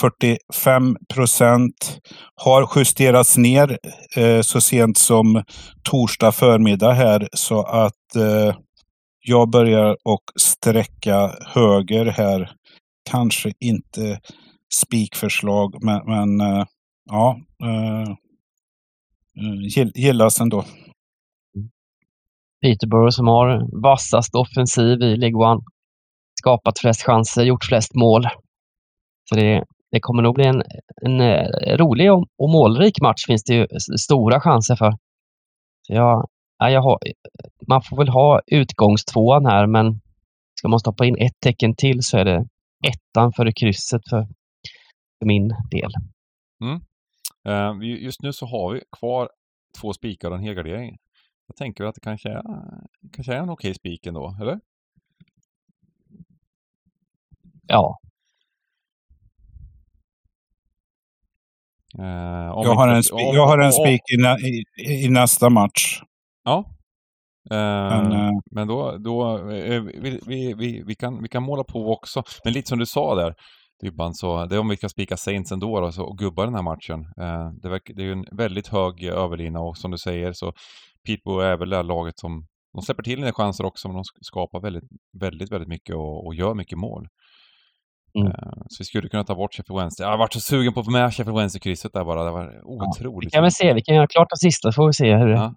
45 0.00 0.96
procent. 1.14 2.00
Har 2.34 2.68
justerats 2.76 3.36
ner 3.36 3.78
eh, 4.16 4.40
så 4.40 4.60
sent 4.60 4.98
som 4.98 5.42
torsdag 5.82 6.32
förmiddag 6.32 6.92
här 6.92 7.28
så 7.32 7.62
att 7.62 8.16
eh, 8.16 8.56
jag 9.20 9.50
börjar 9.50 9.96
och 10.04 10.22
sträcka 10.40 11.34
höger 11.54 12.06
här. 12.06 12.50
Kanske 13.10 13.52
inte 13.60 14.20
spikförslag 14.74 15.84
men, 15.84 16.00
men 16.06 16.40
eh, 16.40 16.64
ja, 17.10 17.40
eh, 17.62 18.10
eh 19.38 19.92
gillas 19.94 20.40
ändå. 20.40 20.64
Peterborough 22.62 23.10
som 23.10 23.26
har 23.26 23.80
vassast 23.82 24.34
offensiv 24.34 25.02
i 25.02 25.16
League 25.16 25.46
One. 25.50 25.60
Skapat 26.38 26.78
flest 26.78 27.02
chanser, 27.02 27.42
gjort 27.44 27.64
flest 27.64 27.94
mål. 27.94 28.26
Så 29.28 29.34
det, 29.34 29.64
det 29.96 30.00
kommer 30.00 30.22
nog 30.22 30.34
bli 30.34 30.46
en, 30.46 30.62
en, 31.02 31.20
rolig 31.78 32.12
och, 32.12 32.26
och 32.38 32.50
målrik 32.50 33.00
match 33.02 33.26
finns 33.26 33.44
det 33.44 33.54
ju 33.54 33.66
stora 33.98 34.40
chanser 34.40 34.76
för. 34.76 34.90
Så 35.86 35.92
jag, 35.92 36.82
har, 36.82 36.98
man 37.68 37.82
får 37.82 37.96
väl 37.96 38.08
ha 38.08 38.40
utgångstvåan 38.46 39.46
här 39.46 39.66
men 39.66 40.00
ska 40.58 40.68
man 40.68 40.80
stoppa 40.80 41.06
in 41.06 41.16
ett 41.18 41.40
tecken 41.40 41.74
till 41.74 42.02
så 42.02 42.18
är 42.18 42.24
det 42.24 42.44
ettan 42.88 43.32
före 43.32 43.52
krysset 43.52 44.02
för 44.10 44.26
för 45.18 45.26
min 45.26 45.48
del. 45.48 45.90
Mm. 46.60 46.80
Uh, 47.48 48.04
just 48.04 48.22
nu 48.22 48.32
så 48.32 48.46
har 48.46 48.74
vi 48.74 48.82
kvar 48.98 49.28
två 49.80 49.92
spikar 49.92 50.30
och 50.30 50.36
en 50.36 50.42
helgardering. 50.42 50.98
Jag 51.46 51.56
tänker 51.56 51.84
att 51.84 51.94
det 51.94 52.00
kanske 52.00 52.28
är, 52.28 52.42
kanske 53.12 53.34
är 53.34 53.38
en 53.38 53.50
okej 53.50 53.74
spik 53.74 54.06
ändå, 54.06 54.36
eller? 54.40 54.60
Ja. 57.66 57.98
Uh, 61.98 62.06
jag, 62.64 62.74
har 62.74 62.88
en 62.88 63.02
spik, 63.02 63.34
jag 63.34 63.46
har 63.46 63.58
en 63.58 63.72
spik 63.72 64.00
i, 64.10 64.46
i, 64.46 65.04
i, 65.04 65.08
nästa 65.08 65.50
match. 65.50 66.02
Ja. 66.44 66.64
Men, 67.50 68.12
uh, 68.12 68.30
men, 68.50 68.68
då, 68.68 68.96
då 68.98 69.36
vi, 69.36 70.20
vi, 70.26 70.54
vi, 70.56 70.82
vi, 70.86 70.94
kan, 70.94 71.22
vi 71.22 71.28
kan 71.28 71.42
måla 71.42 71.64
på 71.64 71.92
också. 71.92 72.22
Men 72.44 72.52
lite 72.52 72.68
som 72.68 72.78
du 72.78 72.86
sa 72.86 73.14
där, 73.14 73.34
Dybban. 73.80 74.14
Så 74.14 74.44
det 74.44 74.54
är 74.54 74.58
om 74.58 74.68
vi 74.68 74.76
kan 74.76 74.90
spika 74.90 75.16
Saints 75.16 75.52
ändå 75.52 75.80
då, 75.80 75.92
så, 75.92 76.04
och 76.04 76.18
gubba 76.18 76.44
den 76.44 76.54
här 76.54 76.62
matchen. 76.62 77.00
Eh, 77.00 77.50
det, 77.62 77.68
verkar, 77.68 77.94
det 77.94 78.02
är 78.02 78.06
ju 78.06 78.12
en 78.12 78.26
väldigt 78.32 78.68
hög 78.68 79.04
överlina 79.04 79.60
och 79.60 79.78
som 79.78 79.90
du 79.90 79.98
säger 79.98 80.32
så 80.32 80.52
Pitbo 81.06 81.38
är 81.38 81.56
väl 81.56 81.70
det 81.70 81.76
här 81.76 81.82
laget 81.82 82.18
som 82.18 82.46
de 82.72 82.82
släpper 82.82 83.02
till 83.02 83.24
en 83.24 83.32
chanser 83.32 83.64
också 83.64 83.88
men 83.88 83.94
de 83.94 84.04
skapar 84.20 84.60
väldigt, 84.60 84.84
väldigt, 85.20 85.52
väldigt 85.52 85.68
mycket 85.68 85.96
och, 85.96 86.26
och 86.26 86.34
gör 86.34 86.54
mycket 86.54 86.78
mål. 86.78 87.08
Mm. 88.16 88.26
Uh, 88.26 88.32
så 88.68 88.76
vi 88.78 88.84
skulle 88.84 89.08
kunna 89.08 89.24
ta 89.24 89.34
bort 89.34 89.54
Sheffield 89.54 89.80
Wednesday. 89.80 90.04
Jag 90.04 90.10
har 90.10 90.18
varit 90.18 90.32
så 90.32 90.40
sugen 90.40 90.72
på 90.72 90.80
att 90.80 90.86
få 90.86 90.92
med 90.92 91.14
Sheffield 91.14 91.38
Wednesday-krysset 91.38 91.92
där 91.92 92.04
bara. 92.04 92.24
Det 92.24 92.30
var 92.30 92.60
otroligt. 92.64 93.02
Ja, 93.02 93.20
vi 93.20 93.30
kan 93.30 93.42
väl 93.42 93.52
se, 93.52 93.72
vi 93.74 93.82
kan 93.82 93.94
göra 93.94 94.06
klart 94.06 94.28
det 94.30 94.36
sista 94.36 94.72
så 94.72 94.76
får 94.76 94.86
vi 94.86 94.92
se 94.92 95.16
hur, 95.16 95.28
ja. 95.28 95.54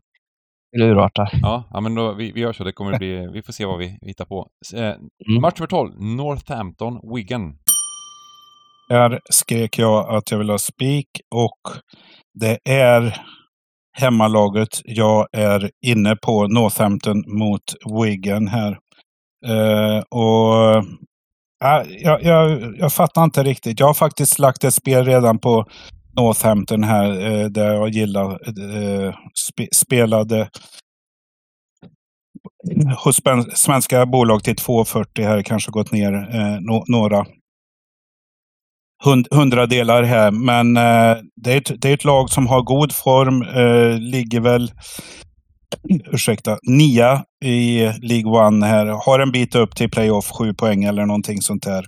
hur 0.72 0.80
det 0.80 0.91
urartar. 0.91 1.30
Ja, 1.41 1.64
ja 1.72 1.80
men 1.80 1.95
då, 1.95 2.14
vi, 2.14 2.31
vi 2.31 2.40
gör 2.40 2.53
så. 2.53 2.64
Det 2.64 2.72
kommer 2.72 2.98
bli, 2.98 3.27
vi 3.34 3.41
får 3.41 3.53
se 3.53 3.65
vad 3.65 3.77
vi 3.77 3.98
hittar 4.02 4.26
på. 4.26 4.48
Uh, 4.76 4.81
mm. 4.81 5.41
Match 5.41 5.60
nummer 5.60 5.68
12, 5.68 5.91
Northampton, 6.02 6.99
Wigan. 7.15 7.57
Här 8.90 9.19
skrek 9.30 9.80
jag 9.80 10.15
att 10.15 10.31
jag 10.31 10.38
vill 10.38 10.49
ha 10.49 10.57
spik 10.57 11.10
och 11.36 11.60
det 12.40 12.60
är 12.69 13.22
hemmalaget 13.99 14.81
jag 14.84 15.27
är 15.31 15.72
inne 15.86 16.15
på 16.15 16.48
Northampton 16.48 17.23
mot 17.27 17.64
Wigan 18.03 18.48
här. 18.48 18.77
Eh, 19.45 19.99
och 19.99 20.84
Äh, 21.64 21.91
jag, 22.03 22.23
jag, 22.23 22.76
jag 22.77 22.94
fattar 22.94 23.23
inte 23.23 23.44
riktigt. 23.44 23.80
Jag 23.80 23.88
har 23.88 23.94
faktiskt 23.94 24.40
lagt 24.40 24.64
ett 24.64 24.73
spel 24.73 25.06
redan 25.06 25.40
på 25.40 25.65
Northampton 26.15 26.84
här 26.84 27.26
eh, 27.26 27.45
där 27.45 27.73
jag 27.73 27.90
gillar 27.90 28.31
eh, 28.31 29.15
spe, 29.49 29.68
spelade 29.76 30.49
hos 32.98 33.22
svenska 33.53 34.06
bolag 34.06 34.44
till 34.44 34.56
2,40 34.56 35.23
här, 35.23 35.41
kanske 35.41 35.72
gått 35.72 35.91
ner 35.91 36.14
eh, 36.14 36.60
no, 36.61 36.84
några 36.88 37.26
hund, 39.03 39.27
hundradelar 39.31 40.03
här. 40.03 40.31
Men 40.31 40.77
eh, 40.77 41.18
det, 41.36 41.53
är 41.53 41.57
ett, 41.57 41.81
det 41.81 41.90
är 41.90 41.94
ett 41.94 42.06
lag 42.06 42.30
som 42.30 42.48
har 42.48 42.61
god 42.61 42.91
form, 42.91 43.41
eh, 43.41 43.99
ligger 43.99 44.40
väl 44.40 44.72
ursäkta, 46.12 46.58
nia 46.64 47.24
i 47.46 47.80
League 48.02 48.48
One 48.48 48.66
här. 48.66 48.86
Har 48.86 49.20
en 49.20 49.32
bit 49.32 49.56
upp 49.56 49.76
till 49.76 49.90
playoff, 49.90 50.32
sju 50.32 50.54
poäng 50.54 50.84
eller 50.84 51.06
någonting 51.06 51.41
sånt 51.41 51.64
där. 51.64 51.86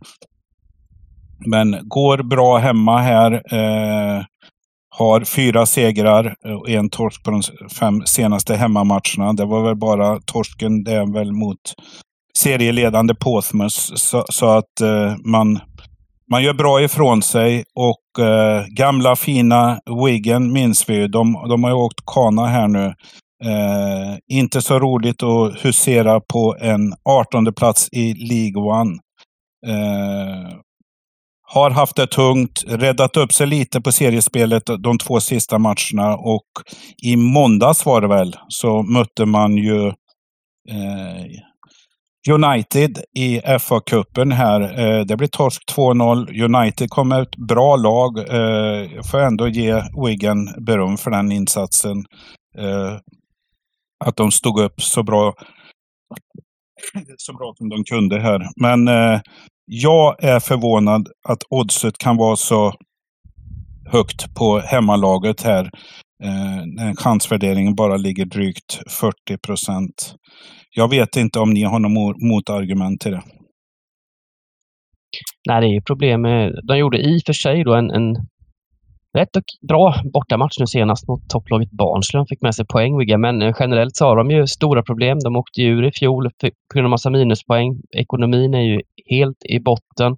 Men 1.45 1.77
går 1.81 2.23
bra 2.23 2.57
hemma 2.57 2.97
här. 2.97 3.31
Eh, 3.33 4.23
har 4.89 5.23
fyra 5.23 5.65
segrar 5.65 6.35
och 6.59 6.69
en 6.69 6.89
torsk 6.89 7.23
på 7.23 7.31
de 7.31 7.41
fem 7.79 8.01
senaste 8.05 8.55
hemmamatcherna. 8.55 9.33
Det 9.33 9.45
var 9.45 9.63
väl 9.63 9.75
bara 9.75 10.19
torsken, 10.25 10.83
det 10.83 10.91
är 10.91 11.13
väl 11.13 11.31
mot 11.31 11.73
serieledande 12.37 13.15
Portsmouth. 13.15 13.75
Så, 13.95 14.25
så 14.29 14.45
att 14.45 14.81
eh, 14.81 15.15
man, 15.25 15.59
man 16.31 16.43
gör 16.43 16.53
bra 16.53 16.81
ifrån 16.81 17.21
sig. 17.21 17.63
Och 17.75 18.25
eh, 18.25 18.65
gamla 18.67 19.15
fina 19.15 19.79
Wigan 20.05 20.53
minns 20.53 20.89
vi 20.89 20.95
ju. 20.95 21.07
De, 21.07 21.33
de 21.49 21.63
har 21.63 21.71
ju 21.71 21.77
åkt 21.77 22.05
kana 22.05 22.45
här 22.45 22.67
nu. 22.67 22.93
Eh, 23.43 24.17
inte 24.27 24.61
så 24.61 24.79
roligt 24.79 25.23
att 25.23 25.65
husera 25.65 26.19
på 26.19 26.55
en 26.59 26.93
18 27.03 27.53
plats 27.53 27.89
i 27.91 28.13
League 28.13 28.61
One. 28.61 28.99
Eh, 29.67 30.57
har 31.53 31.69
haft 31.69 31.95
det 31.95 32.07
tungt, 32.07 32.63
räddat 32.67 33.17
upp 33.17 33.33
sig 33.33 33.47
lite 33.47 33.81
på 33.81 33.91
seriespelet 33.91 34.63
de 34.79 34.97
två 34.97 35.19
sista 35.19 35.57
matcherna 35.57 36.15
och 36.17 36.47
i 37.03 37.15
måndags 37.15 37.85
var 37.85 38.01
det 38.01 38.07
väl, 38.07 38.35
så 38.47 38.83
mötte 38.83 39.25
man 39.25 39.57
ju 39.57 39.87
eh, 40.69 41.25
United 42.29 42.97
i 43.17 43.41
FA-cupen 43.59 44.33
här. 44.33 44.61
Eh, 44.61 45.05
det 45.05 45.17
blir 45.17 45.27
torsk 45.27 45.63
2-0. 45.75 46.43
United 46.43 46.89
kom 46.89 47.07
med 47.07 47.21
ett 47.21 47.35
bra 47.35 47.75
lag. 47.75 48.17
Eh, 48.17 49.01
får 49.11 49.19
ändå 49.19 49.47
ge 49.47 49.83
Wigan 50.05 50.65
beröm 50.65 50.97
för 50.97 51.11
den 51.11 51.31
insatsen. 51.31 51.97
Eh, 52.57 52.97
att 54.05 54.15
de 54.15 54.31
stod 54.31 54.59
upp 54.59 54.81
så 54.81 55.03
bra 55.03 55.33
så 57.17 57.33
bra 57.33 57.53
som 57.57 57.69
de 57.69 57.83
kunde 57.83 58.19
här. 58.19 58.49
Men 58.55 58.87
eh, 58.87 59.21
jag 59.65 60.23
är 60.23 60.39
förvånad 60.39 61.07
att 61.27 61.43
oddset 61.49 61.97
kan 61.97 62.17
vara 62.17 62.35
så 62.35 62.73
högt 63.91 64.35
på 64.35 64.59
hemmalaget 64.59 65.41
här. 65.41 65.69
Eh, 66.23 66.93
chansvärderingen 66.97 67.75
bara 67.75 67.97
ligger 67.97 68.25
drygt 68.25 68.79
40 68.89 69.37
procent. 69.37 70.15
Jag 70.75 70.89
vet 70.89 71.15
inte 71.15 71.39
om 71.39 71.53
ni 71.53 71.63
har 71.63 71.79
något 71.79 72.21
motargument 72.21 73.01
till 73.01 73.11
det. 73.11 73.23
Nej, 75.49 75.61
det 75.61 75.67
är 75.67 75.73
ju 75.73 75.81
problem. 75.81 76.23
De 76.67 76.77
gjorde 76.77 76.97
i 76.97 77.17
och 77.17 77.21
för 77.25 77.33
sig 77.33 77.63
då 77.63 77.73
en, 77.73 77.91
en 77.91 78.15
rätt 79.17 79.35
och 79.35 79.43
bra 79.67 79.95
bortamatch 80.13 80.59
nu 80.59 80.67
senast 80.67 81.07
mot 81.07 81.29
topplaget 81.29 81.71
Barnsley. 81.71 82.19
De 82.19 82.27
fick 82.27 82.41
med 82.41 82.55
sig 82.55 82.65
poäng, 82.65 83.21
men 83.21 83.41
eh, 83.41 83.55
generellt 83.59 83.95
så 83.95 84.05
har 84.05 84.15
de 84.15 84.31
ju 84.31 84.47
stora 84.47 84.83
problem. 84.83 85.19
De 85.19 85.35
åkte 85.35 85.61
ur 85.61 85.85
i 85.85 85.91
fjol 85.91 86.29
på 86.41 86.49
grund 86.73 86.85
av 86.85 86.89
massa 86.89 87.09
minuspoäng. 87.09 87.81
Ekonomin 87.97 88.53
är 88.53 88.61
ju 88.61 88.81
helt 89.05 89.45
i 89.45 89.59
botten. 89.59 90.17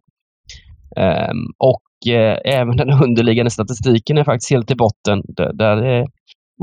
Um, 0.95 1.53
och 1.57 2.13
eh, 2.13 2.37
även 2.45 2.77
den 2.77 2.89
underliggande 3.03 3.51
statistiken 3.51 4.17
är 4.17 4.23
faktiskt 4.23 4.51
helt 4.51 4.71
i 4.71 4.75
botten. 4.75 5.21
D 5.27 5.51
där 5.53 5.77
är 5.77 6.07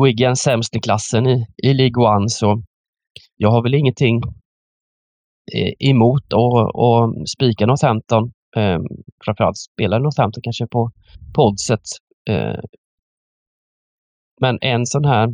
Wigan 0.04 0.36
sämst 0.36 0.76
i 0.76 0.80
klassen 0.80 1.26
i, 1.26 1.46
i 1.62 1.74
League 1.74 2.16
One, 2.16 2.28
så 2.28 2.62
jag 3.36 3.50
har 3.50 3.62
väl 3.62 3.74
ingenting 3.74 4.22
eh, 5.54 5.90
emot 5.90 6.22
att 6.22 7.28
spika 7.28 7.66
Northampton. 7.66 8.22
Um, 8.56 8.86
framförallt 9.24 9.56
spelar 9.56 10.00
Northampton 10.00 10.42
kanske 10.42 10.66
på 10.66 10.90
poddset 11.34 11.80
men 14.40 14.58
en 14.60 14.86
sån 14.86 15.04
här 15.04 15.28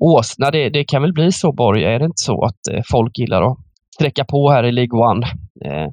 åsna, 0.00 0.50
det, 0.50 0.70
det, 0.70 0.84
kan 0.84 1.02
väl 1.02 1.12
bli 1.12 1.32
så 1.32 1.52
Borg, 1.52 1.84
är 1.84 1.98
det 1.98 2.04
inte 2.04 2.22
så 2.22 2.44
att 2.44 2.66
eh, 2.72 2.82
folk 2.90 3.18
gillar 3.18 3.42
att 3.42 3.58
sträcka 3.94 4.24
på 4.24 4.50
här 4.50 4.64
i 4.64 4.72
League 4.72 5.00
One? 5.00 5.26
Eh, 5.64 5.88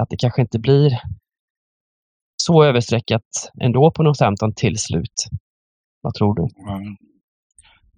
att 0.00 0.08
det 0.10 0.16
kanske 0.16 0.42
inte 0.42 0.58
blir 0.58 1.00
så 2.36 2.64
överstreckat 2.64 3.22
ändå 3.62 3.92
på 3.96 4.02
Northampton 4.02 4.54
till 4.54 4.78
slut. 4.78 5.14
Vad 6.02 6.14
tror 6.14 6.34
du? 6.34 6.72
Mm. 6.72 6.96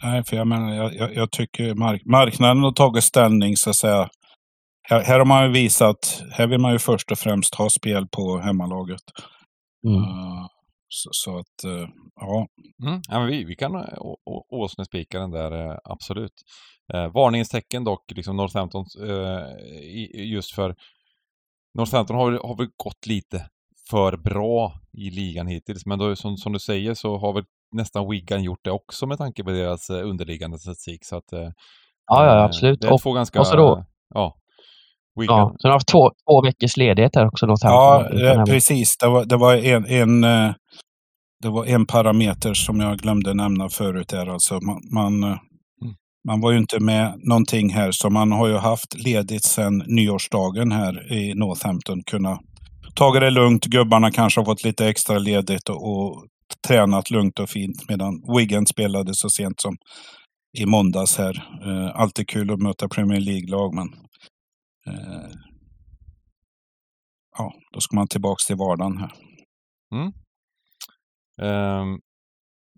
Nej, 0.03 0.25
för 0.25 0.37
jag 0.37 0.47
menar, 0.47 0.75
jag, 0.75 0.95
jag, 0.95 1.15
jag 1.15 1.31
tycker 1.31 1.75
mark 1.75 2.03
marknaden 2.05 2.63
har 2.63 2.73
tagit 2.73 3.05
ställning 3.05 3.57
så 3.57 3.71
att 3.71 3.77
säga. 3.77 4.09
Här, 4.89 5.01
här, 5.01 5.19
har 5.19 5.27
man 5.27 5.45
ju 5.47 5.53
visat, 5.53 6.23
här 6.31 6.47
vill 6.47 6.61
man 6.61 6.73
ju 6.73 6.79
först 6.79 7.11
och 7.11 7.19
främst 7.19 7.55
ha 7.55 7.71
spel 7.71 8.07
på 8.09 8.39
hemmalaget. 8.39 9.01
Mm. 9.87 9.97
Uh, 9.97 10.47
så, 10.95 11.09
så 11.13 11.39
att, 11.39 11.65
eh, 11.65 11.89
ja. 12.21 12.47
Mm, 12.87 13.01
ja 13.09 13.19
men 13.19 13.29
vi, 13.29 13.45
vi 13.45 13.57
kan 13.57 13.75
eh, 13.75 13.99
åsnespika 14.51 15.21
den 15.21 15.31
där, 15.31 15.53
eh, 15.53 15.77
absolut. 15.85 16.33
Eh, 16.95 17.13
varningens 17.13 17.49
tecken 17.49 17.85
dock, 17.85 18.13
liksom 18.15 18.37
Northampton, 18.37 18.85
eh, 19.07 19.47
just 20.33 20.55
för 20.55 20.75
Northampton 21.79 22.17
har, 22.17 22.33
har 22.33 22.57
väl 22.57 22.69
gått 22.77 23.07
lite 23.07 23.49
för 23.91 24.17
bra 24.17 24.73
i 24.99 25.11
ligan 25.11 25.47
hittills, 25.47 25.87
men 25.87 25.99
då, 25.99 26.17
som, 26.17 26.37
som 26.37 26.53
du 26.53 26.59
säger 26.59 26.95
så 26.95 27.19
har 27.19 27.33
väl 27.33 27.45
nästan 27.77 28.11
Wigan 28.11 28.43
gjort 28.43 28.65
det 28.65 28.71
också 28.71 29.07
med 29.07 29.19
tanke 29.19 29.45
på 29.45 29.51
deras 29.51 29.91
underliggande 29.91 30.59
statistik. 30.59 31.05
Så 31.05 31.17
att, 31.17 31.33
ja, 31.33 31.53
ja, 32.07 32.45
absolut. 32.45 32.81
Det 32.81 32.89
är 32.89 32.99
två 32.99 33.13
ganska... 33.13 33.41
Och 33.41 33.47
så 33.47 33.57
då, 33.57 33.85
ja, 34.15 34.35
Wigan. 35.21 35.39
Ja, 35.39 35.55
så 35.59 35.69
de 35.69 35.69
har 35.69 35.75
haft 35.75 35.89
två, 35.89 36.11
två 36.11 36.43
veckors 36.43 36.77
ledighet 36.77 37.17
här 37.17 37.27
också. 37.27 37.47
Ja, 37.63 38.45
precis. 38.47 38.97
Det 39.01 39.09
var, 39.09 39.25
det 39.25 39.37
var 39.37 39.55
en, 39.55 39.87
en 39.87 40.25
det 41.43 41.51
var 41.51 41.67
en 41.67 41.87
parameter 41.87 42.55
som 42.55 42.81
jag 42.81 42.99
glömde 42.99 43.35
nämna 43.35 43.69
förut. 43.69 44.09
Där. 44.09 44.27
Alltså 44.27 44.55
man, 44.61 44.81
man, 44.95 45.23
mm. 45.23 45.39
man 46.29 46.41
var 46.41 46.53
ju 46.53 46.59
inte 46.59 46.81
med 46.81 47.21
någonting 47.25 47.71
här, 47.71 47.93
så 47.93 48.11
man 48.11 48.33
har 48.33 48.49
ju 48.49 48.57
haft 48.57 48.95
ledigt 48.95 49.45
sedan 49.45 49.83
nyårsdagen 49.87 50.73
här 50.73 51.13
i 51.13 51.35
Northampton. 51.35 52.03
Kunna 52.03 52.39
ta 52.95 53.21
det 53.21 53.31
lugnt. 53.31 53.65
Gubbarna 53.65 54.11
kanske 54.11 54.41
har 54.41 54.45
fått 54.45 54.65
lite 54.65 54.87
extra 54.87 55.19
ledigt 55.19 55.69
och, 55.69 55.91
och 55.91 56.27
tränat 56.67 57.11
lugnt 57.11 57.39
och 57.39 57.51
fint 57.51 57.89
medan 57.89 58.23
Wigan 58.37 58.67
spelade 58.67 59.15
så 59.15 59.29
sent 59.29 59.61
som 59.61 59.77
i 60.59 60.67
måndags 60.67 61.19
här. 61.19 61.49
Eh, 61.67 62.01
alltid 62.01 62.29
kul 62.29 62.51
att 62.51 62.63
möta 62.63 62.89
Premier 62.89 63.21
League-lag, 63.21 63.75
men 63.75 63.89
eh, 64.87 65.31
ja, 67.39 67.53
då 67.73 67.81
ska 67.81 67.97
man 67.97 68.09
tillbaks 68.09 68.47
till 68.47 68.57
vardagen 68.57 68.99
här. 68.99 69.13
Mm. 69.95 70.13
Um, 71.43 72.01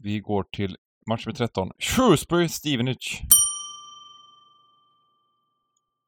vi 0.02 0.20
går 0.20 0.44
till 0.56 0.76
match 1.10 1.26
nummer 1.26 1.36
13. 1.36 1.70
Shrewsbury 1.78 2.48
Stevenage. 2.48 3.22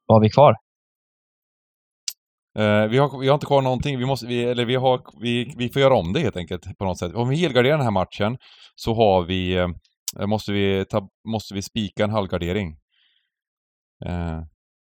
Vad 0.05 0.15
har 0.15 0.21
vi 0.21 0.29
kvar? 0.29 0.55
Uh, 2.59 2.89
vi, 2.89 2.97
har, 2.97 3.19
vi 3.19 3.27
har 3.27 3.33
inte 3.33 3.45
kvar 3.45 3.61
någonting. 3.61 3.99
Vi, 3.99 4.05
måste, 4.05 4.27
vi, 4.27 4.43
eller 4.43 4.65
vi, 4.65 4.75
har, 4.75 5.01
vi, 5.21 5.53
vi 5.57 5.69
får 5.69 5.81
göra 5.81 5.95
om 5.95 6.13
det 6.13 6.19
helt 6.19 6.37
enkelt 6.37 6.77
på 6.77 6.85
något 6.85 6.97
sätt. 6.97 7.13
Om 7.13 7.29
vi 7.29 7.35
helgarderar 7.35 7.77
den 7.77 7.85
här 7.85 7.91
matchen 7.91 8.37
så 8.75 8.93
har 8.93 9.25
vi, 9.25 9.59
uh, 9.59 10.27
måste 10.27 10.51
vi, 10.51 10.85
ta, 10.89 11.09
måste 11.27 11.53
vi 11.53 11.61
spika 11.61 12.03
en 12.03 12.09
halvgardering. 12.09 12.77
Uh, 14.05 14.41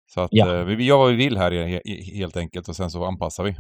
så 0.07 0.21
att 0.21 0.29
ja. 0.33 0.65
vi 0.65 0.85
gör 0.85 0.99
vad 0.99 1.11
vi 1.11 1.17
vill 1.17 1.37
här 1.37 1.81
helt 2.17 2.37
enkelt 2.37 2.69
och 2.69 2.77
sen 2.77 2.91
så 2.91 3.05
anpassar 3.05 3.45
vi. 3.45 3.57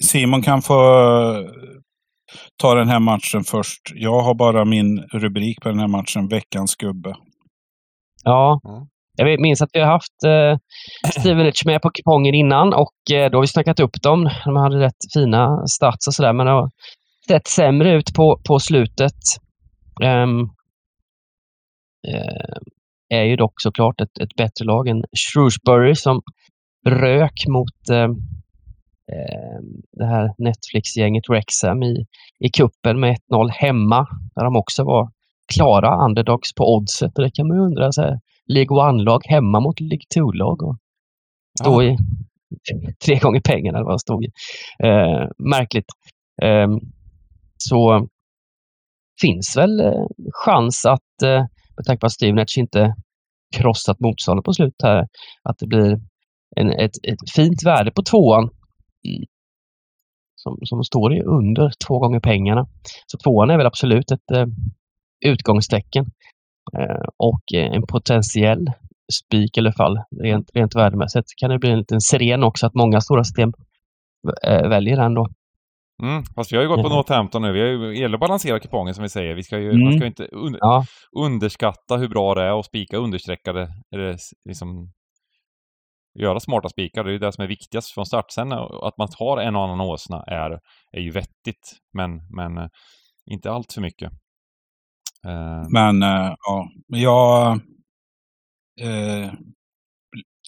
Simon 0.00 0.42
kan 0.42 0.62
få 0.62 0.74
ta 2.56 2.74
den 2.74 2.88
här 2.88 3.00
matchen 3.00 3.44
först. 3.44 3.80
Jag 3.94 4.20
har 4.22 4.34
bara 4.34 4.64
min 4.64 4.98
rubrik 4.98 5.60
på 5.62 5.68
den 5.68 5.78
här 5.78 5.88
matchen, 5.88 6.28
veckans 6.28 6.76
gubbe. 6.76 7.14
Ja, 8.24 8.60
mm. 8.68 8.86
jag 9.16 9.40
minns 9.40 9.62
att 9.62 9.70
vi 9.72 9.80
har 9.80 9.86
haft 9.86 10.24
eh, 10.26 10.58
Stevenage 11.20 11.62
med 11.66 11.82
på 11.82 11.90
kupongen 11.90 12.34
innan 12.34 12.72
och 12.74 13.14
eh, 13.16 13.30
då 13.30 13.36
har 13.36 13.40
vi 13.40 13.46
snackat 13.46 13.80
upp 13.80 14.02
dem. 14.02 14.30
De 14.44 14.56
hade 14.56 14.80
rätt 14.80 15.12
fina 15.14 15.66
stats 15.66 16.06
och 16.06 16.14
sådär, 16.14 16.32
men 16.32 16.46
det 16.46 16.52
har 16.52 16.70
sett 17.28 17.46
sämre 17.46 17.92
ut 17.92 18.14
på, 18.14 18.40
på 18.48 18.58
slutet. 18.58 19.20
Um, 20.02 20.40
eh, 22.08 23.18
är 23.18 23.22
ju 23.22 23.36
dock 23.36 23.60
såklart 23.60 24.00
ett, 24.00 24.18
ett 24.20 24.36
bättre 24.36 24.64
lag 24.64 24.88
än 24.88 25.04
Shrewsbury 25.16 25.94
som 25.94 26.22
rök 26.86 27.46
mot 27.48 27.88
eh, 27.90 28.08
det 29.92 30.06
här 30.06 30.34
Netflix-gänget 30.38 31.28
Wrexham 31.28 31.82
i, 31.82 32.06
i 32.38 32.48
kuppen 32.48 33.00
med 33.00 33.16
1-0 33.30 33.48
hemma, 33.50 34.06
där 34.34 34.44
de 34.44 34.56
också 34.56 34.84
var 34.84 35.10
klara 35.54 36.04
underdogs 36.04 36.54
på 36.54 36.74
oddset. 36.74 37.18
Och 37.18 37.24
det 37.24 37.30
kan 37.30 37.48
man 37.48 37.56
ju 37.56 37.62
undra, 37.62 37.92
så 37.92 38.02
här, 38.02 38.18
League 38.46 38.76
One-lag 38.76 39.20
hemma 39.24 39.60
mot 39.60 39.80
League 39.80 40.06
2-lag 40.16 40.62
och 40.62 40.76
stå 41.60 41.82
ja. 41.82 41.90
i 41.90 41.96
tre 43.04 43.18
gånger 43.18 43.40
pengarna 43.40 43.78
eller 43.78 43.86
vad 43.86 43.94
det 43.94 43.98
stod. 43.98 44.24
Eh, 44.84 45.28
märkligt. 45.38 45.86
Eh, 46.42 46.68
så 47.56 48.08
finns 49.20 49.56
väl 49.56 49.80
eh, 49.80 50.06
chans 50.44 50.86
att, 50.86 51.22
eh, 51.22 51.44
med 51.76 51.84
tanke 51.86 52.00
på 52.00 52.06
att 52.06 52.12
Stevenage 52.12 52.58
inte 52.58 52.94
krossat 53.56 54.00
motståndet 54.00 54.44
på 54.44 54.52
slutet 54.52 54.82
här, 54.82 55.06
att 55.42 55.58
det 55.58 55.66
blir 55.66 55.98
en, 56.56 56.72
ett, 56.72 56.96
ett 57.08 57.30
fint 57.36 57.62
värde 57.64 57.90
på 57.90 58.02
tvåan. 58.02 58.50
Mm. 59.08 59.24
Som, 60.36 60.58
som 60.62 60.84
står 60.84 61.14
i 61.14 61.20
under 61.22 61.72
två 61.86 61.98
gånger 61.98 62.20
pengarna. 62.20 62.66
Så 63.06 63.18
tvåan 63.18 63.50
är 63.50 63.56
väl 63.56 63.66
absolut 63.66 64.10
ett 64.10 64.30
eh, 64.30 64.46
utgångstecken. 65.26 66.06
Eh, 66.78 67.06
och 67.16 67.42
en 67.54 67.86
potentiell 67.86 68.70
spik 69.12 69.58
alla 69.58 69.72
fall, 69.72 69.98
rent, 70.22 70.50
rent 70.54 70.76
värdemässigt. 70.76 71.28
kan 71.40 71.50
det 71.50 71.58
bli 71.58 71.70
en 71.70 71.78
liten 71.78 72.00
siren 72.00 72.44
också 72.44 72.66
att 72.66 72.74
många 72.74 73.00
stora 73.00 73.24
system 73.24 73.52
äh, 74.46 74.68
väljer 74.68 74.96
den 74.96 75.14
då. 75.14 75.28
Mm, 76.02 76.24
fast 76.24 76.52
vi 76.52 76.56
har 76.56 76.62
ju 76.62 76.68
gått 76.68 76.82
på 76.82 76.88
ja. 76.88 76.94
Northampton 76.94 77.42
nu. 77.42 77.52
Vi 77.52 77.60
har 77.60 77.66
ju 77.66 78.00
gäller 78.00 78.16
att 78.16 78.20
balansera 78.20 78.60
kupongen 78.60 78.94
som 78.94 79.02
vi 79.02 79.08
säger. 79.08 79.34
Vi 79.34 79.42
ska 79.42 79.58
ju, 79.58 79.70
mm. 79.70 79.84
Man 79.84 79.92
ska 79.92 80.06
inte 80.06 80.28
un 80.32 80.56
ja. 80.60 80.84
underskatta 81.16 81.96
hur 81.96 82.08
bra 82.08 82.34
det 82.34 82.42
är 82.42 82.58
att 82.58 82.66
spika 82.66 82.96
understreckade, 82.96 83.68
eller 83.94 84.16
liksom 84.48 84.92
göra 86.22 86.40
smarta 86.40 86.68
spikar. 86.68 87.04
Det 87.04 87.14
är 87.14 87.18
det 87.18 87.32
som 87.32 87.44
är 87.44 87.48
viktigast 87.48 87.90
från 87.94 88.06
start. 88.06 88.30
Sen 88.30 88.52
eh, 88.52 88.58
att 88.58 88.98
man 88.98 89.08
tar 89.18 89.38
en 89.38 89.56
och 89.56 89.62
annan 89.62 89.80
åsna 89.80 90.24
är, 90.26 90.58
är 90.92 91.00
ju 91.00 91.10
vettigt, 91.10 91.72
men, 91.92 92.10
men 92.36 92.58
eh, 92.58 92.68
inte 93.30 93.50
allt 93.50 93.72
för 93.72 93.80
mycket. 93.80 94.12
Eh. 95.26 95.68
Men 95.70 96.02
ja, 96.46 96.68
jag 96.86 97.60
Eh, 98.80 99.32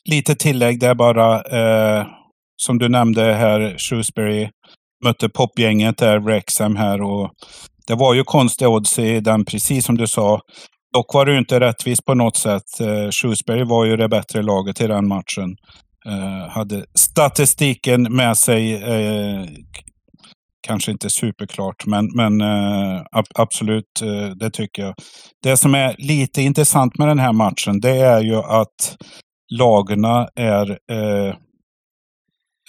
lite 0.04 0.34
tillägg 0.34 0.80
där 0.80 0.94
bara. 0.94 1.42
Eh, 1.42 2.06
som 2.56 2.78
du 2.78 2.88
nämnde 2.88 3.22
här, 3.22 3.78
Shrewsbury 3.78 4.50
mötte 5.04 5.28
popgänget 5.28 5.98
där, 5.98 6.18
Wrexham 6.18 6.76
här. 6.76 7.02
Och 7.02 7.30
det 7.86 7.94
var 7.94 8.14
ju 8.14 8.24
konstiga 8.24 8.68
odds 8.68 8.98
i 8.98 9.20
den, 9.20 9.44
precis 9.44 9.84
som 9.84 9.96
du 9.96 10.06
sa. 10.06 10.40
Dock 10.96 11.14
var 11.14 11.26
det 11.26 11.32
ju 11.32 11.38
inte 11.38 11.60
rättvist 11.60 12.04
på 12.04 12.14
något 12.14 12.36
sätt. 12.36 12.80
Eh, 12.80 13.10
Shrewsbury 13.10 13.64
var 13.64 13.84
ju 13.84 13.96
det 13.96 14.08
bättre 14.08 14.42
laget 14.42 14.80
i 14.80 14.86
den 14.86 15.08
matchen. 15.08 15.56
Eh, 16.06 16.48
hade 16.50 16.84
statistiken 16.98 18.02
med 18.02 18.36
sig. 18.36 18.82
Eh, 18.82 19.46
kanske 20.66 20.90
inte 20.92 21.10
superklart, 21.10 21.86
men, 21.86 22.06
men 22.14 22.40
eh, 22.40 23.02
absolut, 23.34 24.02
eh, 24.02 24.30
det 24.30 24.50
tycker 24.50 24.82
jag. 24.82 24.94
Det 25.42 25.56
som 25.56 25.74
är 25.74 25.94
lite 25.98 26.42
intressant 26.42 26.98
med 26.98 27.08
den 27.08 27.18
här 27.18 27.32
matchen, 27.32 27.80
det 27.80 27.96
är 27.98 28.20
ju 28.20 28.36
att 28.36 28.96
lagarna 29.52 30.28
är 30.34 30.78
eh, 30.92 31.28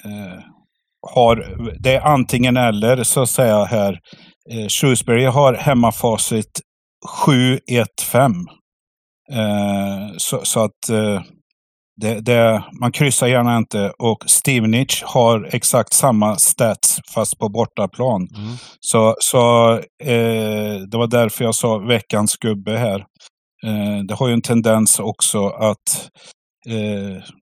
eh 0.05 0.39
har, 1.13 1.57
det 1.79 1.95
är 1.95 2.01
antingen 2.01 2.57
eller 2.57 3.03
så 3.03 3.21
att 3.21 3.29
säga 3.29 3.63
här. 3.63 3.99
Eh, 4.51 4.67
Shrewsbury 4.67 5.25
har 5.25 5.53
hemmafacit 5.53 6.61
7-1-5. 7.07 8.45
Eh, 9.31 10.17
så, 10.17 10.39
så, 10.43 10.59
att 10.59 10.89
eh, 10.89 11.21
det, 12.01 12.21
det, 12.21 12.63
man 12.79 12.91
kryssar 12.91 13.27
gärna 13.27 13.57
inte 13.57 13.91
och 13.99 14.23
Stevenage 14.27 15.03
har 15.05 15.49
exakt 15.53 15.93
samma 15.93 16.35
stats 16.35 16.99
fast 17.13 17.39
på 17.39 17.49
bortaplan. 17.49 18.27
Mm. 18.35 18.55
Så, 18.79 19.15
så 19.19 19.73
eh, 20.03 20.81
det 20.91 20.97
var 20.97 21.07
därför 21.07 21.43
jag 21.43 21.55
sa 21.55 21.77
veckans 21.77 22.38
gubbe 22.38 22.77
här. 22.77 22.99
Eh, 23.65 24.03
det 24.07 24.13
har 24.13 24.27
ju 24.27 24.34
en 24.34 24.41
tendens 24.41 24.99
också 24.99 25.47
att 25.47 26.09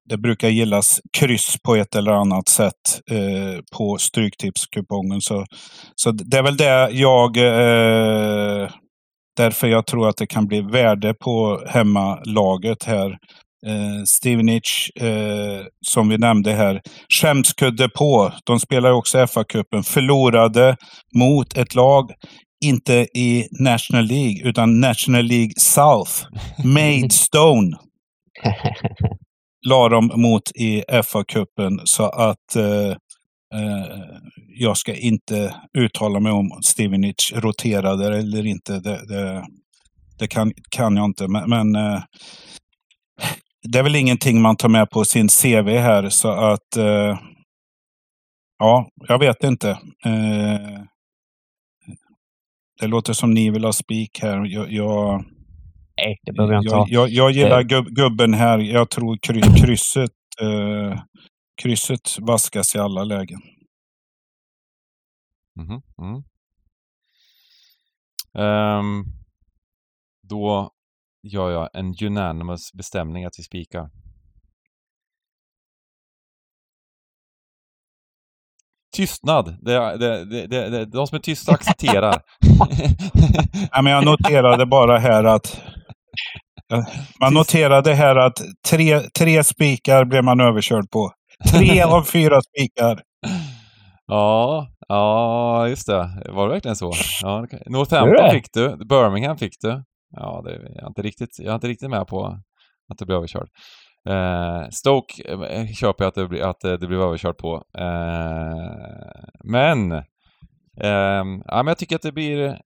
det 0.10 0.18
brukar 0.18 0.50
gillas 0.50 1.02
kryss 1.18 1.58
på 1.64 1.76
ett 1.76 1.96
eller 1.96 2.12
annat 2.12 2.50
sätt 2.50 3.02
på 3.78 3.98
Stryktipskupongen. 3.98 5.22
Så, 5.22 5.46
så 5.96 6.12
det 6.12 6.38
är 6.38 6.44
väl 6.44 6.58
det 6.58 6.90
jag 6.92 7.38
Därför 9.38 9.68
jag 9.68 9.88
tror 9.88 10.10
att 10.10 10.18
det 10.18 10.28
kan 10.28 10.48
bli 10.48 10.62
värde 10.62 11.14
på 11.14 11.64
hemmalaget 11.68 12.84
här. 12.84 13.10
Eh, 13.68 14.03
Stevenage, 14.07 14.91
eh, 15.02 15.66
som 15.88 16.10
vi 16.10 16.18
nämnde 16.18 16.52
här, 16.52 16.82
skämskudde 17.10 17.90
på. 17.90 18.32
De 18.45 18.60
spelar 18.60 18.91
också 18.91 19.18
FA-cupen. 19.18 19.84
Förlorade 19.84 20.78
mot 21.16 21.57
ett 21.57 21.76
lag, 21.76 22.12
inte 22.66 22.94
i 23.14 23.48
National 23.60 24.06
League, 24.06 24.49
utan 24.49 24.80
National 24.80 25.24
League 25.24 25.53
South. 25.60 26.12
Maidstone 26.64 27.78
la 29.68 29.90
de 29.90 30.12
mot 30.16 30.52
i 30.56 30.84
FA-cupen. 31.03 31.80
Så 31.84 32.03
att 32.03 32.56
eh, 32.56 32.95
jag 34.48 34.77
ska 34.77 34.95
inte 34.95 35.56
uttala 35.77 36.19
mig 36.19 36.32
om 36.32 36.60
Stevenage 36.64 37.34
roterade 37.36 38.18
eller 38.18 38.45
inte. 38.45 38.80
Det, 38.80 39.07
det, 39.07 39.45
det 40.19 40.27
kan, 40.27 40.53
kan 40.69 40.98
jag 40.98 41.06
inte. 41.06 41.27
Men, 41.27 41.49
men 41.49 41.76
eh, 41.76 42.03
det 43.64 43.80
är 43.80 43.84
väl 43.84 43.95
ingenting 43.95 44.41
man 44.41 44.56
tar 44.56 44.69
med 44.69 44.90
på 44.90 45.06
sin 45.06 45.27
CV 45.27 45.69
här 45.69 46.10
så 46.10 46.30
att 46.30 46.77
eh, 46.77 47.19
ja, 48.60 48.90
jag 49.07 49.19
vet 49.19 49.44
inte. 49.44 49.69
Eh, 50.06 50.82
det 52.80 52.88
låter 52.88 53.14
som 53.14 53.32
ni 53.32 53.49
vill 53.49 53.64
ha 53.64 53.73
spik 53.73 54.19
här. 54.22 54.45
Jag, 54.45 54.72
jag, 54.72 55.26
Nej, 55.98 56.19
det 56.23 56.34
behöver 56.34 56.53
jag 56.53 56.64
inte 56.64 56.76
ha. 56.76 56.86
Jag, 56.90 57.10
jag 57.10 57.32
gillar 57.32 57.64
gubb, 57.64 57.88
gubben 57.88 58.34
här. 58.34 58.60
Jag 58.60 58.90
tror 58.90 59.18
kry, 59.22 59.41
krysset, 59.41 60.11
eh, 60.41 60.99
krysset 61.61 62.19
vaskas 62.19 62.76
i 62.76 62.80
alla 62.80 63.03
lägen. 63.03 63.40
Mm 65.60 65.68
-hmm. 65.69 65.82
mm. 66.02 66.23
Um, 68.38 69.06
då 70.30 70.72
gör 71.23 71.52
jag 71.52 71.69
en 71.73 71.94
unanimous 72.03 72.73
bestämning 72.73 73.26
att 73.26 73.34
vi 73.38 73.44
spikar. 73.44 73.90
Tystnad. 78.95 79.57
Det, 79.61 79.98
det, 79.98 80.26
det, 80.48 80.69
det, 80.69 80.86
de 80.86 81.07
som 81.07 81.15
är 81.15 81.19
tysta 81.19 81.52
accepterar. 81.52 82.22
ja, 83.72 83.82
men 83.82 83.94
jag 83.94 84.06
noterade 84.06 84.65
bara 84.65 84.98
här 84.98 85.23
att 85.23 85.61
man 87.19 87.34
noterade 87.34 87.94
här 87.94 88.15
att 88.15 88.38
tre, 88.69 88.99
tre 88.99 89.44
spikar 89.44 90.06
blev 90.06 90.23
man 90.23 90.40
överkörd 90.40 90.90
på. 90.91 91.11
Tre 91.52 91.82
av 91.82 92.03
fyra 92.03 92.41
spikar. 92.41 93.02
Ja, 94.07 94.68
ja 94.88 95.68
just 95.68 95.88
det. 95.88 96.24
Var 96.30 96.48
det 96.48 96.53
verkligen 96.53 96.76
så? 96.76 96.91
Ja, 97.22 97.48
Northampton 97.66 98.32
fick 98.32 98.53
du, 98.53 98.78
Birmingham 98.86 99.38
fick 99.38 99.53
du. 99.62 99.84
Ja, 100.12 100.41
det, 100.45 100.52
jag, 100.52 100.84
är 100.84 100.88
inte 100.88 101.02
riktigt, 101.02 101.40
jag 101.40 101.48
är 101.48 101.56
inte 101.56 101.68
riktigt 101.68 101.90
med 101.90 102.07
på 102.07 102.26
att 102.91 102.98
det 102.98 103.06
blir 103.06 103.16
överkörd. 103.16 103.49
Eh, 104.10 104.70
Stoke 104.70 105.24
eh, 105.24 105.68
köper 105.68 106.03
jag 106.03 106.07
att 106.07 106.30
det, 106.30 106.49
att 106.49 106.80
det 106.80 106.88
blir 106.88 106.99
överkört 106.99 107.38
på. 107.38 107.64
Eh, 107.78 109.24
men, 109.44 109.91
eh, 109.91 111.24
ja, 111.45 111.64
men 111.64 111.68
jag 111.68 111.78
tycker 111.78 111.95
att 111.95 112.02
det 112.02 112.12
blir... 112.12 112.62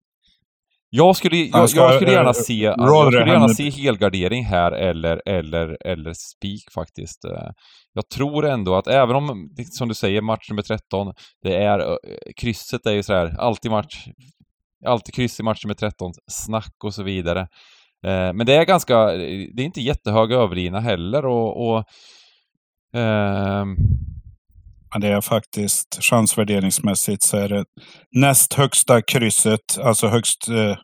Jag 0.90 1.16
skulle, 1.16 1.36
jag, 1.36 1.68
jag 1.74 1.94
skulle 1.94 2.12
gärna 2.12 2.34
se, 2.34 2.54
jag 2.54 3.06
skulle 3.06 3.32
gärna 3.32 3.48
se 3.48 3.70
helgardering 3.70 4.44
här 4.44 4.72
eller, 4.72 5.22
eller, 5.26 5.86
eller 5.86 6.12
spik 6.12 6.70
faktiskt. 6.74 7.24
Eh, 7.24 7.50
jag 7.92 8.08
tror 8.08 8.46
ändå 8.46 8.74
att 8.74 8.86
även 8.86 9.16
om, 9.16 9.50
som 9.70 9.88
du 9.88 9.94
säger, 9.94 10.20
match 10.20 10.50
nummer 10.50 10.62
13, 10.62 11.12
det 11.42 11.56
är, 11.56 11.78
eh, 11.78 11.96
krysset 12.36 12.86
är 12.86 12.92
ju 12.92 13.02
sådär, 13.02 13.36
alltid 13.38 13.70
match 13.70 14.08
alltid 14.86 15.14
kryss 15.14 15.40
i 15.40 15.42
matcher 15.42 15.66
med 15.66 15.76
13, 15.76 16.12
snack 16.30 16.84
och 16.84 16.94
så 16.94 17.02
vidare. 17.02 17.40
Eh, 18.06 18.32
men 18.32 18.46
det 18.46 18.54
är 18.54 18.64
ganska, 18.64 19.06
det 19.06 19.62
är 19.62 19.64
inte 19.64 19.80
jättehöga 19.80 20.36
överlina 20.36 20.80
heller 20.80 21.26
och, 21.26 21.68
och 21.68 21.84
eh... 23.00 23.64
Ja, 24.90 24.98
det 24.98 25.08
är 25.08 25.20
faktiskt 25.20 25.98
chansvärderingsmässigt 26.00 27.22
så 27.22 27.36
är 27.36 27.48
det 27.48 27.64
näst 28.16 28.54
högsta 28.54 29.02
krysset, 29.02 29.78
alltså 29.82 30.08
högst, 30.08 30.48
eh, 30.48 30.76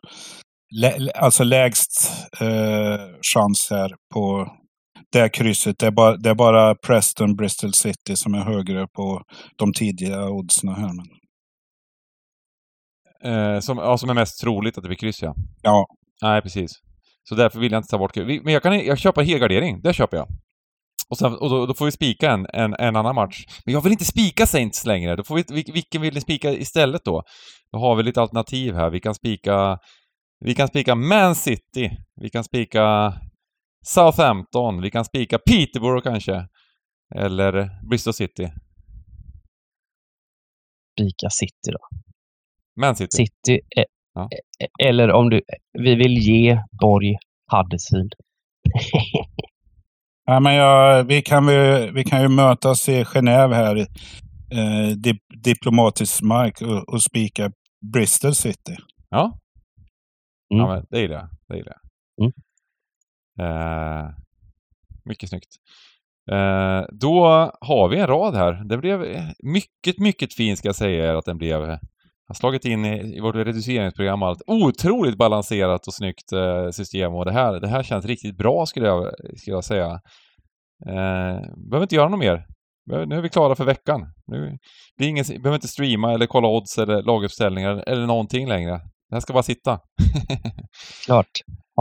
lä, 0.75 1.11
alltså 1.15 1.43
lägst 1.43 2.11
eh, 2.41 2.99
chans 3.33 3.67
här 3.69 3.95
på 4.13 4.47
det 5.11 5.29
krysset. 5.29 5.79
Det 5.79 5.85
är, 5.87 5.91
bara, 5.91 6.17
det 6.17 6.29
är 6.29 6.35
bara 6.35 6.75
Preston, 6.75 7.35
Bristol 7.35 7.73
City 7.73 8.15
som 8.15 8.33
är 8.33 8.43
högre 8.43 8.87
på 8.87 9.21
de 9.57 9.73
tidiga 9.73 10.29
oddsen 10.29 10.69
här. 10.69 10.91
Men... 10.93 11.05
Eh, 13.23 13.59
som, 13.59 13.77
ja, 13.77 13.97
som 13.97 14.09
är 14.09 14.13
mest 14.13 14.41
troligt 14.41 14.77
att 14.77 14.83
det 14.83 14.87
blir 14.87 14.97
kryss 14.97 15.21
ja. 15.21 15.35
Ja. 15.61 15.85
Nej, 16.21 16.41
precis. 16.41 16.71
Så 17.29 17.35
därför 17.35 17.59
vill 17.59 17.71
jag 17.71 17.79
inte 17.79 17.89
ta 17.89 17.97
bort 17.97 18.13
kryss. 18.13 18.41
Men 18.43 18.53
jag 18.53 18.63
kan 18.63 18.85
jag 18.85 18.97
köper 18.99 19.23
helgardering, 19.23 19.81
det 19.81 19.93
köper 19.93 20.17
jag. 20.17 20.27
Och, 21.09 21.17
sen, 21.17 21.33
och 21.33 21.49
då, 21.49 21.65
då, 21.65 21.73
får 21.73 21.85
vi 21.85 21.91
spika 21.91 22.31
en, 22.31 22.45
en, 22.53 22.73
en, 22.73 22.95
annan 22.95 23.15
match. 23.15 23.45
Men 23.65 23.73
jag 23.73 23.81
vill 23.81 23.91
inte 23.91 24.05
spika 24.05 24.45
Saints 24.45 24.85
längre. 24.85 25.15
Då 25.15 25.23
får 25.23 25.35
vi, 25.35 25.63
vilken 25.73 26.01
vill 26.01 26.13
ni 26.13 26.21
spika 26.21 26.51
istället 26.51 27.01
då? 27.05 27.23
Då 27.71 27.79
har 27.79 27.95
vi 27.95 28.03
lite 28.03 28.21
alternativ 28.21 28.73
här. 28.73 28.89
Vi 28.89 28.99
kan 28.99 29.15
spika... 29.15 29.79
Vi 30.39 30.55
kan 30.55 30.67
spika 30.67 30.95
Man 30.95 31.35
City. 31.35 31.91
Vi 32.21 32.29
kan 32.29 32.43
spika 32.43 33.13
Southampton. 33.85 34.81
Vi 34.81 34.91
kan 34.91 35.05
spika 35.05 35.37
Peterborough 35.37 36.03
kanske. 36.03 36.47
Eller 37.15 37.69
Bristol 37.89 38.13
City? 38.13 38.51
Spika 40.93 41.29
City 41.29 41.71
då. 41.71 41.97
Man 42.81 42.95
City? 42.95 43.17
City. 43.17 43.59
Eh, 43.77 43.83
Ja. 44.15 44.29
eh, 44.59 44.87
Eller 44.87 45.11
om 45.11 45.29
du... 45.29 45.41
Vi 45.73 45.95
vill 45.95 46.17
ge 46.17 46.61
Borg 46.81 47.15
Huddersfield. 47.51 48.13
Ja, 50.25 50.39
men 50.39 50.55
jag, 50.55 51.03
vi, 51.03 51.21
kan, 51.21 51.45
vi, 51.45 51.91
vi 51.93 52.03
kan 52.03 52.21
ju 52.21 52.27
mötas 52.27 52.89
i 52.89 53.03
Genève 53.03 53.53
här, 53.53 53.75
eh, 53.75 54.95
dip, 54.97 55.17
diplomatisk 55.43 56.21
mark 56.21 56.61
och, 56.61 56.89
och 56.93 57.03
spika 57.03 57.51
Bristol 57.93 58.35
City. 58.35 58.77
Ja. 59.09 59.39
Mm. 60.53 60.65
ja 60.65 60.67
men 60.67 60.85
det 60.89 60.99
gillar 60.99 61.15
jag. 61.15 61.29
Det 61.47 61.57
gillar 61.57 61.73
jag. 61.75 62.25
Mm. 62.25 62.33
Eh, 63.39 64.09
mycket 65.03 65.29
snyggt. 65.29 65.55
Eh, 66.31 66.83
då 66.91 67.25
har 67.61 67.89
vi 67.89 67.99
en 67.99 68.07
rad 68.07 68.35
här. 68.35 68.53
Det 68.53 68.77
blev 68.77 69.03
eh, 69.03 69.23
mycket, 69.43 69.99
mycket 69.99 70.33
fin 70.33 70.57
ska 70.57 70.67
jag 70.67 70.75
säga 70.75 71.05
er 71.05 71.15
att 71.15 71.25
den 71.25 71.37
blev. 71.37 71.79
Har 72.27 72.35
slagit 72.35 72.65
in 72.65 72.85
i, 72.85 73.17
i 73.17 73.19
vårt 73.19 73.35
reduceringsprogram 73.35 74.23
allt. 74.23 74.41
Otroligt 74.47 75.17
balanserat 75.17 75.87
och 75.87 75.93
snyggt 75.93 76.31
eh, 76.31 76.69
system 76.69 77.13
och 77.13 77.25
det 77.25 77.31
här, 77.31 77.59
det 77.59 77.67
här 77.67 77.83
känns 77.83 78.05
riktigt 78.05 78.37
bra 78.37 78.65
skulle 78.65 78.87
jag, 78.87 79.13
skulle 79.37 79.55
jag 79.55 79.63
säga. 79.63 79.91
Eh, 80.89 81.39
behöver 81.69 81.81
inte 81.81 81.95
göra 81.95 82.09
något 82.09 82.19
mer. 82.19 82.45
Nu 83.07 83.15
är 83.15 83.21
vi 83.21 83.29
klara 83.29 83.55
för 83.55 83.65
veckan. 83.65 84.01
Nu 84.27 84.57
blir 84.97 85.07
ingen, 85.07 85.25
behöver 85.27 85.55
inte 85.55 85.67
streama 85.67 86.13
eller 86.13 86.25
kolla 86.25 86.47
odds 86.47 86.77
eller 86.77 87.03
laguppställningar 87.03 87.83
eller 87.87 88.05
någonting 88.05 88.47
längre. 88.47 88.71
Det 89.09 89.15
här 89.15 89.19
ska 89.19 89.33
bara 89.33 89.43
sitta. 89.43 89.79
Klart. 91.05 91.31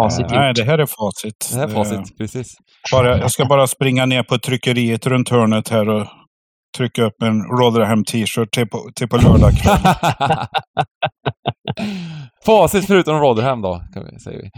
Facit 0.01 0.33
Eh, 0.33 0.39
Nej, 0.39 0.55
det 0.55 0.65
här 0.65 0.79
är 0.79 0.87
facit. 0.87 1.51
Det 1.53 1.59
här 1.59 1.69
är 1.69 1.71
Eh, 1.71 1.75
facit, 1.75 2.19
precis. 2.19 2.55
Bara, 2.93 3.19
jag 3.19 3.31
ska 3.31 3.45
bara 3.45 3.67
springa 3.67 4.07
ner 4.07 4.23
på 4.23 4.39
tryckeriet 4.39 5.07
runt 5.07 5.29
hörnet 5.29 5.69
här 5.69 5.89
och 5.89 6.07
trycka 6.77 7.03
upp 7.05 7.23
en 7.23 7.43
Rotherham 7.43 8.05
t-shirt 8.05 8.51
till 8.51 8.69
på, 8.69 8.91
till 8.95 9.09
på 9.09 9.17
lördag 9.17 9.53
kväll. 9.53 9.79
Facit 12.47 12.87
förutom 12.87 13.21
Rotherham 13.21 13.63
då, 13.63 13.83
säger 14.25 14.43
vi. 14.43 14.51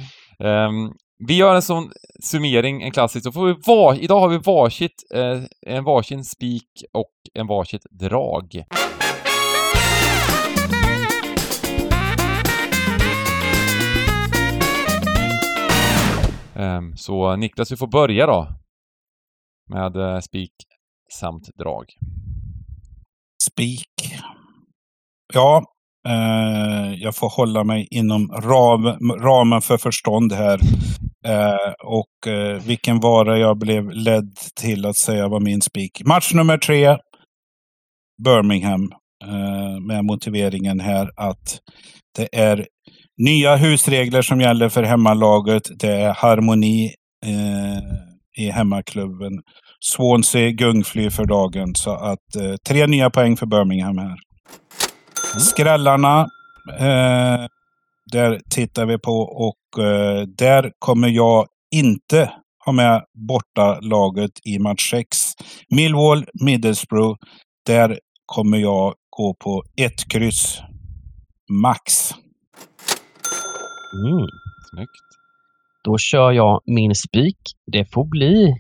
Um, 0.47 0.93
vi 1.27 1.37
gör 1.37 1.55
en 1.55 1.63
sån 1.63 1.91
summering, 2.23 2.83
en 2.83 2.91
klassisk. 2.91 3.25
Så 3.25 3.33
får 3.33 3.47
vi 3.47 3.55
var, 3.67 3.95
idag 3.95 4.21
har 4.21 4.29
vi 4.29 4.39
varsitt, 4.39 5.03
eh, 5.15 5.43
en 5.67 5.85
varsin 5.85 6.25
spik 6.25 6.69
och 6.93 7.13
en 7.35 7.47
varsitt 7.47 7.83
drag. 7.91 8.65
Um, 16.55 16.97
så 16.97 17.37
Niklas, 17.37 17.73
vi 17.73 17.77
får 17.77 17.87
börja 17.87 18.27
då. 18.27 18.49
Med 19.69 19.97
eh, 19.97 20.21
spik 20.21 20.53
samt 21.13 21.49
drag. 21.59 21.85
Spik. 23.51 24.17
Ja, 25.35 25.65
eh, 26.09 26.95
jag 26.95 27.17
får 27.17 27.29
hålla 27.29 27.65
mig 27.65 27.89
inom 27.91 28.29
ram, 28.33 28.85
ramen 29.21 29.63
för 29.63 29.77
förstånd 29.77 30.33
här. 30.33 30.61
Eh, 31.27 31.73
och 31.85 32.33
eh, 32.33 32.63
vilken 32.63 33.01
vara 33.01 33.39
jag 33.39 33.59
blev 33.59 33.91
ledd 33.91 34.37
till 34.61 34.87
att 34.87 34.97
säga 34.97 35.29
var 35.29 35.41
min 35.41 35.63
spik. 35.63 36.03
Match 36.05 36.35
nummer 36.35 36.59
tre. 36.59 36.97
Birmingham. 38.25 38.93
Eh, 39.25 39.81
med 39.81 40.05
motiveringen 40.05 40.81
här 40.81 41.11
att 41.17 41.59
det 42.17 42.29
är 42.33 42.67
nya 43.19 43.57
husregler 43.57 44.23
som 44.23 44.41
gäller 44.41 44.69
för 44.69 44.83
hemmalaget. 44.83 45.63
Det 45.79 45.93
är 45.93 46.13
harmoni 46.13 46.95
eh, 47.27 48.45
i 48.45 48.51
hemmaklubben. 48.51 49.33
Swansea 49.93 50.51
gungfly 50.51 51.11
för 51.11 51.25
dagen. 51.25 51.75
Så 51.75 51.91
att 51.91 52.37
eh, 52.37 52.55
tre 52.69 52.87
nya 52.87 53.11
poäng 53.11 53.37
för 53.37 53.47
Birmingham 53.47 53.99
här. 53.99 54.17
Skrällarna. 55.39 56.21
Eh, 56.79 57.47
där 58.13 58.41
tittar 58.51 58.87
vi 58.87 58.99
på 58.99 59.21
och 59.21 59.85
eh, 59.85 60.23
där 60.23 60.73
kommer 60.79 61.09
jag 61.09 61.47
inte 61.75 62.31
ha 62.65 62.73
med 62.73 63.03
borta 63.29 63.81
laget 63.81 64.31
i 64.45 64.59
match 64.59 64.91
6. 64.91 65.19
Millwall, 65.71 66.25
Middlesbrough. 66.45 67.17
Där 67.67 67.99
kommer 68.27 68.59
jag 68.59 68.95
gå 69.11 69.35
på 69.35 69.63
ett 69.77 70.09
kryss. 70.09 70.61
Max. 71.63 72.11
Mm. 74.07 74.27
Snyggt. 74.71 75.07
Då 75.85 75.99
kör 75.99 76.33
jag 76.33 76.61
min 76.67 76.95
spik. 76.95 77.39
Det 77.73 77.93
får 77.93 78.05
bli 78.05 78.55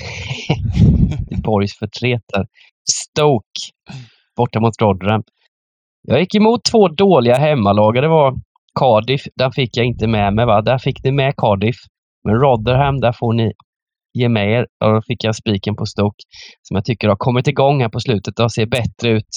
Borgs 1.44 1.78
förtretar. 1.78 2.46
Stoke 2.90 3.60
borta 4.36 4.60
mot 4.60 4.80
Rotherham. 4.80 5.22
Jag 6.02 6.20
gick 6.20 6.34
emot 6.34 6.64
två 6.64 6.88
dåliga 6.88 7.34
hemmalag. 7.36 7.94
Det 7.94 8.08
var 8.08 8.34
Cardiff. 8.80 9.22
Den 9.36 9.52
fick 9.52 9.76
jag 9.76 9.86
inte 9.86 10.06
med 10.06 10.34
mig. 10.34 10.46
Va? 10.46 10.62
Där 10.62 10.78
fick 10.78 11.04
ni 11.04 11.12
med 11.12 11.34
Cardiff. 11.36 11.76
Men 12.24 12.34
Rotherham, 12.34 13.00
där 13.00 13.12
får 13.12 13.32
ni 13.32 13.52
ge 14.14 14.28
med 14.28 14.50
er. 14.50 14.66
Och 14.84 14.94
då 14.94 15.02
fick 15.02 15.24
jag 15.24 15.36
spiken 15.36 15.76
på 15.76 15.86
Stoke 15.86 16.22
som 16.62 16.74
jag 16.74 16.84
tycker 16.84 17.08
har 17.08 17.16
kommit 17.16 17.48
igång 17.48 17.80
här 17.80 17.88
på 17.88 18.00
slutet 18.00 18.40
och 18.40 18.52
ser 18.52 18.66
bättre 18.66 19.08
ut. 19.08 19.32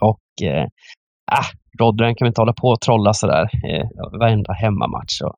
Och 0.00 0.46
eh, 0.48 0.64
ah, 1.32 1.46
Rotherham 1.80 2.14
kan 2.14 2.24
vi 2.24 2.28
inte 2.28 2.40
hålla 2.40 2.52
på 2.52 2.68
och 2.68 2.80
trolla 2.80 3.12
sådär. 3.12 3.42
Eh, 3.42 3.86
varenda 4.20 4.52
hemmamatch. 4.52 5.20
Och, 5.24 5.34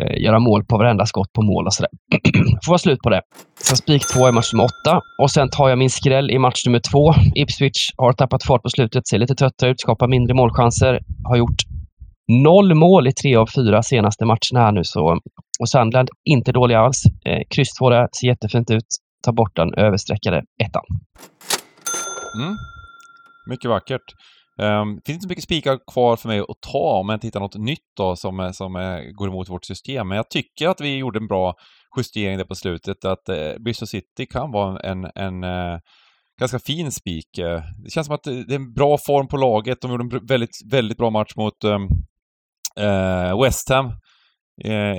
eh, 0.00 0.22
göra 0.22 0.38
mål 0.38 0.64
på 0.64 0.78
varenda 0.78 1.06
skott 1.06 1.32
på 1.32 1.42
mål 1.42 1.66
och 1.66 1.74
sådär. 1.74 1.90
Får 2.64 2.70
vara 2.72 2.78
slut 2.78 2.98
på 3.02 3.10
det. 3.10 3.20
Sen 3.60 3.76
spik 3.76 4.02
två 4.06 4.28
i 4.28 4.32
match 4.32 4.52
nummer 4.52 4.64
åtta. 4.64 5.00
Och 5.22 5.30
sen 5.30 5.48
tar 5.50 5.68
jag 5.68 5.78
min 5.78 5.90
skräll 5.90 6.30
i 6.30 6.38
match 6.38 6.66
nummer 6.66 6.80
två. 6.90 7.14
Ipswich 7.34 7.90
har 7.96 8.12
tappat 8.12 8.44
fart 8.44 8.62
på 8.62 8.68
slutet, 8.68 9.08
ser 9.08 9.18
lite 9.18 9.34
trötta 9.34 9.68
ut, 9.68 9.80
skapar 9.80 10.08
mindre 10.08 10.34
målchanser. 10.34 11.00
Har 11.24 11.36
gjort 11.36 11.62
noll 12.28 12.74
mål 12.74 13.08
i 13.08 13.12
tre 13.12 13.36
av 13.36 13.46
fyra 13.46 13.82
senaste 13.82 14.24
matcherna 14.24 14.60
här 14.64 14.72
nu. 14.72 14.84
Så, 14.84 15.18
och 15.60 15.68
Sandland, 15.68 16.08
inte 16.24 16.52
dålig 16.52 16.74
alls. 16.74 17.02
Eh, 17.26 17.42
kryss 17.54 17.74
två 17.78 17.90
där, 17.90 18.08
ser 18.20 18.28
jättefint 18.28 18.70
ut. 18.70 18.86
Ta 19.24 19.32
bort 19.32 19.56
den 19.56 19.74
överstreckade 19.74 20.42
ettan. 20.64 20.82
Mm. 22.42 22.56
Mycket 23.50 23.70
vackert. 23.70 24.02
Um, 24.58 25.00
finns 25.06 25.14
inte 25.14 25.22
så 25.22 25.28
mycket 25.28 25.44
spikar 25.44 25.78
kvar 25.92 26.16
för 26.16 26.28
mig 26.28 26.40
att 26.40 26.60
ta 26.72 26.98
om 26.98 27.08
jag 27.08 27.16
inte 27.16 27.26
hittar 27.26 27.40
något 27.40 27.58
nytt 27.58 27.92
då 27.96 28.16
som, 28.16 28.40
eh, 28.40 28.50
som 28.50 28.76
uh, 28.76 29.00
går 29.12 29.28
emot 29.28 29.48
vårt 29.48 29.64
system. 29.64 30.08
Men 30.08 30.16
jag 30.16 30.30
tycker 30.30 30.68
att 30.68 30.80
vi 30.80 30.96
gjorde 30.96 31.18
en 31.18 31.26
bra 31.26 31.54
justering 31.96 32.38
där 32.38 32.44
på 32.44 32.54
slutet. 32.54 33.04
Att 33.04 33.28
uh, 33.28 33.62
Bristol 33.64 33.88
City 33.88 34.26
kan 34.26 34.50
vara 34.50 34.80
en, 34.80 35.10
en 35.14 35.44
uh, 35.44 35.78
ganska 36.40 36.58
fin 36.58 36.92
spik. 36.92 37.28
Det 37.84 37.90
känns 37.90 38.06
som 38.06 38.14
att 38.14 38.22
det 38.22 38.54
är 38.54 38.54
en 38.54 38.72
bra 38.72 38.98
form 38.98 39.28
på 39.28 39.36
laget. 39.36 39.80
De 39.80 39.90
gjorde 39.90 40.16
en 40.16 40.26
väldigt, 40.26 40.72
väldigt 40.72 40.98
bra 40.98 41.10
match 41.10 41.32
mot 41.36 41.64
um, 41.64 41.88
West 43.42 43.68
Ham 43.68 43.92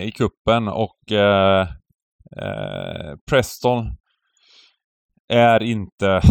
i 0.02 0.12
kuppen 0.12 0.68
och 0.68 0.98
Preston 3.30 3.86
är 5.34 5.64
inte 5.64 6.22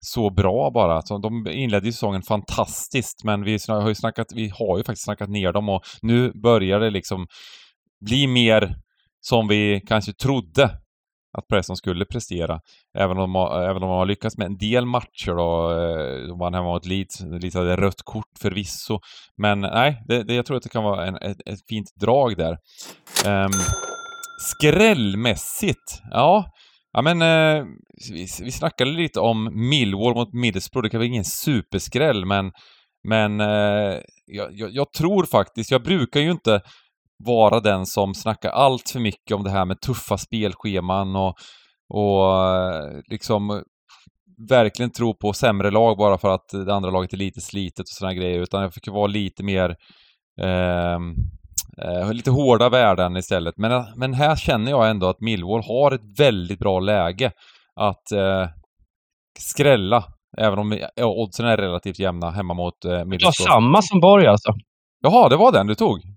så 0.00 0.30
bra 0.30 0.70
bara. 0.70 1.02
Så 1.02 1.18
de 1.18 1.46
inledde 1.50 1.86
ju 1.86 1.92
säsongen 1.92 2.22
fantastiskt, 2.22 3.24
men 3.24 3.42
vi 3.44 3.58
har 3.68 3.88
ju 3.88 3.94
snackat, 3.94 4.26
vi 4.34 4.48
har 4.58 4.78
ju 4.78 4.84
faktiskt 4.84 5.04
snackat 5.04 5.28
ner 5.30 5.52
dem 5.52 5.68
och 5.68 5.82
nu 6.02 6.32
börjar 6.42 6.80
det 6.80 6.90
liksom 6.90 7.26
bli 8.06 8.26
mer 8.26 8.76
som 9.20 9.48
vi 9.48 9.80
kanske 9.86 10.12
trodde 10.12 10.64
att 11.38 11.48
Preston 11.48 11.76
skulle 11.76 12.04
prestera. 12.04 12.60
Även 12.98 13.10
om, 13.10 13.22
de 13.22 13.34
har- 13.34 13.62
även 13.62 13.76
om 13.82 13.88
de 13.88 13.90
har 13.90 14.06
lyckats 14.06 14.38
med 14.38 14.46
en 14.46 14.56
del 14.58 14.86
matcher 14.86 15.36
då. 15.36 15.70
Eh, 15.72 16.28
de 16.28 16.38
vann 16.38 16.54
hemma 16.54 16.68
mot 16.68 16.86
Leeds. 16.86 17.20
Leeds 17.20 17.54
hade 17.54 17.76
rött 17.76 18.02
kort 18.04 18.30
förvisso. 18.40 18.98
Men 19.36 19.60
nej, 19.60 20.02
det, 20.08 20.22
det, 20.22 20.34
jag 20.34 20.46
tror 20.46 20.56
att 20.56 20.62
det 20.62 20.68
kan 20.68 20.84
vara 20.84 21.06
en, 21.06 21.16
ett, 21.16 21.36
ett 21.46 21.60
fint 21.68 21.86
drag 22.00 22.36
där. 22.36 22.56
Um, 23.26 23.50
skrällmässigt, 24.40 26.02
ja. 26.10 26.50
Ja 26.96 27.02
men, 27.02 27.22
eh, 27.22 27.64
vi, 28.10 28.26
vi 28.42 28.52
snackade 28.52 28.90
lite 28.90 29.20
om 29.20 29.68
Millwall 29.68 30.14
mot 30.14 30.32
Middlesbrough. 30.32 30.82
Det 30.82 30.90
kan 30.90 30.98
vara 30.98 31.06
ingen 31.06 31.24
superskräll, 31.24 32.24
men, 32.24 32.52
men 33.08 33.40
eh, 33.40 34.00
jag, 34.26 34.48
jag, 34.52 34.70
jag 34.70 34.92
tror 34.92 35.24
faktiskt, 35.24 35.70
jag 35.70 35.82
brukar 35.82 36.20
ju 36.20 36.30
inte 36.30 36.60
vara 37.24 37.60
den 37.60 37.86
som 37.86 38.14
snackar 38.14 38.50
allt 38.50 38.90
för 38.90 39.00
mycket 39.00 39.36
om 39.36 39.44
det 39.44 39.50
här 39.50 39.64
med 39.64 39.80
tuffa 39.80 40.18
spelscheman 40.18 41.16
och, 41.16 41.34
och 41.94 42.48
eh, 42.48 43.00
liksom 43.10 43.62
verkligen 44.48 44.92
tro 44.92 45.14
på 45.14 45.32
sämre 45.32 45.70
lag 45.70 45.96
bara 45.96 46.18
för 46.18 46.28
att 46.28 46.48
det 46.66 46.74
andra 46.74 46.90
laget 46.90 47.12
är 47.12 47.16
lite 47.16 47.40
slitet 47.40 47.80
och 47.80 47.88
sådana 47.88 48.14
grejer, 48.14 48.40
utan 48.40 48.62
jag 48.62 48.74
fick 48.74 48.88
vara 48.88 49.06
lite 49.06 49.44
mer 49.44 49.70
eh, 50.40 50.98
eh, 51.82 52.12
lite 52.12 52.30
hårda 52.30 52.68
värden 52.68 53.16
istället. 53.16 53.54
Men, 53.56 53.84
men 53.96 54.14
här 54.14 54.36
känner 54.36 54.70
jag 54.70 54.90
ändå 54.90 55.08
att 55.08 55.20
Millwall 55.20 55.62
har 55.64 55.92
ett 55.92 56.18
väldigt 56.18 56.58
bra 56.58 56.80
läge 56.80 57.32
att 57.80 58.12
eh, 58.12 58.48
skrälla, 59.38 60.04
även 60.38 60.58
om 60.58 60.78
ja, 60.94 61.06
oddsen 61.06 61.46
är 61.46 61.56
relativt 61.56 61.98
jämna 61.98 62.30
hemma 62.30 62.54
mot 62.54 62.84
eh, 62.84 62.90
Du 62.90 62.96
har 62.96 63.04
Middlesbrough. 63.04 63.50
samma 63.52 63.82
som 63.82 64.00
Borg 64.00 64.26
alltså. 64.26 64.54
Jaha, 65.00 65.28
det 65.28 65.36
var 65.36 65.52
den 65.52 65.66
du 65.66 65.74
tog? 65.74 66.00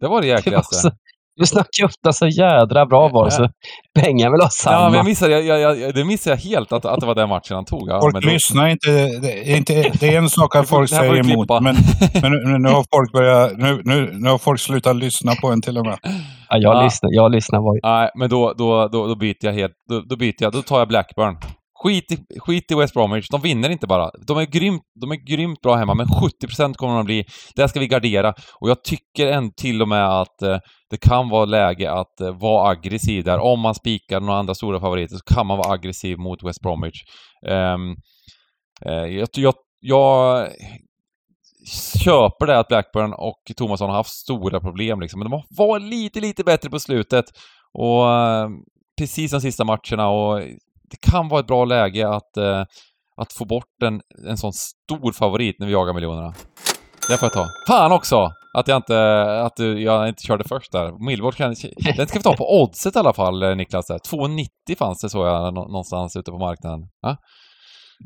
Det 0.00 0.06
var 0.08 0.22
det 0.22 0.26
Det 0.26 0.32
var, 0.32 0.36
jäkligaste. 0.38 0.74
så, 0.76 0.90
Du 1.36 1.46
snackar 1.46 1.84
ofta 1.84 2.12
så 2.12 2.26
jädra 2.26 2.86
bra 2.86 3.08
var 3.08 3.30
så 3.30 3.48
Bengan 3.94 4.32
vill 4.32 4.40
ha 4.40 4.48
samma. 4.48 4.76
Ja, 4.76 4.84
men 4.88 4.96
jag 4.96 5.04
missade, 5.04 5.40
jag, 5.40 5.60
jag, 5.60 5.78
jag, 5.80 5.94
det 5.94 6.04
missade 6.04 6.36
jag 6.36 6.50
helt 6.50 6.72
att, 6.72 6.84
att 6.84 7.00
det 7.00 7.06
var 7.06 7.14
den 7.14 7.28
matchen 7.28 7.54
han 7.54 7.64
tog. 7.64 7.88
Ja, 7.88 8.00
folk 8.00 8.12
men 8.12 8.22
då- 8.22 8.28
lyssnar 8.28 8.68
inte. 8.68 8.90
Det 9.22 9.52
är, 9.52 9.56
inte. 9.56 9.92
det 10.00 10.14
är 10.14 10.18
en 10.18 10.28
sak 10.28 10.56
att 10.56 10.68
folk 10.76 10.88
säger 10.90 11.16
emot, 11.16 11.48
men, 11.62 11.76
men 12.22 12.32
nu, 12.32 12.58
nu 12.58 12.68
har 12.68 12.84
folk 12.94 13.12
börjat... 13.12 13.52
Nu, 13.58 13.80
nu, 13.84 14.10
nu 14.12 14.30
har 14.30 14.38
folk 14.38 14.60
slutat 14.60 14.96
lyssna 14.96 15.32
på 15.34 15.48
en 15.48 15.62
till 15.62 15.78
och 15.78 15.86
med. 15.86 15.98
Ja, 16.02 16.56
jag, 16.58 16.76
Ja. 16.76 16.82
lyssnar, 16.84 17.10
jag 17.12 17.30
lyssnar. 17.32 17.58
Var... 17.60 17.80
Nej, 17.98 18.10
men 18.14 18.28
då, 18.30 18.52
då, 18.58 18.88
då, 18.88 19.06
då 19.06 19.14
byter 19.14 19.36
jag 19.40 19.52
helt. 19.52 19.72
Då, 19.90 20.00
då 20.00 20.16
byter 20.16 20.34
jag. 20.38 20.52
Då 20.52 20.62
tar 20.62 20.78
jag 20.78 20.88
Blackburn. 20.88 21.36
Skit 21.82 22.12
i, 22.12 22.38
skit 22.38 22.70
i 22.70 22.74
West 22.74 22.94
Bromwich. 22.94 23.28
De 23.28 23.40
vinner 23.40 23.70
inte 23.70 23.86
bara. 23.86 24.10
De 24.26 24.38
är 24.38 24.44
grymt, 24.44 24.82
de 25.00 25.10
är 25.10 25.16
grymt 25.16 25.60
bra 25.60 25.76
hemma, 25.76 25.94
men 25.94 26.06
70% 26.06 26.74
kommer 26.74 26.92
de 26.92 27.00
att 27.00 27.06
bli. 27.06 27.24
Där 27.56 27.66
ska 27.66 27.80
vi 27.80 27.88
gardera. 27.88 28.34
Och 28.60 28.70
jag 28.70 28.84
tycker 28.84 29.26
än 29.26 29.52
till 29.54 29.82
och 29.82 29.88
med 29.88 30.20
att 30.20 30.42
eh, 30.42 30.58
det 30.90 30.96
kan 30.96 31.28
vara 31.28 31.44
läge 31.44 31.92
att 31.92 32.20
eh, 32.20 32.38
vara 32.38 32.68
aggressiv 32.68 33.24
där. 33.24 33.38
Om 33.38 33.60
man 33.60 33.74
spikar 33.74 34.20
några 34.20 34.38
andra 34.38 34.54
stora 34.54 34.80
favoriter 34.80 35.16
så 35.16 35.34
kan 35.34 35.46
man 35.46 35.58
vara 35.58 35.72
aggressiv 35.72 36.18
mot 36.18 36.42
West 36.42 36.60
Bromwich. 36.60 37.02
Ehm, 37.48 37.90
eh, 38.86 39.16
jag, 39.16 39.28
jag, 39.34 39.54
jag 39.80 40.48
köper 42.04 42.46
det 42.46 42.58
att 42.58 42.68
Blackburn 42.68 43.12
och 43.12 43.42
Thomasson 43.56 43.90
har 43.90 43.96
haft 43.96 44.10
stora 44.10 44.60
problem 44.60 45.00
liksom. 45.00 45.20
Men 45.20 45.30
de 45.30 45.42
var 45.50 45.78
lite, 45.80 46.20
lite 46.20 46.44
bättre 46.44 46.70
på 46.70 46.80
slutet. 46.80 47.24
Och 47.72 48.10
eh, 48.10 48.48
precis 48.98 49.30
de 49.30 49.40
sista 49.40 49.64
matcherna 49.64 50.08
och 50.08 50.42
det 50.90 51.10
kan 51.10 51.28
vara 51.28 51.40
ett 51.40 51.46
bra 51.46 51.64
läge 51.64 52.08
att, 52.08 52.36
eh, 52.36 52.64
att 53.16 53.32
få 53.32 53.44
bort 53.44 53.82
en, 53.84 54.00
en 54.28 54.36
sån 54.36 54.52
stor 54.52 55.12
favorit 55.12 55.56
när 55.58 55.66
vi 55.66 55.72
jagar 55.72 55.92
miljonerna. 55.94 56.34
Det 57.08 57.16
får 57.18 57.26
jag 57.26 57.32
ta. 57.32 57.46
Fan 57.68 57.92
också! 57.92 58.30
Att 58.54 58.68
jag 58.68 58.76
inte, 58.76 59.22
att 59.42 59.58
jag 59.58 60.08
inte 60.08 60.22
körde 60.22 60.44
först 60.48 60.72
där. 60.72 61.04
Millwall 61.06 61.32
kan... 61.32 61.54
Den 61.96 62.06
ska 62.06 62.18
vi 62.18 62.22
ta 62.22 62.36
på 62.36 62.62
oddset 62.62 62.96
i 62.96 62.98
alla 62.98 63.12
fall, 63.12 63.42
eh, 63.42 63.56
Niklas. 63.56 63.86
där. 63.86 63.98
2,90 63.98 64.76
fanns 64.78 65.00
det 65.00 65.10
så 65.10 65.26
jag 65.26 65.54
nå- 65.54 65.68
någonstans 65.68 66.16
ute 66.16 66.30
på 66.30 66.38
marknaden. 66.38 66.80
Ja? 67.02 67.16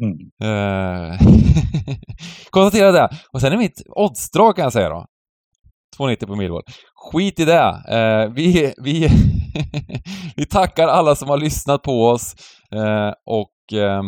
Mm. 0.03 0.17
Eh, 0.43 1.19
konstatera 2.51 2.93
det. 2.93 3.09
Och 3.33 3.41
sen 3.41 3.53
är 3.53 3.57
mitt 3.57 3.83
oddsdrag 3.97 4.57
kan 4.57 4.63
jag 4.63 4.73
säga 4.73 4.89
då. 4.89 5.07
2,90 5.99 6.27
på 6.27 6.37
Millwall. 6.37 6.63
Skit 6.95 7.41
i 7.41 7.45
det. 7.45 7.83
Eh, 7.89 8.33
vi, 8.35 8.75
vi, 8.83 9.09
vi 10.37 10.47
tackar 10.47 10.89
alla 10.89 11.15
som 11.15 11.29
har 11.29 11.39
lyssnat 11.39 11.83
på 11.83 12.07
oss 12.09 12.35
eh, 12.75 13.13
och 13.27 13.79
eh, 13.79 14.03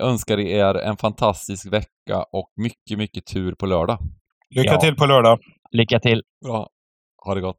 önskar 0.00 0.38
er 0.40 0.74
en 0.74 0.96
fantastisk 0.96 1.72
vecka 1.72 2.22
och 2.32 2.48
mycket, 2.56 2.98
mycket 2.98 3.26
tur 3.26 3.54
på 3.54 3.66
lördag. 3.66 3.98
Lycka 4.56 4.72
Ja. 4.72 4.80
till 4.80 4.96
på 4.96 5.06
lördag. 5.06 5.38
Lycka 5.70 6.00
till! 6.00 6.22
Bra. 6.44 6.68
Ha 7.24 7.34
det 7.34 7.40
gott. 7.40 7.58